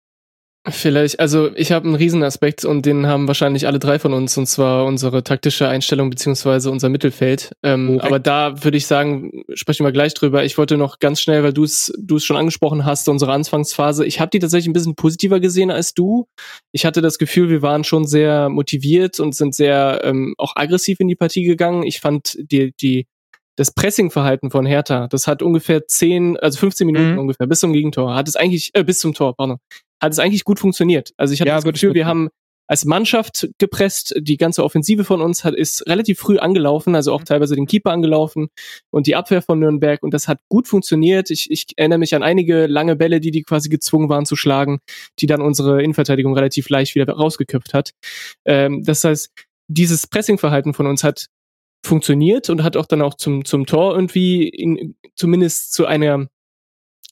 Vielleicht, 0.68 1.18
also 1.18 1.50
ich 1.56 1.72
habe 1.72 1.86
einen 1.86 1.96
Riesenaspekt 1.96 2.64
und 2.64 2.86
den 2.86 3.08
haben 3.08 3.26
wahrscheinlich 3.26 3.66
alle 3.66 3.80
drei 3.80 3.98
von 3.98 4.12
uns, 4.12 4.38
und 4.38 4.46
zwar 4.46 4.84
unsere 4.84 5.24
taktische 5.24 5.66
Einstellung 5.66 6.08
beziehungsweise 6.08 6.70
unser 6.70 6.88
Mittelfeld. 6.88 7.50
Ähm, 7.64 7.98
aber 8.00 8.20
da 8.20 8.62
würde 8.62 8.76
ich 8.76 8.86
sagen, 8.86 9.42
sprechen 9.54 9.84
wir 9.84 9.90
gleich 9.90 10.14
drüber. 10.14 10.44
Ich 10.44 10.58
wollte 10.58 10.76
noch 10.76 11.00
ganz 11.00 11.20
schnell, 11.20 11.42
weil 11.42 11.52
du 11.52 11.64
es 11.64 11.92
du 11.98 12.14
es 12.14 12.24
schon 12.24 12.36
angesprochen 12.36 12.84
hast, 12.84 13.08
unsere 13.08 13.32
Anfangsphase. 13.32 14.06
Ich 14.06 14.20
habe 14.20 14.30
die 14.30 14.38
tatsächlich 14.38 14.68
ein 14.68 14.72
bisschen 14.72 14.94
positiver 14.94 15.40
gesehen 15.40 15.72
als 15.72 15.94
du. 15.94 16.28
Ich 16.70 16.86
hatte 16.86 17.00
das 17.02 17.18
Gefühl, 17.18 17.50
wir 17.50 17.62
waren 17.62 17.82
schon 17.82 18.06
sehr 18.06 18.48
motiviert 18.48 19.18
und 19.18 19.34
sind 19.34 19.56
sehr 19.56 20.02
ähm, 20.04 20.36
auch 20.38 20.52
aggressiv 20.54 21.00
in 21.00 21.08
die 21.08 21.16
Partie 21.16 21.42
gegangen. 21.42 21.82
Ich 21.82 21.98
fand 21.98 22.38
die 22.38 22.72
die 22.80 23.08
das 23.56 23.72
Pressingverhalten 23.72 24.50
von 24.50 24.66
Hertha, 24.66 25.08
das 25.08 25.26
hat 25.26 25.42
ungefähr 25.42 25.86
10, 25.86 26.38
also 26.38 26.58
15 26.58 26.86
Minuten 26.86 27.12
mhm. 27.12 27.18
ungefähr 27.18 27.46
bis 27.46 27.60
zum 27.60 27.72
Gegentor, 27.72 28.14
hat 28.14 28.28
es 28.28 28.36
eigentlich, 28.36 28.70
äh, 28.74 28.84
bis 28.84 28.98
zum 28.98 29.14
Tor, 29.14 29.36
pardon, 29.36 29.58
hat 30.00 30.12
es 30.12 30.18
eigentlich 30.18 30.44
gut 30.44 30.58
funktioniert. 30.58 31.12
Also 31.16 31.34
ich 31.34 31.40
hatte 31.40 31.48
ja, 31.48 31.56
das 31.56 31.64
Gefühl, 31.64 31.94
wir 31.94 32.06
haben 32.06 32.28
als 32.68 32.84
Mannschaft 32.86 33.48
gepresst, 33.58 34.14
die 34.18 34.38
ganze 34.38 34.64
Offensive 34.64 35.04
von 35.04 35.20
uns 35.20 35.44
hat, 35.44 35.54
ist 35.54 35.86
relativ 35.88 36.18
früh 36.18 36.38
angelaufen, 36.38 36.94
also 36.94 37.12
auch 37.12 37.20
mhm. 37.20 37.26
teilweise 37.26 37.54
den 37.54 37.66
Keeper 37.66 37.90
angelaufen 37.90 38.48
und 38.90 39.06
die 39.06 39.16
Abwehr 39.16 39.42
von 39.42 39.58
Nürnberg 39.58 40.02
und 40.02 40.14
das 40.14 40.28
hat 40.28 40.38
gut 40.48 40.68
funktioniert. 40.68 41.30
Ich, 41.30 41.50
ich 41.50 41.66
erinnere 41.76 41.98
mich 41.98 42.14
an 42.14 42.22
einige 42.22 42.66
lange 42.66 42.96
Bälle, 42.96 43.20
die 43.20 43.30
die 43.30 43.42
quasi 43.42 43.68
gezwungen 43.68 44.08
waren 44.08 44.24
zu 44.24 44.36
schlagen, 44.36 44.78
die 45.18 45.26
dann 45.26 45.42
unsere 45.42 45.82
Innenverteidigung 45.82 46.34
relativ 46.34 46.70
leicht 46.70 46.94
wieder 46.94 47.12
rausgeköpft 47.12 47.74
hat. 47.74 47.90
Ähm, 48.46 48.82
das 48.84 49.04
heißt, 49.04 49.30
dieses 49.68 50.06
Pressingverhalten 50.06 50.72
von 50.72 50.86
uns 50.86 51.04
hat 51.04 51.26
funktioniert 51.84 52.50
und 52.50 52.62
hat 52.62 52.76
auch 52.76 52.86
dann 52.86 53.02
auch 53.02 53.14
zum, 53.14 53.44
zum 53.44 53.66
Tor 53.66 53.94
irgendwie 53.94 54.48
in, 54.48 54.96
zumindest 55.14 55.72
zu 55.72 55.86
einer, 55.86 56.28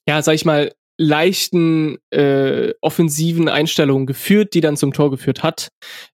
ja, 0.07 0.23
sag 0.23 0.35
ich 0.35 0.45
mal, 0.45 0.73
leichten 0.97 1.97
äh, 2.11 2.75
offensiven 2.83 3.49
Einstellung 3.49 4.07
geführt, 4.07 4.55
die 4.55 4.61
dann 4.61 4.77
zum 4.77 4.93
Tor 4.93 5.11
geführt 5.11 5.43
hat. 5.43 5.69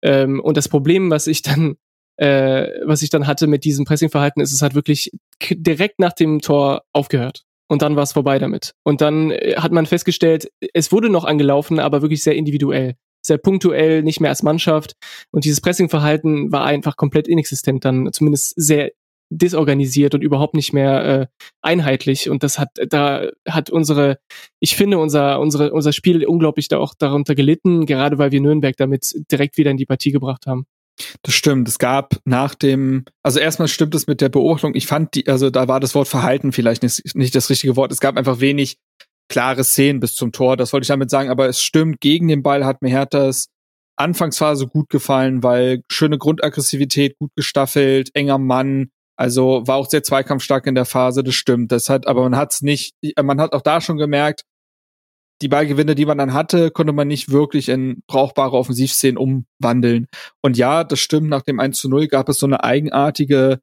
Ähm, 0.02 0.42
und 0.42 0.58
das 0.58 0.68
Problem, 0.68 1.10
was 1.10 1.28
ich 1.28 1.42
dann 1.42 1.78
äh, 2.18 2.70
was 2.86 3.02
ich 3.02 3.10
dann 3.10 3.28
hatte 3.28 3.48
mit 3.48 3.64
diesem 3.64 3.86
Pressingverhalten, 3.86 4.42
ist 4.42 4.54
es 4.54 4.62
hat 4.62 4.76
wirklich 4.76 5.12
direkt 5.50 6.00
nach 6.00 6.14
dem 6.14 6.42
Tor 6.42 6.84
aufgehört. 6.94 7.44
Und 7.68 7.82
dann 7.82 7.96
war 7.96 8.04
es 8.04 8.14
vorbei 8.14 8.40
damit. 8.40 8.74
Und 8.84 9.02
dann 9.02 9.32
äh, 9.32 9.56
hat 9.58 9.72
man 9.72 9.86
festgestellt, 9.86 10.52
es 10.74 10.92
wurde 10.92 11.10
noch 11.10 11.26
angelaufen, 11.26 11.80
aber 11.80 12.02
wirklich 12.02 12.22
sehr 12.22 12.36
individuell. 12.36 12.96
Sehr 13.26 13.38
punktuell, 13.38 14.04
nicht 14.04 14.20
mehr 14.20 14.30
als 14.30 14.44
Mannschaft. 14.44 14.94
Und 15.32 15.46
dieses 15.46 15.62
Pressingverhalten 15.62 16.52
war 16.52 16.66
einfach 16.66 16.98
komplett 16.98 17.28
inexistent 17.28 17.86
dann, 17.86 18.12
zumindest 18.12 18.54
sehr 18.56 18.92
disorganisiert 19.30 20.14
und 20.14 20.22
überhaupt 20.22 20.54
nicht 20.54 20.74
mehr 20.74 21.06
äh, 21.06 21.28
einheitlich. 21.62 22.30
Und 22.30 22.44
das 22.44 22.60
hat, 22.60 22.70
da 22.90 23.30
hat 23.48 23.70
unsere, 23.70 24.20
ich 24.60 24.76
finde, 24.76 25.00
unser, 25.00 25.40
unsere, 25.40 25.74
unser 25.74 25.94
Spiel 25.94 26.26
unglaublich 26.26 26.68
da 26.68 26.78
auch 26.78 26.94
darunter 26.98 27.36
gelitten, 27.36 27.86
gerade 27.86 28.18
weil 28.18 28.32
wir 28.32 28.42
Nürnberg 28.42 28.78
damit 28.78 29.14
direkt 29.32 29.58
wieder 29.58 29.72
in 29.72 29.78
die 29.78 29.86
Partie 29.86 30.12
gebracht 30.12 30.46
haben. 30.46 30.66
Das 31.24 31.34
stimmt. 31.34 31.68
Es 31.68 31.80
gab 31.80 32.20
nach 32.26 32.54
dem, 32.54 33.06
also 33.24 33.40
erstmal 33.40 33.68
stimmt 33.68 33.96
es 33.96 34.06
mit 34.06 34.22
der 34.22 34.30
Beobachtung. 34.30 34.76
Ich 34.76 34.86
fand 34.86 35.16
die, 35.16 35.28
also 35.28 35.50
da 35.50 35.68
war 35.68 35.80
das 35.80 35.96
Wort 35.96 36.08
Verhalten 36.08 36.52
vielleicht 36.52 36.84
nicht, 36.84 37.16
nicht 37.16 37.34
das 37.34 37.50
richtige 37.50 37.76
Wort. 37.76 37.92
Es 37.92 38.00
gab 38.00 38.16
einfach 38.16 38.40
wenig 38.40 38.78
klare 39.30 39.64
Szenen 39.64 40.00
bis 40.00 40.16
zum 40.16 40.32
Tor. 40.32 40.58
Das 40.58 40.74
wollte 40.74 40.84
ich 40.84 40.90
damit 40.90 41.10
sagen. 41.10 41.30
Aber 41.30 41.48
es 41.48 41.62
stimmt, 41.62 42.02
gegen 42.02 42.28
den 42.28 42.44
Ball 42.44 42.66
hat 42.66 42.82
mir 42.82 42.90
Herthas 42.90 43.48
Anfangsphase 43.96 44.68
gut 44.68 44.90
gefallen, 44.90 45.44
weil 45.44 45.84
schöne 45.88 46.18
Grundaggressivität, 46.18 47.18
gut 47.18 47.32
gestaffelt, 47.36 48.10
enger 48.16 48.40
Mann, 48.40 48.90
also 49.16 49.62
war 49.68 49.76
auch 49.76 49.88
sehr 49.88 50.04
zweikampfstark 50.04 50.66
in 50.66 50.76
der 50.76 50.86
Phase, 50.86 51.24
das 51.24 51.36
stimmt. 51.36 51.72
Das 51.72 51.90
hat, 51.90 52.08
aber 52.08 52.24
man 52.24 52.36
hat 52.36 52.54
es 52.54 52.62
nicht, 52.62 52.96
man 53.22 53.40
hat 53.40 53.54
auch 53.54 53.62
da 53.62 53.82
schon 53.82 53.98
gemerkt, 53.98 54.44
die 55.42 55.48
Ballgewinne, 55.48 55.96
die 55.96 56.06
man 56.06 56.18
dann 56.18 56.34
hatte, 56.34 56.72
konnte 56.72 56.94
man 56.94 57.08
nicht 57.08 57.30
wirklich 57.30 57.70
in 57.70 58.02
brauchbare 58.08 58.56
Offensivszenen 58.56 59.18
umwandeln. 59.18 60.08
Und 60.42 60.58
ja, 60.58 60.84
das 60.84 61.00
stimmt, 61.00 61.30
nach 61.30 61.42
dem 61.42 61.60
1 61.60 61.78
zu 61.78 61.90
0 61.90 62.08
gab 62.08 62.30
es 62.30 62.40
so 62.40 62.46
eine 62.46 62.64
eigenartige, 62.64 63.60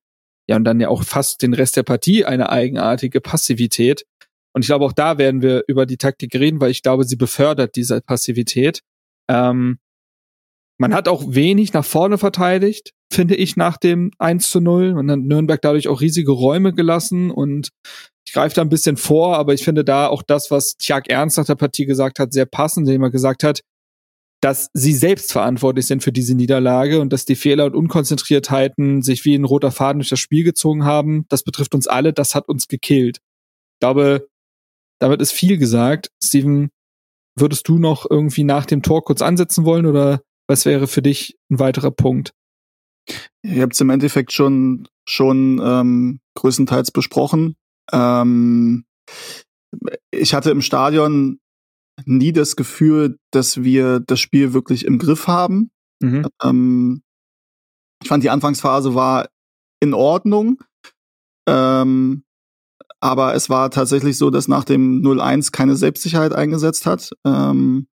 ja, 0.48 0.56
und 0.56 0.64
dann 0.64 0.80
ja 0.80 0.88
auch 0.88 1.04
fast 1.04 1.42
den 1.42 1.54
Rest 1.54 1.76
der 1.76 1.82
Partie 1.82 2.24
eine 2.24 2.50
eigenartige 2.50 3.20
Passivität. 3.20 4.04
Und 4.53 4.62
ich 4.62 4.68
glaube, 4.68 4.84
auch 4.84 4.92
da 4.92 5.18
werden 5.18 5.42
wir 5.42 5.64
über 5.68 5.86
die 5.86 5.96
Taktik 5.96 6.34
reden, 6.34 6.61
weil 6.61 6.70
ich 6.70 6.82
glaube, 6.82 7.05
sie 7.05 7.16
befördert 7.16 7.76
diese 7.76 8.01
Passivität. 8.01 8.80
Ähm, 9.30 9.78
man 10.78 10.94
hat 10.94 11.09
auch 11.09 11.24
wenig 11.28 11.72
nach 11.72 11.84
vorne 11.84 12.16
verteidigt, 12.16 12.92
finde 13.12 13.34
ich, 13.36 13.57
nach 13.57 13.76
dem 13.76 14.12
1 14.18 14.51
zu 14.51 14.61
0. 14.61 14.94
Man 14.94 15.11
hat 15.11 15.18
Nürnberg 15.18 15.61
dadurch 15.61 15.88
auch 15.88 16.01
riesige 16.01 16.32
Räume 16.32 16.72
gelassen 16.72 17.30
und 17.30 17.68
ich 18.26 18.32
greife 18.32 18.55
da 18.55 18.62
ein 18.62 18.68
bisschen 18.68 18.96
vor, 18.96 19.36
aber 19.36 19.55
ich 19.55 19.62
finde 19.62 19.84
da 19.84 20.07
auch 20.07 20.22
das, 20.22 20.51
was 20.51 20.76
Tjag 20.76 21.11
Ernst 21.11 21.36
nach 21.36 21.46
der 21.46 21.57
Partie 21.57 21.84
gesagt 21.84 22.18
hat, 22.18 22.32
sehr 22.32 22.46
passend, 22.46 22.88
indem 22.88 23.03
er 23.03 23.11
gesagt 23.11 23.44
hat, 23.44 23.61
dass 24.40 24.70
sie 24.72 24.94
selbst 24.94 25.32
verantwortlich 25.32 25.86
sind 25.86 26.03
für 26.03 26.12
diese 26.12 26.34
Niederlage 26.34 27.01
und 27.01 27.12
dass 27.12 27.26
die 27.26 27.34
Fehler 27.34 27.66
und 27.66 27.74
Unkonzentriertheiten 27.74 29.03
sich 29.03 29.24
wie 29.24 29.34
ein 29.34 29.44
roter 29.44 29.70
Faden 29.70 29.98
durch 29.98 30.09
das 30.09 30.20
Spiel 30.20 30.44
gezogen 30.44 30.84
haben. 30.84 31.26
Das 31.28 31.42
betrifft 31.42 31.74
uns 31.74 31.86
alle, 31.86 32.14
das 32.14 32.34
hat 32.34 32.48
uns 32.48 32.66
gekillt. 32.66 33.18
Ich 33.18 33.80
glaube, 33.80 34.28
damit 35.01 35.20
ist 35.20 35.32
viel 35.32 35.59
gesagt. 35.59 36.11
Steven, 36.22 36.70
würdest 37.36 37.66
du 37.68 37.78
noch 37.78 38.09
irgendwie 38.09 38.44
nach 38.44 38.66
dem 38.66 38.82
Tor 38.82 39.05
kurz 39.05 39.22
ansetzen 39.22 39.64
wollen 39.64 39.86
oder 39.86 40.22
was 40.48 40.66
wäre 40.66 40.86
für 40.86 41.03
dich 41.03 41.38
ein 41.51 41.59
weiterer 41.59 41.90
Punkt? 41.90 42.32
Ihr 43.42 43.62
habt 43.62 43.74
es 43.74 43.80
im 43.80 43.90
Endeffekt 43.90 44.32
schon, 44.32 44.88
schon 45.09 45.61
ähm, 45.62 46.20
größtenteils 46.36 46.90
besprochen. 46.90 47.57
Ähm, 47.92 48.84
ich 50.11 50.34
hatte 50.34 50.51
im 50.51 50.62
Stadion 50.62 51.40
nie 52.05 52.32
das 52.32 52.57
Gefühl, 52.57 53.18
dass 53.30 53.62
wir 53.62 54.01
das 54.01 54.20
Spiel 54.20 54.53
wirklich 54.53 54.84
im 54.84 54.98
Griff 54.98 55.26
haben. 55.26 55.70
Mhm. 56.01 56.26
Ähm, 56.42 57.03
ich 58.03 58.09
fand, 58.09 58.24
die 58.24 58.30
Anfangsphase 58.30 58.94
war 58.94 59.28
in 59.80 59.94
Ordnung. 59.94 60.62
Ähm, 61.48 62.24
aber 63.01 63.34
es 63.34 63.48
war 63.48 63.70
tatsächlich 63.70 64.18
so, 64.18 64.30
dass 64.30 64.48
nach 64.48 64.64
dem 64.64 65.03
0-1 65.03 65.53
keine 65.53 65.76
Selbstsicherheit 65.76 66.32
eingesetzt 66.32 66.86
hat. 66.86 67.11
Ähm, 67.24 67.88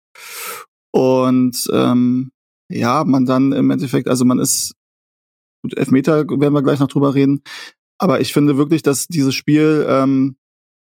und 0.91 1.68
ähm, 1.72 2.32
ja, 2.70 3.03
man 3.05 3.26
dann 3.26 3.53
im 3.53 3.70
Endeffekt, 3.70 4.08
also 4.08 4.26
man 4.26 4.39
ist, 4.39 4.74
gut, 5.64 5.78
Elfmeter 5.78 6.28
werden 6.28 6.53
wir 6.53 6.64
gleich 6.64 6.80
noch 6.80 6.89
drüber 6.89 7.16
reden, 7.16 7.41
aber 7.99 8.20
ich 8.20 8.34
finde 8.34 8.58
wirklich, 8.58 8.84
dass 8.84 9.08
dieses 9.08 9.34
Spiel, 9.34 9.86
ähm, 9.88 10.36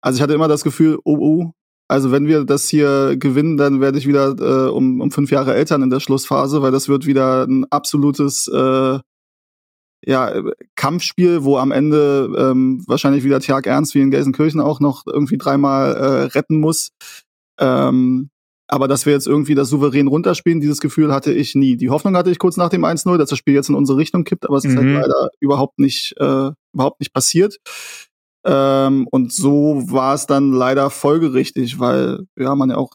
also 0.02 0.18
ich 0.18 0.22
hatte 0.22 0.34
immer 0.34 0.48
das 0.48 0.64
Gefühl, 0.64 1.00
oh, 1.04 1.18
oh, 1.20 1.52
also 1.88 2.12
wenn 2.12 2.28
wir 2.28 2.46
das 2.46 2.70
hier 2.70 3.18
gewinnen, 3.18 3.58
dann 3.58 3.82
werde 3.82 3.98
ich 3.98 4.08
wieder 4.08 4.36
äh, 4.40 4.70
um, 4.70 5.02
um 5.02 5.12
fünf 5.12 5.32
Jahre 5.32 5.54
Eltern 5.54 5.82
in 5.82 5.90
der 5.90 6.00
Schlussphase, 6.00 6.62
weil 6.62 6.72
das 6.72 6.88
wird 6.88 7.06
wieder 7.06 7.44
ein 7.44 7.66
absolutes 7.70 8.48
äh, 8.48 9.00
ja, 10.04 10.42
Kampfspiel, 10.76 11.44
wo 11.44 11.58
am 11.58 11.72
Ende 11.72 12.34
ähm, 12.38 12.84
wahrscheinlich 12.88 13.24
wieder 13.24 13.40
Tjag 13.40 13.68
Ernst 13.68 13.94
wie 13.96 14.02
in 14.02 14.12
Gelsenkirchen 14.12 14.62
auch 14.62 14.80
noch 14.80 15.06
irgendwie 15.06 15.38
dreimal 15.38 15.94
äh, 15.94 16.24
retten 16.26 16.60
muss. 16.60 16.92
Ähm, 17.60 18.30
aber 18.68 18.88
dass 18.88 19.06
wir 19.06 19.14
jetzt 19.14 19.28
irgendwie 19.28 19.54
das 19.54 19.70
souverän 19.70 20.08
runterspielen, 20.08 20.62
dieses 20.62 20.80
Gefühl 20.80 21.14
hatte 21.14 21.34
ich 21.34 21.56
nie. 21.56 21.76
Die 21.76 21.90
Hoffnung 21.90 22.16
hatte 22.16 22.32
ich 22.32 22.40
kurz 22.40 22.56
nach 22.56 22.70
dem 22.70 22.86
1-0, 22.86 23.18
dass 23.18 23.30
das 23.30 23.38
Spiel 23.38 23.54
jetzt 23.54 23.70
in 23.70 23.76
unsere 23.76 23.98
Richtung 23.98 24.24
kippt, 24.24 24.48
aber 24.48 24.58
es 24.58 24.66
ist 24.66 24.76
halt 24.76 24.88
mhm. 24.88 24.96
halt 24.96 25.08
leider 25.08 25.30
überhaupt 25.42 25.78
nicht, 25.78 26.16
äh, 26.18 26.52
überhaupt 26.74 27.02
nicht 27.02 27.14
passiert. 27.14 27.58
Ähm, 28.46 29.08
und 29.12 29.34
so 29.34 29.84
war 29.88 30.16
es 30.16 30.26
dann 30.26 30.52
leider 30.54 30.90
folgerichtig, 30.90 31.80
weil 31.80 32.26
ja 32.38 32.56
man 32.56 32.70
ja 32.70 32.78
auch 32.78 32.92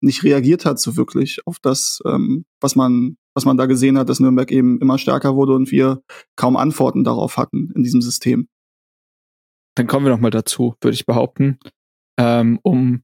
nicht 0.00 0.24
reagiert 0.24 0.64
hat 0.64 0.78
so 0.78 0.96
wirklich 0.96 1.40
auf 1.46 1.58
das, 1.60 2.00
ähm, 2.06 2.44
was 2.60 2.76
man, 2.76 3.16
was 3.34 3.44
man 3.44 3.56
da 3.56 3.66
gesehen 3.66 3.98
hat, 3.98 4.08
dass 4.08 4.20
Nürnberg 4.20 4.50
eben 4.50 4.80
immer 4.80 4.98
stärker 4.98 5.36
wurde 5.36 5.54
und 5.54 5.70
wir 5.70 6.02
kaum 6.36 6.56
Antworten 6.56 7.04
darauf 7.04 7.36
hatten 7.36 7.70
in 7.74 7.82
diesem 7.82 8.02
System. 8.02 8.48
Dann 9.76 9.86
kommen 9.86 10.06
wir 10.06 10.12
noch 10.12 10.20
mal 10.20 10.30
dazu, 10.30 10.74
würde 10.80 10.94
ich 10.94 11.06
behaupten, 11.06 11.58
ähm, 12.18 12.58
um 12.62 13.02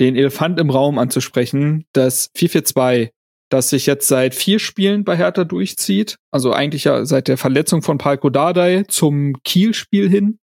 den 0.00 0.16
Elefant 0.16 0.58
im 0.60 0.70
Raum 0.70 0.98
anzusprechen, 0.98 1.84
das 1.92 2.30
442, 2.36 3.12
das 3.50 3.70
sich 3.70 3.86
jetzt 3.86 4.08
seit 4.08 4.34
vier 4.34 4.58
Spielen 4.58 5.04
bei 5.04 5.16
Hertha 5.16 5.44
durchzieht, 5.44 6.16
also 6.32 6.52
eigentlich 6.52 6.84
ja 6.84 7.04
seit 7.04 7.28
der 7.28 7.38
Verletzung 7.38 7.82
von 7.82 7.98
Palko 7.98 8.30
Dardai 8.30 8.84
zum 8.88 9.34
Kiel-Spiel 9.44 10.10
hin, 10.10 10.38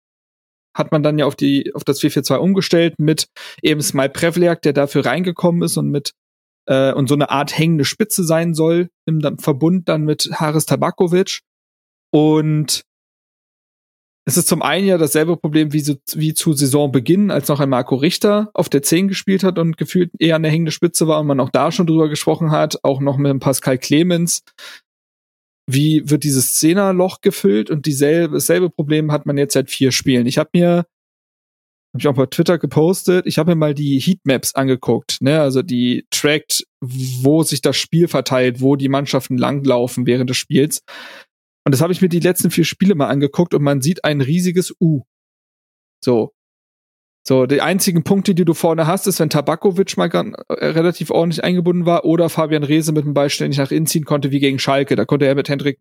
hat 0.77 0.93
man 0.93 1.03
dann 1.03 1.19
ja 1.19 1.27
auf 1.27 1.35
die 1.35 1.75
auf 1.75 1.85
das 1.85 2.01
442 2.01 2.43
umgestellt 2.43 2.95
mit 2.99 3.27
eben 3.63 3.81
Smile 3.81 4.11
Prevliak, 4.11 4.63
der 4.63 4.73
dafür 4.73 5.07
reingekommen 5.07 5.63
ist 5.63 5.77
und 5.77 5.91
mit 5.91 6.13
äh, 6.67 6.93
und 6.93 7.09
so 7.09 7.15
eine 7.15 7.31
Art 7.31 7.57
hängende 7.57 7.85
Spitze 7.85 8.25
sein 8.25 8.55
soll 8.55 8.89
im 9.07 9.39
Verbund 9.39 9.89
dann 9.89 10.03
mit 10.03 10.31
Haris 10.35 10.67
Tabakovic 10.67 11.41
und 12.13 12.83
es 14.29 14.37
ist 14.37 14.49
zum 14.49 14.61
einen 14.61 14.89
ja 14.89 14.99
dasselbe 14.99 15.37
Problem 15.37 15.73
wie, 15.73 15.79
so, 15.79 15.95
wie 16.15 16.35
zu 16.35 16.53
Saisonbeginn, 16.53 17.31
als 17.31 17.47
noch 17.47 17.61
ein 17.61 17.69
Marco 17.69 17.95
Richter 17.95 18.51
auf 18.55 18.69
der 18.69 18.83
10 18.83 19.07
gespielt 19.07 19.45
hat 19.45 19.57
und 19.57 19.77
gefühlt 19.77 20.11
eher 20.19 20.35
eine 20.35 20.49
hängende 20.49 20.73
Spitze 20.73 21.07
war 21.07 21.21
und 21.21 21.29
man 21.29 21.39
auch 21.39 21.51
da 21.51 21.71
schon 21.71 21.87
drüber 21.87 22.09
gesprochen 22.09 22.51
hat, 22.51 22.81
auch 22.83 23.01
noch 23.01 23.19
mit 23.19 23.39
Pascal 23.39 23.79
Clemens. 23.79 24.43
Wie 25.69 26.09
wird 26.09 26.25
dieses 26.25 26.55
Zehnerloch 26.55 27.21
gefüllt? 27.21 27.71
Und 27.71 27.87
dieselbe, 27.87 28.35
dasselbe 28.35 28.71
Problem 28.71 29.11
hat 29.11 29.27
man 29.27 29.37
jetzt 29.37 29.55
seit 29.55 29.71
vier 29.71 29.91
Spielen. 29.91 30.27
Ich 30.27 30.39
habe 30.39 30.51
mir, 30.53 30.71
habe 30.71 31.99
ich 31.99 32.07
auch 32.07 32.15
bei 32.15 32.27
Twitter 32.27 32.59
gepostet, 32.59 33.27
ich 33.27 33.39
habe 33.39 33.51
mir 33.51 33.57
mal 33.57 33.75
die 33.75 33.99
Heatmaps 33.99 34.55
angeguckt, 34.55 35.19
ne? 35.21 35.41
Also 35.41 35.63
die 35.63 36.07
trackt, 36.11 36.65
wo 36.81 37.43
sich 37.43 37.63
das 37.63 37.77
Spiel 37.77 38.07
verteilt, 38.07 38.61
wo 38.61 38.77
die 38.77 38.89
Mannschaften 38.89 39.39
langlaufen 39.39 40.07
während 40.07 40.31
des 40.31 40.37
Spiels. 40.37 40.83
Und 41.65 41.73
das 41.73 41.81
habe 41.81 41.93
ich 41.93 42.01
mir 42.01 42.09
die 42.09 42.21
letzten 42.21 42.53
vier 42.53 42.65
Spiele 42.65 42.95
mal 42.95 43.09
angeguckt 43.09 43.53
und 43.53 43.63
man 43.63 43.81
sieht 43.83 44.05
ein 44.05 44.21
riesiges 44.21 44.73
U. 44.81 45.03
So. 46.05 46.36
So, 47.29 47.47
die 47.47 47.61
einzigen 47.61 48.05
Punkte, 48.05 48.37
die 48.37 48.45
du 48.45 48.55
vorne 48.55 48.87
hast, 48.87 49.09
ist, 49.09 49.19
wenn 49.19 49.31
Tabakovic 49.31 49.97
mal 49.97 50.09
äh, 50.13 50.67
relativ 50.67 51.11
ordentlich 51.11 51.43
eingebunden 51.43 51.85
war 51.85 52.05
oder 52.05 52.29
Fabian 52.29 52.63
Rehse 52.63 52.93
mit 52.93 53.05
dem 53.05 53.15
Ball 53.15 53.31
ständig 53.31 53.59
nach 53.59 53.73
innen 53.73 53.87
ziehen 53.87 54.05
konnte, 54.05 54.31
wie 54.31 54.39
gegen 54.39 54.61
Schalke. 54.61 54.95
Da 54.95 55.05
konnte 55.05 55.27
er 55.27 55.35
mit 55.35 55.49
Hendrik 55.49 55.81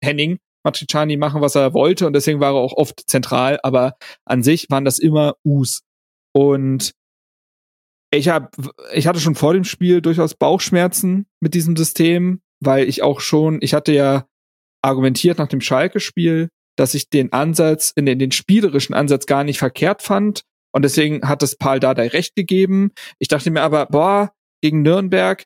Henning 0.00 0.38
Matriciani 0.64 1.16
machen, 1.16 1.40
was 1.40 1.56
er 1.56 1.74
wollte 1.74 2.06
und 2.06 2.12
deswegen 2.12 2.38
war 2.38 2.52
er 2.52 2.60
auch 2.60 2.72
oft 2.72 3.08
zentral, 3.08 3.58
aber 3.64 3.96
an 4.24 4.44
sich 4.44 4.66
waren 4.70 4.84
das 4.84 5.00
immer 5.00 5.34
Us. 5.44 5.82
Und 6.32 6.92
ich 8.12 8.28
hab, 8.28 8.54
ich 8.92 9.08
hatte 9.08 9.18
schon 9.18 9.34
vor 9.34 9.54
dem 9.54 9.64
Spiel 9.64 10.00
durchaus 10.00 10.34
Bauchschmerzen 10.34 11.26
mit 11.40 11.54
diesem 11.54 11.76
System, 11.76 12.42
weil 12.60 12.88
ich 12.88 13.02
auch 13.02 13.18
schon, 13.18 13.58
ich 13.60 13.74
hatte 13.74 13.92
ja 13.92 14.26
argumentiert 14.82 15.38
nach 15.38 15.48
dem 15.48 15.60
Schalke-Spiel, 15.60 16.48
dass 16.76 16.94
ich 16.94 17.08
den 17.10 17.32
Ansatz, 17.32 17.92
in 17.96 18.06
den, 18.06 18.20
den 18.20 18.30
spielerischen 18.30 18.94
Ansatz 18.94 19.26
gar 19.26 19.42
nicht 19.42 19.58
verkehrt 19.58 20.02
fand. 20.02 20.42
Und 20.72 20.84
deswegen 20.84 21.26
hat 21.26 21.42
es 21.42 21.56
Paul 21.56 21.80
Dardai 21.80 22.08
recht 22.08 22.34
gegeben. 22.34 22.90
Ich 23.18 23.28
dachte 23.28 23.50
mir 23.50 23.62
aber, 23.62 23.86
boah, 23.86 24.32
gegen 24.62 24.82
Nürnberg, 24.82 25.44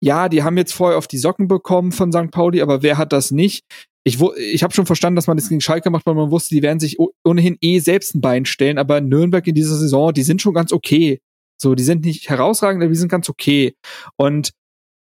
ja, 0.00 0.28
die 0.28 0.42
haben 0.42 0.56
jetzt 0.56 0.72
vorher 0.72 0.98
auf 0.98 1.08
die 1.08 1.18
Socken 1.18 1.48
bekommen 1.48 1.92
von 1.92 2.12
St. 2.12 2.30
Pauli, 2.30 2.62
aber 2.62 2.82
wer 2.82 2.98
hat 2.98 3.12
das 3.12 3.30
nicht? 3.30 3.64
Ich, 4.04 4.20
ich 4.20 4.62
habe 4.62 4.72
schon 4.72 4.86
verstanden, 4.86 5.16
dass 5.16 5.26
man 5.26 5.36
das 5.36 5.48
gegen 5.48 5.60
Schalke 5.60 5.90
macht, 5.90 6.06
weil 6.06 6.14
man 6.14 6.30
wusste, 6.30 6.54
die 6.54 6.62
werden 6.62 6.80
sich 6.80 6.98
ohnehin 7.24 7.58
eh 7.60 7.78
selbst 7.80 8.14
ein 8.14 8.20
Bein 8.20 8.44
stellen, 8.44 8.78
aber 8.78 9.00
Nürnberg 9.00 9.46
in 9.46 9.54
dieser 9.54 9.76
Saison, 9.76 10.12
die 10.12 10.22
sind 10.22 10.40
schon 10.40 10.54
ganz 10.54 10.72
okay. 10.72 11.20
So, 11.60 11.74
die 11.74 11.82
sind 11.82 12.04
nicht 12.04 12.28
herausragend, 12.30 12.82
aber 12.82 12.92
die 12.92 12.98
sind 12.98 13.10
ganz 13.10 13.28
okay. 13.28 13.74
Und 14.16 14.52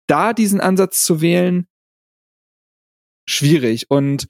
da 0.07 0.33
diesen 0.33 0.61
Ansatz 0.61 1.03
zu 1.03 1.21
wählen, 1.21 1.67
schwierig. 3.27 3.85
Und 3.89 4.27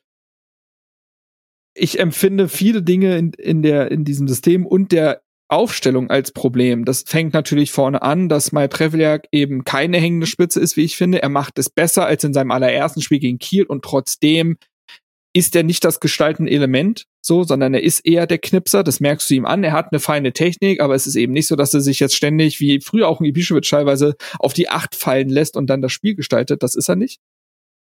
ich 1.74 2.00
empfinde 2.00 2.50
viele 2.50 2.82
Dinge 2.82 3.18
in, 3.18 3.34
in, 3.34 3.62
der, 3.62 3.92
in 3.92 4.04
diesem 4.04 4.28
System 4.28 4.66
und 4.66 4.92
der 4.92 5.22
Aufstellung 5.50 6.12
als 6.12 6.32
Problem. 6.32 6.86
Das 6.86 7.04
fängt 7.08 7.34
natürlich 7.34 7.72
vorne 7.72 8.04
an, 8.04 8.30
dass 8.30 8.52
Mai 8.52 8.68
Prevliak 8.68 9.28
eben 9.32 9.64
keine 9.64 9.98
hängende 9.98 10.28
Spitze 10.28 10.60
ist, 10.60 10.78
wie 10.78 10.84
ich 10.84 10.96
finde. 10.96 11.24
Er 11.24 11.30
macht 11.30 11.58
es 11.58 11.70
besser 11.70 12.06
als 12.06 12.24
in 12.24 12.34
seinem 12.34 12.52
allerersten 12.52 13.02
Spiel 13.02 13.20
gegen 13.20 13.40
Kiel 13.40 13.64
und 13.64 13.84
trotzdem 13.84 14.58
ist 15.34 15.56
er 15.56 15.64
nicht 15.64 15.84
das 15.84 16.00
gestaltende 16.00 16.52
Element, 16.52 17.06
so, 17.22 17.44
sondern 17.44 17.74
er 17.74 17.84
ist 17.84 18.06
eher 18.06 18.28
der 18.28 18.40
Knipser. 18.40 18.84
Das 18.84 19.00
merkst 19.00 19.30
du 19.30 19.36
ihm 19.36 19.46
an. 19.46 19.64
Er 19.64 19.74
hat 19.74 19.92
eine 19.92 20.00
feine 20.00 20.34
Technik, 20.34 20.82
aber 20.82 20.96
es 20.96 21.08
ist 21.08 21.16
eben 21.16 21.34
nicht 21.34 21.48
so, 21.48 21.56
dass 21.56 21.74
er 21.74 21.82
sich 21.82 22.00
jetzt 22.00 22.16
ständig, 22.16 22.60
wie 22.60 22.80
früher 22.82 23.08
auch 23.08 23.20
ein 23.20 23.26
Ibišević 23.26 23.70
teilweise, 23.70 24.16
auf 24.40 24.54
die 24.54 24.70
Acht 24.70 24.96
fallen 24.96 25.30
lässt 25.30 25.56
und 25.56 25.68
dann 25.70 25.82
das 25.82 25.92
Spiel 25.92 26.16
gestaltet. 26.16 26.64
Das 26.64 26.76
ist 26.76 26.90
er 26.90 26.96
nicht. 26.96 27.20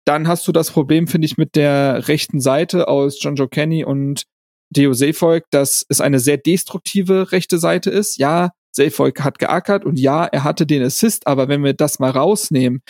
Dann 0.06 0.28
hast 0.28 0.48
du 0.48 0.52
das 0.52 0.72
Problem, 0.72 1.08
finde 1.08 1.26
ich, 1.26 1.38
mit 1.38 1.56
der 1.56 2.08
rechten 2.08 2.40
Seite 2.40 2.88
aus 2.88 3.22
John 3.22 3.36
Joe 3.36 3.50
Kenny 3.50 3.84
und 3.84 4.26
Deo 4.70 4.94
Seefolk, 4.94 5.46
dass 5.52 5.86
es 5.90 6.02
eine 6.02 6.20
sehr 6.20 6.38
destruktive 6.38 7.32
rechte 7.32 7.58
Seite 7.58 7.90
ist. 7.90 8.18
Ja, 8.18 8.52
Seefolk 8.72 9.24
hat 9.24 9.40
geackert 9.40 9.86
und 9.86 10.00
ja, 10.00 10.26
er 10.26 10.44
hatte 10.44 10.66
den 10.66 10.84
Assist, 10.84 11.28
aber 11.28 11.48
wenn 11.48 11.64
wir 11.64 11.74
das 11.74 12.00
mal 12.00 12.12
rausnehmen, 12.12 12.82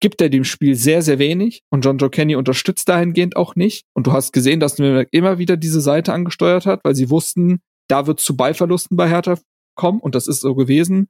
gibt 0.00 0.22
er 0.22 0.30
dem 0.30 0.44
Spiel 0.44 0.74
sehr, 0.74 1.02
sehr 1.02 1.18
wenig 1.18 1.62
und 1.70 1.84
John 1.84 1.98
Joe 1.98 2.10
Kenny 2.10 2.34
unterstützt 2.34 2.88
dahingehend 2.88 3.36
auch 3.36 3.54
nicht. 3.54 3.84
Und 3.92 4.06
du 4.06 4.12
hast 4.12 4.32
gesehen, 4.32 4.58
dass 4.58 4.78
Nürnberg 4.78 5.08
immer 5.12 5.38
wieder 5.38 5.56
diese 5.56 5.82
Seite 5.82 6.12
angesteuert 6.12 6.66
hat, 6.66 6.80
weil 6.84 6.94
sie 6.94 7.10
wussten, 7.10 7.60
da 7.88 8.06
wird 8.06 8.18
zu 8.20 8.36
Ballverlusten 8.36 8.96
bei 8.96 9.08
Hertha 9.08 9.38
kommen 9.74 10.00
und 10.00 10.14
das 10.14 10.26
ist 10.26 10.40
so 10.40 10.54
gewesen. 10.54 11.08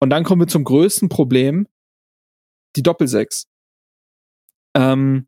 Und 0.00 0.10
dann 0.10 0.24
kommen 0.24 0.42
wir 0.42 0.48
zum 0.48 0.64
größten 0.64 1.08
Problem, 1.08 1.68
die 2.76 2.82
Doppelsechs. 2.82 3.46
Ähm, 4.76 5.26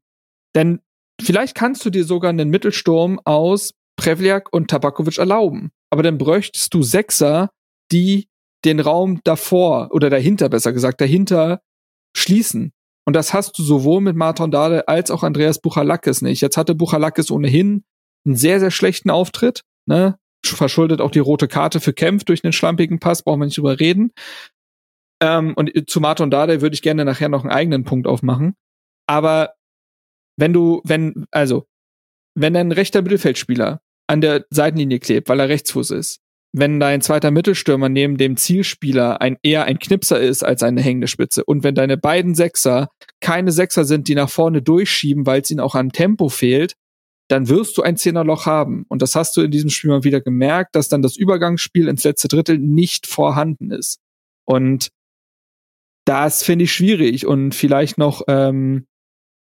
denn 0.55 0.81
vielleicht 1.21 1.55
kannst 1.55 1.85
du 1.85 1.91
dir 1.91 2.05
sogar 2.05 2.31
einen 2.31 2.51
Mittelsturm 2.51 3.21
aus 3.25 3.75
Prevliak 3.97 4.53
und 4.53 4.69
Tabakovic 4.69 5.19
erlauben. 5.19 5.71
Aber 5.91 6.03
dann 6.03 6.19
bräuchtest 6.19 6.73
du 6.73 6.83
Sechser, 6.83 7.51
die 7.93 8.29
den 8.65 8.81
Raum 8.81 9.21
davor 9.25 9.91
oder 9.93 10.11
dahinter, 10.11 10.49
besser 10.49 10.73
gesagt, 10.73 11.01
dahinter 11.01 11.61
schließen. 12.17 12.73
Und 13.07 13.15
das 13.15 13.33
hast 13.33 13.59
du 13.59 13.63
sowohl 13.63 14.01
mit 14.01 14.17
Martin 14.17 14.51
Dade 14.51 14.87
als 14.89 15.11
auch 15.11 15.23
Andreas 15.23 15.61
Buchalakis 15.61 16.23
nicht. 16.23 16.41
Jetzt 16.41 16.57
hatte 16.57 16.75
Buchalakis 16.75 17.31
ohnehin 17.31 17.85
einen 18.25 18.37
sehr, 18.37 18.61
sehr 18.61 18.71
schlechten 18.71 19.11
Auftritt, 19.11 19.63
ne? 19.87 20.17
Verschuldet 20.45 21.03
auch 21.03 21.11
die 21.11 21.19
rote 21.19 21.49
Karte 21.49 21.81
für 21.81 21.93
Kempf 21.93 22.25
durch 22.25 22.45
einen 22.45 22.55
schlampigen 22.55 22.99
Pass, 22.99 23.23
brauchen 23.23 23.41
wir 23.41 23.47
nicht 23.47 23.59
drüber 23.59 23.79
reden. 23.79 24.13
Ähm, 25.23 25.53
und 25.55 25.71
zu 25.89 26.01
Martin 26.01 26.31
Dade 26.31 26.63
würde 26.63 26.75
ich 26.75 26.83
gerne 26.83 27.05
nachher 27.05 27.29
noch 27.29 27.43
einen 27.43 27.53
eigenen 27.53 27.85
Punkt 27.85 28.07
aufmachen. 28.07 28.55
Aber 29.11 29.55
wenn 30.39 30.53
du, 30.53 30.83
wenn, 30.85 31.27
also, 31.33 31.67
wenn 32.37 32.55
ein 32.55 32.71
rechter 32.71 33.03
Mittelfeldspieler 33.03 33.81
an 34.07 34.21
der 34.21 34.47
Seitenlinie 34.51 35.01
klebt, 35.01 35.29
weil 35.29 35.41
er 35.41 35.49
Rechtsfuß 35.49 35.91
ist, 35.91 36.21
wenn 36.53 36.79
dein 36.79 37.01
zweiter 37.01 37.33
Mittelstürmer 37.33 37.89
neben 37.89 38.19
dem 38.19 38.37
Zielspieler 38.37 39.21
ein, 39.21 39.37
eher 39.43 39.65
ein 39.65 39.81
Knipser 39.81 40.21
ist 40.21 40.45
als 40.45 40.63
eine 40.63 40.81
hängende 40.81 41.09
Spitze 41.09 41.45
und 41.45 41.65
wenn 41.65 41.75
deine 41.75 41.97
beiden 41.97 42.37
Sechser 42.37 42.89
keine 43.21 43.51
Sechser 43.51 43.85
sind, 43.85 44.07
die 44.07 44.15
nach 44.15 44.31
vorne 44.31 44.63
durchschieben, 44.63 45.27
weil 45.27 45.41
es 45.41 45.51
ihnen 45.51 45.59
auch 45.59 45.75
an 45.75 45.91
Tempo 45.91 46.29
fehlt, 46.29 46.75
dann 47.27 47.49
wirst 47.49 47.77
du 47.79 47.83
ein 47.83 47.97
Zehnerloch 47.97 48.47
haben. 48.47 48.85
Und 48.89 49.03
das 49.03 49.17
hast 49.17 49.37
du 49.37 49.41
in 49.41 49.51
diesem 49.51 49.71
Spiel 49.71 49.91
mal 49.91 50.05
wieder 50.05 50.21
gemerkt, 50.21 50.77
dass 50.77 50.89
dann 50.89 51.03
das 51.03 51.17
Übergangsspiel 51.17 51.89
ins 51.89 52.05
letzte 52.05 52.29
Drittel 52.29 52.59
nicht 52.59 53.09
vorhanden 53.09 53.73
ist. 53.73 53.99
Und 54.45 54.91
das 56.05 56.45
finde 56.45 56.65
ich 56.65 56.73
schwierig. 56.73 57.27
Und 57.27 57.57
vielleicht 57.57 57.99
noch 57.99 58.23
ähm, 58.29 58.87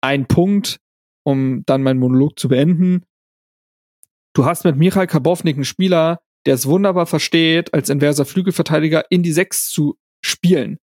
ein 0.04 0.26
Punkt, 0.26 0.80
um 1.24 1.64
dann 1.64 1.82
meinen 1.82 1.98
Monolog 1.98 2.38
zu 2.38 2.48
beenden. 2.48 3.04
Du 4.34 4.44
hast 4.44 4.64
mit 4.64 4.76
Michael 4.76 5.06
Kabownik 5.06 5.56
einen 5.56 5.64
Spieler, 5.64 6.20
der 6.44 6.54
es 6.54 6.66
wunderbar 6.66 7.06
versteht, 7.06 7.72
als 7.72 7.88
inverser 7.88 8.26
Flügelverteidiger 8.26 9.10
in 9.10 9.22
die 9.22 9.32
Sechs 9.32 9.70
zu 9.70 9.98
spielen. 10.22 10.78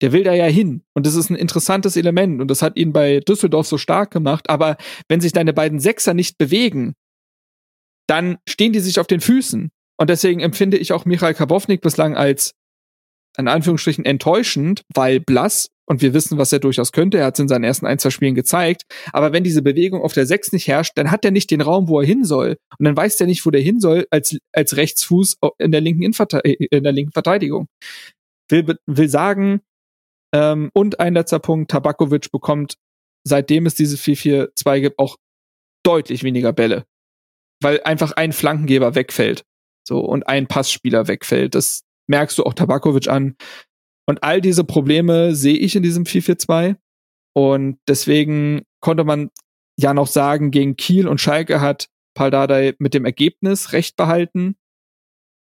Der 0.00 0.12
will 0.12 0.22
da 0.22 0.32
ja 0.32 0.46
hin. 0.46 0.84
Und 0.94 1.04
das 1.04 1.16
ist 1.16 1.30
ein 1.30 1.36
interessantes 1.36 1.96
Element. 1.96 2.40
Und 2.40 2.48
das 2.48 2.62
hat 2.62 2.76
ihn 2.76 2.92
bei 2.92 3.20
Düsseldorf 3.20 3.66
so 3.66 3.76
stark 3.76 4.12
gemacht. 4.12 4.48
Aber 4.48 4.76
wenn 5.08 5.20
sich 5.20 5.32
deine 5.32 5.52
beiden 5.52 5.80
Sechser 5.80 6.14
nicht 6.14 6.38
bewegen, 6.38 6.94
dann 8.06 8.38
stehen 8.48 8.72
die 8.72 8.80
sich 8.80 9.00
auf 9.00 9.06
den 9.08 9.20
Füßen. 9.20 9.70
Und 9.96 10.10
deswegen 10.10 10.40
empfinde 10.40 10.76
ich 10.76 10.92
auch 10.92 11.06
Michael 11.06 11.34
Kabownik 11.34 11.80
bislang 11.80 12.16
als, 12.16 12.54
in 13.36 13.48
Anführungsstrichen, 13.48 14.04
enttäuschend, 14.04 14.84
weil 14.94 15.18
blass 15.18 15.70
und 15.86 16.02
wir 16.02 16.14
wissen, 16.14 16.38
was 16.38 16.52
er 16.52 16.60
durchaus 16.60 16.92
könnte. 16.92 17.18
Er 17.18 17.26
hat 17.26 17.34
es 17.34 17.40
in 17.40 17.48
seinen 17.48 17.64
ersten 17.64 17.86
ein, 17.86 17.98
zwei 17.98 18.10
Spielen 18.10 18.34
gezeigt. 18.34 18.82
Aber 19.12 19.32
wenn 19.32 19.44
diese 19.44 19.62
Bewegung 19.62 20.02
auf 20.02 20.12
der 20.12 20.26
Sechs 20.26 20.52
nicht 20.52 20.66
herrscht, 20.66 20.92
dann 20.96 21.10
hat 21.10 21.24
er 21.24 21.30
nicht 21.30 21.50
den 21.50 21.60
Raum, 21.60 21.88
wo 21.88 22.00
er 22.00 22.06
hin 22.06 22.24
soll. 22.24 22.56
Und 22.78 22.84
dann 22.84 22.96
weiß 22.96 23.20
er 23.20 23.26
nicht, 23.26 23.44
wo 23.44 23.50
der 23.50 23.60
hin 23.60 23.80
soll, 23.80 24.06
als, 24.10 24.36
als 24.52 24.76
Rechtsfuß 24.76 25.36
in 25.58 25.72
der 25.72 25.80
linken, 25.80 26.02
in 26.02 26.82
der 26.82 26.92
linken 26.92 27.12
Verteidigung. 27.12 27.68
Will, 28.48 28.76
will 28.86 29.08
sagen, 29.08 29.60
ähm, 30.34 30.70
und 30.74 31.00
ein 31.00 31.14
letzter 31.14 31.38
Punkt, 31.38 31.70
Tabakovic 31.70 32.32
bekommt, 32.32 32.76
seitdem 33.24 33.66
es 33.66 33.74
diese 33.74 33.96
4-4-2 33.96 34.80
gibt, 34.80 34.98
auch 34.98 35.16
deutlich 35.84 36.24
weniger 36.24 36.52
Bälle. 36.52 36.84
Weil 37.62 37.82
einfach 37.84 38.12
ein 38.12 38.32
Flankengeber 38.32 38.94
wegfällt. 38.94 39.44
So, 39.86 40.00
und 40.00 40.26
ein 40.26 40.46
Passspieler 40.46 41.08
wegfällt. 41.08 41.54
Das 41.54 41.82
merkst 42.08 42.38
du 42.38 42.44
auch 42.44 42.54
Tabakovic 42.54 43.08
an. 43.08 43.36
Und 44.06 44.22
all 44.22 44.40
diese 44.40 44.64
Probleme 44.64 45.34
sehe 45.34 45.56
ich 45.56 45.76
in 45.76 45.82
diesem 45.82 46.04
4-4-2. 46.04 46.76
Und 47.34 47.78
deswegen 47.88 48.62
konnte 48.80 49.04
man 49.04 49.30
ja 49.78 49.94
noch 49.94 50.06
sagen, 50.06 50.50
gegen 50.50 50.76
Kiel 50.76 51.08
und 51.08 51.20
Schalke 51.20 51.60
hat 51.60 51.88
Paldadei 52.14 52.74
mit 52.78 52.94
dem 52.94 53.04
Ergebnis 53.04 53.72
recht 53.72 53.96
behalten. 53.96 54.56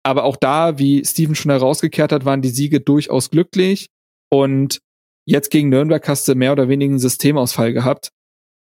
Aber 0.04 0.24
auch 0.24 0.36
da, 0.36 0.80
wie 0.80 1.04
Steven 1.06 1.36
schon 1.36 1.52
herausgekehrt 1.52 2.12
hat, 2.12 2.26
waren 2.26 2.42
die 2.42 2.50
Siege 2.50 2.80
durchaus 2.80 3.30
glücklich. 3.30 3.90
Und 4.32 4.82
jetzt 5.28 5.52
gegen 5.52 5.70
Nürnberg 5.70 6.08
hast 6.08 6.28
du 6.28 6.36
mehr 6.36 6.52
oder 6.52 6.70
weniger 6.70 6.92
einen 6.92 7.00
Systemausfall 7.00 7.74
gehabt. 7.74 8.10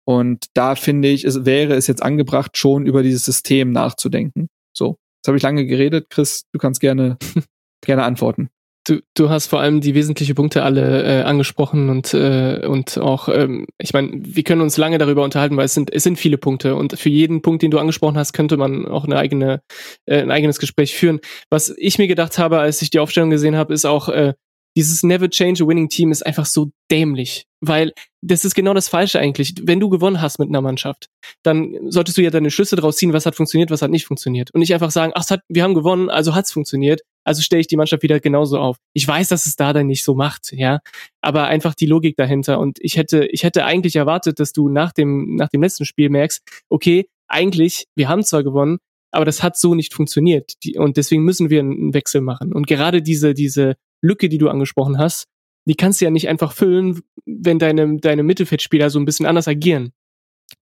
Und 0.06 0.46
da 0.54 0.74
finde 0.74 1.08
ich, 1.08 1.24
es 1.24 1.44
wäre 1.44 1.74
es 1.74 1.86
jetzt 1.86 2.02
angebracht, 2.02 2.58
schon 2.58 2.86
über 2.86 3.02
dieses 3.02 3.24
System 3.24 3.72
nachzudenken. 3.72 4.48
So, 4.76 4.98
jetzt 5.18 5.28
habe 5.28 5.36
ich 5.36 5.42
lange 5.42 5.66
geredet. 5.66 6.10
Chris, 6.10 6.44
du 6.52 6.58
kannst 6.58 6.80
gerne, 6.80 7.16
gerne 7.84 8.04
antworten. 8.04 8.50
Du, 8.86 9.00
du 9.14 9.30
hast 9.30 9.46
vor 9.46 9.60
allem 9.60 9.80
die 9.80 9.94
wesentlichen 9.94 10.34
Punkte 10.34 10.62
alle 10.62 11.04
äh, 11.04 11.22
angesprochen 11.22 11.88
und 11.88 12.12
äh, 12.12 12.66
und 12.66 12.98
auch 12.98 13.30
ähm, 13.30 13.66
ich 13.78 13.94
meine 13.94 14.10
wir 14.12 14.42
können 14.42 14.60
uns 14.60 14.76
lange 14.76 14.98
darüber 14.98 15.24
unterhalten 15.24 15.56
weil 15.56 15.64
es 15.64 15.72
sind 15.72 15.90
es 15.90 16.02
sind 16.02 16.18
viele 16.18 16.36
Punkte 16.36 16.74
und 16.74 16.98
für 16.98 17.08
jeden 17.08 17.40
Punkt 17.40 17.62
den 17.62 17.70
du 17.70 17.78
angesprochen 17.78 18.18
hast 18.18 18.34
könnte 18.34 18.58
man 18.58 18.86
auch 18.86 19.04
eine 19.04 19.16
eigene 19.16 19.62
äh, 20.04 20.20
ein 20.20 20.30
eigenes 20.30 20.58
Gespräch 20.58 20.94
führen 20.94 21.20
was 21.48 21.74
ich 21.78 21.96
mir 21.96 22.08
gedacht 22.08 22.36
habe 22.38 22.58
als 22.58 22.82
ich 22.82 22.90
die 22.90 22.98
Aufstellung 22.98 23.30
gesehen 23.30 23.56
habe 23.56 23.72
ist 23.72 23.86
auch 23.86 24.10
äh, 24.10 24.34
dieses 24.76 25.02
Never 25.02 25.30
Change 25.30 25.64
a 25.64 25.68
Winning 25.68 25.88
Team 25.88 26.10
ist 26.10 26.26
einfach 26.26 26.46
so 26.46 26.72
dämlich, 26.90 27.46
weil 27.60 27.92
das 28.22 28.44
ist 28.44 28.54
genau 28.54 28.74
das 28.74 28.88
Falsche 28.88 29.20
eigentlich. 29.20 29.54
Wenn 29.62 29.80
du 29.80 29.88
gewonnen 29.88 30.20
hast 30.20 30.38
mit 30.38 30.48
einer 30.48 30.60
Mannschaft, 30.62 31.08
dann 31.42 31.76
solltest 31.90 32.18
du 32.18 32.22
ja 32.22 32.30
deine 32.30 32.50
Schlüsse 32.50 32.76
draus 32.76 32.96
ziehen, 32.96 33.12
was 33.12 33.26
hat 33.26 33.36
funktioniert, 33.36 33.70
was 33.70 33.82
hat 33.82 33.90
nicht 33.90 34.06
funktioniert. 34.06 34.52
Und 34.52 34.60
nicht 34.60 34.74
einfach 34.74 34.90
sagen, 34.90 35.12
ach, 35.14 35.28
hat, 35.30 35.42
wir 35.48 35.62
haben 35.62 35.74
gewonnen, 35.74 36.10
also 36.10 36.34
hat's 36.34 36.52
funktioniert, 36.52 37.02
also 37.24 37.42
stelle 37.42 37.60
ich 37.60 37.66
die 37.66 37.76
Mannschaft 37.76 38.02
wieder 38.02 38.20
genauso 38.20 38.58
auf. 38.58 38.76
Ich 38.92 39.06
weiß, 39.06 39.28
dass 39.28 39.46
es 39.46 39.56
da 39.56 39.72
dann 39.72 39.86
nicht 39.86 40.04
so 40.04 40.14
macht, 40.14 40.52
ja, 40.52 40.80
aber 41.20 41.46
einfach 41.46 41.74
die 41.74 41.86
Logik 41.86 42.16
dahinter. 42.16 42.60
Und 42.60 42.78
ich 42.80 42.96
hätte, 42.96 43.26
ich 43.26 43.42
hätte 43.42 43.64
eigentlich 43.64 43.96
erwartet, 43.96 44.38
dass 44.40 44.52
du 44.52 44.68
nach 44.68 44.92
dem, 44.92 45.34
nach 45.36 45.48
dem 45.48 45.62
letzten 45.62 45.84
Spiel 45.84 46.10
merkst, 46.10 46.42
okay, 46.68 47.08
eigentlich, 47.28 47.86
wir 47.96 48.08
haben 48.08 48.22
zwar 48.22 48.44
gewonnen, 48.44 48.78
aber 49.10 49.24
das 49.24 49.42
hat 49.42 49.56
so 49.56 49.74
nicht 49.74 49.94
funktioniert. 49.94 50.52
Und 50.76 50.96
deswegen 50.96 51.24
müssen 51.24 51.50
wir 51.50 51.60
einen 51.60 51.94
Wechsel 51.94 52.20
machen. 52.20 52.52
Und 52.52 52.66
gerade 52.66 53.00
diese, 53.00 53.32
diese 53.32 53.76
Lücke, 54.02 54.28
die 54.28 54.38
du 54.38 54.48
angesprochen 54.48 54.98
hast, 54.98 55.26
die 55.66 55.76
kannst 55.76 56.00
du 56.00 56.04
ja 56.04 56.10
nicht 56.10 56.28
einfach 56.28 56.52
füllen, 56.52 57.00
wenn 57.24 57.58
deine, 57.58 57.96
deine 57.98 58.22
Mittelfeldspieler 58.22 58.90
so 58.90 58.98
ein 58.98 59.04
bisschen 59.04 59.26
anders 59.26 59.48
agieren. 59.48 59.92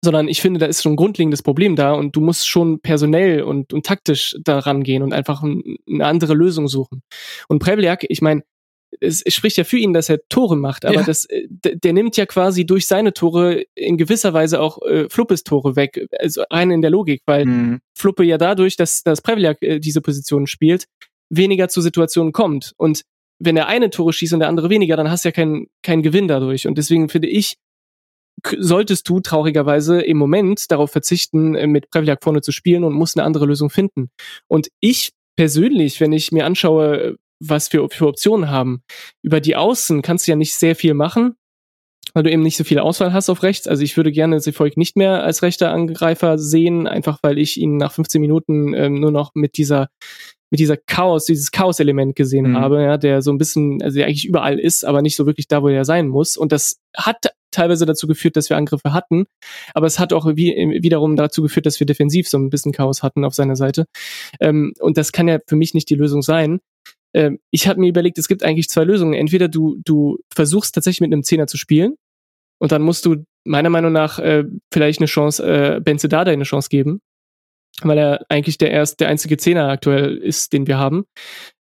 Sondern 0.05 0.29
ich 0.29 0.41
finde, 0.41 0.59
da 0.59 0.67
ist 0.67 0.83
schon 0.83 0.93
ein 0.93 0.97
grundlegendes 0.97 1.43
Problem 1.43 1.77
da 1.77 1.93
und 1.93 2.17
du 2.17 2.21
musst 2.21 2.49
schon 2.49 2.81
personell 2.81 3.43
und, 3.43 3.73
und 3.73 3.87
taktisch 3.87 4.37
daran 4.43 4.83
gehen 4.83 5.03
und 5.03 5.13
einfach 5.13 5.43
ein, 5.43 5.77
eine 5.89 6.07
andere 6.07 6.35
Lösung 6.35 6.69
suchen. 6.69 7.03
Und 7.49 7.61
Prevliak, 7.61 8.05
ich 8.09 8.21
meine, 8.21 8.43
es, 9.01 9.23
es 9.23 9.35
spricht 9.35 9.57
ja 9.57 9.65
für 9.65 9.79
ihn, 9.79 9.93
dass 9.93 10.09
er 10.09 10.19
Tore 10.29 10.57
macht, 10.57 10.85
aber 10.85 10.97
ja. 10.97 11.03
das, 11.03 11.25
äh, 11.27 11.47
der, 11.49 11.77
der 11.77 11.93
nimmt 11.93 12.17
ja 12.17 12.27
quasi 12.27 12.67
durch 12.67 12.87
seine 12.87 13.13
Tore 13.13 13.65
in 13.75 13.97
gewisser 13.97 14.33
Weise 14.33 14.61
auch 14.61 14.81
äh, 14.83 15.09
Fluppes 15.09 15.45
Tore 15.45 15.77
weg, 15.77 16.07
also 16.19 16.43
rein 16.51 16.71
in 16.71 16.83
der 16.83 16.91
Logik, 16.91 17.23
weil 17.27 17.47
mhm. 17.47 17.81
Fluppe 17.97 18.25
ja 18.25 18.39
dadurch, 18.39 18.77
dass, 18.77 19.03
dass 19.03 19.23
Prevliak 19.23 19.63
äh, 19.63 19.79
diese 19.79 20.01
Position 20.01 20.47
spielt, 20.47 20.87
weniger 21.31 21.69
zu 21.69 21.81
Situationen 21.81 22.33
kommt. 22.33 22.73
Und 22.77 23.03
wenn 23.39 23.55
der 23.55 23.67
eine 23.67 23.91
Tore 23.91 24.13
schießt 24.13 24.35
und 24.35 24.41
der 24.41 24.49
andere 24.49 24.71
weniger, 24.71 24.97
dann 24.97 25.11
hast 25.11 25.25
du 25.25 25.29
ja 25.29 25.33
keinen 25.33 25.67
keinen 25.83 26.03
Gewinn 26.03 26.29
dadurch. 26.29 26.67
Und 26.67 26.79
deswegen 26.79 27.09
finde 27.09 27.29
ich, 27.29 27.57
solltest 28.59 29.09
du 29.09 29.21
traurigerweise 29.21 30.01
im 30.01 30.17
Moment 30.17 30.71
darauf 30.71 30.91
verzichten, 30.91 31.55
äh, 31.55 31.67
mit 31.67 31.91
Prevliak 31.91 32.23
vorne 32.23 32.41
zu 32.41 32.53
spielen 32.53 32.85
und 32.85 32.93
musst 32.95 33.17
eine 33.17 33.25
andere 33.25 33.47
Lösung 33.47 33.71
finden. 33.71 34.11
Und 34.49 34.69
ich 34.81 35.13
persönlich, 35.37 36.01
wenn 36.01 36.13
ich 36.13 36.33
mir 36.33 36.47
anschaue, 36.47 37.17
was 37.41 37.73
wir 37.73 37.89
für 37.91 38.07
Optionen 38.07 38.51
haben, 38.51 38.83
über 39.23 39.41
die 39.41 39.57
Außen 39.57 40.03
kannst 40.03 40.27
du 40.27 40.33
ja 40.33 40.37
nicht 40.37 40.55
sehr 40.55 40.77
viel 40.77 40.95
machen, 40.95 41.35
weil 42.15 42.23
du 42.25 42.31
eben 42.31 42.43
nicht 42.43 42.57
so 42.57 42.65
viel 42.65 42.79
Auswahl 42.79 43.13
hast 43.13 43.31
auf 43.31 43.43
rechts. 43.43 43.67
Also 43.67 43.83
ich 43.83 43.97
würde 43.97 44.13
gerne 44.13 44.41
Sefolk 44.41 44.77
nicht 44.77 44.97
mehr 44.97 45.25
als 45.25 45.43
rechter 45.43 45.73
Angreifer 45.73 46.39
sehen, 46.39 46.87
einfach 46.87 47.19
weil 47.23 47.39
ich 47.39 47.59
ihn 47.59 47.77
nach 47.79 47.93
15 47.93 48.21
Minuten 48.21 48.75
ähm, 48.75 49.01
nur 49.01 49.11
noch 49.11 49.33
mit 49.35 49.57
dieser 49.57 49.89
mit 50.51 50.61
dieser 50.61 50.77
Chaos, 50.77 51.25
dieses 51.25 51.51
Chaos-Element 51.51 52.15
gesehen 52.15 52.51
Mhm. 52.51 52.57
habe, 52.59 52.83
ja, 52.83 52.99
der 52.99 53.23
so 53.23 53.31
ein 53.33 53.39
bisschen, 53.39 53.81
also 53.83 53.97
der 53.97 54.07
eigentlich 54.07 54.27
überall 54.27 54.59
ist, 54.59 54.85
aber 54.85 55.01
nicht 55.01 55.17
so 55.17 55.25
wirklich 55.25 55.49
da, 55.49 55.63
wo 55.63 55.69
er 55.69 55.87
sein 55.87 56.09
muss. 56.09 56.37
Und 56.37 56.53
das 56.53 56.77
hat 56.95 57.33
teilweise 57.53 57.87
dazu 57.87 58.07
geführt, 58.07 58.37
dass 58.37 58.51
wir 58.51 58.57
Angriffe 58.57 58.93
hatten, 58.93 59.27
aber 59.75 59.87
es 59.87 59.99
hat 59.99 60.13
auch 60.13 60.27
wie, 60.37 60.53
wiederum 60.83 61.17
dazu 61.17 61.43
geführt, 61.43 61.67
dass 61.67 61.79
wir 61.79 61.87
defensiv 61.87 62.29
so 62.29 62.39
ein 62.39 62.51
bisschen 62.51 62.73
Chaos 62.73 63.03
hatten 63.03 63.25
auf 63.25 63.35
seiner 63.35 63.57
Seite. 63.57 63.87
Ähm, 64.41 64.75
und 64.81 64.97
das 64.97 65.13
kann 65.13 65.29
ja 65.29 65.39
für 65.47 65.57
mich 65.57 65.75
nicht 65.75 65.89
die 65.91 65.95
Lösung 65.95 66.23
sein. 66.23 66.61
Ähm, 67.15 67.39
ich 67.51 67.69
habe 67.69 67.81
mir 67.81 67.89
überlegt, 67.89 68.19
es 68.19 68.29
gibt 68.29 68.43
eigentlich 68.43 68.69
zwei 68.69 68.85
Lösungen. 68.85 69.15
Entweder 69.15 69.49
du, 69.49 69.79
du 69.85 70.19
versuchst 70.35 70.75
tatsächlich 70.75 71.03
mit 71.03 71.13
einem 71.13 71.23
Zehner 71.23 71.47
zu 71.47 71.57
spielen 71.57 71.95
und 72.59 72.73
dann 72.73 72.83
musst 72.83 73.05
du 73.07 73.25
meiner 73.45 73.71
Meinung 73.71 73.93
nach 73.93 74.19
äh, 74.19 74.45
vielleicht 74.73 75.01
eine 75.01 75.07
Chance, 75.07 75.45
äh, 75.45 75.81
Ben 75.81 75.99
Sedada 75.99 76.31
eine 76.31 76.45
Chance 76.45 76.69
geben, 76.69 77.01
weil 77.83 77.99
er 77.99 78.25
eigentlich 78.29 78.59
der 78.59 78.71
erst 78.71 79.01
der 79.01 79.09
einzige 79.09 79.37
Zehner 79.37 79.69
aktuell 79.69 80.17
ist, 80.17 80.53
den 80.53 80.67
wir 80.67 80.79
haben. 80.79 81.05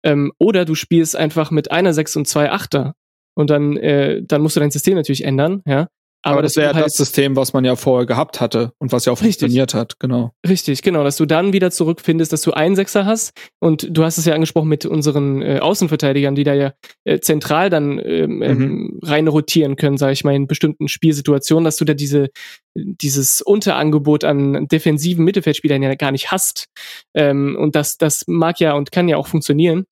Ähm, 0.02 0.32
oder 0.38 0.64
du 0.64 0.74
spielst 0.74 1.16
einfach 1.16 1.50
mit 1.50 1.70
einer 1.70 1.92
Sechs 1.92 2.16
und 2.16 2.26
zwei 2.26 2.50
Achter 2.50 2.94
und 3.36 3.50
dann, 3.50 3.76
äh, 3.76 4.22
dann 4.24 4.42
musst 4.42 4.56
du 4.56 4.60
dein 4.60 4.70
System 4.70 4.94
natürlich 4.96 5.24
ändern, 5.24 5.62
ja. 5.66 5.88
Aber, 6.22 6.42
das 6.42 6.54
dass 6.54 6.54
du 6.54 6.60
wäre 6.62 6.74
halt- 6.74 6.86
das 6.86 6.94
System, 6.96 7.36
was 7.36 7.52
man 7.52 7.64
ja 7.64 7.76
vorher 7.76 8.04
gehabt 8.04 8.40
hatte 8.40 8.72
und 8.78 8.90
was 8.90 9.04
ja 9.04 9.12
auch 9.12 9.20
Richtig. 9.20 9.38
funktioniert 9.42 9.74
hat, 9.74 10.00
genau. 10.00 10.32
Richtig, 10.48 10.82
genau, 10.82 11.04
dass 11.04 11.16
du 11.18 11.24
dann 11.24 11.52
wieder 11.52 11.70
zurückfindest, 11.70 12.32
dass 12.32 12.42
du 12.42 12.50
einen 12.50 12.74
Sechser 12.74 13.06
hast 13.06 13.30
und 13.60 13.86
du 13.96 14.02
hast 14.02 14.18
es 14.18 14.24
ja 14.24 14.34
angesprochen 14.34 14.68
mit 14.68 14.84
unseren 14.86 15.40
äh, 15.42 15.60
Außenverteidigern, 15.60 16.34
die 16.34 16.42
da 16.42 16.54
ja 16.54 16.72
äh, 17.04 17.20
zentral 17.20 17.70
dann 17.70 18.00
ähm, 18.04 18.42
ähm, 18.42 18.98
rein 19.04 19.28
rotieren 19.28 19.76
können, 19.76 19.98
sage 19.98 20.14
ich 20.14 20.24
mal, 20.24 20.34
in 20.34 20.48
bestimmten 20.48 20.88
Spielsituationen, 20.88 21.64
dass 21.64 21.76
du 21.76 21.84
da 21.84 21.94
diese 21.94 22.30
dieses 22.74 23.40
Unterangebot 23.40 24.24
an 24.24 24.66
defensiven 24.66 25.24
Mittelfeldspielern 25.24 25.82
ja 25.82 25.94
gar 25.94 26.10
nicht 26.10 26.32
hast. 26.32 26.66
Ähm, 27.14 27.56
und 27.58 27.76
das, 27.76 27.98
das 27.98 28.24
mag 28.26 28.58
ja 28.58 28.72
und 28.74 28.90
kann 28.90 29.08
ja 29.08 29.16
auch 29.16 29.28
funktionieren 29.28 29.84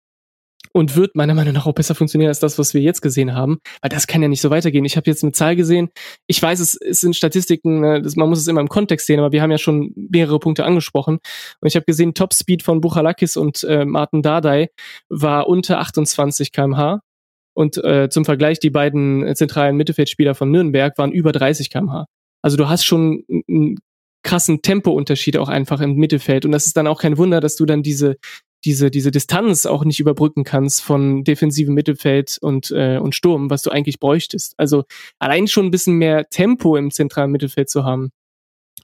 und 0.77 0.97
wird 0.97 1.15
meiner 1.15 1.35
Meinung 1.35 1.55
nach 1.55 1.67
auch 1.67 1.73
besser 1.73 1.95
funktionieren 1.95 2.29
als 2.29 2.41
das, 2.41 2.59
was 2.59 2.75
wir 2.75 2.81
jetzt 2.81 3.01
gesehen 3.01 3.35
haben, 3.35 3.59
weil 3.81 3.91
das 3.91 4.09
kann 4.09 4.23
ja 4.23 4.29
nicht 4.29 4.41
so 4.41 4.51
weitergehen. 4.51 4.85
Ich 4.85 4.97
habe 4.97 5.09
jetzt 5.09 5.23
eine 5.23 5.33
Zahl 5.33 5.55
gesehen. 5.55 5.89
Ich 6.27 6.43
weiß, 6.43 6.59
es, 6.59 6.75
es 6.75 7.01
sind 7.01 7.15
Statistiken, 7.15 7.81
ne, 7.81 8.03
man 8.17 8.29
muss 8.29 8.41
es 8.41 8.49
immer 8.49 8.61
im 8.61 8.69
Kontext 8.69 9.07
sehen, 9.07 9.21
aber 9.21 9.31
wir 9.31 9.41
haben 9.41 9.53
ja 9.53 9.59
schon 9.59 9.93
mehrere 9.95 10.41
Punkte 10.41 10.65
angesprochen. 10.65 11.19
Und 11.61 11.69
ich 11.69 11.77
habe 11.77 11.85
gesehen, 11.85 12.15
Topspeed 12.15 12.65
von 12.65 12.81
Buchalakis 12.81 13.37
und 13.37 13.63
äh, 13.65 13.85
Martin 13.85 14.23
Dardai 14.23 14.69
war 15.09 15.47
unter 15.47 15.79
28 15.79 16.51
km/h. 16.51 17.01
Und 17.57 17.77
äh, 17.85 18.09
zum 18.11 18.25
Vergleich, 18.25 18.59
die 18.59 18.71
beiden 18.71 19.33
zentralen 19.37 19.77
Mittelfeldspieler 19.77 20.35
von 20.35 20.51
Nürnberg 20.51 20.99
waren 20.99 21.13
über 21.13 21.31
30 21.31 21.71
km/h. 21.71 22.07
Also 22.43 22.57
du 22.57 22.69
hast 22.69 22.85
schon 22.85 23.23
einen 23.49 23.79
krassen 24.25 24.61
Tempounterschied 24.61 25.37
auch 25.37 25.49
einfach 25.49 25.81
im 25.81 25.95
Mittelfeld. 25.95 26.45
Und 26.45 26.51
das 26.51 26.67
ist 26.67 26.77
dann 26.77 26.89
auch 26.89 27.01
kein 27.01 27.17
Wunder, 27.17 27.41
dass 27.41 27.55
du 27.55 27.65
dann 27.65 27.85
diese 27.85 28.17
diese, 28.65 28.91
diese 28.91 29.11
Distanz 29.11 29.66
auch 29.66 29.85
nicht 29.85 30.01
überbrücken 30.01 30.45
kannst 30.45 30.82
von 30.82 31.24
defensivem 31.24 31.74
Mittelfeld 31.74 32.39
und, 32.41 32.70
äh, 32.70 32.99
und 32.99 33.15
Sturm, 33.15 33.51
was 33.51 33.62
du 33.62 33.70
eigentlich 33.70 34.01
bräuchtest. 34.01 34.55
Also 34.57 34.85
allein 35.19 35.47
schon 35.49 35.66
ein 35.66 35.70
bisschen 35.70 35.97
mehr 35.97 36.28
Tempo 36.28 36.77
im 36.77 36.91
zentralen 36.91 37.31
Mittelfeld 37.31 37.69
zu 37.69 37.85
haben, 37.85 38.11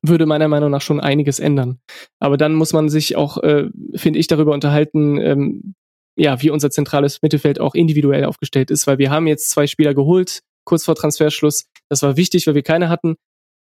würde 0.02 0.26
meiner 0.26 0.48
Meinung 0.48 0.70
nach 0.70 0.82
schon 0.82 1.00
einiges 1.00 1.40
ändern. 1.40 1.80
Aber 2.18 2.36
dann 2.36 2.54
muss 2.54 2.72
man 2.72 2.88
sich 2.88 3.16
auch, 3.16 3.38
äh, 3.38 3.68
finde 3.94 4.18
ich, 4.18 4.26
darüber 4.26 4.52
unterhalten, 4.52 5.18
ähm, 5.18 5.74
ja, 6.16 6.40
wie 6.42 6.50
unser 6.50 6.70
zentrales 6.70 7.22
Mittelfeld 7.22 7.60
auch 7.60 7.74
individuell 7.74 8.24
aufgestellt 8.24 8.70
ist, 8.70 8.86
weil 8.86 8.98
wir 8.98 9.10
haben 9.10 9.26
jetzt 9.26 9.50
zwei 9.50 9.66
Spieler 9.66 9.94
geholt, 9.94 10.40
kurz 10.64 10.84
vor 10.84 10.94
Transferschluss. 10.94 11.66
Das 11.88 12.02
war 12.02 12.16
wichtig, 12.16 12.46
weil 12.46 12.54
wir 12.54 12.62
keine 12.62 12.88
hatten. 12.88 13.16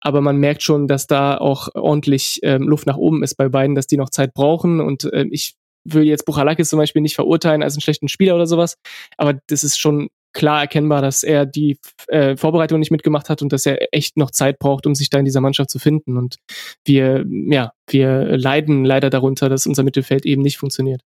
Aber 0.00 0.20
man 0.20 0.36
merkt 0.36 0.62
schon, 0.62 0.86
dass 0.86 1.06
da 1.06 1.38
auch 1.38 1.68
ordentlich 1.74 2.40
ähm, 2.42 2.68
Luft 2.68 2.86
nach 2.86 2.98
oben 2.98 3.22
ist 3.22 3.36
bei 3.36 3.48
beiden, 3.48 3.74
dass 3.74 3.86
die 3.86 3.96
noch 3.96 4.10
Zeit 4.10 4.34
brauchen. 4.34 4.80
Und 4.80 5.08
ähm, 5.14 5.30
ich 5.32 5.54
will 5.84 6.04
jetzt 6.04 6.24
Buchalakis 6.24 6.68
zum 6.68 6.78
Beispiel 6.78 7.02
nicht 7.02 7.14
verurteilen 7.14 7.62
als 7.62 7.74
einen 7.74 7.82
schlechten 7.82 8.08
Spieler 8.08 8.34
oder 8.34 8.46
sowas, 8.46 8.76
aber 9.16 9.38
das 9.48 9.64
ist 9.64 9.78
schon 9.78 10.08
klar 10.34 10.60
erkennbar, 10.60 11.00
dass 11.00 11.22
er 11.22 11.46
die 11.46 11.78
äh, 12.08 12.36
Vorbereitung 12.36 12.80
nicht 12.80 12.90
mitgemacht 12.90 13.30
hat 13.30 13.40
und 13.40 13.52
dass 13.52 13.64
er 13.64 13.94
echt 13.94 14.16
noch 14.18 14.30
Zeit 14.30 14.58
braucht, 14.58 14.86
um 14.86 14.94
sich 14.94 15.08
da 15.08 15.18
in 15.18 15.24
dieser 15.24 15.40
Mannschaft 15.40 15.70
zu 15.70 15.78
finden. 15.78 16.18
Und 16.18 16.36
wir, 16.84 17.24
ja, 17.28 17.72
wir 17.88 18.36
leiden 18.36 18.84
leider 18.84 19.08
darunter, 19.08 19.48
dass 19.48 19.66
unser 19.66 19.84
Mittelfeld 19.84 20.26
eben 20.26 20.42
nicht 20.42 20.58
funktioniert. 20.58 21.00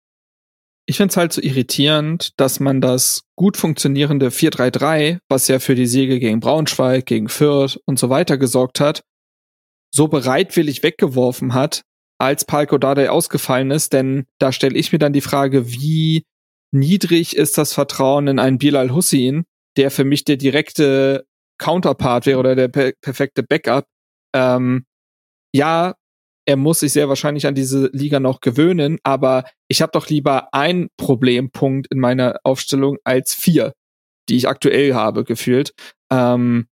Ich 0.88 0.96
find's 0.98 1.16
halt 1.16 1.32
so 1.32 1.42
irritierend, 1.42 2.30
dass 2.36 2.60
man 2.60 2.80
das 2.80 3.22
gut 3.34 3.56
funktionierende 3.56 4.28
4-3-3, 4.28 5.18
was 5.28 5.48
ja 5.48 5.58
für 5.58 5.74
die 5.74 5.86
Siege 5.86 6.20
gegen 6.20 6.38
Braunschweig, 6.38 7.06
gegen 7.06 7.28
Fürth 7.28 7.80
und 7.86 7.98
so 7.98 8.08
weiter 8.08 8.38
gesorgt 8.38 8.78
hat, 8.78 9.02
so 9.92 10.06
bereitwillig 10.06 10.84
weggeworfen 10.84 11.54
hat, 11.54 11.82
als 12.18 12.44
Palko 12.44 12.78
Dardai 12.78 13.10
ausgefallen 13.10 13.70
ist, 13.70 13.92
denn 13.92 14.26
da 14.38 14.52
stelle 14.52 14.76
ich 14.76 14.92
mir 14.92 14.98
dann 14.98 15.12
die 15.12 15.20
Frage, 15.20 15.70
wie 15.70 16.24
niedrig 16.72 17.36
ist 17.36 17.58
das 17.58 17.72
Vertrauen 17.72 18.28
in 18.28 18.38
einen 18.38 18.58
Bilal 18.58 18.94
Hussein, 18.94 19.44
der 19.76 19.90
für 19.90 20.04
mich 20.04 20.24
der 20.24 20.36
direkte 20.36 21.26
Counterpart 21.58 22.26
wäre 22.26 22.38
oder 22.38 22.54
der 22.54 22.68
per 22.68 22.92
perfekte 23.00 23.42
Backup. 23.42 23.86
Ähm, 24.34 24.84
ja, 25.54 25.94
er 26.46 26.56
muss 26.56 26.80
sich 26.80 26.92
sehr 26.92 27.08
wahrscheinlich 27.08 27.46
an 27.46 27.54
diese 27.54 27.90
Liga 27.92 28.20
noch 28.20 28.40
gewöhnen, 28.40 28.98
aber 29.02 29.44
ich 29.68 29.82
habe 29.82 29.92
doch 29.92 30.08
lieber 30.08 30.54
einen 30.54 30.88
Problempunkt 30.96 31.88
in 31.90 31.98
meiner 31.98 32.38
Aufstellung 32.44 32.98
als 33.04 33.34
vier, 33.34 33.72
die 34.28 34.36
ich 34.36 34.48
aktuell 34.48 34.94
habe, 34.94 35.24
gefühlt. 35.24 35.72
Ähm, 36.10 36.68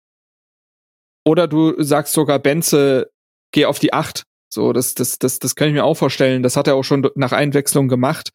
oder 1.25 1.47
du 1.47 1.81
sagst 1.81 2.13
sogar, 2.13 2.39
Benze, 2.39 3.11
geh 3.51 3.65
auf 3.65 3.79
die 3.79 3.93
acht. 3.93 4.23
So, 4.51 4.73
das, 4.73 4.95
das, 4.95 5.19
das, 5.19 5.39
das 5.39 5.55
kann 5.55 5.67
ich 5.67 5.73
mir 5.73 5.83
auch 5.85 5.95
vorstellen. 5.95 6.43
Das 6.43 6.57
hat 6.57 6.67
er 6.67 6.75
auch 6.75 6.83
schon 6.83 7.07
nach 7.15 7.31
Einwechslung 7.31 7.87
gemacht. 7.87 8.31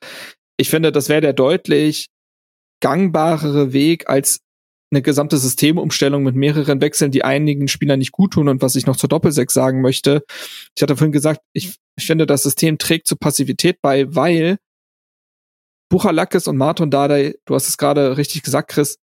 Ich 0.56 0.70
finde, 0.70 0.92
das 0.92 1.08
wäre 1.08 1.20
der 1.20 1.32
deutlich 1.32 2.08
gangbarere 2.80 3.72
Weg 3.72 4.08
als 4.08 4.40
eine 4.92 5.02
gesamte 5.02 5.38
Systemumstellung 5.38 6.22
mit 6.22 6.36
mehreren 6.36 6.80
Wechseln, 6.80 7.10
die 7.10 7.24
einigen 7.24 7.66
Spielern 7.66 7.98
nicht 7.98 8.12
gut 8.12 8.34
tun 8.34 8.48
und 8.48 8.62
was 8.62 8.76
ich 8.76 8.86
noch 8.86 8.96
zur 8.96 9.08
Doppelsechs 9.08 9.52
sagen 9.52 9.80
möchte. 9.80 10.22
Ich 10.76 10.82
hatte 10.82 10.96
vorhin 10.96 11.12
gesagt, 11.12 11.40
ich, 11.52 11.76
ich 11.96 12.06
finde, 12.06 12.26
das 12.26 12.44
System 12.44 12.78
trägt 12.78 13.08
zur 13.08 13.18
Passivität 13.18 13.80
bei, 13.82 14.14
weil 14.14 14.58
Buchalakis 15.90 16.46
und 16.46 16.56
Martin 16.56 16.90
Dardai, 16.90 17.34
du 17.44 17.54
hast 17.54 17.68
es 17.68 17.76
gerade 17.76 18.16
richtig 18.16 18.42
gesagt, 18.42 18.70
Chris, 18.70 18.98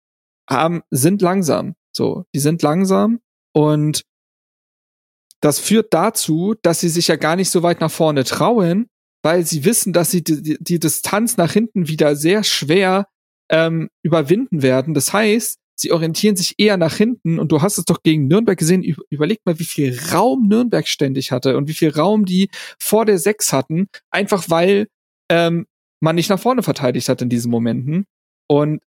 haben, 0.48 0.82
sind 0.90 1.22
langsam. 1.22 1.74
So, 1.92 2.24
die 2.34 2.40
sind 2.40 2.62
langsam 2.62 3.20
und 3.52 4.02
das 5.46 5.60
führt 5.60 5.94
dazu, 5.94 6.56
dass 6.62 6.80
sie 6.80 6.88
sich 6.88 7.06
ja 7.06 7.14
gar 7.14 7.36
nicht 7.36 7.50
so 7.50 7.62
weit 7.62 7.80
nach 7.80 7.90
vorne 7.90 8.24
trauen, 8.24 8.88
weil 9.22 9.46
sie 9.46 9.64
wissen, 9.64 9.92
dass 9.92 10.10
sie 10.10 10.24
die, 10.24 10.56
die, 10.58 10.80
Distanz 10.80 11.36
nach 11.36 11.52
hinten 11.52 11.86
wieder 11.86 12.16
sehr 12.16 12.42
schwer 12.42 13.06
ähm, 13.48 13.88
überwinden 14.02 14.62
werden. 14.62 14.92
Das 14.92 15.12
heißt, 15.12 15.60
sie 15.76 15.92
orientieren 15.92 16.34
sich 16.34 16.54
eher 16.58 16.76
nach 16.76 16.96
hinten 16.96 17.38
und 17.38 17.52
du 17.52 17.62
hast 17.62 17.78
es 17.78 17.84
doch 17.84 18.02
gegen 18.02 18.26
Nürnberg 18.26 18.58
gesehen. 18.58 18.82
Überleg 19.08 19.38
mal, 19.44 19.56
wie 19.60 19.66
viel 19.66 19.96
Raum 20.12 20.48
Nürnberg 20.48 20.88
ständig 20.88 21.30
hatte 21.30 21.56
und 21.56 21.68
wie 21.68 21.74
viel 21.74 21.90
Raum 21.90 22.24
die 22.24 22.50
vor 22.80 23.04
der 23.04 23.20
Sechs 23.20 23.52
hatten, 23.52 23.86
einfach 24.10 24.50
weil 24.50 24.88
ähm, 25.30 25.68
man 26.00 26.16
nicht 26.16 26.28
nach 26.28 26.40
vorne 26.40 26.64
verteidigt 26.64 27.08
hat 27.08 27.22
in 27.22 27.28
diesen 27.28 27.52
Momenten. 27.52 28.06
Und 28.48 28.82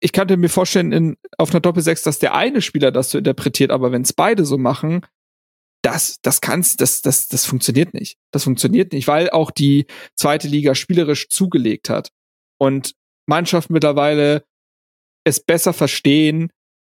ich 0.00 0.12
könnte 0.12 0.36
mir 0.38 0.48
vorstellen, 0.48 0.90
in, 0.90 1.16
auf 1.36 1.50
einer 1.50 1.60
Doppelsechs, 1.60 2.02
dass 2.02 2.18
der 2.18 2.34
eine 2.34 2.62
Spieler 2.62 2.90
das 2.90 3.10
so 3.10 3.18
interpretiert, 3.18 3.70
aber 3.70 3.92
wenn 3.92 4.02
es 4.02 4.12
beide 4.12 4.44
so 4.44 4.58
machen, 4.58 5.02
das, 5.88 6.20
das 6.20 6.42
kann's, 6.42 6.76
das, 6.76 7.00
das, 7.00 7.28
das 7.28 7.46
funktioniert 7.46 7.94
nicht. 7.94 8.18
Das 8.30 8.44
funktioniert 8.44 8.92
nicht, 8.92 9.08
weil 9.08 9.30
auch 9.30 9.50
die 9.50 9.86
zweite 10.16 10.46
Liga 10.46 10.74
spielerisch 10.74 11.28
zugelegt 11.30 11.88
hat. 11.88 12.10
Und 12.58 12.92
Mannschaften 13.26 13.72
mittlerweile 13.72 14.44
es 15.24 15.40
besser 15.40 15.72
verstehen, 15.72 16.50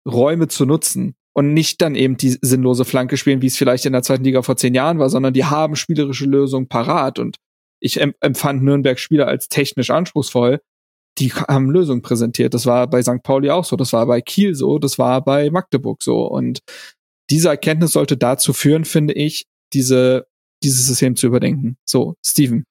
Räume 0.06 0.48
zu 0.48 0.66
nutzen 0.66 1.14
und 1.34 1.54
nicht 1.54 1.80
dann 1.80 1.94
eben 1.94 2.18
die 2.18 2.36
sinnlose 2.42 2.84
Flanke 2.84 3.16
spielen, 3.16 3.40
wie 3.40 3.46
es 3.46 3.56
vielleicht 3.56 3.86
in 3.86 3.94
der 3.94 4.02
zweiten 4.02 4.24
Liga 4.24 4.42
vor 4.42 4.58
zehn 4.58 4.74
Jahren 4.74 4.98
war, 4.98 5.08
sondern 5.08 5.32
die 5.32 5.46
haben 5.46 5.74
spielerische 5.74 6.26
Lösungen 6.26 6.68
parat 6.68 7.18
und 7.18 7.36
ich 7.80 7.98
empfand 7.98 8.62
Nürnberg 8.62 8.98
Spieler 8.98 9.26
als 9.26 9.48
technisch 9.48 9.90
anspruchsvoll. 9.90 10.60
Die 11.18 11.32
haben 11.32 11.70
Lösungen 11.70 12.02
präsentiert. 12.02 12.52
Das 12.52 12.66
war 12.66 12.88
bei 12.88 13.02
St. 13.02 13.22
Pauli 13.22 13.50
auch 13.50 13.64
so, 13.64 13.76
das 13.76 13.92
war 13.94 14.06
bei 14.06 14.20
Kiel 14.20 14.54
so, 14.54 14.78
das 14.78 14.98
war 14.98 15.24
bei 15.24 15.50
Magdeburg 15.50 16.02
so 16.02 16.26
und 16.26 16.60
diese 17.30 17.48
Erkenntnis 17.48 17.92
sollte 17.92 18.16
dazu 18.16 18.52
führen, 18.52 18.84
finde 18.84 19.14
ich, 19.14 19.44
diese, 19.72 20.26
dieses 20.62 20.86
System 20.86 21.16
zu 21.16 21.26
überdenken. 21.26 21.76
So, 21.84 22.14
Steven. 22.24 22.64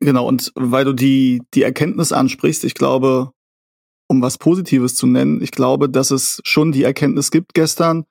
Genau, 0.00 0.26
und 0.26 0.52
weil 0.54 0.84
du 0.84 0.92
die, 0.92 1.42
die 1.54 1.62
Erkenntnis 1.62 2.12
ansprichst, 2.12 2.64
ich 2.64 2.74
glaube, 2.74 3.32
um 4.08 4.22
was 4.22 4.38
Positives 4.38 4.94
zu 4.94 5.06
nennen, 5.06 5.42
ich 5.42 5.50
glaube, 5.50 5.88
dass 5.88 6.10
es 6.10 6.40
schon 6.44 6.72
die 6.72 6.82
Erkenntnis 6.82 7.30
gibt 7.30 7.54
gestern, 7.54 8.04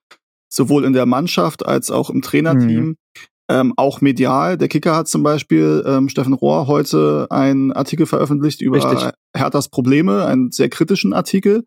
sowohl 0.52 0.86
in 0.86 0.94
der 0.94 1.06
Mannschaft 1.06 1.66
als 1.66 1.92
auch 1.92 2.10
im 2.10 2.22
Trainerteam, 2.22 2.86
mhm. 2.86 2.98
ähm, 3.50 3.74
auch 3.78 4.02
medial. 4.02 4.58
Der 4.58 4.68
Kicker 4.68 4.96
hat 4.96 5.08
zum 5.08 5.24
Beispiel, 5.24 5.84
ähm, 5.86 6.10
Steffen 6.10 6.34
Rohr, 6.34 6.68
heute 6.68 7.28
einen 7.30 7.72
Artikel 7.72 8.06
veröffentlicht 8.06 8.62
über 8.62 8.78
Richtig. 8.78 9.12
Herthas 9.36 9.70
Probleme, 9.70 10.26
einen 10.26 10.52
sehr 10.52 10.70
kritischen 10.70 11.14
Artikel, 11.14 11.64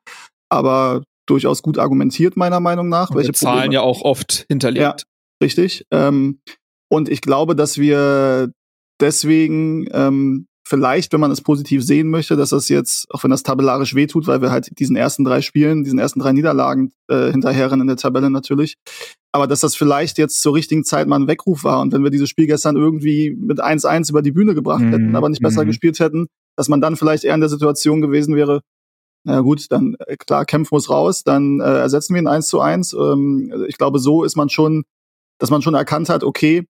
aber 0.48 1.03
durchaus 1.27 1.62
gut 1.62 1.78
argumentiert, 1.78 2.36
meiner 2.36 2.61
Meinung 2.61 2.89
nach. 2.89 3.11
Und 3.11 3.16
welche 3.16 3.32
Zahlen 3.32 3.55
Probleme. 3.55 3.74
ja 3.74 3.81
auch 3.82 4.03
oft 4.03 4.47
hinterlegt. 4.48 4.82
Ja, 4.82 4.97
richtig. 5.43 5.85
Ähm, 5.90 6.40
und 6.89 7.09
ich 7.09 7.20
glaube, 7.20 7.57
dass 7.57 7.78
wir 7.78 8.53
deswegen 9.01 9.86
ähm, 9.93 10.47
vielleicht, 10.66 11.12
wenn 11.12 11.20
man 11.20 11.31
es 11.31 11.43
positiv 11.43 11.85
sehen 11.85 12.09
möchte, 12.09 12.35
dass 12.35 12.51
das 12.51 12.69
jetzt, 12.69 13.07
auch 13.11 13.23
wenn 13.23 13.31
das 13.31 13.44
tabellarisch 13.44 13.94
wehtut, 13.94 14.27
weil 14.27 14.43
wir 14.43 14.51
halt 14.51 14.69
diesen 14.81 14.97
ersten 14.97 15.23
drei 15.23 15.40
Spielen, 15.40 15.85
diesen 15.85 15.98
ersten 15.98 16.19
drei 16.19 16.32
Niederlagen 16.32 16.93
äh, 17.09 17.31
hinterherrennen 17.31 17.82
in 17.82 17.86
der 17.86 17.97
Tabelle 17.97 18.31
natürlich, 18.31 18.77
aber 19.32 19.47
dass 19.47 19.61
das 19.61 19.77
vielleicht 19.77 20.19
jetzt 20.19 20.43
zur 20.43 20.55
richtigen 20.55 20.85
Zeit 20.85 21.07
mal 21.07 21.20
ein 21.20 21.28
Weckruf 21.28 21.62
war 21.62 21.81
und 21.81 21.93
wenn 21.93 22.03
wir 22.03 22.11
dieses 22.11 22.28
Spiel 22.28 22.48
gestern 22.48 22.77
irgendwie 22.77 23.36
mit 23.39 23.62
1-1 23.62 24.11
über 24.11 24.23
die 24.23 24.32
Bühne 24.32 24.55
gebracht 24.55 24.82
mhm. 24.82 24.90
hätten, 24.90 25.16
aber 25.16 25.28
nicht 25.28 25.43
besser 25.43 25.62
mhm. 25.62 25.69
gespielt 25.69 26.01
hätten, 26.01 26.27
dass 26.57 26.69
man 26.69 26.81
dann 26.81 26.97
vielleicht 26.97 27.23
eher 27.23 27.35
in 27.35 27.40
der 27.40 27.48
Situation 27.48 28.01
gewesen 28.01 28.35
wäre, 28.35 28.61
na 29.27 29.40
gut, 29.40 29.66
dann 29.70 29.97
äh, 30.07 30.16
klar, 30.16 30.44
Kempf 30.44 30.70
muss 30.70 30.89
raus, 30.89 31.24
dann 31.24 31.61
äh, 31.61 31.65
ersetzen 31.65 32.15
wir 32.15 32.23
ihn 32.23 32.28
eins 32.28 32.47
zu 32.47 32.61
eins. 32.61 32.93
Ähm, 32.93 33.53
ich 33.69 33.77
glaube, 33.77 33.98
so 33.98 34.23
ist 34.23 34.36
man 34.36 34.48
schon, 34.48 34.85
dass 35.39 35.51
man 35.51 35.62
schon 35.62 35.74
erkannt 35.74 36.09
hat, 36.09 36.23
okay, 36.23 36.66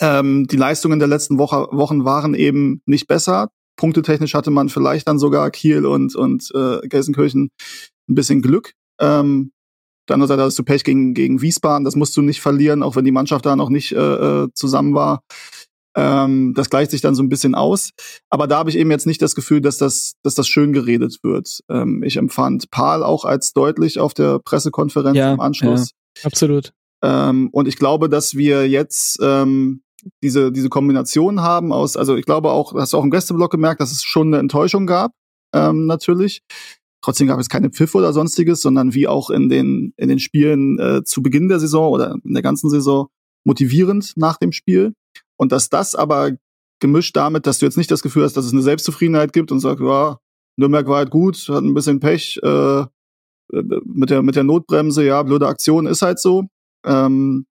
ähm, 0.00 0.46
die 0.48 0.56
Leistungen 0.56 0.98
der 0.98 1.06
letzten 1.06 1.38
Woche, 1.38 1.68
Wochen 1.70 2.04
waren 2.04 2.34
eben 2.34 2.82
nicht 2.84 3.06
besser. 3.06 3.50
Punktetechnisch 3.76 4.34
hatte 4.34 4.50
man 4.50 4.68
vielleicht 4.70 5.06
dann 5.06 5.20
sogar 5.20 5.50
Kiel 5.52 5.86
und, 5.86 6.16
und 6.16 6.50
äh, 6.52 6.86
Gelsenkirchen 6.88 7.50
ein 8.08 8.14
bisschen 8.14 8.42
Glück. 8.42 8.72
Ähm, 9.00 9.52
dann 10.06 10.20
hast 10.20 10.58
du 10.58 10.64
Pech 10.64 10.82
gegen, 10.82 11.14
gegen 11.14 11.42
Wiesbaden, 11.42 11.84
das 11.84 11.94
musst 11.94 12.16
du 12.16 12.22
nicht 12.22 12.40
verlieren, 12.40 12.82
auch 12.82 12.96
wenn 12.96 13.04
die 13.04 13.12
Mannschaft 13.12 13.46
da 13.46 13.54
noch 13.54 13.68
nicht 13.68 13.92
äh, 13.92 13.98
äh 14.44 14.48
zusammen 14.52 14.94
war. 14.94 15.22
Ähm, 15.94 16.54
das 16.54 16.70
gleicht 16.70 16.90
sich 16.90 17.00
dann 17.00 17.14
so 17.14 17.22
ein 17.22 17.28
bisschen 17.28 17.54
aus. 17.54 17.90
Aber 18.30 18.46
da 18.46 18.58
habe 18.58 18.70
ich 18.70 18.76
eben 18.76 18.90
jetzt 18.90 19.06
nicht 19.06 19.20
das 19.20 19.34
Gefühl, 19.34 19.60
dass 19.60 19.76
das, 19.76 20.14
dass 20.22 20.34
das 20.34 20.48
schön 20.48 20.72
geredet 20.72 21.18
wird. 21.22 21.60
Ähm, 21.68 22.02
ich 22.02 22.16
empfand 22.16 22.70
Paul 22.70 23.02
auch 23.02 23.24
als 23.24 23.52
deutlich 23.52 23.98
auf 23.98 24.14
der 24.14 24.38
Pressekonferenz 24.38 25.16
ja, 25.16 25.32
im 25.32 25.40
Anschluss. 25.40 25.90
Ja, 26.18 26.24
absolut. 26.24 26.72
Ähm, 27.02 27.50
und 27.52 27.68
ich 27.68 27.76
glaube, 27.76 28.08
dass 28.08 28.36
wir 28.36 28.68
jetzt 28.68 29.18
ähm, 29.20 29.82
diese, 30.22 30.52
diese 30.52 30.68
Kombination 30.68 31.40
haben 31.40 31.72
aus, 31.72 31.96
also 31.96 32.16
ich 32.16 32.24
glaube 32.24 32.50
auch, 32.50 32.74
hast 32.74 32.92
du 32.92 32.98
auch 32.98 33.04
im 33.04 33.10
Gästeblock 33.10 33.50
gemerkt, 33.50 33.80
dass 33.80 33.92
es 33.92 34.02
schon 34.02 34.28
eine 34.28 34.38
Enttäuschung 34.38 34.86
gab, 34.86 35.12
ähm, 35.54 35.86
natürlich. 35.86 36.42
Trotzdem 37.04 37.26
gab 37.26 37.40
es 37.40 37.48
keine 37.48 37.70
Pfiff 37.70 37.94
oder 37.96 38.12
sonstiges, 38.12 38.62
sondern 38.62 38.94
wie 38.94 39.08
auch 39.08 39.30
in 39.30 39.48
den, 39.48 39.92
in 39.96 40.08
den 40.08 40.20
Spielen 40.20 40.78
äh, 40.78 41.02
zu 41.02 41.22
Beginn 41.22 41.48
der 41.48 41.58
Saison 41.58 41.90
oder 41.90 42.16
in 42.24 42.32
der 42.32 42.42
ganzen 42.42 42.70
Saison 42.70 43.08
motivierend 43.44 44.12
nach 44.16 44.36
dem 44.36 44.52
Spiel. 44.52 44.94
Und 45.36 45.52
dass 45.52 45.68
das 45.68 45.94
aber 45.94 46.32
gemischt 46.80 47.16
damit, 47.16 47.46
dass 47.46 47.58
du 47.58 47.66
jetzt 47.66 47.78
nicht 47.78 47.90
das 47.90 48.02
Gefühl 48.02 48.24
hast, 48.24 48.36
dass 48.36 48.44
es 48.44 48.52
eine 48.52 48.62
Selbstzufriedenheit 48.62 49.32
gibt 49.32 49.52
und 49.52 49.60
sagst, 49.60 49.82
ja, 49.82 50.18
Nürnberg 50.56 50.86
war 50.88 50.98
halt 50.98 51.10
gut, 51.10 51.36
hat 51.48 51.62
ein 51.62 51.74
bisschen 51.74 52.00
Pech 52.00 52.38
äh, 52.42 52.84
mit 53.84 54.10
der 54.10 54.22
mit 54.22 54.36
der 54.36 54.44
Notbremse, 54.44 55.04
ja, 55.04 55.22
blöde 55.22 55.46
Aktion 55.46 55.86
ist 55.86 56.02
halt 56.02 56.18
so. 56.18 56.44
Ähm, 56.84 57.46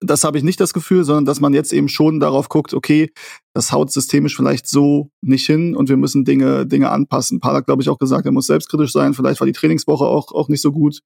das 0.00 0.24
habe 0.24 0.38
ich 0.38 0.44
nicht 0.44 0.60
das 0.60 0.72
Gefühl, 0.72 1.04
sondern 1.04 1.24
dass 1.26 1.40
man 1.40 1.52
jetzt 1.52 1.72
eben 1.72 1.88
schon 1.88 2.20
darauf 2.20 2.48
guckt, 2.48 2.72
okay, 2.72 3.12
das 3.54 3.72
haut 3.72 3.92
systemisch 3.92 4.36
vielleicht 4.36 4.66
so 4.66 5.10
nicht 5.20 5.46
hin 5.46 5.76
und 5.76 5.88
wir 5.88 5.96
müssen 5.96 6.24
Dinge, 6.24 6.66
Dinge 6.66 6.90
anpassen. 6.90 7.40
Paul 7.40 7.54
hat, 7.54 7.66
glaube 7.66 7.82
ich, 7.82 7.88
auch 7.88 7.98
gesagt, 7.98 8.24
er 8.24 8.32
muss 8.32 8.46
selbstkritisch 8.46 8.92
sein. 8.92 9.14
Vielleicht 9.14 9.40
war 9.40 9.46
die 9.46 9.52
Trainingswoche 9.52 10.04
auch, 10.04 10.32
auch 10.32 10.48
nicht 10.48 10.62
so 10.62 10.72
gut. 10.72 11.00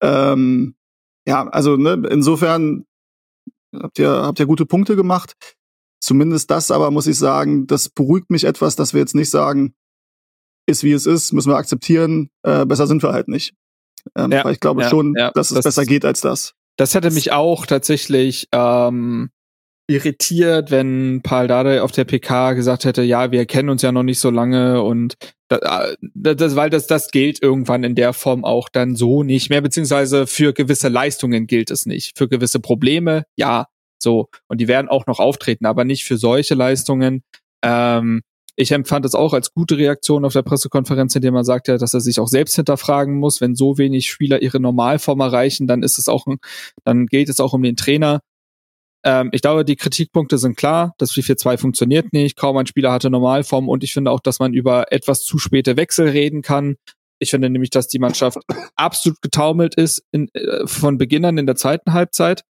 Ähm, 0.00 0.76
ja, 1.26 1.48
also 1.48 1.76
ne, 1.76 2.00
insofern 2.10 2.84
habt 3.82 3.98
ihr, 3.98 4.10
habt 4.10 4.38
ihr 4.38 4.46
gute 4.46 4.66
Punkte 4.66 4.96
gemacht. 4.96 5.34
Zumindest 6.00 6.50
das 6.50 6.70
aber 6.70 6.90
muss 6.90 7.06
ich 7.06 7.18
sagen, 7.18 7.66
das 7.66 7.88
beruhigt 7.88 8.30
mich 8.30 8.44
etwas, 8.44 8.76
dass 8.76 8.92
wir 8.92 9.00
jetzt 9.00 9.14
nicht 9.14 9.30
sagen, 9.30 9.74
ist 10.66 10.84
wie 10.84 10.92
es 10.92 11.06
ist, 11.06 11.32
müssen 11.32 11.50
wir 11.50 11.56
akzeptieren, 11.56 12.30
äh, 12.42 12.66
besser 12.66 12.86
sind 12.86 13.02
wir 13.02 13.12
halt 13.12 13.28
nicht. 13.28 13.54
Ähm, 14.14 14.32
ja, 14.32 14.44
weil 14.44 14.52
ich 14.52 14.60
glaube 14.60 14.82
ja, 14.82 14.88
schon, 14.88 15.14
ja, 15.16 15.30
dass 15.32 15.50
es 15.50 15.56
das, 15.56 15.64
besser 15.64 15.84
geht 15.84 16.04
als 16.04 16.20
das. 16.20 16.54
Das 16.76 16.94
hätte 16.94 17.10
mich 17.10 17.32
auch 17.32 17.66
tatsächlich 17.66 18.48
ähm, 18.52 19.30
irritiert, 19.88 20.70
wenn 20.70 21.20
Paul 21.22 21.46
Dardai 21.46 21.80
auf 21.80 21.92
der 21.92 22.04
PK 22.04 22.54
gesagt 22.54 22.84
hätte, 22.84 23.02
ja, 23.02 23.30
wir 23.30 23.46
kennen 23.46 23.68
uns 23.68 23.82
ja 23.82 23.92
noch 23.92 24.02
nicht 24.02 24.18
so 24.18 24.30
lange 24.30 24.82
und 24.82 25.16
das, 25.48 25.60
äh, 25.60 25.96
das, 26.14 26.56
weil 26.56 26.70
das, 26.70 26.86
das 26.86 27.10
gilt 27.10 27.40
irgendwann 27.40 27.84
in 27.84 27.94
der 27.94 28.12
Form 28.12 28.44
auch 28.44 28.68
dann 28.68 28.96
so 28.96 29.22
nicht 29.22 29.48
mehr, 29.48 29.60
beziehungsweise 29.60 30.26
für 30.26 30.52
gewisse 30.52 30.88
Leistungen 30.88 31.46
gilt 31.46 31.70
es 31.70 31.86
nicht. 31.86 32.18
Für 32.18 32.28
gewisse 32.28 32.58
Probleme, 32.58 33.24
ja, 33.36 33.66
so. 33.98 34.28
Und 34.48 34.60
die 34.60 34.68
werden 34.68 34.88
auch 34.88 35.06
noch 35.06 35.20
auftreten, 35.20 35.66
aber 35.66 35.84
nicht 35.84 36.04
für 36.04 36.16
solche 36.16 36.54
Leistungen. 36.54 37.22
Ähm, 37.62 38.22
ich 38.56 38.72
empfand 38.72 39.04
es 39.04 39.14
auch 39.14 39.34
als 39.34 39.52
gute 39.52 39.76
Reaktion 39.76 40.24
auf 40.24 40.32
der 40.32 40.42
Pressekonferenz, 40.42 41.14
in 41.14 41.22
der 41.22 41.32
man 41.32 41.44
sagte, 41.44 41.76
dass 41.78 41.94
er 41.94 42.00
sich 42.00 42.18
auch 42.18 42.28
selbst 42.28 42.56
hinterfragen 42.56 43.14
muss, 43.16 43.40
wenn 43.40 43.54
so 43.54 43.78
wenig 43.78 44.08
Spieler 44.08 44.42
ihre 44.42 44.60
Normalform 44.60 45.20
erreichen, 45.20 45.66
dann 45.66 45.82
ist 45.82 45.98
es 45.98 46.08
auch 46.08 46.26
dann 46.84 47.06
geht 47.06 47.28
es 47.28 47.38
auch 47.38 47.52
um 47.52 47.62
den 47.62 47.76
Trainer 47.76 48.20
ähm, 49.06 49.30
ich 49.30 49.40
glaube, 49.40 49.64
die 49.64 49.76
Kritikpunkte 49.76 50.36
sind 50.36 50.56
klar. 50.56 50.94
Das 50.98 51.12
4-4-2 51.12 51.58
funktioniert 51.58 52.12
nicht. 52.12 52.36
Kaum 52.36 52.56
ein 52.56 52.66
Spieler 52.66 52.90
hatte 52.90 53.08
Normalform 53.08 53.68
und 53.68 53.84
ich 53.84 53.92
finde 53.92 54.10
auch, 54.10 54.18
dass 54.18 54.40
man 54.40 54.52
über 54.52 54.92
etwas 54.92 55.22
zu 55.22 55.38
späte 55.38 55.76
Wechsel 55.76 56.08
reden 56.08 56.42
kann. 56.42 56.74
Ich 57.20 57.30
finde 57.30 57.48
nämlich, 57.48 57.70
dass 57.70 57.86
die 57.86 58.00
Mannschaft 58.00 58.38
absolut 58.74 59.22
getaumelt 59.22 59.76
ist 59.76 60.04
in, 60.10 60.28
äh, 60.34 60.66
von 60.66 60.98
Beginn 60.98 61.24
an 61.24 61.38
in 61.38 61.46
der 61.46 61.54
zweiten 61.54 61.92
Halbzeit. 61.92 62.42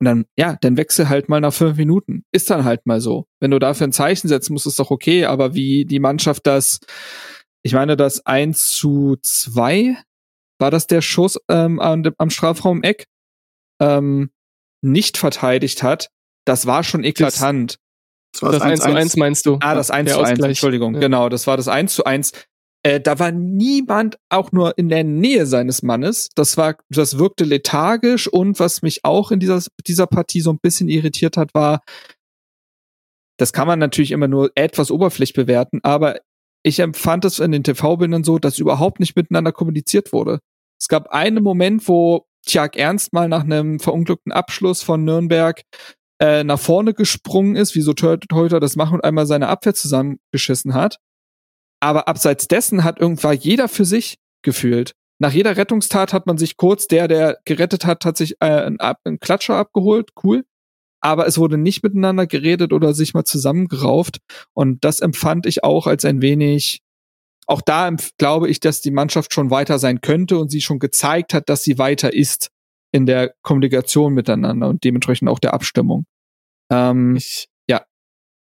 Und 0.00 0.06
dann, 0.06 0.24
ja, 0.38 0.56
dann 0.62 0.78
wechsel 0.78 1.10
halt 1.10 1.28
mal 1.28 1.42
nach 1.42 1.52
fünf 1.52 1.76
Minuten. 1.76 2.24
Ist 2.32 2.48
dann 2.48 2.64
halt 2.64 2.86
mal 2.86 3.00
so. 3.00 3.26
Wenn 3.38 3.50
du 3.50 3.58
dafür 3.58 3.86
ein 3.86 3.92
Zeichen 3.92 4.28
setzen 4.28 4.54
musst, 4.54 4.66
ist 4.66 4.78
doch 4.78 4.90
okay. 4.90 5.26
Aber 5.26 5.54
wie 5.54 5.84
die 5.84 6.00
Mannschaft 6.00 6.46
das, 6.46 6.80
ich 7.62 7.74
meine, 7.74 7.94
das 7.96 8.24
1 8.24 8.70
zu 8.72 9.16
2, 9.22 9.96
war 10.58 10.70
das 10.70 10.86
der 10.86 11.02
Schuss 11.02 11.38
ähm, 11.50 11.78
am, 11.78 12.04
am 12.16 12.30
Strafraum-Eck? 12.30 13.04
Ähm, 13.80 14.30
nicht 14.84 15.16
verteidigt 15.16 15.82
hat, 15.82 16.10
das 16.44 16.66
war 16.66 16.84
schon 16.84 17.04
eklatant. 17.04 17.78
Das, 18.32 18.40
das, 18.40 18.52
das 18.52 18.62
1 18.62 18.80
zu 18.80 18.94
1 18.94 19.16
meinst 19.16 19.46
du? 19.46 19.58
Ah, 19.60 19.74
das 19.74 19.90
1 19.90 20.12
zu 20.12 20.20
1, 20.20 20.38
Entschuldigung, 20.40 20.94
ja. 20.94 21.00
genau, 21.00 21.28
das 21.28 21.46
war 21.46 21.56
das 21.56 21.68
1 21.68 21.94
zu 21.94 22.04
1. 22.04 22.32
Äh, 22.82 23.00
da 23.00 23.18
war 23.18 23.32
niemand 23.32 24.18
auch 24.28 24.52
nur 24.52 24.76
in 24.76 24.90
der 24.90 25.04
Nähe 25.04 25.46
seines 25.46 25.82
Mannes. 25.82 26.28
Das 26.34 26.56
war, 26.56 26.76
das 26.90 27.18
wirkte 27.18 27.44
lethargisch 27.44 28.28
und 28.28 28.60
was 28.60 28.82
mich 28.82 29.04
auch 29.04 29.30
in 29.30 29.40
dieser, 29.40 29.62
dieser 29.86 30.06
Partie 30.06 30.40
so 30.40 30.50
ein 30.50 30.58
bisschen 30.60 30.88
irritiert 30.88 31.36
hat, 31.36 31.54
war, 31.54 31.80
das 33.38 33.52
kann 33.52 33.66
man 33.66 33.78
natürlich 33.78 34.10
immer 34.10 34.28
nur 34.28 34.50
etwas 34.54 34.90
oberflächlich 34.90 35.34
bewerten, 35.34 35.80
aber 35.82 36.20
ich 36.62 36.78
empfand 36.78 37.24
es 37.24 37.38
in 37.38 37.52
den 37.52 37.62
TV-Bildern 37.62 38.24
so, 38.24 38.38
dass 38.38 38.58
überhaupt 38.58 39.00
nicht 39.00 39.16
miteinander 39.16 39.52
kommuniziert 39.52 40.12
wurde. 40.12 40.40
Es 40.80 40.88
gab 40.88 41.08
einen 41.08 41.42
Moment, 41.42 41.88
wo 41.88 42.26
Tjag 42.44 42.76
Ernst 42.76 43.12
mal 43.12 43.28
nach 43.28 43.42
einem 43.42 43.80
verunglückten 43.80 44.32
Abschluss 44.32 44.82
von 44.82 45.04
Nürnberg 45.04 45.62
äh, 46.20 46.44
nach 46.44 46.60
vorne 46.60 46.94
gesprungen 46.94 47.56
ist, 47.56 47.74
wie 47.74 47.80
so 47.80 47.92
Torhüter 47.92 48.60
das 48.60 48.76
machen 48.76 48.94
und 48.94 49.04
einmal 49.04 49.26
seine 49.26 49.48
Abwehr 49.48 49.74
zusammengeschissen 49.74 50.74
hat. 50.74 50.98
Aber 51.80 52.08
abseits 52.08 52.48
dessen 52.48 52.84
hat 52.84 53.00
irgendwann 53.00 53.36
jeder 53.36 53.68
für 53.68 53.84
sich 53.84 54.18
gefühlt. 54.42 54.92
Nach 55.18 55.32
jeder 55.32 55.56
Rettungstat 55.56 56.12
hat 56.12 56.26
man 56.26 56.38
sich 56.38 56.56
kurz, 56.56 56.86
der, 56.86 57.08
der 57.08 57.38
gerettet 57.44 57.84
hat, 57.84 58.04
hat 58.04 58.16
sich 58.16 58.36
äh, 58.40 58.46
einen, 58.46 58.78
einen 58.80 59.20
Klatscher 59.20 59.56
abgeholt, 59.56 60.10
cool. 60.22 60.44
Aber 61.00 61.26
es 61.26 61.36
wurde 61.36 61.58
nicht 61.58 61.82
miteinander 61.82 62.26
geredet 62.26 62.72
oder 62.72 62.94
sich 62.94 63.12
mal 63.12 63.24
zusammengerauft. 63.24 64.18
Und 64.54 64.84
das 64.84 65.00
empfand 65.00 65.46
ich 65.46 65.62
auch 65.62 65.86
als 65.86 66.04
ein 66.04 66.22
wenig 66.22 66.80
auch 67.46 67.62
da 67.62 67.90
glaube 68.18 68.48
ich, 68.48 68.60
dass 68.60 68.80
die 68.80 68.90
Mannschaft 68.90 69.32
schon 69.32 69.50
weiter 69.50 69.78
sein 69.78 70.00
könnte 70.00 70.38
und 70.38 70.50
sie 70.50 70.60
schon 70.60 70.78
gezeigt 70.78 71.34
hat, 71.34 71.48
dass 71.48 71.62
sie 71.62 71.78
weiter 71.78 72.12
ist 72.12 72.50
in 72.92 73.06
der 73.06 73.34
Kommunikation 73.42 74.14
miteinander 74.14 74.68
und 74.68 74.84
dementsprechend 74.84 75.28
auch 75.28 75.38
der 75.38 75.54
Abstimmung. 75.54 76.04
Ähm, 76.70 77.16
ich, 77.16 77.48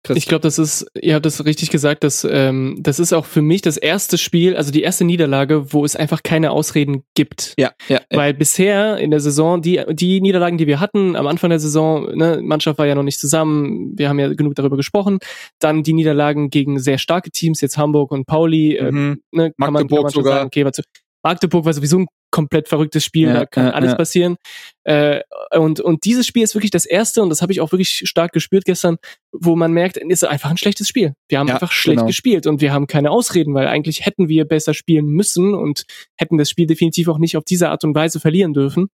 Chris. 0.06 0.16
Ich 0.16 0.26
glaube, 0.26 0.42
das 0.42 0.58
ist, 0.58 0.86
ihr 1.00 1.14
habt 1.14 1.26
das 1.26 1.44
richtig 1.44 1.70
gesagt, 1.70 2.04
dass 2.04 2.26
ähm, 2.28 2.76
das 2.78 3.00
ist 3.00 3.12
auch 3.12 3.24
für 3.24 3.42
mich 3.42 3.60
das 3.60 3.76
erste 3.76 4.18
Spiel, 4.18 4.56
also 4.56 4.70
die 4.70 4.82
erste 4.82 5.04
Niederlage, 5.04 5.72
wo 5.72 5.84
es 5.84 5.96
einfach 5.96 6.22
keine 6.22 6.52
Ausreden 6.52 7.02
gibt. 7.14 7.54
Ja, 7.58 7.72
ja. 7.88 8.00
Weil 8.10 8.32
ja. 8.32 8.38
bisher 8.38 8.98
in 8.98 9.10
der 9.10 9.18
Saison, 9.18 9.60
die, 9.62 9.82
die 9.90 10.20
Niederlagen, 10.20 10.58
die 10.58 10.68
wir 10.68 10.78
hatten 10.78 11.16
am 11.16 11.26
Anfang 11.26 11.50
der 11.50 11.58
Saison, 11.58 12.16
ne, 12.16 12.40
Mannschaft 12.40 12.78
war 12.78 12.86
ja 12.86 12.94
noch 12.94 13.02
nicht 13.02 13.18
zusammen, 13.18 13.94
wir 13.96 14.08
haben 14.08 14.20
ja 14.20 14.32
genug 14.32 14.54
darüber 14.54 14.76
gesprochen. 14.76 15.18
Dann 15.58 15.82
die 15.82 15.92
Niederlagen 15.92 16.50
gegen 16.50 16.78
sehr 16.78 16.98
starke 16.98 17.30
Teams, 17.32 17.60
jetzt 17.60 17.76
Hamburg 17.76 18.12
und 18.12 18.26
Pauli, 18.26 18.76
äh, 18.76 18.92
mhm. 18.92 19.20
äh, 19.32 19.36
ne, 19.36 19.52
kann 19.60 19.72
man, 19.72 19.88
kann 19.88 20.02
man 20.02 20.10
sogar. 20.10 20.34
sagen, 20.34 20.46
okay, 20.46 20.64
war 20.64 20.72
zu, 20.72 20.82
Magdeburg 21.24 21.64
war 21.64 21.72
sowieso 21.72 21.98
ein 21.98 22.06
komplett 22.36 22.68
verrücktes 22.68 23.02
Spiel, 23.02 23.28
ja, 23.28 23.32
da 23.32 23.46
kann 23.46 23.64
ja, 23.64 23.72
alles 23.72 23.92
ja. 23.92 23.96
passieren. 23.96 24.36
Äh, 24.84 25.22
und, 25.56 25.80
und 25.80 26.04
dieses 26.04 26.26
Spiel 26.26 26.42
ist 26.42 26.54
wirklich 26.54 26.70
das 26.70 26.84
erste, 26.84 27.22
und 27.22 27.30
das 27.30 27.40
habe 27.40 27.50
ich 27.50 27.62
auch 27.62 27.72
wirklich 27.72 28.02
stark 28.06 28.32
gespürt 28.32 28.66
gestern, 28.66 28.98
wo 29.32 29.56
man 29.56 29.72
merkt, 29.72 29.96
es 29.96 30.04
ist 30.06 30.24
einfach 30.24 30.50
ein 30.50 30.58
schlechtes 30.58 30.86
Spiel. 30.86 31.14
Wir 31.30 31.38
haben 31.38 31.48
einfach 31.48 31.72
schlecht 31.72 31.96
genau. 31.96 32.08
gespielt 32.08 32.46
und 32.46 32.60
wir 32.60 32.74
haben 32.74 32.86
keine 32.86 33.10
Ausreden, 33.10 33.54
weil 33.54 33.68
eigentlich 33.68 34.04
hätten 34.04 34.28
wir 34.28 34.44
besser 34.44 34.74
spielen 34.74 35.06
müssen 35.06 35.54
und 35.54 35.86
hätten 36.14 36.36
das 36.36 36.50
Spiel 36.50 36.66
definitiv 36.66 37.08
auch 37.08 37.18
nicht 37.18 37.38
auf 37.38 37.44
diese 37.44 37.70
Art 37.70 37.84
und 37.84 37.94
Weise 37.94 38.20
verlieren 38.20 38.52
dürfen. 38.52 38.88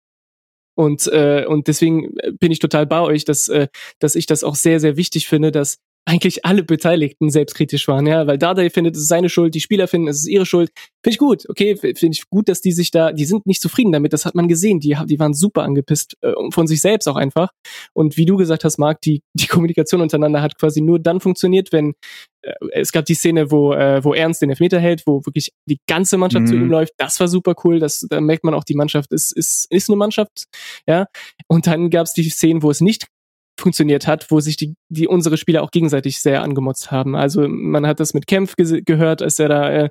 Und, 0.74 1.06
äh, 1.06 1.46
und 1.46 1.66
deswegen 1.66 2.14
bin 2.38 2.52
ich 2.52 2.58
total 2.58 2.86
bei 2.86 3.00
euch, 3.00 3.24
dass, 3.24 3.48
äh, 3.48 3.68
dass 4.00 4.16
ich 4.16 4.26
das 4.26 4.44
auch 4.44 4.54
sehr, 4.54 4.80
sehr 4.80 4.98
wichtig 4.98 5.28
finde, 5.28 5.50
dass 5.50 5.78
eigentlich 6.06 6.44
alle 6.44 6.62
Beteiligten 6.62 7.30
selbstkritisch 7.30 7.86
waren, 7.86 8.06
ja, 8.06 8.26
weil 8.26 8.38
Dardai 8.38 8.70
findet, 8.70 8.96
es 8.96 9.02
ist 9.02 9.08
seine 9.08 9.28
Schuld, 9.28 9.54
die 9.54 9.60
Spieler 9.60 9.86
finden, 9.86 10.08
es 10.08 10.18
ist 10.18 10.28
ihre 10.28 10.46
Schuld. 10.46 10.70
Finde 11.04 11.14
ich 11.14 11.18
gut, 11.18 11.48
okay, 11.48 11.76
finde 11.76 12.10
ich 12.12 12.28
gut, 12.30 12.48
dass 12.48 12.60
die 12.60 12.72
sich 12.72 12.90
da, 12.90 13.12
die 13.12 13.24
sind 13.24 13.46
nicht 13.46 13.60
zufrieden 13.60 13.92
damit, 13.92 14.12
das 14.12 14.26
hat 14.26 14.34
man 14.34 14.48
gesehen, 14.48 14.80
die, 14.80 14.96
die 15.06 15.18
waren 15.18 15.34
super 15.34 15.62
angepisst, 15.62 16.16
äh, 16.22 16.32
von 16.50 16.66
sich 16.66 16.80
selbst 16.80 17.06
auch 17.06 17.16
einfach. 17.16 17.50
Und 17.92 18.16
wie 18.16 18.26
du 18.26 18.36
gesagt 18.36 18.64
hast, 18.64 18.78
Marc, 18.78 19.00
die, 19.02 19.22
die 19.34 19.46
Kommunikation 19.46 20.00
untereinander 20.00 20.42
hat 20.42 20.58
quasi 20.58 20.80
nur 20.80 20.98
dann 20.98 21.20
funktioniert, 21.20 21.72
wenn 21.72 21.94
äh, 22.42 22.52
es 22.72 22.92
gab 22.92 23.04
die 23.04 23.14
Szene, 23.14 23.50
wo, 23.50 23.72
äh, 23.72 24.02
wo 24.02 24.14
Ernst 24.14 24.42
den 24.42 24.50
Elfmeter 24.50 24.80
hält, 24.80 25.02
wo 25.06 25.24
wirklich 25.26 25.52
die 25.66 25.78
ganze 25.86 26.16
Mannschaft 26.16 26.46
mhm. 26.46 26.48
zu 26.48 26.54
ihm 26.54 26.70
läuft. 26.70 26.94
Das 26.96 27.20
war 27.20 27.28
super 27.28 27.54
cool. 27.64 27.78
Das, 27.78 28.06
da 28.08 28.20
merkt 28.20 28.44
man 28.44 28.54
auch, 28.54 28.64
die 28.64 28.74
Mannschaft 28.74 29.12
ist, 29.12 29.32
ist, 29.36 29.66
ist 29.70 29.88
eine 29.88 29.96
Mannschaft. 29.96 30.44
Ja. 30.86 31.06
Und 31.46 31.66
dann 31.66 31.90
gab 31.90 32.06
es 32.06 32.14
die 32.14 32.28
Szenen, 32.28 32.62
wo 32.62 32.70
es 32.70 32.80
nicht 32.80 33.06
funktioniert 33.60 34.06
hat, 34.06 34.30
wo 34.30 34.40
sich 34.40 34.56
die, 34.56 34.74
die 34.88 35.06
unsere 35.06 35.36
Spieler 35.36 35.62
auch 35.62 35.70
gegenseitig 35.70 36.20
sehr 36.20 36.42
angemotzt 36.42 36.90
haben. 36.90 37.14
Also 37.14 37.46
man 37.48 37.86
hat 37.86 38.00
das 38.00 38.14
mit 38.14 38.26
Kempf 38.26 38.56
ge 38.56 38.82
gehört, 38.84 39.22
als 39.22 39.38
er 39.38 39.48
da 39.48 39.70
äh, 39.70 39.88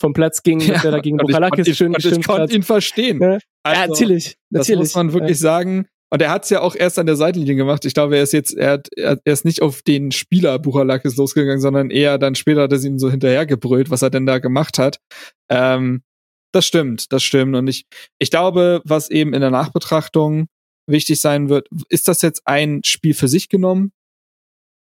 vom 0.00 0.12
Platz 0.12 0.42
ging, 0.42 0.60
ja, 0.60 0.74
dass 0.74 0.84
er 0.84 0.90
da 0.92 1.00
gegen 1.00 1.18
Bukalakis 1.18 1.76
schön 1.76 1.92
gestimmt 1.92 2.18
Ich 2.18 2.26
konnte 2.26 2.54
ihn 2.54 2.62
verstehen. 2.62 3.20
Ja, 3.20 3.38
also, 3.62 3.80
ja 3.80 3.86
natürlich, 3.86 4.36
natürlich. 4.50 4.68
Das 4.68 4.78
muss 4.78 4.94
man 4.94 5.12
wirklich 5.12 5.38
ja. 5.38 5.42
sagen. 5.42 5.86
Und 6.10 6.20
er 6.20 6.30
hat 6.30 6.44
es 6.44 6.50
ja 6.50 6.60
auch 6.60 6.74
erst 6.74 6.98
an 6.98 7.06
der 7.06 7.16
Seitenlinie 7.16 7.54
gemacht. 7.54 7.86
Ich 7.86 7.94
glaube, 7.94 8.16
er 8.16 8.22
ist 8.22 8.34
jetzt, 8.34 8.54
er, 8.54 8.72
hat, 8.72 8.88
er 8.96 9.18
ist 9.24 9.46
nicht 9.46 9.62
auf 9.62 9.80
den 9.80 10.12
Spieler 10.12 10.58
Buchalakis 10.58 11.16
losgegangen, 11.16 11.60
sondern 11.60 11.90
eher 11.90 12.18
dann 12.18 12.34
später 12.34 12.62
hat 12.62 12.72
er 12.72 12.84
ihm 12.84 12.98
so 12.98 13.10
hinterhergebrüllt, 13.10 13.90
was 13.90 14.02
er 14.02 14.10
denn 14.10 14.26
da 14.26 14.38
gemacht 14.38 14.78
hat. 14.78 14.98
Ähm, 15.48 16.02
das 16.52 16.66
stimmt, 16.66 17.12
das 17.12 17.22
stimmt. 17.22 17.56
Und 17.56 17.66
ich, 17.66 17.86
ich 18.18 18.30
glaube, 18.30 18.82
was 18.84 19.10
eben 19.10 19.32
in 19.32 19.40
der 19.40 19.50
Nachbetrachtung 19.50 20.48
wichtig 20.86 21.20
sein 21.20 21.48
wird, 21.48 21.68
ist 21.88 22.08
das 22.08 22.22
jetzt 22.22 22.46
ein 22.46 22.82
Spiel 22.84 23.14
für 23.14 23.28
sich 23.28 23.48
genommen, 23.48 23.92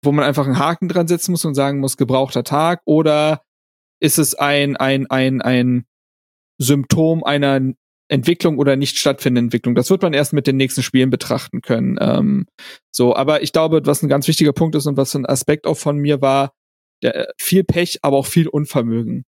wo 0.03 0.11
man 0.11 0.25
einfach 0.25 0.45
einen 0.45 0.59
Haken 0.59 0.87
dran 0.87 1.07
setzen 1.07 1.31
muss 1.31 1.45
und 1.45 1.55
sagen 1.55 1.79
muss, 1.79 1.97
gebrauchter 1.97 2.43
Tag, 2.43 2.81
oder 2.85 3.41
ist 3.99 4.19
es 4.19 4.35
ein, 4.35 4.75
ein, 4.75 5.09
ein, 5.09 5.41
ein 5.41 5.85
Symptom 6.59 7.23
einer 7.23 7.73
Entwicklung 8.09 8.57
oder 8.57 8.75
nicht 8.75 8.97
stattfindende 8.97 9.47
Entwicklung? 9.47 9.75
Das 9.75 9.89
wird 9.89 10.01
man 10.01 10.13
erst 10.13 10.33
mit 10.33 10.45
den 10.45 10.57
nächsten 10.57 10.83
Spielen 10.83 11.09
betrachten 11.09 11.61
können. 11.61 11.97
Ähm, 11.99 12.45
so, 12.91 13.15
aber 13.15 13.43
ich 13.43 13.53
glaube, 13.53 13.81
was 13.85 14.03
ein 14.03 14.09
ganz 14.09 14.27
wichtiger 14.27 14.53
Punkt 14.53 14.75
ist 14.75 14.85
und 14.85 14.97
was 14.97 15.15
ein 15.15 15.25
Aspekt 15.25 15.65
auch 15.65 15.77
von 15.77 15.97
mir 15.97 16.21
war, 16.21 16.53
der, 17.01 17.31
viel 17.37 17.63
Pech, 17.63 17.99
aber 18.01 18.17
auch 18.17 18.25
viel 18.25 18.47
Unvermögen. 18.47 19.25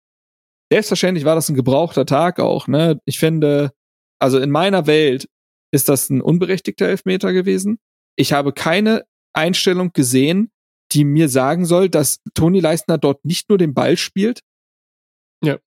Selbstverständlich 0.72 1.26
war 1.26 1.36
das 1.36 1.50
ein 1.50 1.56
gebrauchter 1.56 2.06
Tag 2.06 2.40
auch, 2.40 2.68
ne? 2.68 3.00
Ich 3.06 3.20
finde, 3.20 3.72
also 4.20 4.40
in 4.40 4.50
meiner 4.50 4.88
Welt 4.88 5.30
ist 5.76 5.90
das 5.90 6.10
ein 6.10 6.22
unberechtigter 6.22 6.88
Elfmeter 6.88 7.34
gewesen. 7.34 7.80
Ich 8.16 8.34
habe 8.34 8.54
keine 8.54 9.04
Einstellung 9.34 9.92
gesehen, 9.92 10.50
die 10.94 11.04
mir 11.04 11.30
sagen 11.30 11.66
soll, 11.66 11.90
dass 11.90 12.22
Toni 12.34 12.62
Leistner 12.62 12.98
dort 12.98 13.26
nicht 13.26 13.50
nur 13.50 13.58
den 13.58 13.74
Ball 13.74 13.98
spielt. 13.98 14.40
Ja. 15.44 15.58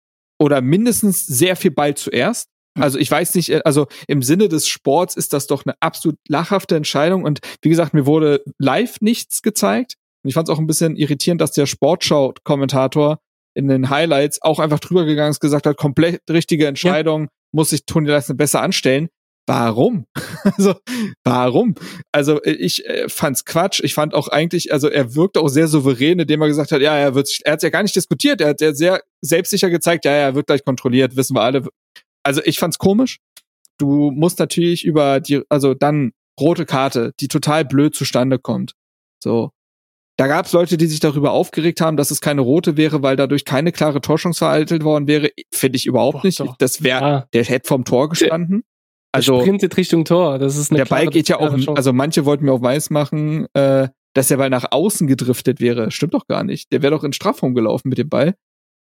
Oder 0.41 0.63
mindestens 0.63 1.27
sehr 1.27 1.57
viel 1.57 1.71
Ball 1.71 1.95
zuerst. 1.95 2.49
Also 2.75 2.99
ich 2.99 3.11
weiß 3.11 3.35
nicht, 3.35 3.67
also 3.67 3.87
im 4.07 4.23
Sinne 4.23 4.49
des 4.49 4.69
Sports 4.69 5.17
ist 5.17 5.33
das 5.33 5.47
doch 5.47 5.67
eine 5.67 5.75
absolut 5.81 6.17
lachhafte 6.29 6.77
Entscheidung. 6.77 7.25
Und 7.25 7.41
wie 7.61 7.69
gesagt, 7.69 7.93
mir 7.93 8.07
wurde 8.07 8.43
live 8.59 9.01
nichts 9.01 9.43
gezeigt. 9.43 9.95
Und 10.23 10.29
ich 10.29 10.35
fand 10.35 10.49
es 10.49 10.55
auch 10.55 10.59
ein 10.59 10.67
bisschen 10.67 10.97
irritierend, 10.97 11.41
dass 11.41 11.53
der 11.53 11.67
Sportschau-Kommentator 11.67 13.19
in 13.55 13.69
den 13.69 13.91
Highlights 13.91 14.41
auch 14.41 14.61
einfach 14.61 14.79
drüber 14.79 15.05
gegangen 15.05 15.33
ist, 15.33 15.41
gesagt 15.41 15.67
hat, 15.67 15.77
komplett 15.77 16.23
richtige 16.31 16.67
Entscheidung, 16.67 17.23
ja. 17.23 17.29
muss 17.53 17.71
sich 17.71 17.85
Toni 17.85 18.09
Leistner 18.09 18.37
besser 18.37 18.63
anstellen 18.63 19.09
warum? 19.49 20.07
also, 20.45 20.75
warum? 21.25 21.75
Also, 22.13 22.43
ich 22.45 22.87
äh, 22.87 23.09
fand's 23.09 23.45
Quatsch. 23.45 23.81
Ich 23.83 23.95
fand 23.95 24.15
auch 24.15 24.29
eigentlich, 24.29 24.73
also 24.73 24.89
er 24.89 25.15
wirkte 25.15 25.41
auch 25.41 25.49
sehr 25.49 25.67
souverän, 25.67 26.21
indem 26.21 26.43
er 26.43 26.49
gesagt 26.49 26.71
hat, 26.71 26.81
ja, 26.81 26.97
er 26.97 27.15
wird, 27.15 27.29
er 27.45 27.53
hat's 27.53 27.63
ja 27.63 27.71
gar 27.71 27.83
nicht 27.83 27.97
diskutiert. 27.97 28.41
Er 28.41 28.49
hat 28.49 28.61
ja 28.61 28.75
sehr 28.75 29.03
selbstsicher 29.21 29.71
gezeigt, 29.71 30.05
ja, 30.05 30.13
er 30.13 30.35
wird 30.35 30.47
gleich 30.47 30.65
kontrolliert, 30.65 31.17
wissen 31.17 31.35
wir 31.35 31.43
alle. 31.43 31.67
Also, 32.23 32.43
ich 32.45 32.59
fand's 32.59 32.79
komisch. 32.79 33.19
Du 33.79 34.11
musst 34.11 34.39
natürlich 34.39 34.85
über 34.85 35.21
die, 35.21 35.43
also 35.49 35.75
dann 35.75 36.13
rote 36.39 36.67
Karte, 36.67 37.13
die 37.21 37.29
total 37.29 37.65
blöd 37.65 37.95
zustande 37.95 38.39
kommt. 38.39 38.75
So. 39.23 39.51
Da 40.17 40.27
gab 40.27 40.47
es 40.47 40.53
Leute, 40.53 40.77
die 40.77 40.87
sich 40.87 40.99
darüber 40.99 41.31
aufgeregt 41.31 41.81
haben, 41.81 41.97
dass 41.97 42.11
es 42.11 42.21
keine 42.21 42.41
rote 42.41 42.77
wäre, 42.77 43.03
weil 43.03 43.15
dadurch 43.15 43.45
keine 43.45 43.71
klare 43.71 44.01
Torschance 44.01 44.39
vereitelt 44.39 44.83
worden 44.83 45.07
wäre. 45.07 45.31
Finde 45.53 45.77
ich 45.77 45.87
überhaupt 45.87 46.23
Boah, 46.23 46.27
nicht. 46.27 46.41
Doch. 46.41 46.57
Das 46.57 46.83
wäre, 46.83 47.05
ah. 47.05 47.29
der 47.33 47.45
hätte 47.45 47.69
vom 47.69 47.85
Tor 47.85 48.09
gestanden. 48.09 48.65
Also 49.13 49.41
sprintet 49.41 49.77
Richtung 49.77 50.05
Tor. 50.05 50.39
Das 50.39 50.57
ist 50.57 50.71
eine 50.71 50.79
der 50.79 50.85
Ball 50.87 51.07
geht 51.07 51.29
ja 51.29 51.39
auch, 51.39 51.57
also 51.77 51.93
manche 51.93 52.25
wollten 52.25 52.45
mir 52.45 52.53
auch 52.53 52.63
weiß 52.63 52.91
machen, 52.91 53.47
äh, 53.55 53.89
dass 54.15 54.29
der 54.29 54.37
Ball 54.37 54.51
nach 54.51 54.67
außen 54.71 55.07
gedriftet 55.07 55.61
wäre. 55.61 55.91
Stimmt 55.91 56.15
doch 56.15 56.27
gar 56.27 56.45
nicht. 56.45 56.73
Der 56.73 56.83
wäre 56.83 56.93
doch 56.93 57.05
in 57.05 57.13
Strafraum 57.13 57.55
gelaufen 57.55 57.89
mit 57.89 57.99
dem 57.99 58.09
Ball. 58.09 58.35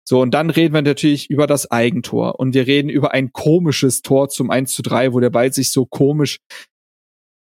So, 0.04 0.20
und 0.20 0.32
dann 0.32 0.50
reden 0.50 0.74
wir 0.74 0.82
natürlich 0.82 1.30
über 1.30 1.46
das 1.46 1.70
Eigentor. 1.70 2.40
Und 2.40 2.54
wir 2.54 2.66
reden 2.66 2.88
über 2.88 3.12
ein 3.12 3.32
komisches 3.32 4.02
Tor 4.02 4.28
zum 4.28 4.50
1 4.50 4.72
zu 4.72 4.82
3, 4.82 5.12
wo 5.12 5.20
der 5.20 5.30
Ball 5.30 5.52
sich 5.52 5.70
so 5.70 5.86
komisch, 5.86 6.38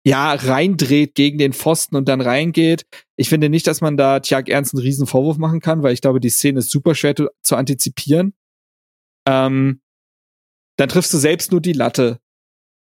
ja, 0.06 0.32
reindreht 0.32 1.14
gegen 1.14 1.36
den 1.38 1.52
Pfosten 1.52 1.96
und 1.96 2.08
dann 2.08 2.20
reingeht. 2.20 2.86
Ich 3.16 3.28
finde 3.28 3.48
nicht, 3.48 3.66
dass 3.66 3.80
man 3.80 3.96
da 3.96 4.20
Tjag 4.20 4.48
Ernst 4.48 4.72
einen 4.74 4.82
riesen 4.82 5.06
Vorwurf 5.06 5.36
machen 5.36 5.60
kann, 5.60 5.82
weil 5.82 5.92
ich 5.92 6.00
glaube, 6.00 6.20
die 6.20 6.30
Szene 6.30 6.60
ist 6.60 6.70
super 6.70 6.94
schwer 6.94 7.16
zu, 7.16 7.28
zu 7.42 7.56
antizipieren. 7.56 8.32
Ähm, 9.26 9.80
dann 10.76 10.88
triffst 10.88 11.12
du 11.12 11.18
selbst 11.18 11.50
nur 11.50 11.60
die 11.60 11.72
Latte 11.72 12.20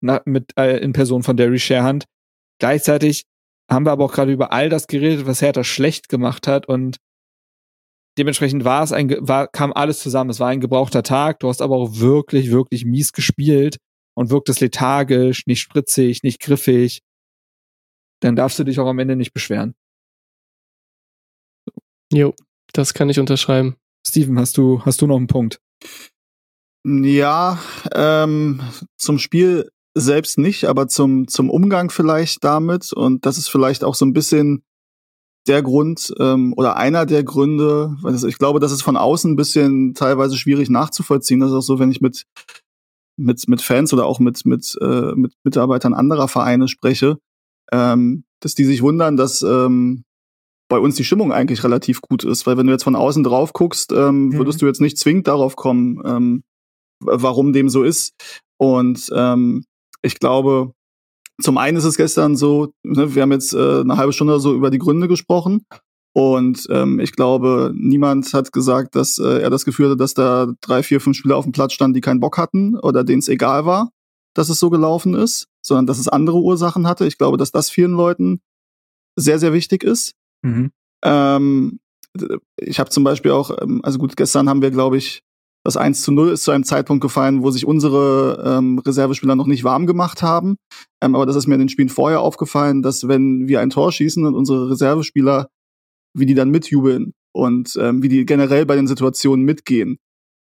na, 0.02 0.22
mit 0.26 0.52
äh, 0.58 0.78
in 0.78 0.94
Person 0.94 1.24
von 1.24 1.38
Derry 1.38 1.60
Sharehand. 1.60 2.06
Gleichzeitig 2.60 3.24
haben 3.70 3.86
wir 3.86 3.92
aber 3.92 4.06
auch 4.06 4.14
gerade 4.14 4.32
über 4.32 4.52
all 4.52 4.70
das 4.70 4.88
geredet, 4.88 5.26
was 5.26 5.42
Hertha 5.42 5.64
schlecht 5.64 6.10
gemacht 6.10 6.48
hat 6.48 6.68
und 6.68 6.98
dementsprechend 8.18 8.66
war 8.66 8.84
es 8.84 8.92
ein, 8.92 9.10
war, 9.28 9.48
kam 9.48 9.72
alles 9.74 10.00
zusammen. 10.00 10.30
Es 10.30 10.40
war 10.40 10.50
ein 10.50 10.60
gebrauchter 10.60 11.04
Tag. 11.04 11.40
Du 11.40 11.48
hast 11.48 11.62
aber 11.62 11.78
auch 11.78 12.00
wirklich, 12.00 12.52
wirklich 12.52 12.86
mies 12.86 13.14
gespielt 13.14 13.78
und 14.16 14.30
wirktest 14.30 14.60
lethargisch, 14.60 15.48
nicht 15.48 15.62
spritzig, 15.62 16.22
nicht 16.24 16.42
griffig. 16.42 17.02
Dann 18.22 18.36
darfst 18.36 18.60
du 18.60 18.66
dich 18.66 18.80
auch 18.80 18.88
am 18.88 19.00
Ende 19.00 19.16
nicht 19.16 19.34
beschweren. 19.34 19.74
Jo, 22.12 22.34
das 22.74 22.94
kann 22.94 23.10
ich 23.10 23.20
unterschreiben. 23.20 23.78
Steven, 24.06 24.38
hast 24.38 24.58
du, 24.58 24.84
hast 24.84 25.02
du 25.02 25.08
noch 25.08 25.18
einen 25.18 25.28
Punkt? 25.28 25.62
Ja, 26.86 27.60
ähm, 27.94 28.62
zum 28.98 29.20
Spiel 29.20 29.70
selbst 30.00 30.38
nicht, 30.38 30.66
aber 30.66 30.88
zum, 30.88 31.28
zum 31.28 31.50
Umgang 31.50 31.90
vielleicht 31.90 32.44
damit. 32.44 32.94
Und 32.94 33.26
das 33.26 33.38
ist 33.38 33.50
vielleicht 33.50 33.84
auch 33.84 33.96
so 33.96 34.06
ein 34.06 34.14
bisschen 34.14 34.64
der 35.48 35.62
Grund 35.64 36.14
ähm, 36.20 36.54
oder 36.58 36.76
einer 36.76 37.06
der 37.06 37.24
Gründe, 37.24 37.96
weil 38.02 38.16
ich 38.16 38.38
glaube, 38.38 38.60
das 38.60 38.72
ist 38.72 38.82
von 38.82 38.98
außen 38.98 39.32
ein 39.32 39.36
bisschen 39.36 39.94
teilweise 39.94 40.38
schwierig 40.38 40.70
nachzuvollziehen. 40.70 41.40
Das 41.40 41.50
ist 41.50 41.56
auch 41.56 41.62
so, 41.62 41.80
wenn 41.80 41.92
ich 41.92 42.02
mit, 42.02 42.26
mit, 43.18 43.48
mit 43.48 43.62
Fans 43.62 43.94
oder 43.94 44.06
auch 44.06 44.20
mit, 44.20 44.46
mit, 44.46 44.78
äh, 44.82 45.14
mit 45.16 45.34
Mitarbeitern 45.44 45.94
anderer 45.94 46.28
Vereine 46.28 46.68
spreche, 46.68 47.18
ähm, 47.72 48.24
dass 48.42 48.56
die 48.56 48.66
sich 48.66 48.82
wundern, 48.82 49.18
dass 49.18 49.42
ähm, 49.42 50.04
bei 50.70 50.78
uns 50.78 50.96
die 50.96 51.04
Stimmung 51.04 51.32
eigentlich 51.34 51.64
relativ 51.64 52.02
gut 52.02 52.24
ist. 52.24 52.46
Weil 52.46 52.58
wenn 52.58 52.68
du 52.68 52.74
jetzt 52.74 52.84
von 52.84 52.96
außen 52.96 53.24
drauf 53.24 53.54
guckst, 53.54 53.92
ähm, 53.92 54.28
mhm. 54.28 54.34
würdest 54.34 54.62
du 54.62 54.68
jetzt 54.68 54.82
nicht 54.82 54.98
zwingend 54.98 55.28
darauf 55.28 55.56
kommen, 55.56 56.02
ähm, 56.06 56.44
warum 57.00 57.54
dem 57.54 57.70
so 57.70 57.84
ist. 57.84 58.14
Und 58.58 59.10
ähm, 59.16 59.64
ich 60.02 60.20
glaube, 60.20 60.74
zum 61.42 61.58
einen 61.58 61.78
ist 61.78 61.86
es 61.86 61.98
gestern 61.98 62.36
so, 62.36 62.74
ne, 62.84 63.16
wir 63.16 63.22
haben 63.22 63.32
jetzt 63.32 63.54
äh, 63.54 63.82
eine 63.82 63.98
halbe 63.98 64.14
Stunde 64.14 64.40
so 64.40 64.54
über 64.54 64.70
die 64.70 64.80
Gründe 64.80 65.08
gesprochen. 65.08 65.66
Und 66.14 66.68
ähm, 66.70 67.00
ich 67.00 67.14
glaube, 67.14 67.72
niemand 67.76 68.34
hat 68.34 68.52
gesagt, 68.52 68.96
dass 68.96 69.20
äh, 69.20 69.42
er 69.42 69.50
das 69.50 69.64
Gefühl 69.64 69.88
hatte, 69.88 69.98
dass 69.98 70.16
da 70.16 70.52
drei, 70.60 70.84
vier, 70.84 71.00
fünf 71.00 71.16
Spieler 71.16 71.38
auf 71.38 71.46
dem 71.46 71.54
Platz 71.54 71.74
standen, 71.74 71.94
die 71.94 72.02
keinen 72.02 72.20
Bock 72.20 72.38
hatten 72.38 72.78
oder 72.78 73.04
denen 73.04 73.20
es 73.20 73.28
egal 73.28 73.66
war, 73.66 73.92
dass 74.34 74.50
es 74.50 74.60
so 74.60 74.70
gelaufen 74.70 75.14
ist, 75.14 75.48
sondern 75.62 75.86
dass 75.86 76.00
es 76.00 76.08
andere 76.08 76.38
Ursachen 76.38 76.88
hatte. 76.88 77.06
Ich 77.06 77.18
glaube, 77.18 77.38
dass 77.38 77.52
das 77.52 77.70
vielen 77.70 77.92
Leuten 77.92 78.42
sehr, 79.16 79.40
sehr 79.40 79.54
wichtig 79.54 79.84
ist. 79.84 80.14
Mhm. 80.42 80.72
Ähm, 81.04 81.80
ich 82.58 82.80
habe 82.80 82.90
zum 82.90 83.04
Beispiel 83.04 83.32
auch, 83.32 83.56
ähm, 83.62 83.82
also 83.84 84.00
gut, 84.00 84.18
gestern 84.18 84.50
haben 84.50 84.62
wir, 84.62 84.72
glaube 84.72 84.98
ich, 84.98 85.22
das 85.64 85.77
1 85.77 86.02
zu 86.02 86.11
0 86.11 86.30
ist 86.30 86.44
zu 86.44 86.52
einem 86.52 86.64
Zeitpunkt 86.64 87.02
gefallen, 87.02 87.44
wo 87.44 87.52
sich 87.52 87.65
unsere 87.65 88.44
ähm, 88.45 88.80
Reservespieler 88.80 89.36
noch 89.36 89.48
nicht 89.48 89.64
warm 89.64 89.88
gemacht 89.88 90.22
haben. 90.22 90.56
Ähm, 91.02 91.15
aber 91.15 91.26
das 91.26 91.36
ist 91.36 91.48
mir 91.48 91.56
in 91.56 91.60
den 91.60 91.69
Spielen 91.69 91.90
vorher 91.90 92.22
aufgefallen, 92.22 92.81
dass 92.81 93.07
wenn 93.07 93.48
wir 93.48 93.60
ein 93.60 93.69
Tor 93.69 93.91
schießen 93.91 94.26
und 94.26 94.36
unsere 94.36 94.69
Reservespieler, 94.69 95.49
wie 96.15 96.26
die 96.26 96.34
dann 96.34 96.49
mitjubeln 96.49 97.14
und 97.34 97.77
ähm, 97.80 98.02
wie 98.02 98.10
die 98.10 98.26
generell 98.26 98.65
bei 98.65 98.76
den 98.76 98.88
Situationen 98.88 99.45
mitgehen. 99.45 99.98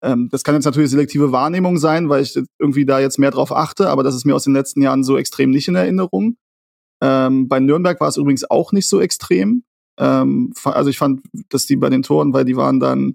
Ähm, 0.02 0.28
das 0.30 0.42
kann 0.42 0.54
jetzt 0.54 0.64
natürlich 0.64 0.90
selektive 0.90 1.32
Wahrnehmung 1.32 1.78
sein, 1.78 2.08
weil 2.08 2.22
ich 2.22 2.38
irgendwie 2.58 2.84
da 2.84 2.98
jetzt 2.98 3.18
mehr 3.18 3.30
drauf 3.30 3.52
achte, 3.52 3.88
aber 3.88 4.02
das 4.02 4.14
ist 4.14 4.26
mir 4.26 4.34
aus 4.34 4.44
den 4.44 4.52
letzten 4.52 4.82
Jahren 4.82 5.04
so 5.04 5.16
extrem 5.16 5.50
nicht 5.50 5.68
in 5.68 5.76
Erinnerung. 5.76 6.36
Ähm, 7.02 7.48
bei 7.48 7.60
Nürnberg 7.60 8.00
war 8.00 8.08
es 8.08 8.16
übrigens 8.16 8.48
auch 8.50 8.72
nicht 8.72 8.88
so 8.88 9.00
extrem. 9.00 9.64
Ähm, 9.98 10.52
also 10.64 10.90
ich 10.90 10.98
fand, 10.98 11.22
dass 11.48 11.66
die 11.66 11.76
bei 11.76 11.88
den 11.88 12.02
Toren, 12.02 12.32
weil 12.32 12.44
die 12.44 12.56
waren 12.56 12.80
dann 12.80 13.14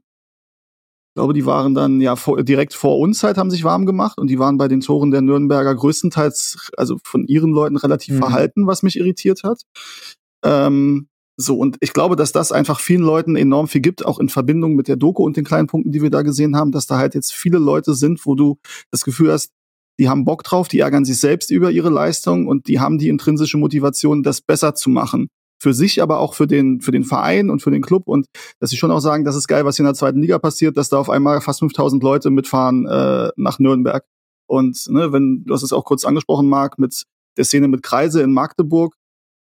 glaube, 1.20 1.34
die 1.34 1.46
waren 1.46 1.76
dann 1.76 2.02
ja 2.02 2.16
vor, 2.16 2.42
direkt 2.44 2.74
vor 2.74 2.98
uns 2.98 3.24
halt, 3.24 3.38
haben 3.38 3.52
sich 3.52 3.64
warm 3.64 3.86
gemacht 3.86 4.18
und 4.18 4.28
die 4.28 4.40
waren 4.40 4.58
bei 4.58 4.68
den 4.68 4.80
Toren 4.80 5.12
der 5.12 5.22
Nürnberger 5.22 5.76
größtenteils, 5.76 6.72
also 6.78 6.98
von 7.04 7.26
ihren 7.28 7.52
Leuten 7.52 7.76
relativ 7.76 8.16
mhm. 8.16 8.20
verhalten, 8.20 8.68
was 8.68 8.84
mich 8.84 8.98
irritiert 8.98 9.44
hat. 9.44 9.62
Ähm, 10.44 11.08
So, 11.42 11.58
und 11.58 11.78
ich 11.80 11.94
glaube, 11.94 12.18
dass 12.18 12.34
das 12.34 12.52
einfach 12.52 12.82
vielen 12.82 13.02
Leuten 13.02 13.38
enorm 13.38 13.70
viel 13.70 13.80
gibt, 13.80 14.06
auch 14.06 14.20
in 14.20 14.28
Verbindung 14.28 14.76
mit 14.76 14.90
der 14.90 14.98
Doku 14.98 15.24
und 15.24 15.38
den 15.38 15.46
kleinen 15.46 15.68
Punkten, 15.68 15.94
die 15.94 16.02
wir 16.02 16.10
da 16.10 16.22
gesehen 16.22 16.58
haben, 16.58 16.74
dass 16.74 16.86
da 16.86 16.98
halt 16.98 17.16
jetzt 17.16 17.34
viele 17.34 17.60
Leute 17.60 17.94
sind, 17.94 18.26
wo 18.26 18.36
du 18.36 18.58
das 18.92 19.06
Gefühl 19.06 19.32
hast, 19.32 19.52
die 20.00 20.10
haben 20.10 20.26
Bock 20.26 20.44
drauf, 20.44 20.68
die 20.68 20.80
ärgern 20.80 21.06
sich 21.06 21.20
selbst 21.20 21.50
über 21.50 21.72
ihre 21.72 21.90
Leistung 21.90 22.48
und 22.48 22.68
die 22.68 22.80
haben 22.80 22.98
die 22.98 23.08
intrinsische 23.08 23.58
Motivation, 23.58 24.22
das 24.22 24.42
besser 24.42 24.76
zu 24.76 24.90
machen. 24.90 25.30
Für 25.62 25.74
sich, 25.74 26.02
aber 26.02 26.20
auch 26.20 26.36
für 26.36 26.48
den, 26.48 26.80
für 26.82 26.92
den 26.92 27.04
Verein 27.04 27.50
und 27.50 27.62
für 27.62 27.72
den 27.72 27.82
Club 27.82 28.08
und 28.08 28.28
dass 28.60 28.70
sie 28.70 28.78
schon 28.78 28.92
auch 28.92 29.02
sagen, 29.02 29.26
das 29.26 29.36
ist 29.36 29.48
geil, 29.48 29.66
was 29.66 29.76
hier 29.76 29.84
in 29.84 29.88
der 29.88 29.94
zweiten 29.94 30.22
Liga 30.22 30.40
passiert, 30.40 30.78
dass 30.78 30.90
da 30.90 30.98
auf 30.98 31.10
einmal 31.10 31.42
fast 31.42 31.60
5000 31.60 32.02
Leute 32.02 32.30
mitfahren 32.30 32.88
äh, 32.88 33.30
nach 33.36 33.60
Nürnberg. 33.60 34.06
Und 34.48 34.88
ne, 34.90 35.12
wenn, 35.12 35.44
du 35.46 35.54
hast 35.54 35.64
es 35.64 35.74
auch 35.74 35.86
kurz 35.86 36.06
angesprochen, 36.06 36.48
Marc, 36.48 36.80
mit 36.80 37.04
der 37.38 37.46
Szene 37.46 37.68
mit 37.68 37.84
Kreise 37.84 38.22
in 38.22 38.34
Magdeburg, 38.34 38.96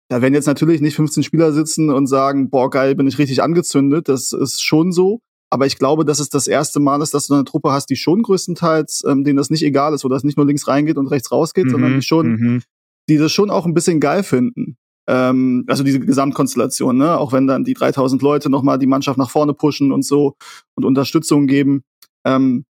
da 0.08 0.20
werden 0.20 0.34
jetzt 0.34 0.46
natürlich 0.46 0.82
nicht 0.82 0.94
15 0.94 1.22
Spieler 1.22 1.52
sitzen 1.52 1.90
und 1.90 2.06
sagen, 2.06 2.50
boah, 2.50 2.68
geil, 2.68 2.94
bin 2.94 3.06
ich 3.06 3.18
richtig 3.18 3.42
angezündet. 3.42 4.08
Das 4.08 4.32
ist 4.32 4.62
schon 4.62 4.92
so. 4.92 5.20
Aber 5.50 5.66
ich 5.66 5.78
glaube, 5.78 6.04
dass 6.04 6.18
es 6.18 6.28
das 6.28 6.46
erste 6.46 6.80
Mal 6.80 7.02
ist, 7.02 7.14
dass 7.14 7.26
du 7.26 7.34
eine 7.34 7.44
Truppe 7.44 7.72
hast, 7.72 7.86
die 7.86 7.96
schon 7.96 8.22
größtenteils, 8.22 9.04
ähm, 9.06 9.24
denen 9.24 9.36
das 9.36 9.50
nicht 9.50 9.62
egal 9.62 9.94
ist, 9.94 10.04
wo 10.04 10.08
das 10.08 10.24
nicht 10.24 10.36
nur 10.36 10.46
links 10.46 10.68
reingeht 10.68 10.98
und 10.98 11.08
rechts 11.08 11.32
rausgeht, 11.32 11.66
mhm, 11.66 11.70
sondern 11.70 11.94
die 11.94 12.02
schon, 12.02 12.26
mhm. 12.28 12.62
die 13.08 13.18
das 13.18 13.32
schon 13.32 13.50
auch 13.50 13.66
ein 13.66 13.74
bisschen 13.74 14.00
geil 14.00 14.22
finden. 14.22 14.76
Ähm, 15.08 15.64
also 15.68 15.82
diese 15.82 16.00
Gesamtkonstellation, 16.00 16.96
ne? 16.96 17.18
Auch 17.18 17.32
wenn 17.32 17.46
dann 17.46 17.64
die 17.64 17.74
3000 17.74 18.22
Leute 18.22 18.50
nochmal 18.50 18.78
die 18.78 18.86
Mannschaft 18.86 19.18
nach 19.18 19.30
vorne 19.30 19.54
pushen 19.54 19.92
und 19.92 20.04
so 20.04 20.34
und 20.74 20.84
Unterstützung 20.84 21.46
geben. 21.46 21.82
Ähm, 22.24 22.64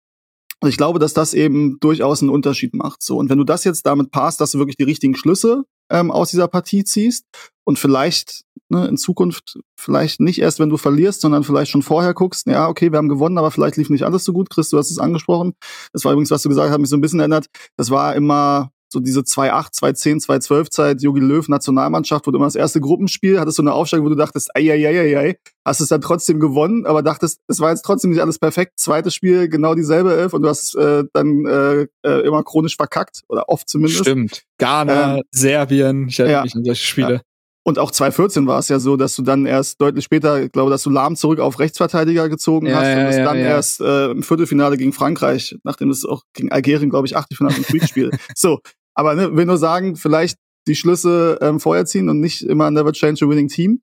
und 0.62 0.70
ich 0.70 0.78
glaube, 0.78 1.00
dass 1.00 1.14
das 1.14 1.34
eben 1.34 1.80
durchaus 1.80 2.22
einen 2.22 2.30
Unterschied 2.30 2.76
macht. 2.76 3.02
So. 3.02 3.18
Und 3.18 3.30
wenn 3.30 3.40
du 3.40 3.44
das 3.44 3.64
jetzt 3.64 3.86
damit 3.86 4.12
passt, 4.12 4.40
dass 4.40 4.52
du 4.52 4.60
wirklich 4.60 4.78
die 4.78 4.84
richtigen 4.84 5.16
Schlüsse 5.16 5.64
ähm, 5.90 6.12
aus 6.12 6.30
dieser 6.30 6.48
Partie 6.48 6.84
ziehst 6.84 7.26
und 7.64 7.80
vielleicht 7.80 8.44
ne, 8.70 8.88
in 8.88 8.96
Zukunft 8.96 9.60
vielleicht 9.76 10.20
nicht 10.20 10.40
erst, 10.40 10.60
wenn 10.60 10.70
du 10.70 10.78
verlierst, 10.78 11.22
sondern 11.22 11.44
vielleicht 11.44 11.72
schon 11.72 11.82
vorher 11.82 12.14
guckst, 12.14 12.46
ja, 12.46 12.70
okay, 12.70 12.92
wir 12.92 12.98
haben 12.98 13.10
gewonnen, 13.10 13.40
aber 13.40 13.50
vielleicht 13.50 13.78
lief 13.78 13.90
nicht 13.90 14.04
alles 14.04 14.24
so 14.24 14.34
gut. 14.34 14.52
Chris, 14.52 14.70
du 14.70 14.78
hast 14.78 14.92
es 14.92 15.00
angesprochen. 15.00 15.54
Das 15.94 16.06
war 16.06 16.12
übrigens, 16.12 16.30
was 16.30 16.44
du 16.44 16.50
gesagt 16.50 16.70
hast, 16.70 16.78
mich 16.78 16.90
so 16.90 16.98
ein 16.98 17.02
bisschen 17.02 17.20
erinnert. 17.20 17.48
Das 17.76 17.90
war 17.90 18.16
immer 18.16 18.72
so 18.92 19.00
diese 19.00 19.22
2-8, 19.22 19.74
2-10, 19.74 20.26
2-12 20.26 20.70
Zeit, 20.70 21.02
Jogi 21.02 21.22
Löw, 21.22 21.48
Nationalmannschaft, 21.48 22.28
wurde 22.28 22.38
immer 22.38 22.48
das 22.48 22.56
erste 22.56 22.82
Gruppenspiel, 22.82 23.40
hattest 23.40 23.58
du 23.58 23.64
eine 23.64 23.74
Aufstellung, 23.74 24.06
wo 24.06 24.10
du 24.10 24.16
dachtest, 24.16 24.52
ei, 24.56 24.72
ei, 24.72 24.86
ei, 24.88 25.18
ei, 25.18 25.36
hast 25.66 25.80
es 25.80 25.90
dann 25.90 26.02
trotzdem 26.02 26.40
gewonnen, 26.40 26.86
aber 26.86 27.02
dachtest, 27.02 27.40
es 27.48 27.60
war 27.60 27.70
jetzt 27.70 27.84
trotzdem 27.84 28.12
nicht 28.12 28.22
alles 28.22 28.40
perfekt. 28.40 28.74
Zweites 28.78 29.16
Spiel, 29.16 29.48
genau 29.48 29.76
dieselbe 29.76 30.16
Elf 30.16 30.34
und 30.34 30.42
du 30.42 30.50
hast 30.50 30.76
äh, 30.76 31.04
dann 31.14 31.46
äh, 31.46 31.88
äh, 32.06 32.26
immer 32.26 32.44
chronisch 32.44 32.76
verkackt, 32.76 33.22
oder 33.30 33.50
oft 33.50 33.70
zumindest. 33.70 34.02
Stimmt. 34.02 34.44
Ghana, 34.58 35.18
ähm, 35.18 35.24
Serbien, 35.32 36.08
ich 36.08 36.20
erinnere 36.20 36.40
ja, 36.40 36.44
mich 36.44 36.56
an 36.56 36.64
solche 36.64 36.86
Spiele. 36.86 37.14
Ja. 37.14 37.22
Und 37.64 37.78
auch 37.78 37.92
2014 37.92 38.48
war 38.48 38.58
es 38.58 38.70
ja 38.70 38.80
so, 38.80 38.98
dass 38.98 39.16
du 39.16 39.22
dann 39.22 39.46
erst 39.46 39.80
deutlich 39.80 40.04
später, 40.04 40.42
ich 40.42 40.52
glaube, 40.52 40.72
dass 40.72 40.82
du 40.82 40.90
Lahm 40.90 41.16
zurück 41.16 41.40
auf 41.40 41.60
Rechtsverteidiger 41.60 42.28
gezogen 42.28 42.66
ja, 42.66 42.76
hast 42.78 42.88
ja, 42.88 42.98
und 42.98 43.06
es 43.06 43.18
ja, 43.18 43.24
dann 43.24 43.38
erst 43.38 43.82
äh, 43.82 44.10
im 44.10 44.24
Viertelfinale 44.24 44.78
gegen 44.78 44.94
Frankreich, 44.94 45.56
nachdem 45.64 45.92
es 45.92 46.04
auch 46.04 46.24
gegen 46.34 46.52
Algerien, 46.52 46.90
glaube 46.90 47.06
ich, 47.06 47.16
Achtelfinale 47.16 47.58
im 47.58 47.64
Freak-Spiel. 47.64 48.10
so, 48.36 48.60
aber 48.96 49.16
ne, 49.16 49.36
will 49.36 49.46
nur 49.46 49.58
sagen, 49.58 49.96
vielleicht 49.96 50.38
die 50.68 50.76
Schlüsse 50.76 51.40
ähm, 51.42 51.60
vorher 51.60 51.86
ziehen 51.86 52.10
und 52.10 52.20
nicht 52.20 52.44
immer 52.44 52.70
never 52.72 52.92
change 52.94 53.26
a 53.26 53.30
winning 53.30 53.48
team. 53.48 53.82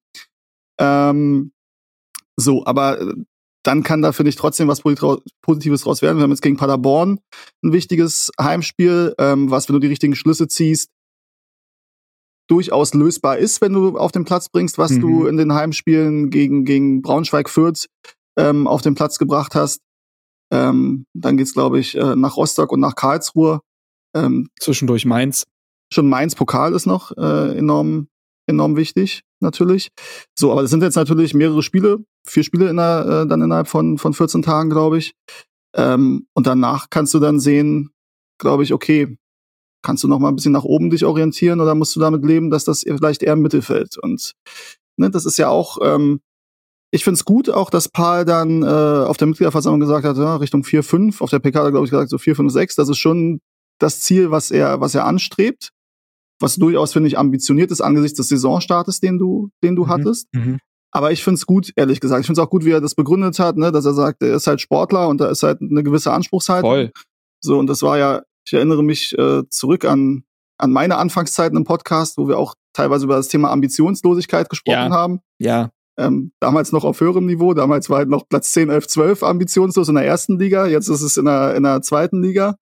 Ähm, 0.80 1.52
so, 2.36 2.64
aber 2.66 3.00
äh, 3.00 3.14
dann 3.64 3.82
kann 3.82 4.00
da, 4.00 4.12
finde 4.12 4.30
ich, 4.30 4.36
trotzdem 4.36 4.68
was 4.68 4.80
Positives 4.80 5.82
draus 5.82 6.00
werden. 6.00 6.18
Wir 6.18 6.22
haben 6.22 6.30
jetzt 6.30 6.42
gegen 6.42 6.56
Paderborn 6.56 7.18
ein 7.62 7.72
wichtiges 7.72 8.30
Heimspiel, 8.40 9.14
ähm, 9.18 9.50
was, 9.50 9.68
wenn 9.68 9.74
du 9.74 9.80
die 9.80 9.88
richtigen 9.88 10.14
Schlüsse 10.14 10.48
ziehst, 10.48 10.90
durchaus 12.48 12.94
lösbar 12.94 13.36
ist, 13.38 13.60
wenn 13.60 13.74
du 13.74 13.98
auf 13.98 14.12
den 14.12 14.24
Platz 14.24 14.48
bringst, 14.48 14.78
was 14.78 14.92
mhm. 14.92 15.00
du 15.00 15.26
in 15.26 15.36
den 15.36 15.52
Heimspielen 15.52 16.30
gegen, 16.30 16.64
gegen 16.64 17.02
Braunschweig 17.02 17.50
Fürth 17.50 17.88
ähm, 18.38 18.66
auf 18.66 18.80
den 18.80 18.94
Platz 18.94 19.18
gebracht 19.18 19.54
hast. 19.54 19.82
Ähm, 20.50 21.04
dann 21.12 21.36
geht's, 21.36 21.52
glaube 21.52 21.78
ich, 21.78 21.94
äh, 21.94 22.16
nach 22.16 22.36
Rostock 22.36 22.72
und 22.72 22.80
nach 22.80 22.94
Karlsruhe. 22.94 23.60
Ähm, 24.14 24.48
Zwischendurch 24.60 25.04
Mainz. 25.04 25.44
Schon 25.92 26.08
Mainz 26.08 26.34
Pokal 26.34 26.74
ist 26.74 26.86
noch 26.86 27.16
äh, 27.16 27.56
enorm, 27.56 28.08
enorm 28.46 28.76
wichtig, 28.76 29.22
natürlich. 29.40 29.88
So, 30.38 30.52
aber 30.52 30.62
das 30.62 30.70
sind 30.70 30.82
jetzt 30.82 30.96
natürlich 30.96 31.34
mehrere 31.34 31.62
Spiele, 31.62 32.04
vier 32.26 32.44
Spiele 32.44 32.68
in 32.68 32.76
der, 32.76 33.24
äh, 33.24 33.26
dann 33.26 33.42
innerhalb 33.42 33.68
von, 33.68 33.98
von 33.98 34.12
14 34.12 34.42
Tagen, 34.42 34.70
glaube 34.70 34.98
ich. 34.98 35.14
Ähm, 35.74 36.26
und 36.34 36.46
danach 36.46 36.88
kannst 36.90 37.14
du 37.14 37.18
dann 37.18 37.40
sehen, 37.40 37.90
glaube 38.38 38.62
ich, 38.62 38.72
okay, 38.72 39.16
kannst 39.82 40.02
du 40.02 40.08
noch 40.08 40.18
mal 40.18 40.28
ein 40.28 40.36
bisschen 40.36 40.52
nach 40.52 40.64
oben 40.64 40.90
dich 40.90 41.04
orientieren 41.04 41.60
oder 41.60 41.74
musst 41.74 41.94
du 41.96 42.00
damit 42.00 42.24
leben, 42.24 42.50
dass 42.50 42.64
das 42.64 42.80
vielleicht 42.80 43.22
eher 43.22 43.34
im 43.34 43.42
Mittelfeld 43.42 43.96
und 43.96 44.34
ne, 44.96 45.08
das 45.10 45.24
ist 45.24 45.38
ja 45.38 45.48
auch 45.48 45.78
ähm, 45.82 46.20
ich 46.90 47.04
finde 47.04 47.16
es 47.16 47.24
gut 47.24 47.50
auch, 47.50 47.70
dass 47.70 47.88
Paul 47.88 48.24
dann 48.24 48.62
äh, 48.62 48.66
auf 48.66 49.18
der 49.18 49.26
Mitgliederversammlung 49.26 49.80
gesagt 49.80 50.06
hat, 50.06 50.16
ja, 50.16 50.36
Richtung 50.36 50.64
4, 50.64 50.82
5, 50.82 51.20
auf 51.20 51.30
der 51.30 51.38
PK 51.38 51.70
glaube 51.70 51.84
ich, 51.84 51.90
gesagt, 51.90 52.10
so 52.10 52.18
4, 52.18 52.36
5, 52.36 52.52
6, 52.52 52.76
das 52.76 52.88
ist 52.88 52.98
schon 52.98 53.40
das 53.78 54.00
Ziel, 54.00 54.30
was 54.30 54.50
er, 54.50 54.80
was 54.80 54.94
er 54.94 55.04
anstrebt, 55.06 55.70
was 56.40 56.56
durchaus, 56.56 56.92
finde 56.92 57.08
ich, 57.08 57.18
ambitioniert 57.18 57.70
ist 57.70 57.80
angesichts 57.80 58.16
des 58.16 58.28
Saisonstartes, 58.28 59.00
den 59.00 59.18
du, 59.18 59.50
den 59.62 59.76
du 59.76 59.84
mhm. 59.84 59.88
hattest. 59.88 60.28
Mhm. 60.32 60.58
Aber 60.90 61.12
ich 61.12 61.22
finde 61.22 61.34
es 61.34 61.46
gut, 61.46 61.72
ehrlich 61.76 62.00
gesagt. 62.00 62.20
Ich 62.20 62.26
finde 62.26 62.40
es 62.40 62.46
auch 62.46 62.50
gut, 62.50 62.64
wie 62.64 62.70
er 62.70 62.80
das 62.80 62.94
begründet 62.94 63.38
hat, 63.38 63.56
ne, 63.56 63.72
dass 63.72 63.84
er 63.84 63.92
sagt, 63.92 64.22
er 64.22 64.34
ist 64.34 64.46
halt 64.46 64.60
Sportler 64.60 65.08
und 65.08 65.20
da 65.20 65.28
ist 65.28 65.42
halt 65.42 65.60
eine 65.60 65.82
gewisse 65.82 66.12
Anspruchshaltung. 66.12 66.70
Voll. 66.70 66.92
So, 67.40 67.58
und 67.58 67.66
das 67.66 67.82
war 67.82 67.98
ja, 67.98 68.22
ich 68.46 68.54
erinnere 68.54 68.82
mich 68.82 69.16
äh, 69.18 69.42
zurück 69.50 69.84
an, 69.84 70.24
an 70.56 70.72
meine 70.72 70.96
Anfangszeiten 70.96 71.56
im 71.56 71.64
Podcast, 71.64 72.16
wo 72.16 72.26
wir 72.26 72.38
auch 72.38 72.54
teilweise 72.72 73.04
über 73.04 73.16
das 73.16 73.28
Thema 73.28 73.50
Ambitionslosigkeit 73.50 74.48
gesprochen 74.48 74.76
ja. 74.76 74.90
haben. 74.90 75.20
Ja. 75.38 75.70
Ähm, 75.98 76.32
damals 76.40 76.72
noch 76.72 76.84
auf 76.84 77.00
höherem 77.00 77.26
Niveau, 77.26 77.54
damals 77.54 77.90
war 77.90 77.98
halt 77.98 78.08
noch 78.08 78.28
Platz 78.28 78.52
10, 78.52 78.70
11, 78.70 78.86
12 78.86 79.22
ambitionslos 79.24 79.88
in 79.88 79.96
der 79.96 80.06
ersten 80.06 80.38
Liga, 80.38 80.66
jetzt 80.66 80.88
ist 80.88 81.02
es 81.02 81.16
in 81.16 81.24
der, 81.24 81.56
in 81.56 81.64
der 81.64 81.82
zweiten 81.82 82.22
Liga. 82.22 82.56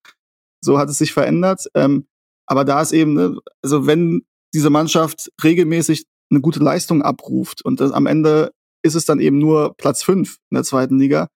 So 0.63 0.79
hat 0.79 0.89
es 0.89 0.99
sich 0.99 1.13
verändert. 1.13 1.67
Ähm, 1.75 2.07
aber 2.47 2.65
da 2.65 2.81
ist 2.81 2.93
eben, 2.93 3.15
ne, 3.15 3.37
also 3.63 3.87
wenn 3.87 4.23
diese 4.55 4.71
Mannschaft 4.71 5.31
regelmäßig 5.43 6.05
eine 6.31 6.41
gute 6.41 6.61
Leistung 6.61 7.03
abruft 7.03 7.65
und 7.65 7.81
das, 7.81 7.93
am 7.93 8.07
Ende 8.07 8.53
ist 8.83 8.95
es 8.95 9.05
dann 9.05 9.21
eben 9.21 9.39
nur 9.39 9.75
Platz 9.77 10.03
fünf 10.03 10.39
in 10.51 10.55
der 10.55 10.65
zweiten 10.65 10.99
Liga, 10.99 11.29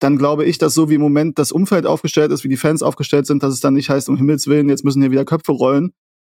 dann 0.00 0.18
glaube 0.18 0.44
ich, 0.44 0.58
dass 0.58 0.74
so 0.74 0.90
wie 0.90 0.94
im 0.94 1.00
Moment 1.00 1.38
das 1.38 1.52
Umfeld 1.52 1.86
aufgestellt 1.86 2.32
ist, 2.32 2.44
wie 2.44 2.48
die 2.48 2.56
Fans 2.56 2.82
aufgestellt 2.82 3.26
sind, 3.26 3.42
dass 3.42 3.54
es 3.54 3.60
dann 3.60 3.74
nicht 3.74 3.88
heißt, 3.88 4.08
um 4.08 4.16
Himmels 4.16 4.46
Willen, 4.46 4.68
jetzt 4.68 4.84
müssen 4.84 5.00
hier 5.00 5.10
wieder 5.10 5.24
Köpfe 5.24 5.52
rollen, 5.52 5.92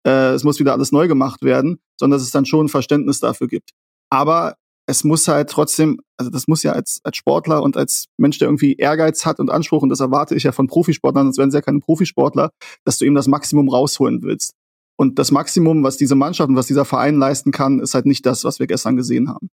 äh, 0.07 0.33
es 0.33 0.45
muss 0.45 0.61
wieder 0.61 0.73
alles 0.75 0.93
neu 0.93 1.09
gemacht 1.09 1.43
werden, 1.43 1.79
sondern 1.99 2.19
dass 2.19 2.27
es 2.27 2.31
dann 2.31 2.47
schon 2.47 2.67
ein 2.67 2.69
Verständnis 2.69 3.21
dafür 3.21 3.49
gibt. 3.49 3.71
Aber 4.11 4.57
es 4.87 5.05
muss 5.05 5.27
halt 5.29 5.51
trotzdem, 5.51 6.01
also 6.19 6.31
das 6.31 6.47
muss 6.47 6.63
ja 6.63 6.73
als, 6.73 7.01
als 7.05 7.17
Sportler 7.17 7.63
und 7.63 7.77
als 7.77 8.07
Mensch, 8.19 8.39
der 8.39 8.49
irgendwie 8.49 8.75
Ehrgeiz 8.75 9.25
hat 9.25 9.39
und 9.41 9.51
Anspruch, 9.51 9.83
und 9.83 9.89
das 9.89 10.01
erwarte 10.01 10.35
ich 10.35 10.43
ja 10.43 10.53
von 10.53 10.67
Profisportlern, 10.67 11.27
sonst 11.27 11.39
wären 11.39 11.51
sie 11.51 11.59
ja 11.59 11.63
keine 11.63 11.81
Profisportler, 11.81 12.51
dass 12.85 12.99
du 12.99 13.05
eben 13.05 13.15
das 13.15 13.27
Maximum 13.27 13.69
rausholen 13.69 14.23
willst. 14.23 14.55
Und 14.97 15.19
das 15.19 15.31
Maximum, 15.31 15.83
was 15.83 15.97
diese 15.97 16.15
Mannschaft 16.15 16.49
und 16.49 16.57
was 16.57 16.67
dieser 16.67 16.85
Verein 16.85 17.17
leisten 17.17 17.51
kann, 17.51 17.81
ist 17.81 17.95
halt 17.95 18.07
nicht 18.07 18.27
das, 18.27 18.45
was 18.45 18.61
wir 18.61 18.67
gestern 18.67 18.97
gesehen 18.97 19.29
haben. 19.29 19.51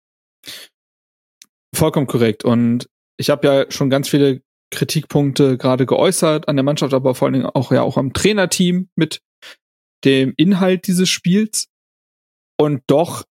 Vollkommen 1.75 2.07
korrekt. 2.07 2.45
Und 2.45 2.87
ich 3.17 3.29
habe 3.29 3.47
ja 3.47 3.71
schon 3.71 3.89
ganz 3.89 4.07
viele 4.07 4.41
Kritikpunkte 4.71 5.57
gerade 5.57 5.85
geäußert 5.85 6.47
an 6.47 6.55
der 6.55 6.63
Mannschaft, 6.63 6.93
aber 6.93 7.15
vor 7.15 7.27
allen 7.27 7.33
Dingen 7.33 7.45
auch 7.45 7.71
ja 7.71 7.81
auch 7.81 7.97
am 7.97 8.13
Trainerteam 8.13 8.89
mit 8.95 9.21
dem 10.05 10.33
Inhalt 10.37 10.87
dieses 10.87 11.09
Spiels. 11.09 11.67
Und 12.57 12.83
doch 12.87 13.25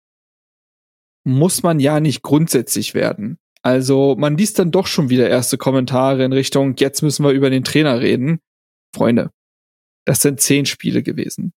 muss 1.24 1.64
man 1.64 1.80
ja 1.80 2.00
nicht 2.00 2.22
grundsätzlich 2.22 2.94
werden. 2.94 3.38
Also 3.62 4.16
man 4.18 4.38
liest 4.38 4.58
dann 4.60 4.72
doch 4.72 4.88
schon 4.88 5.10
wieder 5.10 5.30
erste 5.30 5.58
Kommentare 5.58 6.24
in 6.24 6.34
Richtung, 6.34 6.76
jetzt 6.78 7.02
müssen 7.02 7.24
wir 7.24 7.32
über 7.32 7.50
den 7.50 7.64
Trainer 7.64 8.00
reden. 8.00 8.40
Freunde, 8.96 9.32
das 10.06 10.22
sind 10.22 10.42
zehn 10.42 10.66
Spiele 10.66 11.04
gewesen. 11.04 11.54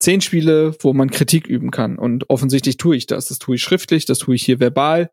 Zehn 0.00 0.20
Spiele, 0.20 0.76
wo 0.80 0.92
man 0.92 1.10
Kritik 1.10 1.46
üben 1.46 1.70
kann. 1.70 1.98
Und 1.98 2.28
offensichtlich 2.28 2.76
tue 2.76 2.96
ich 2.96 3.06
das. 3.06 3.28
Das 3.28 3.38
tue 3.38 3.54
ich 3.54 3.62
schriftlich, 3.62 4.06
das 4.06 4.18
tue 4.18 4.34
ich 4.34 4.44
hier 4.44 4.60
verbal. 4.60 5.10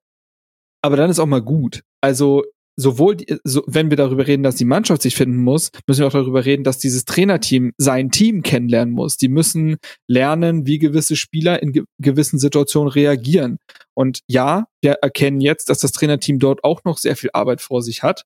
Aber 0.81 0.97
dann 0.97 1.09
ist 1.09 1.19
auch 1.19 1.27
mal 1.27 1.41
gut. 1.41 1.83
Also 2.01 2.43
sowohl, 2.75 3.17
so, 3.43 3.63
wenn 3.67 3.89
wir 3.89 3.97
darüber 3.97 4.27
reden, 4.27 4.43
dass 4.43 4.55
die 4.55 4.65
Mannschaft 4.65 5.01
sich 5.01 5.15
finden 5.15 5.37
muss, 5.37 5.71
müssen 5.87 6.01
wir 6.01 6.07
auch 6.07 6.11
darüber 6.11 6.45
reden, 6.45 6.63
dass 6.63 6.79
dieses 6.79 7.05
Trainerteam 7.05 7.73
sein 7.77 8.11
Team 8.11 8.41
kennenlernen 8.41 8.93
muss. 8.93 9.17
Die 9.17 9.27
müssen 9.27 9.77
lernen, 10.07 10.65
wie 10.65 10.79
gewisse 10.79 11.15
Spieler 11.15 11.61
in 11.61 11.73
ge 11.73 11.83
gewissen 11.99 12.39
Situationen 12.39 12.91
reagieren. 12.91 13.57
Und 13.93 14.21
ja, 14.27 14.67
wir 14.81 14.93
erkennen 15.01 15.41
jetzt, 15.41 15.69
dass 15.69 15.79
das 15.79 15.91
Trainerteam 15.91 16.39
dort 16.39 16.63
auch 16.63 16.83
noch 16.83 16.97
sehr 16.97 17.15
viel 17.15 17.29
Arbeit 17.33 17.61
vor 17.61 17.81
sich 17.81 18.03
hat. 18.03 18.23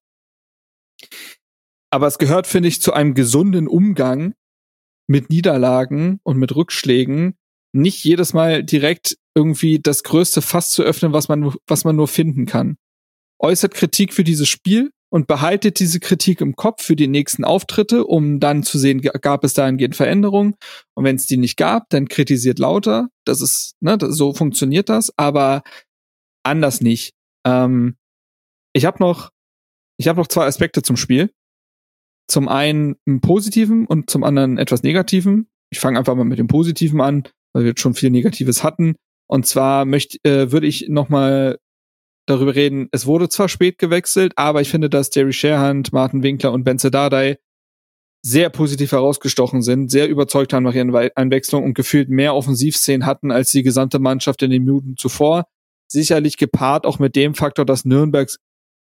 Aber 1.92 2.08
es 2.08 2.18
gehört, 2.18 2.48
finde 2.48 2.70
ich, 2.70 2.82
zu 2.82 2.94
einem 2.94 3.14
gesunden 3.14 3.68
Umgang 3.68 4.34
mit 5.08 5.30
Niederlagen 5.30 6.20
und 6.24 6.38
mit 6.38 6.56
Rückschlägen, 6.56 7.36
nicht 7.74 8.04
jedes 8.04 8.34
Mal 8.34 8.64
direkt 8.64 9.18
irgendwie 9.36 9.80
das 9.80 10.04
größte 10.04 10.42
Fass 10.42 10.72
zu 10.72 10.84
öffnen, 10.84 11.14
was 11.14 11.28
man, 11.28 11.54
was 11.68 11.84
man 11.84 11.96
nur 11.96 12.08
finden 12.08 12.46
kann 12.46 12.78
äußert 13.40 13.74
Kritik 13.74 14.14
für 14.14 14.24
dieses 14.24 14.48
Spiel, 14.48 14.92
und 15.16 15.28
behaltet 15.28 15.80
diese 15.80 16.02
Kritik 16.02 16.42
im 16.42 16.58
Kopf 16.58 16.84
für 16.84 16.98
die 16.98 17.08
nächsten 17.08 17.46
Auftritte, 17.46 18.06
um 18.06 18.42
dann 18.42 18.64
zu 18.64 18.78
sehen, 18.78 19.00
gab 19.00 19.46
es 19.46 19.54
dahingehend 19.54 19.96
Veränderungen. 19.96 20.56
Und 20.94 21.06
wenn 21.06 21.16
es 21.16 21.26
die 21.26 21.38
nicht 21.38 21.56
gab, 21.56 21.90
dann 21.90 22.10
kritisiert 22.10 22.60
lauter. 22.60 23.08
Das 23.24 23.40
ist, 23.40 23.76
ne, 23.80 23.98
das, 23.98 24.18
so 24.18 24.34
funktioniert 24.34 24.90
das, 24.90 25.14
aber 25.16 25.64
anders 26.44 26.82
nicht. 26.82 27.14
Ähm, 27.46 27.96
ich 28.74 28.84
habe 28.84 28.98
noch, 29.00 29.30
ich 29.98 30.10
habe 30.10 30.20
noch 30.20 30.28
zwei 30.28 30.48
Aspekte 30.48 30.82
zum 30.82 30.98
Spiel. 30.98 31.32
Zum 32.28 32.50
einen 32.50 32.96
einen 33.06 33.22
positiven 33.22 33.86
und 33.86 34.10
zum 34.10 34.26
anderen 34.26 34.58
etwas 34.58 34.84
negativen. 34.84 35.48
Ich 35.72 35.80
fange 35.80 35.98
einfach 35.98 36.16
mal 36.16 36.26
mit 36.26 36.40
dem 36.40 36.48
positiven 36.48 37.00
an, 37.00 37.24
weil 37.54 37.64
wir 37.64 37.70
jetzt 37.70 37.82
schon 37.82 37.94
viel 37.94 38.10
Negatives 38.10 38.64
hatten. 38.64 38.96
Und 39.28 39.46
zwar 39.46 39.86
möchte, 39.86 40.18
äh, 40.24 40.52
würde 40.52 40.68
ich 40.68 40.90
noch 40.90 41.08
mal 41.08 41.58
darüber 42.26 42.56
reden. 42.56 42.88
Es 42.92 43.06
wurde 43.06 43.30
zwar 43.30 43.50
spät 43.50 43.78
gewechselt, 43.78 44.34
aber 44.36 44.62
ich 44.62 44.70
finde, 44.70 44.90
dass 44.90 45.14
Jerry 45.14 45.34
Sherhand, 45.34 45.94
Martin 45.94 46.24
Winkler 46.24 46.52
und 46.52 46.64
Ben 46.64 46.78
Dardai 46.78 47.38
sehr 48.22 48.50
positiv 48.50 48.92
herausgestochen 48.92 49.62
sind, 49.62 49.92
sehr 49.92 50.10
überzeugt 50.10 50.52
haben 50.52 50.64
nach 50.64 50.74
ihren 50.74 50.96
Einwechslungen 51.16 51.68
und 51.68 51.74
gefühlt 51.76 52.10
mehr 52.10 52.34
Offensivszenen 52.34 53.06
hatten 53.06 53.32
als 53.32 53.52
die 53.52 53.62
gesamte 53.62 54.00
Mannschaft 54.00 54.42
in 54.42 54.50
den 54.50 54.64
Minuten 54.64 54.96
zuvor. 54.98 55.46
Sicherlich 55.88 56.38
gepaart 56.38 56.88
auch 56.88 56.98
mit 56.98 57.16
dem 57.16 57.36
Faktor, 57.36 57.66
dass 57.66 57.86
Nürnberg 57.86 58.28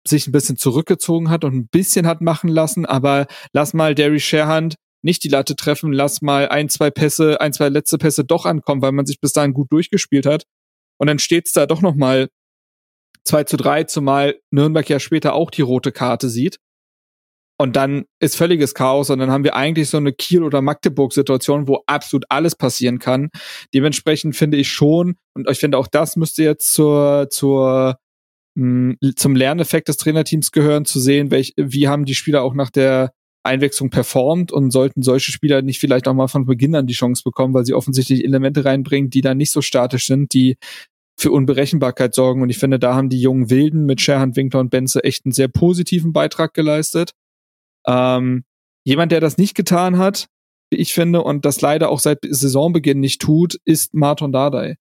sich 0.08 0.28
ein 0.28 0.32
bisschen 0.32 0.56
zurückgezogen 0.56 1.30
hat 1.30 1.44
und 1.44 1.54
ein 1.54 1.68
bisschen 1.68 2.08
hat 2.08 2.22
machen 2.22 2.48
lassen, 2.48 2.86
aber 2.86 3.28
lass 3.52 3.74
mal 3.74 3.94
Derry 3.94 4.22
Sherhand 4.22 4.76
nicht 5.02 5.24
die 5.24 5.30
Latte 5.30 5.56
treffen, 5.56 5.92
lass 5.92 6.22
mal 6.22 6.48
ein, 6.48 6.70
zwei 6.70 6.90
Pässe, 6.90 7.42
ein, 7.42 7.54
zwei 7.54 7.70
letzte 7.70 7.98
Pässe 7.98 8.24
doch 8.24 8.46
ankommen, 8.46 8.82
weil 8.82 8.92
man 8.94 9.06
sich 9.06 9.20
bis 9.20 9.34
dahin 9.34 9.54
gut 9.54 9.72
durchgespielt 9.72 10.26
hat. 10.26 10.46
Und 10.98 11.08
dann 11.08 11.20
steht's 11.20 11.52
da 11.52 11.66
doch 11.66 11.82
noch 11.82 11.96
mal 11.96 12.30
2 13.26 13.44
zu 13.46 13.58
3, 13.58 13.84
zumal 13.86 14.40
Nürnberg 14.52 14.88
ja 14.90 15.00
später 15.00 15.34
auch 15.34 15.52
die 15.52 15.62
rote 15.62 15.92
Karte 15.92 16.30
sieht. 16.30 16.60
Und 17.58 17.78
dann 17.78 18.04
ist 18.20 18.36
völliges 18.36 18.74
Chaos 18.74 19.10
und 19.10 19.20
dann 19.20 19.32
haben 19.32 19.46
wir 19.46 19.56
eigentlich 19.56 19.90
so 19.90 19.98
eine 19.98 20.12
Kiel- 20.12 20.44
oder 20.44 20.62
Magdeburg-Situation, 20.62 21.70
wo 21.70 21.84
absolut 21.88 22.26
alles 22.28 22.56
passieren 22.56 23.00
kann. 23.00 23.30
Dementsprechend 23.74 24.36
finde 24.36 24.58
ich 24.58 24.70
schon, 24.70 25.16
und 25.34 25.50
ich 25.50 25.60
finde 25.60 25.78
auch 25.78 25.88
das 25.88 26.18
müsste 26.18 26.44
jetzt 26.44 26.74
zur, 26.74 27.30
zur, 27.30 27.98
mh, 28.56 28.96
hm, 29.02 29.16
zum 29.16 29.36
Lerneffekt 29.36 29.88
des 29.88 29.98
Trainerteams 29.98 30.52
gehören, 30.52 30.84
zu 30.84 31.00
sehen, 31.00 31.32
welch, 31.32 31.54
wie 31.56 31.88
haben 31.88 32.04
die 32.04 32.16
Spieler 32.16 32.42
auch 32.42 32.56
nach 32.56 32.70
der 32.70 33.14
Einwechslung 33.46 33.90
performt 33.90 34.52
und 34.52 34.72
sollten 34.72 35.02
solche 35.02 35.32
Spieler 35.32 35.62
nicht 35.62 35.80
vielleicht 35.80 36.08
auch 36.08 36.14
mal 36.14 36.28
von 36.28 36.46
Beginn 36.46 36.76
an 36.76 36.88
die 36.88 36.94
Chance 36.94 37.22
bekommen, 37.24 37.54
weil 37.54 37.66
sie 37.66 37.76
offensichtlich 37.76 38.26
Elemente 38.26 38.66
reinbringen, 38.66 39.10
die 39.10 39.22
dann 39.22 39.38
nicht 39.38 39.52
so 39.52 39.62
statisch 39.62 40.08
sind, 40.08 40.34
die 40.34 40.58
für 41.18 41.32
Unberechenbarkeit 41.32 42.14
sorgen. 42.14 42.42
Und 42.42 42.50
ich 42.50 42.58
finde, 42.58 42.80
da 42.80 42.94
haben 42.96 43.10
die 43.10 43.22
jungen 43.22 43.50
Wilden 43.50 43.86
mit 43.86 44.02
Sherhand, 44.02 44.36
Winkler 44.36 44.60
und 44.60 44.70
Benze 44.70 45.04
echt 45.04 45.26
einen 45.26 45.32
sehr 45.32 45.48
positiven 45.48 46.14
Beitrag 46.14 46.54
geleistet. 46.54 47.12
Ähm, 47.88 48.44
jemand, 48.84 49.12
der 49.12 49.22
das 49.22 49.38
nicht 49.38 49.56
getan 49.56 49.98
hat, 49.98 50.28
wie 50.72 50.78
ich 50.78 50.94
finde, 50.94 51.24
und 51.24 51.46
das 51.46 51.62
leider 51.62 51.90
auch 51.90 52.00
seit 52.00 52.20
Saisonbeginn 52.28 53.00
nicht 53.00 53.22
tut, 53.22 53.58
ist 53.66 53.94
Martin 53.94 54.32
Dardai. 54.32 54.76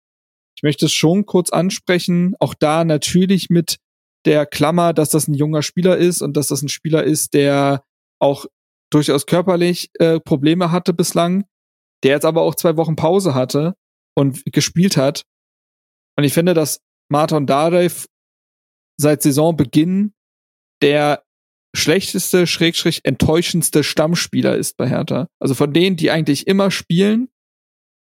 Ich 0.56 0.62
möchte 0.62 0.86
es 0.86 0.92
schon 0.92 1.26
kurz 1.26 1.50
ansprechen, 1.50 2.34
auch 2.40 2.54
da 2.54 2.84
natürlich 2.84 3.50
mit 3.50 3.78
der 4.24 4.46
Klammer, 4.46 4.92
dass 4.92 5.10
das 5.10 5.28
ein 5.28 5.34
junger 5.34 5.62
Spieler 5.62 5.96
ist 5.96 6.22
und 6.22 6.36
dass 6.36 6.48
das 6.48 6.62
ein 6.62 6.68
Spieler 6.68 7.04
ist, 7.04 7.34
der 7.34 7.84
auch 8.18 8.46
durchaus 8.90 9.26
körperlich 9.26 9.90
äh, 9.98 10.20
Probleme 10.20 10.70
hatte 10.70 10.94
bislang, 10.94 11.44
der 12.02 12.12
jetzt 12.12 12.24
aber 12.24 12.42
auch 12.42 12.54
zwei 12.54 12.76
Wochen 12.76 12.96
Pause 12.96 13.34
hatte 13.34 13.74
und 14.14 14.42
gespielt 14.46 14.96
hat 14.96 15.24
und 16.16 16.24
ich 16.24 16.32
finde, 16.32 16.54
dass 16.54 16.80
Martin 17.10 17.46
Darev 17.46 18.06
seit 18.96 19.22
Saisonbeginn 19.22 20.14
der 20.82 21.24
schlechteste, 21.74 22.46
schrägstrich 22.46 23.00
enttäuschendste 23.04 23.82
Stammspieler 23.82 24.56
ist 24.56 24.76
bei 24.76 24.88
Hertha. 24.88 25.28
Also 25.40 25.54
von 25.54 25.72
denen, 25.72 25.96
die 25.96 26.10
eigentlich 26.10 26.46
immer 26.46 26.70
spielen, 26.70 27.28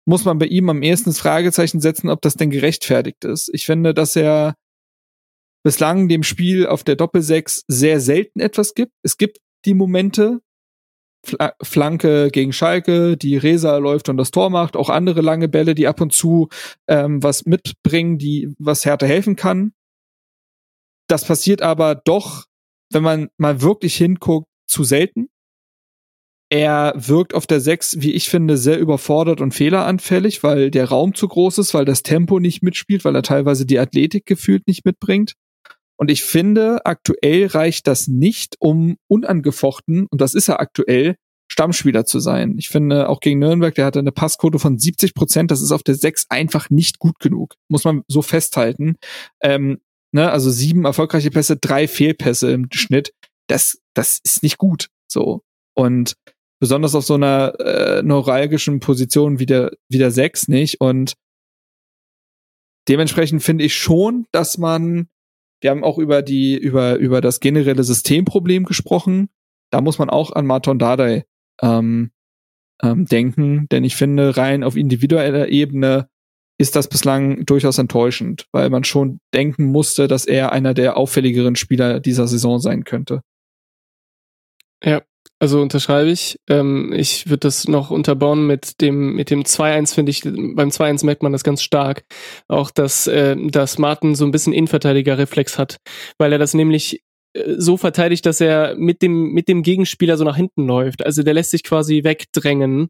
muss 0.05 0.25
man 0.25 0.37
bei 0.37 0.45
ihm 0.45 0.69
am 0.69 0.83
ehesten 0.83 1.09
das 1.09 1.19
Fragezeichen 1.19 1.81
setzen, 1.81 2.09
ob 2.09 2.21
das 2.21 2.35
denn 2.35 2.49
gerechtfertigt 2.49 3.23
ist. 3.25 3.49
Ich 3.53 3.65
finde, 3.65 3.93
dass 3.93 4.15
er 4.15 4.55
bislang 5.63 6.09
dem 6.09 6.23
Spiel 6.23 6.67
auf 6.67 6.83
der 6.83 6.95
Doppelsechs 6.95 7.63
sehr 7.67 7.99
selten 7.99 8.39
etwas 8.39 8.73
gibt. 8.73 8.91
Es 9.01 9.17
gibt 9.17 9.39
die 9.65 9.73
Momente, 9.73 10.41
Flanke 11.61 12.29
gegen 12.31 12.51
Schalke, 12.53 13.17
die 13.17 13.37
Resa 13.37 13.77
läuft 13.77 14.09
und 14.09 14.17
das 14.17 14.31
Tor 14.31 14.49
macht, 14.49 14.75
auch 14.75 14.89
andere 14.89 15.21
lange 15.21 15.47
Bälle, 15.47 15.73
die 15.75 15.87
ab 15.87 16.01
und 16.01 16.13
zu 16.13 16.49
ähm, 16.87 17.23
was 17.23 17.45
mitbringen, 17.45 18.17
die 18.17 18.53
was 18.59 18.85
Härte 18.85 19.07
helfen 19.07 19.35
kann. 19.35 19.73
Das 21.07 21.25
passiert 21.25 21.61
aber 21.61 21.95
doch, 21.95 22.45
wenn 22.91 23.03
man 23.03 23.29
mal 23.37 23.61
wirklich 23.61 23.95
hinguckt, 23.95 24.47
zu 24.67 24.83
selten. 24.83 25.29
Er 26.49 26.93
wirkt 26.95 27.33
auf 27.33 27.47
der 27.47 27.59
6, 27.59 28.01
wie 28.01 28.11
ich 28.11 28.29
finde, 28.29 28.57
sehr 28.57 28.79
überfordert 28.79 29.41
und 29.41 29.53
fehleranfällig, 29.53 30.43
weil 30.43 30.69
der 30.71 30.89
Raum 30.89 31.15
zu 31.15 31.27
groß 31.27 31.57
ist, 31.57 31.73
weil 31.73 31.85
das 31.85 32.03
Tempo 32.03 32.39
nicht 32.39 32.61
mitspielt, 32.61 33.05
weil 33.05 33.15
er 33.15 33.23
teilweise 33.23 33.65
die 33.65 33.79
Athletik 33.79 34.25
gefühlt 34.25 34.67
nicht 34.67 34.85
mitbringt. 34.85 35.33
Und 36.03 36.11
ich 36.11 36.25
finde, 36.25 36.85
aktuell 36.85 37.45
reicht 37.45 37.87
das 37.87 38.09
nicht, 38.09 38.57
um 38.59 38.97
unangefochten, 39.07 40.05
und 40.07 40.19
das 40.19 40.33
ist 40.33 40.49
er 40.49 40.59
aktuell, 40.59 41.15
Stammspieler 41.49 42.03
zu 42.03 42.19
sein. 42.19 42.55
Ich 42.57 42.67
finde, 42.67 43.07
auch 43.07 43.21
gegen 43.21 43.39
Nürnberg, 43.39 43.73
der 43.73 43.85
hatte 43.85 43.99
eine 43.99 44.11
Passquote 44.11 44.59
von 44.59 44.77
70 44.77 45.13
Prozent, 45.13 45.49
das 45.49 45.61
ist 45.61 45.71
auf 45.71 45.81
der 45.81 45.95
6 45.95 46.25
einfach 46.27 46.69
nicht 46.69 46.99
gut 46.99 47.19
genug. 47.19 47.55
Muss 47.69 47.85
man 47.85 48.03
so 48.09 48.21
festhalten. 48.21 48.97
Ähm, 49.41 49.79
ne, 50.11 50.29
also 50.29 50.51
sieben 50.51 50.83
erfolgreiche 50.83 51.31
Pässe, 51.31 51.55
drei 51.55 51.87
Fehlpässe 51.87 52.51
im 52.51 52.67
Schnitt. 52.73 53.13
Das, 53.47 53.77
das 53.93 54.19
ist 54.25 54.43
nicht 54.43 54.57
gut. 54.57 54.89
So. 55.09 55.41
Und 55.73 56.17
besonders 56.59 56.95
auf 56.95 57.05
so 57.05 57.13
einer 57.13 57.57
äh, 57.61 58.03
neuralgischen 58.03 58.81
Position 58.81 59.39
wie 59.39 59.45
der, 59.45 59.71
wie 59.87 59.99
der 59.99 60.11
6 60.11 60.49
nicht. 60.49 60.81
Und 60.81 61.13
dementsprechend 62.89 63.41
finde 63.41 63.63
ich 63.63 63.77
schon, 63.77 64.25
dass 64.33 64.57
man 64.57 65.07
wir 65.63 65.71
haben 65.71 65.83
auch 65.83 65.97
über 65.97 66.21
die, 66.21 66.57
über, 66.57 66.95
über 66.95 67.21
das 67.21 67.39
generelle 67.39 67.83
Systemproblem 67.83 68.65
gesprochen. 68.65 69.29
Da 69.71 69.81
muss 69.81 69.97
man 69.97 70.09
auch 70.09 70.31
an 70.33 70.45
Martin 70.45 70.77
Dardai 70.77 71.25
ähm, 71.61 72.11
ähm, 72.81 73.05
denken, 73.05 73.67
denn 73.71 73.83
ich 73.83 73.95
finde, 73.95 74.35
rein 74.35 74.63
auf 74.63 74.75
individueller 74.75 75.47
Ebene 75.47 76.09
ist 76.59 76.75
das 76.75 76.87
bislang 76.87 77.45
durchaus 77.45 77.77
enttäuschend, 77.77 78.47
weil 78.51 78.69
man 78.69 78.83
schon 78.83 79.19
denken 79.33 79.65
musste, 79.65 80.07
dass 80.07 80.25
er 80.25 80.51
einer 80.51 80.73
der 80.73 80.97
auffälligeren 80.97 81.55
Spieler 81.55 81.99
dieser 81.99 82.27
Saison 82.27 82.59
sein 82.59 82.83
könnte. 82.83 83.21
Ja, 84.83 85.01
also 85.39 85.61
unterschreibe 85.61 86.09
ich. 86.09 86.39
Ähm, 86.49 86.93
ich 86.93 87.27
würde 87.27 87.39
das 87.39 87.67
noch 87.67 87.91
unterbauen 87.91 88.47
mit 88.47 88.79
dem, 88.79 89.13
mit 89.13 89.29
dem 89.29 89.43
2-1, 89.43 89.93
finde 89.93 90.11
ich, 90.11 90.21
beim 90.21 90.69
2-1 90.69 91.05
merkt 91.05 91.21
man 91.21 91.33
das 91.33 91.43
ganz 91.43 91.61
stark. 91.61 92.05
Auch, 92.47 92.71
dass, 92.71 93.07
äh, 93.07 93.35
dass 93.35 93.77
Martin 93.77 94.15
so 94.15 94.25
ein 94.25 94.31
bisschen 94.31 94.53
Innenverteidiger-Reflex 94.53 95.57
hat, 95.57 95.77
weil 96.17 96.31
er 96.31 96.39
das 96.39 96.53
nämlich 96.53 97.03
äh, 97.33 97.55
so 97.57 97.75
verteidigt, 97.75 98.25
dass 98.25 98.39
er 98.39 98.75
mit 98.75 99.01
dem, 99.01 99.33
mit 99.33 99.49
dem 99.49 99.63
Gegenspieler 99.63 100.15
so 100.15 100.23
nach 100.23 100.37
hinten 100.37 100.65
läuft. 100.65 101.05
Also 101.05 101.23
der 101.23 101.33
lässt 101.33 101.51
sich 101.51 101.63
quasi 101.63 102.05
wegdrängen 102.05 102.87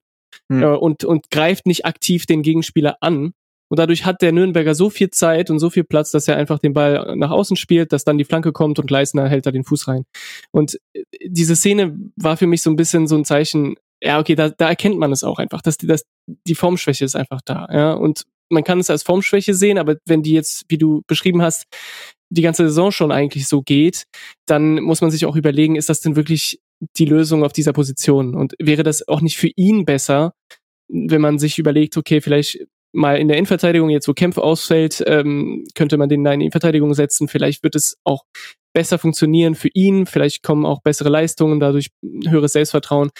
hm. 0.51 0.61
äh, 0.61 0.65
und, 0.67 1.03
und 1.05 1.31
greift 1.31 1.65
nicht 1.65 1.85
aktiv 1.85 2.25
den 2.27 2.43
Gegenspieler 2.43 2.97
an, 3.01 3.33
und 3.73 3.79
dadurch 3.79 4.05
hat 4.05 4.21
der 4.21 4.31
Nürnberger 4.31 4.75
so 4.75 4.91
viel 4.91 5.09
Zeit 5.09 5.49
und 5.49 5.57
so 5.57 5.71
viel 5.71 5.83
Platz, 5.83 6.11
dass 6.11 6.27
er 6.27 6.37
einfach 6.37 6.59
den 6.59 6.73
Ball 6.73 7.15
nach 7.15 7.31
außen 7.31 7.57
spielt, 7.57 7.91
dass 7.91 8.03
dann 8.03 8.19
die 8.19 8.23
Flanke 8.23 8.51
kommt 8.51 8.77
und 8.77 8.91
Leisner 8.91 9.27
hält 9.27 9.47
da 9.47 9.51
den 9.51 9.63
Fuß 9.63 9.87
rein. 9.87 10.05
Und 10.51 10.79
äh, 10.93 11.01
diese 11.25 11.55
Szene 11.55 11.97
war 12.15 12.37
für 12.37 12.45
mich 12.45 12.61
so 12.61 12.69
ein 12.69 12.75
bisschen 12.75 13.07
so 13.07 13.15
ein 13.15 13.25
Zeichen, 13.25 13.73
ja, 13.99 14.19
okay, 14.19 14.35
da, 14.35 14.49
da 14.49 14.69
erkennt 14.69 14.99
man 14.99 15.11
es 15.11 15.23
auch 15.23 15.39
einfach, 15.39 15.63
dass 15.63 15.77
die, 15.77 15.87
dass 15.87 16.03
die 16.47 16.53
Formschwäche 16.53 17.03
ist 17.03 17.15
einfach 17.15 17.41
da, 17.43 17.67
ja. 17.73 17.93
Und 17.93 18.25
man 18.51 18.63
kann 18.63 18.79
es 18.79 18.91
als 18.91 19.01
Formschwäche 19.01 19.55
sehen, 19.55 19.79
aber 19.79 19.95
wenn 20.05 20.21
die 20.21 20.33
jetzt, 20.33 20.65
wie 20.69 20.77
du 20.77 21.01
beschrieben 21.07 21.41
hast, 21.41 21.63
die 22.29 22.43
ganze 22.43 22.67
Saison 22.67 22.91
schon 22.91 23.11
eigentlich 23.11 23.47
so 23.47 23.63
geht, 23.63 24.03
dann 24.45 24.83
muss 24.83 25.01
man 25.01 25.09
sich 25.09 25.25
auch 25.25 25.35
überlegen, 25.35 25.77
ist 25.77 25.89
das 25.89 25.99
denn 25.99 26.15
wirklich 26.15 26.59
die 26.95 27.05
Lösung 27.05 27.43
auf 27.43 27.53
dieser 27.53 27.73
Position? 27.73 28.35
Und 28.35 28.53
wäre 28.59 28.83
das 28.83 29.07
auch 29.07 29.21
nicht 29.21 29.37
für 29.37 29.49
ihn 29.55 29.83
besser, 29.83 30.35
wenn 30.89 31.21
man 31.21 31.39
sich 31.39 31.57
überlegt, 31.57 31.97
okay, 31.97 32.21
vielleicht 32.21 32.67
mal 32.93 33.17
in 33.17 33.27
der 33.27 33.37
Innenverteidigung, 33.37 33.89
jetzt 33.89 34.07
wo 34.07 34.13
Kämpfe 34.13 34.41
ausfällt, 34.41 35.03
ähm, 35.05 35.65
könnte 35.75 35.97
man 35.97 36.09
den 36.09 36.23
da 36.23 36.31
in 36.31 36.39
die 36.39 36.45
Innenverteidigung 36.45 36.93
setzen. 36.93 37.27
Vielleicht 37.27 37.63
wird 37.63 37.75
es 37.75 37.97
auch 38.03 38.23
besser 38.73 38.97
funktionieren 38.97 39.55
für 39.55 39.69
ihn. 39.73 40.05
Vielleicht 40.05 40.43
kommen 40.43 40.65
auch 40.65 40.81
bessere 40.81 41.09
Leistungen, 41.09 41.59
dadurch 41.59 41.89
höheres 42.27 42.53
Selbstvertrauen. 42.53 43.11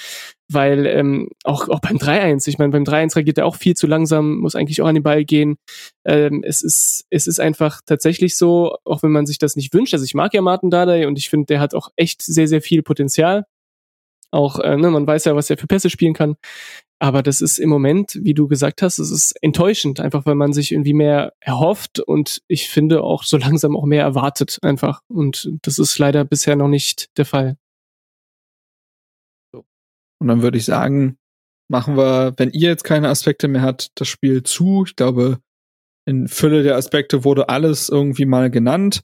Weil 0.49 0.85
ähm, 0.85 1.29
auch, 1.43 1.69
auch 1.69 1.79
beim 1.79 1.97
3-1, 1.97 2.47
ich 2.47 2.57
meine, 2.57 2.71
beim 2.71 2.83
3-1 2.83 3.15
reagiert 3.15 3.37
er 3.37 3.45
auch 3.45 3.55
viel 3.55 3.75
zu 3.75 3.87
langsam, 3.87 4.39
muss 4.39 4.55
eigentlich 4.55 4.81
auch 4.81 4.87
an 4.87 4.95
den 4.95 5.03
Ball 5.03 5.25
gehen. 5.25 5.57
Ähm, 6.05 6.43
es, 6.43 6.61
ist, 6.61 7.05
es 7.09 7.27
ist 7.27 7.39
einfach 7.39 7.81
tatsächlich 7.85 8.35
so, 8.35 8.77
auch 8.83 9.03
wenn 9.03 9.11
man 9.11 9.25
sich 9.25 9.37
das 9.37 9.55
nicht 9.55 9.73
wünscht. 9.73 9.93
Also 9.93 10.05
ich 10.05 10.15
mag 10.15 10.33
ja 10.33 10.41
Martin 10.41 10.69
Dardai 10.69 11.07
und 11.07 11.17
ich 11.17 11.29
finde, 11.29 11.45
der 11.47 11.59
hat 11.59 11.73
auch 11.73 11.89
echt 11.95 12.21
sehr, 12.21 12.47
sehr 12.47 12.61
viel 12.61 12.83
Potenzial. 12.83 13.45
Auch, 14.31 14.59
äh, 14.59 14.75
ne, 14.75 14.89
man 14.89 15.05
weiß 15.05 15.25
ja, 15.25 15.35
was 15.35 15.49
er 15.51 15.57
für 15.57 15.67
Pässe 15.67 15.91
spielen 15.91 16.15
kann. 16.15 16.35
Aber 17.03 17.21
das 17.21 17.41
ist 17.41 17.59
im 17.59 17.67
Moment, 17.67 18.17
wie 18.21 18.33
du 18.33 18.47
gesagt 18.47 18.81
hast, 18.81 18.97
es 18.97 19.11
ist 19.11 19.33
enttäuschend, 19.43 19.99
einfach 19.99 20.25
weil 20.25 20.35
man 20.35 20.53
sich 20.53 20.71
irgendwie 20.71 20.93
mehr 20.93 21.33
erhofft 21.41 21.99
und 21.99 22.41
ich 22.47 22.69
finde 22.69 23.03
auch 23.03 23.23
so 23.25 23.35
langsam 23.35 23.75
auch 23.75 23.83
mehr 23.83 24.03
erwartet 24.03 24.57
einfach. 24.61 25.01
Und 25.09 25.51
das 25.63 25.79
ist 25.79 25.99
leider 25.99 26.23
bisher 26.23 26.55
noch 26.55 26.69
nicht 26.69 27.09
der 27.17 27.25
Fall. 27.25 27.57
Und 29.53 30.27
dann 30.29 30.43
würde 30.43 30.57
ich 30.57 30.63
sagen, 30.63 31.17
machen 31.69 31.97
wir, 31.97 32.35
wenn 32.37 32.51
ihr 32.51 32.69
jetzt 32.69 32.85
keine 32.85 33.09
Aspekte 33.09 33.49
mehr 33.49 33.63
habt, 33.63 33.89
das 33.95 34.07
Spiel 34.07 34.43
zu. 34.43 34.85
Ich 34.87 34.95
glaube, 34.95 35.39
in 36.05 36.29
Fülle 36.29 36.63
der 36.63 36.77
Aspekte 36.77 37.25
wurde 37.25 37.49
alles 37.49 37.89
irgendwie 37.89 38.25
mal 38.25 38.49
genannt. 38.49 39.01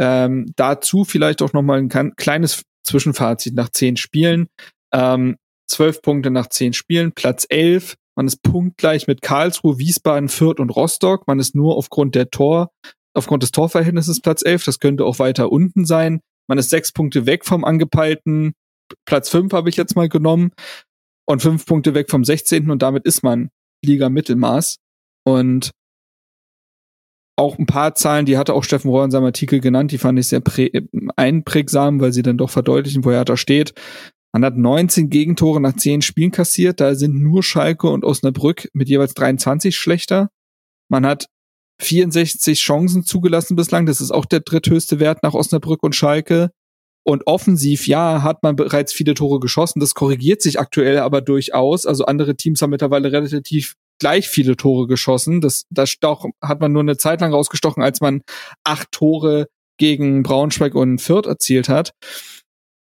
Ähm, 0.00 0.50
dazu 0.56 1.04
vielleicht 1.04 1.42
auch 1.42 1.52
noch 1.52 1.60
mal 1.60 1.78
ein 1.78 2.16
kleines 2.16 2.62
Zwischenfazit 2.84 3.54
nach 3.54 3.68
zehn 3.68 3.98
Spielen. 3.98 4.46
Ähm, 4.94 5.36
zwölf 5.66 6.02
Punkte 6.02 6.30
nach 6.30 6.48
zehn 6.48 6.72
Spielen, 6.72 7.12
Platz 7.12 7.46
elf. 7.48 7.96
Man 8.16 8.26
ist 8.26 8.42
punktgleich 8.42 9.06
mit 9.06 9.22
Karlsruhe, 9.22 9.78
Wiesbaden, 9.78 10.28
Fürth 10.28 10.60
und 10.60 10.70
Rostock. 10.70 11.26
Man 11.26 11.40
ist 11.40 11.54
nur 11.54 11.76
aufgrund 11.76 12.14
der 12.14 12.30
Tor, 12.30 12.70
aufgrund 13.14 13.42
des 13.42 13.50
Torverhältnisses 13.50 14.20
Platz 14.20 14.44
elf. 14.44 14.64
Das 14.64 14.78
könnte 14.78 15.04
auch 15.04 15.18
weiter 15.18 15.50
unten 15.50 15.84
sein. 15.84 16.20
Man 16.48 16.58
ist 16.58 16.70
sechs 16.70 16.92
Punkte 16.92 17.26
weg 17.26 17.44
vom 17.44 17.64
angepeilten 17.64 18.54
Platz 19.06 19.28
fünf 19.30 19.52
habe 19.52 19.68
ich 19.68 19.76
jetzt 19.76 19.96
mal 19.96 20.08
genommen 20.08 20.52
und 21.26 21.42
fünf 21.42 21.66
Punkte 21.66 21.94
weg 21.94 22.10
vom 22.10 22.24
16. 22.24 22.70
und 22.70 22.82
damit 22.82 23.04
ist 23.04 23.22
man 23.22 23.50
Liga 23.84 24.08
Mittelmaß. 24.08 24.78
Und 25.26 25.70
auch 27.36 27.58
ein 27.58 27.66
paar 27.66 27.94
Zahlen, 27.94 28.26
die 28.26 28.38
hatte 28.38 28.54
auch 28.54 28.62
Steffen 28.62 28.90
Rohr 28.90 29.04
in 29.04 29.10
seinem 29.10 29.24
Artikel 29.24 29.60
genannt, 29.60 29.90
die 29.90 29.98
fand 29.98 30.18
ich 30.18 30.28
sehr 30.28 30.42
einprägsam, 31.16 32.00
weil 32.00 32.12
sie 32.12 32.22
dann 32.22 32.38
doch 32.38 32.50
verdeutlichen, 32.50 33.04
wo 33.04 33.10
er 33.10 33.24
da 33.24 33.36
steht. 33.36 33.74
Man 34.34 34.44
hat 34.44 34.56
19 34.56 35.10
Gegentore 35.10 35.60
nach 35.60 35.76
10 35.76 36.02
Spielen 36.02 36.32
kassiert, 36.32 36.80
da 36.80 36.96
sind 36.96 37.14
nur 37.14 37.44
Schalke 37.44 37.86
und 37.86 38.04
Osnabrück 38.04 38.68
mit 38.72 38.88
jeweils 38.88 39.14
23 39.14 39.76
schlechter. 39.76 40.28
Man 40.88 41.06
hat 41.06 41.28
64 41.80 42.58
Chancen 42.58 43.04
zugelassen 43.04 43.54
bislang, 43.54 43.86
das 43.86 44.00
ist 44.00 44.10
auch 44.10 44.24
der 44.24 44.40
dritthöchste 44.40 44.98
Wert 44.98 45.22
nach 45.22 45.34
Osnabrück 45.34 45.84
und 45.84 45.94
Schalke. 45.94 46.50
Und 47.04 47.28
offensiv, 47.28 47.86
ja, 47.86 48.22
hat 48.22 48.42
man 48.42 48.56
bereits 48.56 48.92
viele 48.92 49.14
Tore 49.14 49.38
geschossen. 49.38 49.78
Das 49.78 49.94
korrigiert 49.94 50.42
sich 50.42 50.58
aktuell 50.58 50.98
aber 50.98 51.20
durchaus. 51.20 51.86
Also 51.86 52.06
andere 52.06 52.34
Teams 52.34 52.60
haben 52.60 52.70
mittlerweile 52.70 53.12
relativ 53.12 53.74
gleich 54.00 54.28
viele 54.28 54.56
Tore 54.56 54.88
geschossen. 54.88 55.42
Das, 55.42 55.64
das 55.70 55.94
hat 56.42 56.60
man 56.60 56.72
nur 56.72 56.82
eine 56.82 56.96
Zeit 56.96 57.20
lang 57.20 57.32
rausgestochen, 57.32 57.84
als 57.84 58.00
man 58.00 58.22
acht 58.64 58.90
Tore 58.90 59.46
gegen 59.78 60.24
Braunschweig 60.24 60.74
und 60.74 61.00
Fürth 61.00 61.26
erzielt 61.26 61.68
hat. 61.68 61.92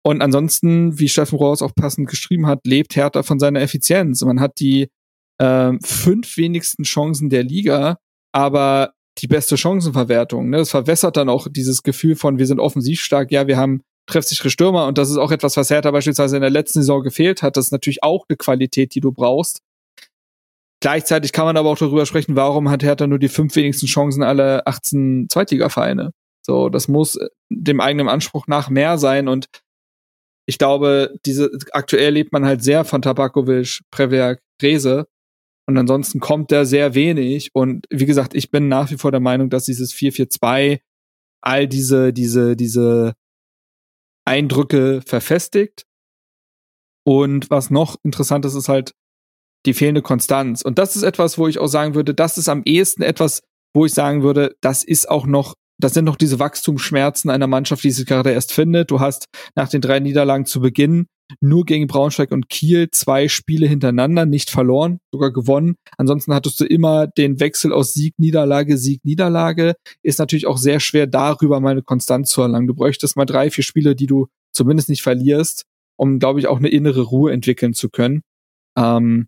Und 0.03 0.21
ansonsten, 0.21 0.97
wie 0.97 1.09
Steffen 1.09 1.37
Rohrs 1.37 1.61
auch 1.61 1.75
passend 1.75 2.09
geschrieben 2.09 2.47
hat, 2.47 2.59
lebt 2.65 2.95
Hertha 2.95 3.23
von 3.23 3.39
seiner 3.39 3.61
Effizienz. 3.61 4.21
Man 4.21 4.39
hat 4.39 4.59
die 4.59 4.89
äh, 5.39 5.73
fünf 5.83 6.37
wenigsten 6.37 6.83
Chancen 6.83 7.29
der 7.29 7.43
Liga, 7.43 7.97
aber 8.31 8.93
die 9.17 9.27
beste 9.27 9.57
Chancenverwertung. 9.57 10.49
Ne? 10.49 10.57
Das 10.57 10.69
verwässert 10.69 11.17
dann 11.17 11.29
auch 11.29 11.47
dieses 11.49 11.83
Gefühl 11.83 12.15
von, 12.15 12.37
wir 12.37 12.47
sind 12.47 12.59
offensiv 12.59 13.01
stark, 13.01 13.31
ja, 13.31 13.47
wir 13.47 13.57
haben 13.57 13.81
treffsichere 14.07 14.49
Stürmer 14.49 14.87
und 14.87 14.97
das 14.97 15.09
ist 15.09 15.17
auch 15.17 15.31
etwas, 15.31 15.55
was 15.57 15.69
Hertha 15.69 15.91
beispielsweise 15.91 16.35
in 16.37 16.41
der 16.41 16.49
letzten 16.49 16.79
Saison 16.79 17.03
gefehlt 17.03 17.43
hat. 17.43 17.57
Das 17.57 17.65
ist 17.65 17.71
natürlich 17.71 18.03
auch 18.03 18.25
eine 18.27 18.37
Qualität, 18.37 18.95
die 18.95 19.01
du 19.01 19.11
brauchst. 19.11 19.61
Gleichzeitig 20.81 21.33
kann 21.33 21.45
man 21.45 21.57
aber 21.57 21.69
auch 21.69 21.77
darüber 21.77 22.05
sprechen, 22.05 22.35
warum 22.35 22.69
hat 22.69 22.83
Hertha 22.83 23.05
nur 23.05 23.19
die 23.19 23.27
fünf 23.27 23.55
wenigsten 23.55 23.85
Chancen 23.85 24.23
aller 24.23 24.63
18 24.65 25.27
Zweitligavereine. 25.29 26.11
So, 26.45 26.69
das 26.69 26.87
muss 26.87 27.19
dem 27.49 27.81
eigenen 27.81 28.07
Anspruch 28.07 28.47
nach 28.47 28.69
mehr 28.69 28.97
sein 28.97 29.27
und 29.27 29.47
ich 30.49 30.57
glaube, 30.57 31.15
diese 31.27 31.51
aktuell 31.73 32.13
lebt 32.13 32.33
man 32.33 32.43
halt 32.43 32.63
sehr 32.63 32.83
von 32.83 33.03
Tabakovic, 33.03 33.81
Preverk, 33.91 34.41
Rese 34.61 35.07
und 35.67 35.77
ansonsten 35.77 36.19
kommt 36.19 36.51
da 36.51 36.65
sehr 36.65 36.95
wenig. 36.95 37.51
Und 37.53 37.85
wie 37.91 38.07
gesagt, 38.07 38.33
ich 38.33 38.49
bin 38.49 38.67
nach 38.67 38.89
wie 38.89 38.97
vor 38.97 39.11
der 39.11 39.19
Meinung, 39.19 39.51
dass 39.51 39.65
dieses 39.65 39.93
442 39.93 40.83
all 41.41 41.67
diese 41.67 42.11
diese 42.11 42.55
diese 42.55 43.13
Eindrücke 44.25 45.01
verfestigt. 45.05 45.85
Und 47.05 47.51
was 47.51 47.69
noch 47.69 47.97
interessant 48.03 48.43
ist, 48.45 48.55
ist 48.55 48.69
halt 48.69 48.93
die 49.67 49.75
fehlende 49.75 50.01
Konstanz. 50.01 50.63
Und 50.63 50.79
das 50.79 50.95
ist 50.95 51.03
etwas, 51.03 51.37
wo 51.37 51.47
ich 51.47 51.59
auch 51.59 51.67
sagen 51.67 51.93
würde, 51.93 52.15
das 52.15 52.39
ist 52.39 52.49
am 52.49 52.63
ehesten 52.65 53.03
etwas, 53.03 53.43
wo 53.75 53.85
ich 53.85 53.93
sagen 53.93 54.23
würde, 54.23 54.55
das 54.61 54.83
ist 54.83 55.07
auch 55.07 55.27
noch, 55.27 55.53
das 55.79 55.93
sind 55.93 56.05
noch 56.05 56.17
diese 56.17 56.39
Wachstumsschmerzen 56.39 57.29
einer 57.29 57.47
Mannschaft, 57.47 57.83
die 57.83 57.91
sich 57.91 58.05
gerade 58.05 58.31
erst 58.31 58.51
findet. 58.51 58.91
Du 58.91 58.99
hast 58.99 59.25
nach 59.55 59.69
den 59.69 59.81
drei 59.81 59.99
Niederlagen 59.99 60.45
zu 60.45 60.59
Beginn 60.59 61.07
nur 61.41 61.65
gegen 61.65 61.87
Braunschweig 61.87 62.31
und 62.31 62.49
Kiel 62.49 62.89
zwei 62.91 63.27
Spiele 63.27 63.67
hintereinander 63.67 64.25
nicht 64.25 64.49
verloren, 64.49 64.99
sogar 65.11 65.31
gewonnen. 65.31 65.75
Ansonsten 65.97 66.33
hattest 66.33 66.59
du 66.59 66.65
immer 66.65 67.07
den 67.07 67.39
Wechsel 67.39 67.71
aus 67.71 67.93
Sieg, 67.93 68.15
Niederlage, 68.17 68.77
Sieg, 68.77 69.05
Niederlage. 69.05 69.75
Ist 70.01 70.19
natürlich 70.19 70.47
auch 70.47 70.57
sehr 70.57 70.79
schwer, 70.79 71.07
darüber 71.07 71.59
mal 71.59 71.71
eine 71.71 71.83
Konstanz 71.83 72.29
zu 72.31 72.41
erlangen. 72.41 72.67
Du 72.67 72.73
bräuchtest 72.73 73.15
mal 73.15 73.25
drei, 73.25 73.51
vier 73.51 73.63
Spiele, 73.63 73.95
die 73.95 74.07
du 74.07 74.27
zumindest 74.51 74.89
nicht 74.89 75.03
verlierst, 75.03 75.65
um, 75.97 76.19
glaube 76.19 76.39
ich, 76.39 76.47
auch 76.47 76.57
eine 76.57 76.69
innere 76.69 77.01
Ruhe 77.01 77.31
entwickeln 77.31 77.73
zu 77.73 77.89
können. 77.89 78.21
Ähm, 78.75 79.27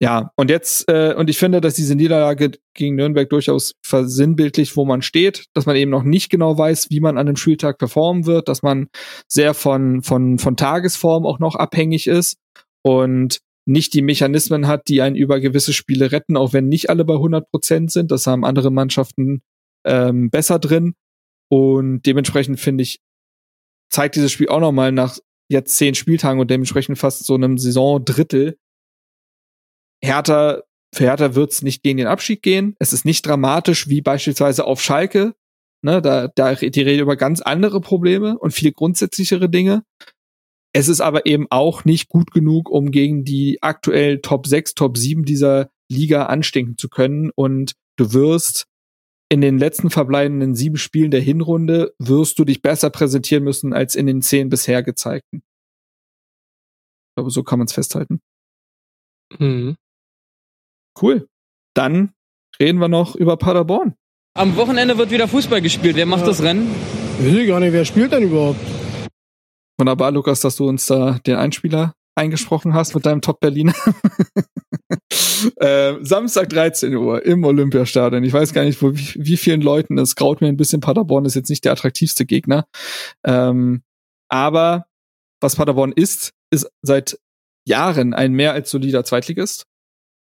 ja, 0.00 0.30
und 0.36 0.48
jetzt, 0.48 0.88
äh, 0.88 1.14
und 1.14 1.28
ich 1.28 1.38
finde, 1.38 1.60
dass 1.60 1.74
diese 1.74 1.96
Niederlage 1.96 2.52
gegen 2.74 2.94
Nürnberg 2.94 3.28
durchaus 3.28 3.74
versinnbildlich, 3.84 4.76
wo 4.76 4.84
man 4.84 5.02
steht, 5.02 5.46
dass 5.54 5.66
man 5.66 5.74
eben 5.74 5.90
noch 5.90 6.04
nicht 6.04 6.30
genau 6.30 6.56
weiß, 6.56 6.90
wie 6.90 7.00
man 7.00 7.18
an 7.18 7.26
dem 7.26 7.36
Spieltag 7.36 7.78
performen 7.78 8.24
wird, 8.24 8.48
dass 8.48 8.62
man 8.62 8.88
sehr 9.26 9.54
von, 9.54 10.02
von, 10.02 10.38
von 10.38 10.56
Tagesform 10.56 11.26
auch 11.26 11.40
noch 11.40 11.56
abhängig 11.56 12.06
ist 12.06 12.36
und 12.82 13.40
nicht 13.66 13.92
die 13.92 14.02
Mechanismen 14.02 14.68
hat, 14.68 14.88
die 14.88 15.02
einen 15.02 15.16
über 15.16 15.40
gewisse 15.40 15.72
Spiele 15.72 16.12
retten, 16.12 16.36
auch 16.36 16.52
wenn 16.52 16.68
nicht 16.68 16.90
alle 16.90 17.04
bei 17.04 17.14
100 17.14 17.50
Prozent 17.50 17.90
sind. 17.90 18.10
Das 18.12 18.26
haben 18.26 18.44
andere 18.44 18.70
Mannschaften 18.70 19.42
ähm, 19.84 20.30
besser 20.30 20.58
drin. 20.58 20.94
Und 21.50 22.02
dementsprechend 22.06 22.60
finde 22.60 22.82
ich, 22.82 23.00
zeigt 23.90 24.16
dieses 24.16 24.32
Spiel 24.32 24.48
auch 24.48 24.60
nochmal 24.60 24.92
nach 24.92 25.18
jetzt 25.50 25.76
zehn 25.76 25.94
Spieltagen 25.94 26.40
und 26.40 26.50
dementsprechend 26.50 26.98
fast 26.98 27.26
so 27.26 27.34
einem 27.34 27.58
Saisondrittel, 27.58 28.56
Hertha, 30.02 30.62
für 30.94 31.04
Hertha 31.04 31.34
wird 31.34 31.52
es 31.52 31.62
nicht 31.62 31.82
gegen 31.82 31.98
den 31.98 32.06
Abschied 32.06 32.42
gehen. 32.42 32.74
Es 32.78 32.92
ist 32.92 33.04
nicht 33.04 33.26
dramatisch 33.26 33.88
wie 33.88 34.00
beispielsweise 34.00 34.64
auf 34.64 34.82
Schalke. 34.82 35.34
Ne, 35.82 36.02
da, 36.02 36.28
da 36.28 36.54
die 36.54 36.80
reden 36.80 37.02
über 37.02 37.16
ganz 37.16 37.40
andere 37.40 37.80
Probleme 37.80 38.36
und 38.38 38.52
viel 38.52 38.72
grundsätzlichere 38.72 39.48
Dinge. 39.48 39.84
Es 40.72 40.88
ist 40.88 41.00
aber 41.00 41.26
eben 41.26 41.46
auch 41.50 41.84
nicht 41.84 42.08
gut 42.08 42.32
genug, 42.32 42.68
um 42.68 42.90
gegen 42.90 43.24
die 43.24 43.58
aktuell 43.62 44.20
Top 44.20 44.46
6, 44.46 44.74
Top 44.74 44.98
7 44.98 45.24
dieser 45.24 45.70
Liga 45.90 46.26
anstinken 46.26 46.76
zu 46.76 46.88
können. 46.88 47.30
Und 47.34 47.74
du 47.96 48.12
wirst 48.12 48.66
in 49.30 49.40
den 49.40 49.58
letzten 49.58 49.90
verbleibenden 49.90 50.54
sieben 50.54 50.76
Spielen 50.76 51.10
der 51.10 51.20
Hinrunde 51.20 51.94
wirst 51.98 52.38
du 52.38 52.44
dich 52.44 52.62
besser 52.62 52.90
präsentieren 52.90 53.44
müssen 53.44 53.72
als 53.72 53.94
in 53.94 54.06
den 54.06 54.22
zehn 54.22 54.48
bisher 54.48 54.82
gezeigten. 54.82 55.42
Glaube, 57.16 57.30
so 57.30 57.42
kann 57.42 57.58
man 57.58 57.66
es 57.66 57.72
festhalten. 57.72 58.20
Mhm. 59.38 59.76
Cool. 61.00 61.28
Dann 61.74 62.12
reden 62.60 62.80
wir 62.80 62.88
noch 62.88 63.14
über 63.14 63.36
Paderborn. 63.36 63.94
Am 64.34 64.56
Wochenende 64.56 64.98
wird 64.98 65.10
wieder 65.10 65.28
Fußball 65.28 65.60
gespielt. 65.60 65.96
Wer 65.96 66.06
macht 66.06 66.22
ja. 66.22 66.26
das 66.26 66.42
Rennen? 66.42 66.68
Weiß 67.18 67.32
ich 67.32 67.48
gar 67.48 67.60
nicht, 67.60 67.72
wer 67.72 67.84
spielt 67.84 68.12
denn 68.12 68.24
überhaupt? 68.24 68.60
Wunderbar, 69.78 70.10
Lukas, 70.10 70.40
dass 70.40 70.56
du 70.56 70.68
uns 70.68 70.86
da 70.86 71.18
den 71.26 71.36
Einspieler 71.36 71.94
eingesprochen 72.16 72.74
hast 72.74 72.94
mit 72.94 73.06
deinem 73.06 73.20
Top 73.20 73.38
Berliner. 73.38 73.74
äh, 75.56 75.94
Samstag 76.00 76.48
13 76.48 76.94
Uhr 76.96 77.24
im 77.24 77.44
Olympiastadion. 77.44 78.24
Ich 78.24 78.32
weiß 78.32 78.52
gar 78.52 78.64
nicht, 78.64 78.82
wo, 78.82 78.92
wie, 78.92 79.14
wie 79.16 79.36
vielen 79.36 79.60
Leuten. 79.60 79.94
Das 79.96 80.16
graut 80.16 80.40
mir 80.40 80.48
ein 80.48 80.56
bisschen. 80.56 80.80
Paderborn 80.80 81.24
ist 81.24 81.36
jetzt 81.36 81.48
nicht 81.48 81.64
der 81.64 81.72
attraktivste 81.72 82.26
Gegner. 82.26 82.66
Ähm, 83.24 83.82
aber 84.28 84.86
was 85.40 85.54
Paderborn 85.54 85.92
ist, 85.92 86.32
ist 86.50 86.68
seit 86.82 87.18
Jahren 87.64 88.14
ein 88.14 88.32
mehr 88.32 88.52
als 88.52 88.70
solider 88.70 89.04
Zweitligist 89.04 89.67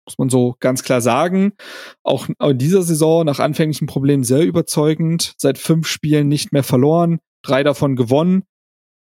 muss 0.06 0.18
man 0.18 0.28
so 0.28 0.56
ganz 0.60 0.82
klar 0.82 1.00
sagen. 1.00 1.52
Auch 2.02 2.28
in 2.28 2.58
dieser 2.58 2.82
Saison 2.82 3.24
nach 3.24 3.38
anfänglichen 3.38 3.86
Problemen 3.86 4.24
sehr 4.24 4.44
überzeugend. 4.44 5.34
Seit 5.38 5.58
fünf 5.58 5.86
Spielen 5.86 6.28
nicht 6.28 6.52
mehr 6.52 6.62
verloren, 6.62 7.20
drei 7.42 7.62
davon 7.62 7.96
gewonnen. 7.96 8.44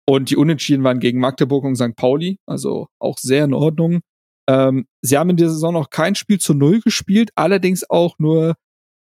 Und 0.08 0.30
die 0.30 0.36
Unentschieden 0.36 0.84
waren 0.84 1.00
gegen 1.00 1.20
Magdeburg 1.20 1.64
und 1.64 1.76
St. 1.76 1.96
Pauli, 1.96 2.40
also 2.46 2.88
auch 3.00 3.18
sehr 3.18 3.46
in 3.46 3.54
Ordnung. 3.54 4.02
Ähm, 4.50 4.88
sie 5.02 5.18
haben 5.18 5.30
in 5.30 5.38
dieser 5.38 5.52
Saison 5.52 5.74
noch 5.74 5.90
kein 5.90 6.16
Spiel 6.16 6.40
zu 6.40 6.54
Null 6.54 6.82
gespielt, 6.82 7.30
allerdings 7.36 7.90
auch 7.90 8.18
nur 8.18 8.56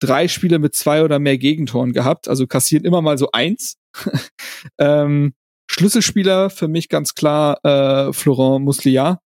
drei 0.01 0.29
Spiele 0.29 0.59
mit 0.59 0.75
zwei 0.75 1.03
oder 1.03 1.19
mehr 1.19 1.39
Gegentoren 1.39 1.93
gehabt, 1.93 2.29
also 2.29 2.47
kassieren 2.47 2.85
immer 2.85 3.03
mal 3.03 3.19
so 3.19 3.31
eins. 3.33 3.77
ähm, 4.79 5.35
Schlüsselspieler 5.69 6.51
für 6.51 6.69
mich 6.69 6.89
ganz 6.89 7.15
klar 7.15 7.59
äh, 7.65 8.13
Florent 8.13 8.65
Muslia, 8.65 9.21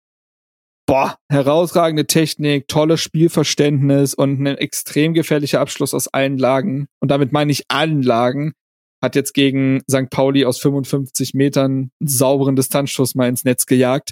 boah, 0.88 1.18
herausragende 1.28 2.06
Technik, 2.06 2.66
tolles 2.66 3.00
Spielverständnis 3.00 4.14
und 4.14 4.40
ein 4.40 4.46
extrem 4.46 5.12
gefährlicher 5.12 5.60
Abschluss 5.60 5.92
aus 5.92 6.08
allen 6.08 6.38
Lagen. 6.38 6.88
Und 6.98 7.10
damit 7.10 7.30
meine 7.30 7.52
ich 7.52 7.64
allen 7.68 8.02
Lagen. 8.02 8.54
hat 9.00 9.14
jetzt 9.14 9.32
gegen 9.32 9.80
St. 9.88 10.10
Pauli 10.10 10.44
aus 10.44 10.58
55 10.58 11.32
Metern 11.34 11.92
einen 12.00 12.08
sauberen 12.08 12.56
Distanzschuss 12.56 13.14
mal 13.14 13.28
ins 13.28 13.44
Netz 13.44 13.66
gejagt. 13.66 14.10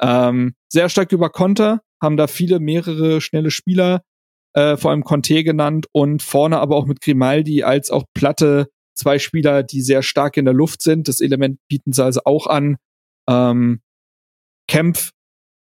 Ähm, 0.00 0.54
sehr 0.72 0.88
stark 0.88 1.10
über 1.10 1.28
Konter, 1.30 1.80
haben 2.00 2.16
da 2.16 2.28
viele, 2.28 2.60
mehrere 2.60 3.20
schnelle 3.20 3.50
Spieler, 3.50 4.02
äh, 4.52 4.76
vor 4.76 4.92
allem 4.92 5.02
Conte 5.02 5.42
genannt 5.42 5.86
und 5.90 6.22
vorne 6.22 6.60
aber 6.60 6.76
auch 6.76 6.86
mit 6.86 7.00
Grimaldi 7.00 7.64
als 7.64 7.90
auch 7.90 8.04
Platte 8.14 8.68
zwei 8.94 9.18
Spieler, 9.18 9.64
die 9.64 9.80
sehr 9.80 10.02
stark 10.02 10.36
in 10.36 10.44
der 10.44 10.54
Luft 10.54 10.82
sind. 10.82 11.08
Das 11.08 11.20
Element 11.20 11.58
bieten 11.68 11.92
sie 11.92 12.04
also 12.04 12.20
auch 12.24 12.46
an. 12.46 12.76
Ähm, 13.28 13.80
Kempf 14.68 15.10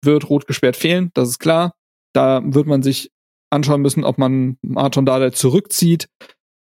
wird 0.02 0.28
rot 0.28 0.46
gesperrt 0.46 0.76
fehlen, 0.76 1.10
das 1.14 1.28
ist 1.28 1.38
klar. 1.38 1.74
Da 2.14 2.40
wird 2.44 2.66
man 2.66 2.82
sich 2.82 3.10
anschauen 3.50 3.82
müssen, 3.82 4.04
ob 4.04 4.18
man 4.18 4.58
Martin 4.62 5.06
Dada 5.06 5.32
zurückzieht 5.32 6.08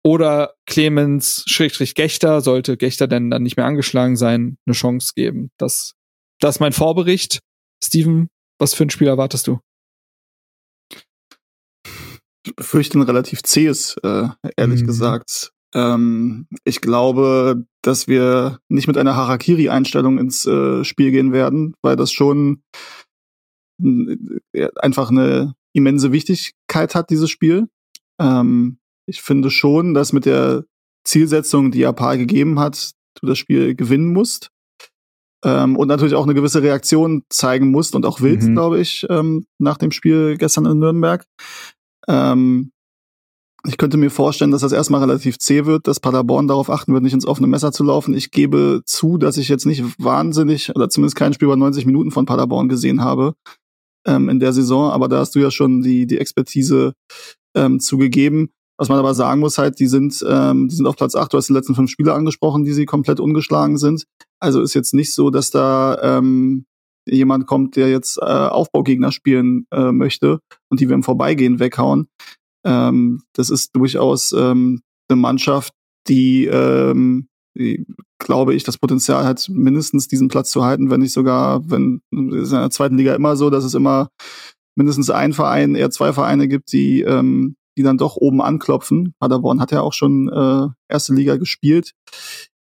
oder 0.04 0.54
Clemens 0.66 1.44
Schrägstrich 1.46 1.94
Gechter, 1.94 2.40
sollte 2.40 2.76
Gechter 2.76 3.06
denn 3.06 3.30
dann 3.30 3.42
nicht 3.42 3.56
mehr 3.56 3.66
angeschlagen 3.66 4.16
sein, 4.16 4.56
eine 4.66 4.74
Chance 4.74 5.12
geben. 5.14 5.50
Das, 5.58 5.94
das 6.40 6.56
ist 6.56 6.60
mein 6.60 6.72
Vorbericht. 6.72 7.40
Steven, 7.82 8.28
was 8.58 8.74
für 8.74 8.84
ein 8.84 8.90
Spiel 8.90 9.08
erwartest 9.08 9.46
du? 9.46 9.60
Ich 12.46 12.56
befürchte 12.56 12.98
ein 12.98 13.02
relativ 13.02 13.42
zähes, 13.42 13.96
äh, 14.02 14.28
ehrlich 14.56 14.82
mhm. 14.82 14.86
gesagt. 14.86 15.52
Ähm, 15.74 16.48
ich 16.64 16.80
glaube, 16.80 17.64
dass 17.82 18.08
wir 18.08 18.58
nicht 18.68 18.88
mit 18.88 18.96
einer 18.96 19.14
Harakiri-Einstellung 19.16 20.18
ins 20.18 20.46
äh, 20.46 20.84
Spiel 20.84 21.10
gehen 21.10 21.32
werden, 21.32 21.74
weil 21.82 21.96
das 21.96 22.12
schon 22.12 22.62
einfach 24.76 25.10
eine 25.10 25.54
immense 25.72 26.12
Wichtigkeit 26.12 26.94
hat, 26.94 27.10
dieses 27.10 27.30
Spiel. 27.30 27.68
Ähm, 28.20 28.78
ich 29.06 29.22
finde 29.22 29.50
schon, 29.50 29.94
dass 29.94 30.12
mit 30.12 30.26
der 30.26 30.64
Zielsetzung, 31.04 31.70
die 31.70 31.80
Japal 31.80 32.18
gegeben 32.18 32.58
hat, 32.58 32.92
du 33.20 33.26
das 33.26 33.38
Spiel 33.38 33.74
gewinnen 33.74 34.12
musst. 34.12 34.50
Ähm, 35.42 35.76
und 35.76 35.88
natürlich 35.88 36.14
auch 36.14 36.24
eine 36.24 36.34
gewisse 36.34 36.62
Reaktion 36.62 37.22
zeigen 37.30 37.70
musst 37.70 37.94
und 37.94 38.04
auch 38.04 38.20
willst, 38.20 38.48
mhm. 38.48 38.54
glaube 38.54 38.80
ich, 38.80 39.06
ähm, 39.08 39.46
nach 39.58 39.78
dem 39.78 39.90
Spiel 39.90 40.36
gestern 40.36 40.66
in 40.66 40.78
Nürnberg. 40.78 41.24
Ähm, 42.08 42.72
ich 43.66 43.76
könnte 43.76 43.96
mir 43.96 44.10
vorstellen, 44.10 44.50
dass 44.50 44.62
das 44.62 44.72
erstmal 44.72 45.00
relativ 45.00 45.38
zäh 45.38 45.66
wird, 45.66 45.86
dass 45.86 46.00
Paderborn 46.00 46.48
darauf 46.48 46.70
achten 46.70 46.92
wird, 46.92 47.02
nicht 47.02 47.12
ins 47.12 47.26
offene 47.26 47.46
Messer 47.46 47.72
zu 47.72 47.84
laufen. 47.84 48.14
Ich 48.14 48.30
gebe 48.30 48.82
zu, 48.84 49.18
dass 49.18 49.36
ich 49.36 49.48
jetzt 49.48 49.66
nicht 49.66 49.82
wahnsinnig 49.98 50.74
oder 50.74 50.88
zumindest 50.88 51.16
kein 51.16 51.32
Spiel 51.32 51.46
über 51.46 51.56
90 51.56 51.86
Minuten 51.86 52.10
von 52.10 52.26
Paderborn 52.26 52.68
gesehen 52.68 53.02
habe 53.02 53.34
ähm, 54.06 54.28
in 54.28 54.40
der 54.40 54.52
Saison, 54.52 54.90
aber 54.90 55.08
da 55.08 55.18
hast 55.18 55.34
du 55.34 55.38
ja 55.38 55.50
schon 55.50 55.82
die, 55.82 56.06
die 56.06 56.18
Expertise 56.18 56.94
ähm, 57.56 57.80
zugegeben. 57.80 58.50
Was 58.78 58.88
man 58.88 58.98
aber 58.98 59.12
sagen 59.12 59.40
muss 59.40 59.58
halt, 59.58 59.78
die 59.78 59.86
sind, 59.86 60.24
ähm, 60.26 60.68
die 60.68 60.74
sind 60.74 60.86
auf 60.86 60.96
Platz 60.96 61.14
8. 61.14 61.32
Du 61.32 61.36
hast 61.36 61.48
die 61.48 61.52
letzten 61.52 61.74
fünf 61.74 61.90
Spiele 61.90 62.14
angesprochen, 62.14 62.64
die 62.64 62.72
sie 62.72 62.86
komplett 62.86 63.20
ungeschlagen 63.20 63.76
sind. 63.76 64.04
Also 64.40 64.62
ist 64.62 64.74
jetzt 64.74 64.94
nicht 64.94 65.14
so, 65.14 65.28
dass 65.28 65.50
da 65.50 65.98
ähm, 66.02 66.64
jemand 67.06 67.46
kommt, 67.46 67.76
der 67.76 67.90
jetzt 67.90 68.18
äh, 68.18 68.24
Aufbaugegner 68.24 69.12
spielen 69.12 69.66
äh, 69.70 69.92
möchte 69.92 70.40
und 70.70 70.80
die 70.80 70.88
wir 70.88 70.94
im 70.94 71.02
Vorbeigehen 71.02 71.60
weghauen. 71.60 72.08
Ähm, 72.64 73.22
das 73.34 73.50
ist 73.50 73.76
durchaus 73.76 74.32
ähm, 74.32 74.80
eine 75.08 75.16
Mannschaft, 75.16 75.74
die, 76.08 76.46
ähm, 76.46 77.28
die, 77.56 77.86
glaube 78.18 78.54
ich, 78.54 78.64
das 78.64 78.78
Potenzial 78.78 79.24
hat, 79.24 79.48
mindestens 79.48 80.08
diesen 80.08 80.28
Platz 80.28 80.50
zu 80.50 80.64
halten, 80.64 80.90
wenn 80.90 81.00
nicht 81.00 81.12
sogar, 81.12 81.68
wenn 81.68 82.00
ist 82.10 82.52
in 82.52 82.58
der 82.58 82.70
zweiten 82.70 82.96
Liga 82.96 83.14
immer 83.14 83.36
so, 83.36 83.50
dass 83.50 83.64
es 83.64 83.74
immer 83.74 84.08
mindestens 84.76 85.10
ein 85.10 85.32
Verein, 85.32 85.74
eher 85.74 85.90
zwei 85.90 86.12
Vereine 86.12 86.48
gibt, 86.48 86.72
die, 86.72 87.02
ähm, 87.02 87.56
die 87.76 87.82
dann 87.82 87.98
doch 87.98 88.16
oben 88.16 88.40
anklopfen. 88.40 89.14
Paderborn 89.18 89.60
hat 89.60 89.72
ja 89.72 89.80
auch 89.80 89.92
schon 89.92 90.28
äh, 90.28 90.68
erste 90.88 91.14
Liga 91.14 91.36
gespielt. 91.36 91.92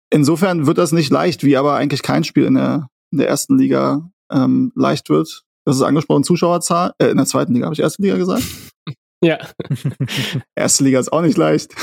Insofern 0.09 0.67
wird 0.67 0.77
das 0.77 0.91
nicht 0.91 1.11
leicht, 1.11 1.43
wie 1.43 1.57
aber 1.57 1.75
eigentlich 1.75 2.03
kein 2.03 2.23
Spiel 2.23 2.45
in 2.45 2.55
der, 2.55 2.89
in 3.11 3.17
der 3.17 3.27
ersten 3.27 3.57
Liga 3.57 4.09
ähm, 4.31 4.71
leicht 4.75 5.09
wird. 5.09 5.43
Das 5.65 5.77
ist 5.77 5.81
angesprochen, 5.81 6.23
Zuschauerzahl. 6.23 6.93
Äh, 6.99 7.07
in 7.07 7.17
der 7.17 7.25
zweiten 7.25 7.53
Liga, 7.53 7.65
habe 7.65 7.73
ich 7.73 7.79
erste 7.79 8.01
Liga 8.01 8.17
gesagt? 8.17 8.43
Ja. 9.25 9.39
erste 10.55 10.83
Liga 10.83 10.99
ist 10.99 11.11
auch 11.11 11.23
nicht 11.23 11.35
leicht. 11.35 11.73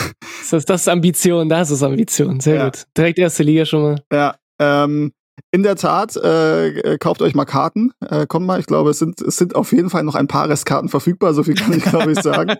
Das 0.40 0.52
ist, 0.52 0.70
das 0.70 0.82
ist 0.82 0.88
Ambition, 0.88 1.48
das 1.48 1.72
ist 1.72 1.82
Ambition. 1.82 2.38
Sehr 2.38 2.54
ja. 2.54 2.64
gut. 2.66 2.86
Direkt 2.96 3.18
erste 3.18 3.42
Liga 3.42 3.64
schon 3.64 3.82
mal. 3.82 4.02
Ja. 4.12 4.36
Ähm, 4.60 5.12
in 5.50 5.64
der 5.64 5.74
Tat, 5.74 6.16
äh, 6.16 6.98
kauft 7.00 7.20
euch 7.20 7.34
mal 7.34 7.44
Karten. 7.44 7.92
Äh, 8.00 8.26
kommt 8.28 8.46
mal, 8.46 8.60
ich 8.60 8.66
glaube, 8.66 8.90
es 8.90 9.00
sind, 9.00 9.20
es 9.20 9.36
sind 9.36 9.56
auf 9.56 9.72
jeden 9.72 9.90
Fall 9.90 10.04
noch 10.04 10.14
ein 10.14 10.28
paar 10.28 10.48
Restkarten 10.48 10.88
verfügbar, 10.88 11.34
so 11.34 11.42
viel 11.42 11.54
kann 11.54 11.72
ich, 11.72 11.82
glaube 11.82 12.12
ich, 12.12 12.20
sagen. 12.20 12.54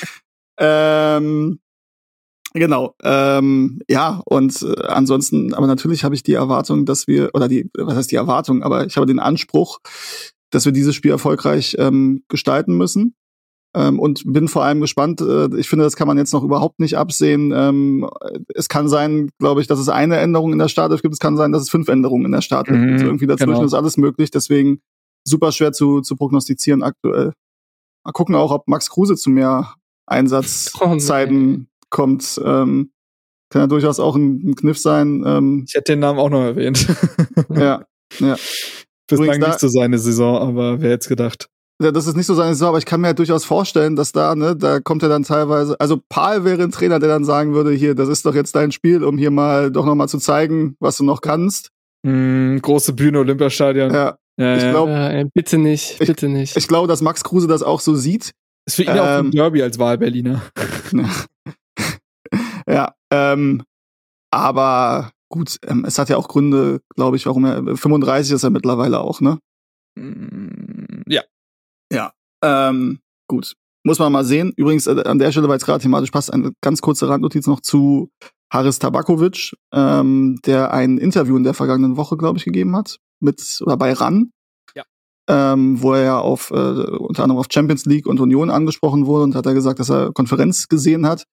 ähm, 0.58 1.58
genau. 2.52 2.94
Ähm, 3.02 3.80
ja, 3.88 4.20
und 4.26 4.60
äh, 4.62 4.82
ansonsten, 4.88 5.54
aber 5.54 5.66
natürlich 5.66 6.04
habe 6.04 6.14
ich 6.14 6.22
die 6.22 6.34
Erwartung, 6.34 6.84
dass 6.84 7.06
wir, 7.06 7.30
oder 7.32 7.48
die, 7.48 7.70
was 7.78 7.96
heißt 7.96 8.12
die 8.12 8.16
Erwartung, 8.16 8.62
aber 8.62 8.84
ich 8.84 8.96
habe 8.96 9.06
den 9.06 9.20
Anspruch, 9.20 9.78
dass 10.50 10.66
wir 10.66 10.72
dieses 10.72 10.94
Spiel 10.94 11.12
erfolgreich 11.12 11.76
ähm, 11.78 12.24
gestalten 12.28 12.76
müssen. 12.76 13.14
Ähm, 13.78 14.00
und 14.00 14.24
bin 14.26 14.48
vor 14.48 14.64
allem 14.64 14.80
gespannt. 14.80 15.20
Äh, 15.20 15.56
ich 15.56 15.68
finde, 15.68 15.84
das 15.84 15.94
kann 15.94 16.08
man 16.08 16.18
jetzt 16.18 16.32
noch 16.32 16.42
überhaupt 16.42 16.80
nicht 16.80 16.98
absehen. 16.98 17.52
Ähm, 17.54 18.10
es 18.52 18.68
kann 18.68 18.88
sein, 18.88 19.30
glaube 19.38 19.60
ich, 19.60 19.68
dass 19.68 19.78
es 19.78 19.88
eine 19.88 20.16
Änderung 20.16 20.52
in 20.52 20.58
der 20.58 20.66
Startelf 20.66 21.00
gibt. 21.00 21.14
Es 21.14 21.20
kann 21.20 21.36
sein, 21.36 21.52
dass 21.52 21.62
es 21.62 21.70
fünf 21.70 21.86
Änderungen 21.86 22.24
in 22.26 22.32
der 22.32 22.40
Startelf 22.40 22.76
gibt. 22.76 23.00
Mhm, 23.00 23.06
irgendwie 23.06 23.28
dazwischen 23.28 23.52
genau. 23.52 23.64
ist 23.64 23.74
alles 23.74 23.96
möglich. 23.96 24.32
Deswegen 24.32 24.80
super 25.24 25.52
schwer 25.52 25.72
zu, 25.72 26.00
zu 26.00 26.16
prognostizieren 26.16 26.82
aktuell. 26.82 27.34
Mal 28.04 28.12
gucken 28.12 28.34
auch, 28.34 28.50
ob 28.50 28.66
Max 28.66 28.90
Kruse 28.90 29.14
zu 29.14 29.30
mehr 29.30 29.74
Einsatzzeiten 30.06 31.68
oh, 31.70 31.86
kommt. 31.88 32.40
Ähm, 32.44 32.90
kann 33.50 33.62
ja 33.62 33.66
durchaus 33.68 34.00
auch 34.00 34.16
ein, 34.16 34.50
ein 34.50 34.54
Kniff 34.56 34.78
sein. 34.78 35.22
Ähm, 35.24 35.64
ich 35.68 35.74
hätte 35.74 35.92
den 35.92 36.00
Namen 36.00 36.18
auch 36.18 36.30
noch 36.30 36.42
erwähnt. 36.42 36.84
ja, 37.54 37.84
ja. 38.18 38.36
Bislang 39.06 39.38
nicht 39.38 39.60
so 39.60 39.68
seine 39.68 39.98
Saison, 39.98 40.36
aber 40.36 40.82
wer 40.82 40.90
hätte 40.90 41.08
gedacht? 41.08 41.48
Ja, 41.80 41.92
das 41.92 42.08
ist 42.08 42.16
nicht 42.16 42.26
so 42.26 42.34
seine 42.34 42.54
Saison, 42.54 42.70
aber 42.70 42.78
ich 42.78 42.86
kann 42.86 43.00
mir 43.00 43.08
halt 43.08 43.20
durchaus 43.20 43.44
vorstellen, 43.44 43.94
dass 43.94 44.10
da, 44.10 44.34
ne, 44.34 44.56
da 44.56 44.80
kommt 44.80 45.04
er 45.04 45.08
dann 45.08 45.22
teilweise, 45.22 45.78
also 45.78 46.00
Paul 46.08 46.44
wäre 46.44 46.64
ein 46.64 46.72
Trainer, 46.72 46.98
der 46.98 47.08
dann 47.08 47.24
sagen 47.24 47.54
würde, 47.54 47.70
hier, 47.70 47.94
das 47.94 48.08
ist 48.08 48.26
doch 48.26 48.34
jetzt 48.34 48.56
dein 48.56 48.72
Spiel, 48.72 49.04
um 49.04 49.16
hier 49.16 49.30
mal 49.30 49.70
doch 49.70 49.86
nochmal 49.86 50.08
zu 50.08 50.18
zeigen, 50.18 50.74
was 50.80 50.96
du 50.96 51.04
noch 51.04 51.20
kannst. 51.20 51.70
Mm, 52.02 52.58
große 52.58 52.94
Bühne, 52.94 53.20
Olympiastadion. 53.20 53.94
Ja. 53.94 54.18
ja 54.36 54.56
ich 54.56 54.70
glaube, 54.70 54.90
ja, 54.90 55.24
bitte 55.32 55.58
nicht, 55.58 56.00
bitte 56.00 56.26
ich, 56.26 56.32
nicht. 56.32 56.56
Ich 56.56 56.66
glaube, 56.66 56.88
dass 56.88 57.00
Max 57.00 57.22
Kruse 57.22 57.46
das 57.46 57.62
auch 57.62 57.80
so 57.80 57.94
sieht. 57.94 58.32
Ist 58.66 58.74
für 58.74 58.82
ihn 58.82 58.90
ähm, 58.90 58.98
auch 58.98 59.18
ein 59.18 59.30
Derby 59.30 59.62
als 59.62 59.78
Wahlberliner. 59.78 60.42
ja, 62.68 62.92
ähm, 63.12 63.62
aber 64.32 65.12
gut, 65.28 65.58
ähm, 65.64 65.84
es 65.86 65.96
hat 65.98 66.08
ja 66.08 66.16
auch 66.16 66.26
Gründe, 66.26 66.80
glaube 66.96 67.16
ich, 67.16 67.26
warum 67.26 67.44
er 67.44 67.76
35 67.76 68.32
ist 68.32 68.42
er 68.42 68.50
mittlerweile 68.50 68.98
auch, 68.98 69.20
ne? 69.20 69.38
Ja, 71.92 72.12
ja, 72.42 72.68
ähm, 72.68 73.00
gut. 73.28 73.54
Muss 73.84 73.98
man 73.98 74.12
mal 74.12 74.24
sehen. 74.24 74.52
Übrigens, 74.56 74.86
äh, 74.86 75.02
an 75.04 75.18
der 75.18 75.32
Stelle, 75.32 75.48
weil 75.48 75.56
es 75.56 75.64
gerade 75.64 75.82
thematisch 75.82 76.10
passt, 76.10 76.32
eine 76.32 76.52
ganz 76.60 76.80
kurze 76.80 77.08
Randnotiz 77.08 77.46
noch 77.46 77.60
zu 77.60 78.10
Haris 78.52 78.78
Tabakovic, 78.78 79.54
ähm, 79.72 80.38
der 80.44 80.72
ein 80.72 80.98
Interview 80.98 81.36
in 81.36 81.44
der 81.44 81.54
vergangenen 81.54 81.96
Woche, 81.96 82.16
glaube 82.16 82.38
ich, 82.38 82.44
gegeben 82.44 82.76
hat, 82.76 82.98
mit 83.20 83.60
oder 83.62 83.76
bei 83.76 83.92
RAN. 83.92 84.30
Ja. 84.74 84.84
Ähm, 85.28 85.80
wo 85.82 85.92
er 85.92 86.02
ja 86.02 86.18
auf 86.18 86.50
äh, 86.50 86.54
unter 86.54 87.22
anderem 87.22 87.38
auf 87.38 87.46
Champions 87.50 87.84
League 87.84 88.06
und 88.06 88.20
Union 88.20 88.50
angesprochen 88.50 89.06
wurde 89.06 89.24
und 89.24 89.34
hat 89.34 89.46
er 89.46 89.54
gesagt, 89.54 89.78
dass 89.78 89.90
er 89.90 90.12
Konferenz 90.12 90.68
gesehen 90.68 91.06
hat 91.06 91.24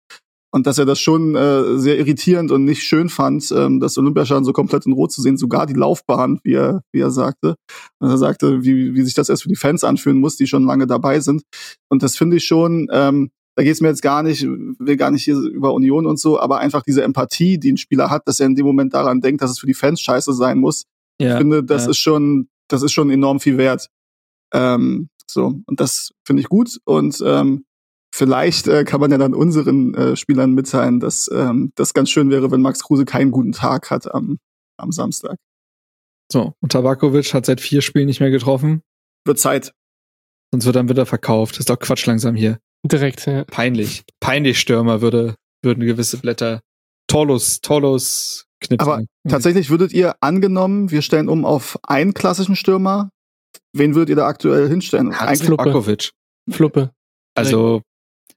und 0.56 0.65
dass 0.65 0.77
er 0.77 0.86
das 0.86 1.02
schon 1.02 1.36
äh, 1.36 1.77
sehr 1.77 1.99
irritierend 1.99 2.49
und 2.49 2.64
nicht 2.64 2.82
schön 2.82 3.10
fand, 3.10 3.52
ähm, 3.52 3.82
das 3.82 3.98
Olympiastadion 3.98 4.45
so 4.45 4.53
komplett 4.53 4.86
in 4.86 4.94
Rot 4.94 5.11
zu 5.11 5.22
sehen, 5.22 5.36
sogar 5.36 5.65
die 5.65 5.73
Laufbahn, 5.73 6.40
wie 6.44 6.53
er, 6.53 6.82
wie 6.94 7.02
er 7.02 7.11
sagte. 7.11 7.56
Und 7.99 8.10
er 8.10 8.18
sagte, 8.18 8.64
wie, 8.64 8.95
wie 8.95 9.02
sich 9.02 9.14
das 9.14 9.27
erst 9.27 9.44
für 9.44 9.49
die 9.49 9.57
Fans 9.57 9.84
anfühlen 9.84 10.18
muss, 10.18 10.38
die 10.38 10.48
schon 10.48 10.64
lange 10.64 10.88
dabei 10.88 11.19
sind. 11.19 11.44
Und 11.90 12.03
das 12.03 12.15
finde 12.15 12.38
ich 12.38 12.45
schon, 12.45 12.88
ähm, 12.90 13.32
da 13.57 13.64
geht 13.64 13.73
es 13.73 13.82
mir 13.82 13.90
jetzt 13.90 14.02
gar 14.02 14.23
nicht, 14.23 14.44
will 14.44 14.95
gar 14.95 15.11
nicht 15.11 15.26
hier 15.26 15.36
über 15.36 15.73
Union 15.73 16.06
und 16.06 16.22
so, 16.22 16.40
aber 16.40 16.60
einfach 16.60 16.84
diese 16.84 17.03
Empathie, 17.03 17.57
die 17.57 17.73
ein 17.73 17.77
Spieler 17.77 18.10
hat, 18.10 18.26
dass 18.26 18.40
er 18.40 18.45
in 18.45 18.56
dem 18.56 18.65
Moment 18.65 18.94
daran 18.94 19.19
denkt, 19.19 19.41
dass 19.41 19.52
es 19.52 19.60
für 19.60 19.68
die 19.68 19.73
Fans 19.73 19.99
scheiße 19.99 20.32
sein 20.32 20.60
muss. 20.60 20.86
Ja, 21.19 21.32
ich 21.34 21.38
finde, 21.38 21.65
das 21.65 21.84
ja. 21.84 21.90
ist 21.90 21.98
schon, 21.98 22.48
das 22.69 22.82
ist 22.82 22.94
schon 22.94 23.10
enorm 23.10 23.41
viel 23.41 23.57
wert. 23.57 23.90
Ähm, 24.53 25.10
so, 25.30 25.60
und 25.65 25.82
das 25.82 26.11
finde 26.26 26.44
ich 26.44 26.48
gut. 26.48 26.80
Und 26.86 27.22
ähm, 27.26 27.65
Vielleicht 28.17 28.67
äh, 28.67 28.85
kann 28.85 29.01
man 29.01 29.11
ja 29.11 29.17
dann 29.17 29.33
unseren 29.33 29.93
äh, 29.93 30.15
Spielern 30.15 30.53
mitteilen, 30.53 31.01
dass 31.01 31.29
ähm, 31.33 31.73
das 31.75 31.93
ganz 31.93 32.09
schön 32.09 32.29
wäre, 32.29 32.49
wenn 32.49 32.61
Max 32.61 32.81
Kruse 32.81 33.03
keinen 33.03 33.29
guten 33.29 33.51
Tag 33.51 33.91
hat 33.91 34.09
am, 34.09 34.39
am 34.77 34.93
Samstag. 34.93 35.35
So, 36.31 36.53
und 36.61 36.71
Tabakovic 36.71 37.33
hat 37.33 37.45
seit 37.45 37.59
vier 37.59 37.81
Spielen 37.81 38.05
nicht 38.05 38.21
mehr 38.21 38.31
getroffen. 38.31 38.83
Wird 39.25 39.37
Zeit. 39.37 39.73
Sonst 40.53 40.65
wird 40.65 40.77
dann 40.77 40.87
wieder 40.87 41.05
verkauft. 41.05 41.55
Das 41.55 41.59
ist 41.59 41.69
doch 41.69 41.77
Quatsch 41.77 42.05
langsam 42.05 42.35
hier. 42.35 42.57
Direkt, 42.85 43.25
ja. 43.25 43.43
Peinlich. 43.43 44.05
Peinlich 44.21 44.61
Stürmer 44.61 45.01
würde, 45.01 45.35
würden 45.61 45.85
gewisse 45.85 46.15
Blätter. 46.17 46.61
Torlos, 47.07 47.59
Torlos 47.59 48.45
knipsen. 48.61 48.87
Aber 48.87 49.03
tatsächlich 49.27 49.69
würdet 49.69 49.91
ihr 49.91 50.15
angenommen, 50.21 50.89
wir 50.89 51.01
stellen 51.01 51.27
um 51.27 51.43
auf 51.43 51.77
einen 51.83 52.13
klassischen 52.13 52.55
Stürmer. 52.55 53.09
Wen 53.73 53.93
würdet 53.93 54.11
ihr 54.11 54.15
da 54.15 54.27
aktuell 54.27 54.69
hinstellen? 54.69 55.11
Eigentlich 55.11 55.47
Fluppe. 55.47 55.97
Fluppe. 56.49 56.91
Also 57.33 57.81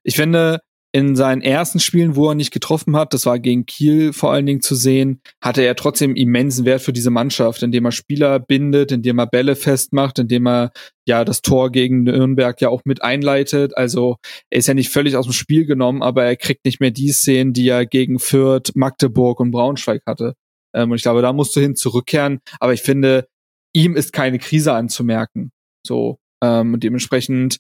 ich 0.09 0.17
finde, 0.17 0.61
in 0.91 1.17
seinen 1.17 1.43
ersten 1.43 1.81
Spielen, 1.81 2.17
wo 2.17 2.31
er 2.31 2.35
nicht 2.35 2.51
getroffen 2.51 2.97
hat, 2.97 3.13
das 3.13 3.27
war 3.27 3.39
gegen 3.39 3.67
Kiel 3.67 4.15
vor 4.15 4.33
allen 4.33 4.47
Dingen 4.47 4.63
zu 4.63 4.75
sehen, 4.75 5.21
hatte 5.43 5.61
er 5.61 5.77
trotzdem 5.77 6.17
immensen 6.17 6.65
Wert 6.65 6.81
für 6.81 6.95
diese 6.95 7.11
Mannschaft, 7.11 7.63
indem 7.63 7.85
er 7.85 7.93
Spieler 7.93 8.39
bindet, 8.39 8.91
indem 8.91 9.19
er 9.19 9.27
Bälle 9.27 9.55
festmacht, 9.55 10.19
indem 10.19 10.47
er 10.49 10.71
ja 11.07 11.27
das 11.27 11.43
Tor 11.43 11.71
gegen 11.71 12.05
Nürnberg 12.05 12.59
ja 12.63 12.71
auch 12.71 12.87
mit 12.87 13.03
einleitet. 13.03 13.77
Also 13.77 14.17
er 14.49 14.61
ist 14.61 14.67
ja 14.67 14.73
nicht 14.73 14.89
völlig 14.89 15.15
aus 15.15 15.27
dem 15.27 15.35
Spiel 15.35 15.67
genommen, 15.67 16.03
aber 16.03 16.25
er 16.25 16.37
kriegt 16.37 16.65
nicht 16.65 16.81
mehr 16.81 16.91
die 16.91 17.13
Szenen, 17.13 17.53
die 17.53 17.69
er 17.69 17.85
gegen 17.85 18.19
Fürth, 18.19 18.75
Magdeburg 18.75 19.41
und 19.41 19.51
Braunschweig 19.51 20.01
hatte. 20.07 20.37
Ähm, 20.75 20.91
und 20.91 20.97
ich 20.97 21.03
glaube, 21.03 21.21
da 21.21 21.35
musst 21.35 21.55
du 21.55 21.61
hin 21.61 21.77
zurückkehren. 21.77 22.41
Aber 22.61 22.73
ich 22.73 22.81
finde, 22.81 23.29
ihm 23.75 23.95
ist 23.95 24.15
keine 24.15 24.39
Krise 24.39 24.73
anzumerken. 24.73 25.51
So, 25.87 26.19
ähm, 26.43 26.81
dementsprechend 26.81 27.59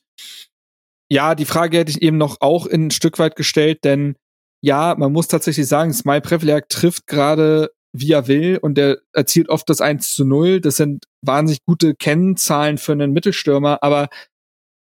ja, 1.11 1.35
die 1.35 1.45
Frage 1.45 1.79
hätte 1.79 1.91
ich 1.91 2.03
eben 2.03 2.19
noch 2.19 2.39
auch 2.41 2.67
ein 2.67 2.91
Stück 2.91 3.19
weit 3.19 3.37
gestellt, 3.37 3.85
denn 3.85 4.17
ja, 4.61 4.95
man 4.99 5.13
muss 5.13 5.29
tatsächlich 5.29 5.67
sagen, 5.67 5.93
Smile 5.93 6.21
Prevliak 6.21 6.69
trifft 6.69 7.07
gerade 7.07 7.71
wie 7.93 8.13
er 8.13 8.29
will 8.29 8.59
und 8.61 8.75
der 8.75 8.99
erzielt 9.13 9.49
oft 9.49 9.69
das 9.69 9.81
1 9.81 10.15
zu 10.15 10.25
0. 10.25 10.61
Das 10.61 10.77
sind 10.77 11.07
wahnsinnig 11.23 11.65
gute 11.65 11.95
Kennzahlen 11.95 12.79
für 12.79 12.93
einen 12.93 13.13
Mittelstürmer, 13.13 13.83
aber 13.83 14.09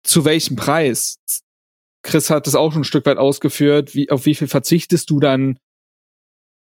zu 0.04 0.26
welchem 0.26 0.56
Preis? 0.56 1.20
Chris 2.04 2.30
hat 2.30 2.48
das 2.48 2.56
auch 2.56 2.72
schon 2.72 2.82
ein 2.82 2.86
Stück 2.86 3.06
weit 3.06 3.18
ausgeführt. 3.18 3.94
Wie, 3.94 4.10
auf 4.10 4.26
wie 4.26 4.36
viel 4.36 4.48
verzichtest 4.48 5.10
du 5.10 5.20
dann 5.20 5.60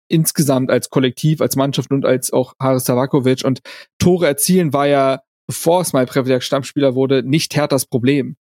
insgesamt 0.08 0.70
als 0.70 0.90
Kollektiv, 0.90 1.40
als 1.40 1.56
Mannschaft 1.56 1.90
und 1.90 2.04
als 2.04 2.32
auch 2.32 2.54
Haris 2.60 2.84
Tavakovic? 2.84 3.44
Und 3.44 3.60
Tore 3.98 4.26
erzielen 4.26 4.72
war 4.72 4.86
ja, 4.86 5.22
bevor 5.46 5.84
Smile 5.84 6.06
Prevliak 6.06 6.42
Stammspieler 6.42 6.94
wurde, 6.94 7.22
nicht 7.22 7.56
Herthas 7.56 7.86
Problem. 7.86 8.36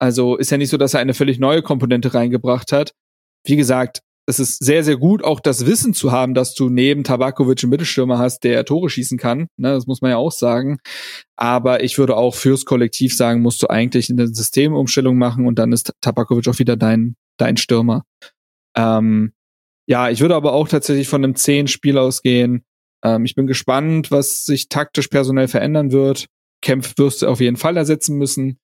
Also 0.00 0.36
ist 0.36 0.50
ja 0.50 0.56
nicht 0.56 0.70
so, 0.70 0.76
dass 0.76 0.94
er 0.94 1.00
eine 1.00 1.14
völlig 1.14 1.38
neue 1.38 1.62
Komponente 1.62 2.14
reingebracht 2.14 2.72
hat. 2.72 2.92
Wie 3.44 3.56
gesagt, 3.56 4.00
es 4.26 4.38
ist 4.38 4.64
sehr, 4.64 4.84
sehr 4.84 4.96
gut, 4.96 5.24
auch 5.24 5.40
das 5.40 5.66
Wissen 5.66 5.92
zu 5.92 6.12
haben, 6.12 6.34
dass 6.34 6.54
du 6.54 6.68
neben 6.68 7.04
Tabakovic 7.04 7.62
einen 7.62 7.70
Mittelstürmer 7.70 8.18
hast, 8.18 8.44
der 8.44 8.64
Tore 8.64 8.88
schießen 8.88 9.18
kann. 9.18 9.48
Ne, 9.56 9.72
das 9.72 9.86
muss 9.86 10.02
man 10.02 10.12
ja 10.12 10.16
auch 10.16 10.32
sagen. 10.32 10.78
Aber 11.36 11.82
ich 11.82 11.98
würde 11.98 12.16
auch 12.16 12.34
fürs 12.34 12.64
Kollektiv 12.64 13.14
sagen, 13.16 13.42
musst 13.42 13.62
du 13.62 13.68
eigentlich 13.68 14.08
eine 14.10 14.28
Systemumstellung 14.28 15.18
machen 15.18 15.46
und 15.46 15.58
dann 15.58 15.72
ist 15.72 15.92
Tabakovic 16.00 16.48
auch 16.48 16.58
wieder 16.58 16.76
dein, 16.76 17.16
dein 17.38 17.56
Stürmer. 17.56 18.04
Ähm, 18.76 19.32
ja, 19.86 20.08
ich 20.08 20.20
würde 20.20 20.36
aber 20.36 20.52
auch 20.52 20.68
tatsächlich 20.68 21.08
von 21.08 21.24
einem 21.24 21.34
10-Spiel 21.34 21.98
ausgehen. 21.98 22.64
Ähm, 23.04 23.24
ich 23.24 23.34
bin 23.34 23.46
gespannt, 23.46 24.10
was 24.10 24.44
sich 24.44 24.68
taktisch 24.68 25.08
personell 25.08 25.48
verändern 25.48 25.90
wird. 25.90 26.26
Kempf 26.62 26.96
wirst 26.98 27.22
du 27.22 27.26
auf 27.26 27.40
jeden 27.40 27.56
Fall 27.56 27.76
ersetzen 27.76 28.16
müssen. 28.16 28.58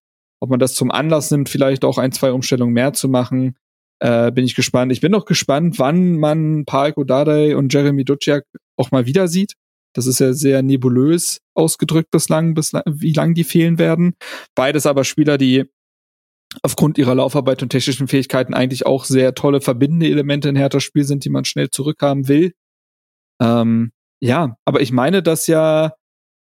Ob 0.46 0.50
man 0.50 0.60
das 0.60 0.74
zum 0.76 0.92
Anlass 0.92 1.32
nimmt, 1.32 1.48
vielleicht 1.48 1.84
auch 1.84 1.98
ein, 1.98 2.12
zwei 2.12 2.30
Umstellungen 2.30 2.72
mehr 2.72 2.92
zu 2.92 3.08
machen, 3.08 3.56
äh, 3.98 4.30
bin 4.30 4.44
ich 4.44 4.54
gespannt. 4.54 4.92
Ich 4.92 5.00
bin 5.00 5.10
noch 5.10 5.24
gespannt, 5.24 5.80
wann 5.80 6.18
man 6.18 6.64
Parko 6.66 7.02
Dardai 7.02 7.56
und 7.56 7.74
Jeremy 7.74 8.04
Duciak 8.04 8.44
auch 8.76 8.92
mal 8.92 9.06
wieder 9.06 9.26
sieht. 9.26 9.54
Das 9.92 10.06
ist 10.06 10.20
ja 10.20 10.32
sehr 10.34 10.62
nebulös 10.62 11.40
ausgedrückt 11.54 12.12
bislang, 12.12 12.54
bislang, 12.54 12.84
wie 12.86 13.12
lang 13.12 13.34
die 13.34 13.42
fehlen 13.42 13.80
werden. 13.80 14.14
Beides 14.54 14.86
aber 14.86 15.02
Spieler, 15.02 15.36
die 15.36 15.64
aufgrund 16.62 16.96
ihrer 16.96 17.16
Laufarbeit 17.16 17.60
und 17.64 17.70
technischen 17.70 18.06
Fähigkeiten 18.06 18.54
eigentlich 18.54 18.86
auch 18.86 19.04
sehr 19.04 19.34
tolle 19.34 19.60
verbindende 19.60 20.06
Elemente 20.06 20.48
in 20.48 20.54
Hertha 20.54 20.78
Spiel 20.78 21.02
sind, 21.02 21.24
die 21.24 21.30
man 21.30 21.44
schnell 21.44 21.70
zurückhaben 21.70 22.28
will. 22.28 22.52
Ähm, 23.42 23.90
ja, 24.20 24.56
aber 24.64 24.80
ich 24.80 24.92
meine, 24.92 25.24
dass 25.24 25.48
ja 25.48 25.94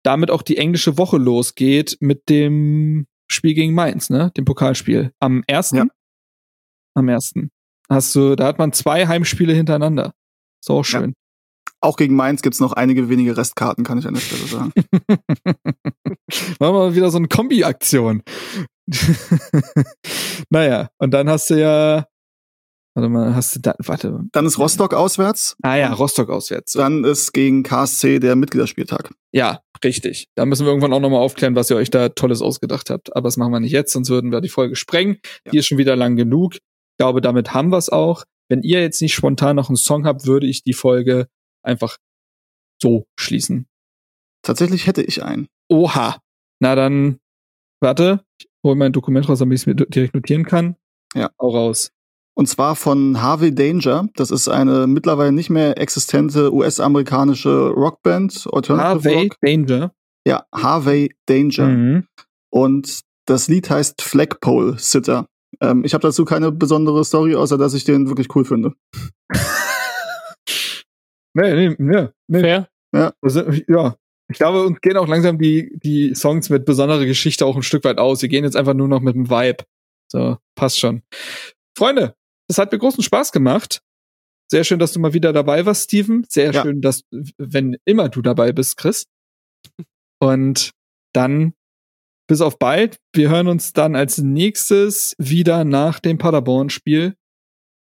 damit 0.02 0.30
auch 0.30 0.42
die 0.42 0.58
englische 0.58 0.98
Woche 0.98 1.16
losgeht 1.16 1.96
mit 2.00 2.28
dem 2.28 3.06
Spiel 3.30 3.54
gegen 3.54 3.74
Mainz, 3.74 4.10
ne? 4.10 4.30
Dem 4.36 4.44
Pokalspiel. 4.44 5.12
Am 5.20 5.44
ersten? 5.46 5.76
Ja. 5.76 5.84
Am 6.94 7.08
ersten. 7.08 7.50
Hast 7.88 8.14
du, 8.14 8.34
da 8.36 8.46
hat 8.46 8.58
man 8.58 8.72
zwei 8.72 9.06
Heimspiele 9.06 9.54
hintereinander. 9.54 10.12
Ist 10.60 10.70
auch 10.70 10.82
schön. 10.82 11.10
Ja. 11.10 11.16
Auch 11.80 11.96
gegen 11.96 12.16
Mainz 12.16 12.42
gibt's 12.42 12.58
noch 12.58 12.72
einige 12.72 13.08
wenige 13.08 13.36
Restkarten, 13.36 13.84
kann 13.84 13.98
ich 13.98 14.06
an 14.06 14.14
der 14.14 14.20
Stelle 14.20 14.46
sagen. 14.46 14.72
Machen 16.58 16.58
wir 16.58 16.72
mal 16.72 16.94
wieder 16.94 17.10
so 17.10 17.18
eine 17.18 17.28
Kombi-Aktion. 17.28 18.22
naja, 20.50 20.88
und 20.98 21.12
dann 21.12 21.28
hast 21.28 21.50
du 21.50 21.60
ja 21.60 22.06
Warte 22.98 23.10
mal, 23.10 23.32
hast 23.32 23.54
du 23.54 23.60
da, 23.60 23.76
warte. 23.78 24.24
Dann 24.32 24.44
ist 24.44 24.58
Rostock 24.58 24.92
auswärts. 24.92 25.56
Ah 25.62 25.76
ja, 25.76 25.92
Rostock 25.92 26.30
auswärts. 26.30 26.72
Dann 26.72 27.04
ist 27.04 27.32
gegen 27.32 27.62
KSC 27.62 28.18
der 28.18 28.34
Mitgliederspieltag. 28.34 29.14
Ja, 29.30 29.60
richtig. 29.84 30.28
Da 30.34 30.46
müssen 30.46 30.64
wir 30.64 30.70
irgendwann 30.70 30.92
auch 30.92 31.00
nochmal 31.00 31.20
aufklären, 31.20 31.54
was 31.54 31.70
ihr 31.70 31.76
euch 31.76 31.90
da 31.90 32.08
Tolles 32.08 32.42
ausgedacht 32.42 32.90
habt. 32.90 33.14
Aber 33.14 33.28
das 33.28 33.36
machen 33.36 33.52
wir 33.52 33.60
nicht 33.60 33.72
jetzt, 33.72 33.92
sonst 33.92 34.10
würden 34.10 34.32
wir 34.32 34.40
die 34.40 34.48
Folge 34.48 34.76
sprengen. 34.76 35.18
Ja. 35.44 35.52
Die 35.52 35.58
ist 35.58 35.66
schon 35.66 35.78
wieder 35.78 35.96
lang 35.96 36.16
genug. 36.16 36.54
Ich 36.56 36.60
glaube, 36.98 37.20
damit 37.20 37.54
haben 37.54 37.70
wir 37.70 37.78
es 37.78 37.88
auch. 37.88 38.24
Wenn 38.48 38.62
ihr 38.62 38.80
jetzt 38.80 39.02
nicht 39.02 39.14
spontan 39.14 39.56
noch 39.56 39.68
einen 39.68 39.76
Song 39.76 40.06
habt, 40.06 40.26
würde 40.26 40.46
ich 40.46 40.62
die 40.62 40.72
Folge 40.72 41.28
einfach 41.62 41.98
so 42.80 43.06
schließen. 43.18 43.66
Tatsächlich 44.42 44.86
hätte 44.86 45.02
ich 45.02 45.22
einen. 45.22 45.48
Oha. 45.68 46.20
Na 46.60 46.74
dann, 46.74 47.18
warte, 47.80 48.24
ich 48.40 48.48
hole 48.64 48.76
mein 48.76 48.92
Dokument 48.92 49.28
raus, 49.28 49.38
damit 49.38 49.56
ich 49.56 49.62
es 49.62 49.66
mir 49.66 49.74
direkt 49.74 50.14
notieren 50.14 50.44
kann. 50.44 50.76
Ja. 51.14 51.30
Auch 51.36 51.54
raus. 51.54 51.92
Und 52.38 52.46
zwar 52.46 52.76
von 52.76 53.20
Harvey 53.20 53.52
Danger. 53.52 54.08
Das 54.14 54.30
ist 54.30 54.46
eine 54.46 54.86
mittlerweile 54.86 55.32
nicht 55.32 55.50
mehr 55.50 55.76
existente 55.76 56.54
US-amerikanische 56.54 57.70
Rockband. 57.70 58.46
Alternative 58.52 58.88
Harvey 58.88 59.14
Rock. 59.14 59.36
Danger. 59.40 59.92
Ja, 60.24 60.46
Harvey 60.54 61.12
Danger. 61.26 61.66
Mhm. 61.66 62.06
Und 62.50 63.00
das 63.26 63.48
Lied 63.48 63.68
heißt 63.68 64.02
Flagpole 64.02 64.78
Sitter. 64.78 65.26
Ähm, 65.60 65.82
ich 65.84 65.94
habe 65.94 66.02
dazu 66.02 66.24
keine 66.24 66.52
besondere 66.52 67.04
Story, 67.04 67.34
außer 67.34 67.58
dass 67.58 67.74
ich 67.74 67.82
den 67.82 68.06
wirklich 68.06 68.32
cool 68.36 68.44
finde. 68.44 68.74
nee, 71.34 71.54
nee, 71.54 71.74
nee, 71.76 72.08
nee. 72.28 72.40
Fair. 72.40 72.68
Ja. 72.94 73.14
Also, 73.20 73.50
ja. 73.66 73.96
Ich 74.30 74.38
glaube, 74.38 74.64
uns 74.64 74.80
gehen 74.80 74.96
auch 74.96 75.08
langsam 75.08 75.38
die, 75.38 75.76
die 75.82 76.14
Songs 76.14 76.50
mit 76.50 76.66
besonderer 76.66 77.04
Geschichte 77.04 77.44
auch 77.44 77.56
ein 77.56 77.64
Stück 77.64 77.82
weit 77.82 77.98
aus. 77.98 78.22
Wir 78.22 78.28
gehen 78.28 78.44
jetzt 78.44 78.56
einfach 78.56 78.74
nur 78.74 78.86
noch 78.86 79.00
mit 79.00 79.16
dem 79.16 79.28
Vibe. 79.28 79.64
So, 80.06 80.36
passt 80.54 80.78
schon. 80.78 81.02
Freunde, 81.76 82.14
es 82.48 82.58
hat 82.58 82.72
mir 82.72 82.78
großen 82.78 83.02
Spaß 83.02 83.32
gemacht. 83.32 83.80
Sehr 84.50 84.64
schön, 84.64 84.78
dass 84.78 84.92
du 84.92 85.00
mal 85.00 85.12
wieder 85.12 85.32
dabei 85.32 85.66
warst, 85.66 85.84
Steven. 85.84 86.24
Sehr 86.28 86.52
ja. 86.52 86.62
schön, 86.62 86.80
dass, 86.80 87.02
wenn 87.36 87.76
immer 87.84 88.08
du 88.08 88.22
dabei 88.22 88.52
bist, 88.52 88.78
Chris. 88.78 89.04
Und 90.20 90.72
dann 91.12 91.52
bis 92.26 92.40
auf 92.40 92.58
bald. 92.58 92.98
Wir 93.14 93.30
hören 93.30 93.48
uns 93.48 93.72
dann 93.72 93.94
als 93.94 94.18
nächstes 94.18 95.14
wieder 95.18 95.64
nach 95.64 96.00
dem 96.00 96.18
Paderborn-Spiel. 96.18 97.14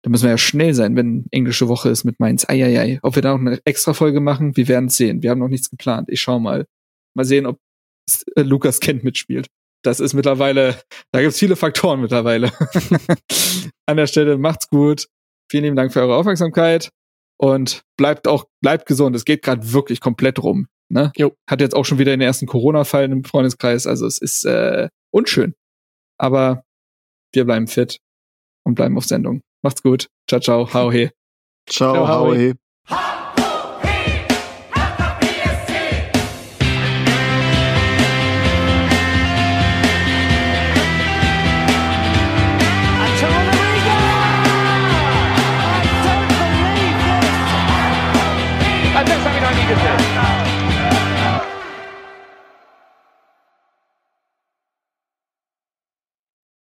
Da 0.02 0.10
müssen 0.10 0.24
wir 0.24 0.30
ja 0.30 0.38
schnell 0.38 0.72
sein, 0.72 0.96
wenn 0.96 1.26
englische 1.30 1.68
Woche 1.68 1.90
ist 1.90 2.04
mit 2.04 2.20
Mainz. 2.20 2.48
Eieiei. 2.48 2.98
Ob 3.02 3.14
wir 3.16 3.22
da 3.22 3.32
noch 3.32 3.40
eine 3.40 3.60
extra 3.64 3.92
Folge 3.92 4.20
machen, 4.20 4.56
wir 4.56 4.68
werden 4.68 4.86
es 4.86 4.96
sehen. 4.96 5.22
Wir 5.22 5.30
haben 5.30 5.40
noch 5.40 5.48
nichts 5.48 5.70
geplant. 5.70 6.08
Ich 6.10 6.20
schau 6.20 6.38
mal. 6.38 6.66
Mal 7.14 7.24
sehen, 7.24 7.46
ob 7.46 7.58
äh, 8.36 8.42
Lukas 8.42 8.80
Kent 8.80 9.04
mitspielt 9.04 9.48
das 9.82 10.00
ist 10.00 10.14
mittlerweile, 10.14 10.80
da 11.12 11.20
gibt's 11.20 11.38
viele 11.38 11.56
Faktoren 11.56 12.00
mittlerweile. 12.00 12.52
An 13.90 13.96
der 13.96 14.06
Stelle 14.06 14.38
macht's 14.38 14.68
gut. 14.68 15.08
Vielen 15.50 15.64
lieben 15.64 15.74
Dank 15.74 15.92
für 15.92 16.00
eure 16.00 16.14
Aufmerksamkeit 16.14 16.90
und 17.36 17.82
bleibt 17.96 18.28
auch, 18.28 18.44
bleibt 18.62 18.86
gesund. 18.86 19.16
Es 19.16 19.24
geht 19.24 19.42
gerade 19.42 19.72
wirklich 19.72 20.00
komplett 20.00 20.40
rum. 20.40 20.68
Ne? 20.88 21.10
Jo. 21.16 21.32
Hat 21.48 21.60
jetzt 21.60 21.74
auch 21.74 21.84
schon 21.84 21.98
wieder 21.98 22.12
den 22.12 22.20
ersten 22.20 22.46
Corona-Fall 22.46 23.10
im 23.10 23.24
Freundeskreis. 23.24 23.88
Also 23.88 24.06
es 24.06 24.18
ist 24.18 24.44
äh, 24.44 24.90
unschön. 25.12 25.54
Aber 26.18 26.62
wir 27.32 27.44
bleiben 27.44 27.66
fit 27.66 27.98
und 28.64 28.76
bleiben 28.76 28.96
auf 28.96 29.06
Sendung. 29.06 29.42
Macht's 29.60 29.82
gut. 29.82 30.06
Ciao, 30.28 30.40
ciao. 30.40 30.72
Hau 30.72 30.92
he. 30.92 31.10
Ciao, 31.68 31.94
ciao 31.94 32.06
hau 32.06 32.32
he. 32.32 32.54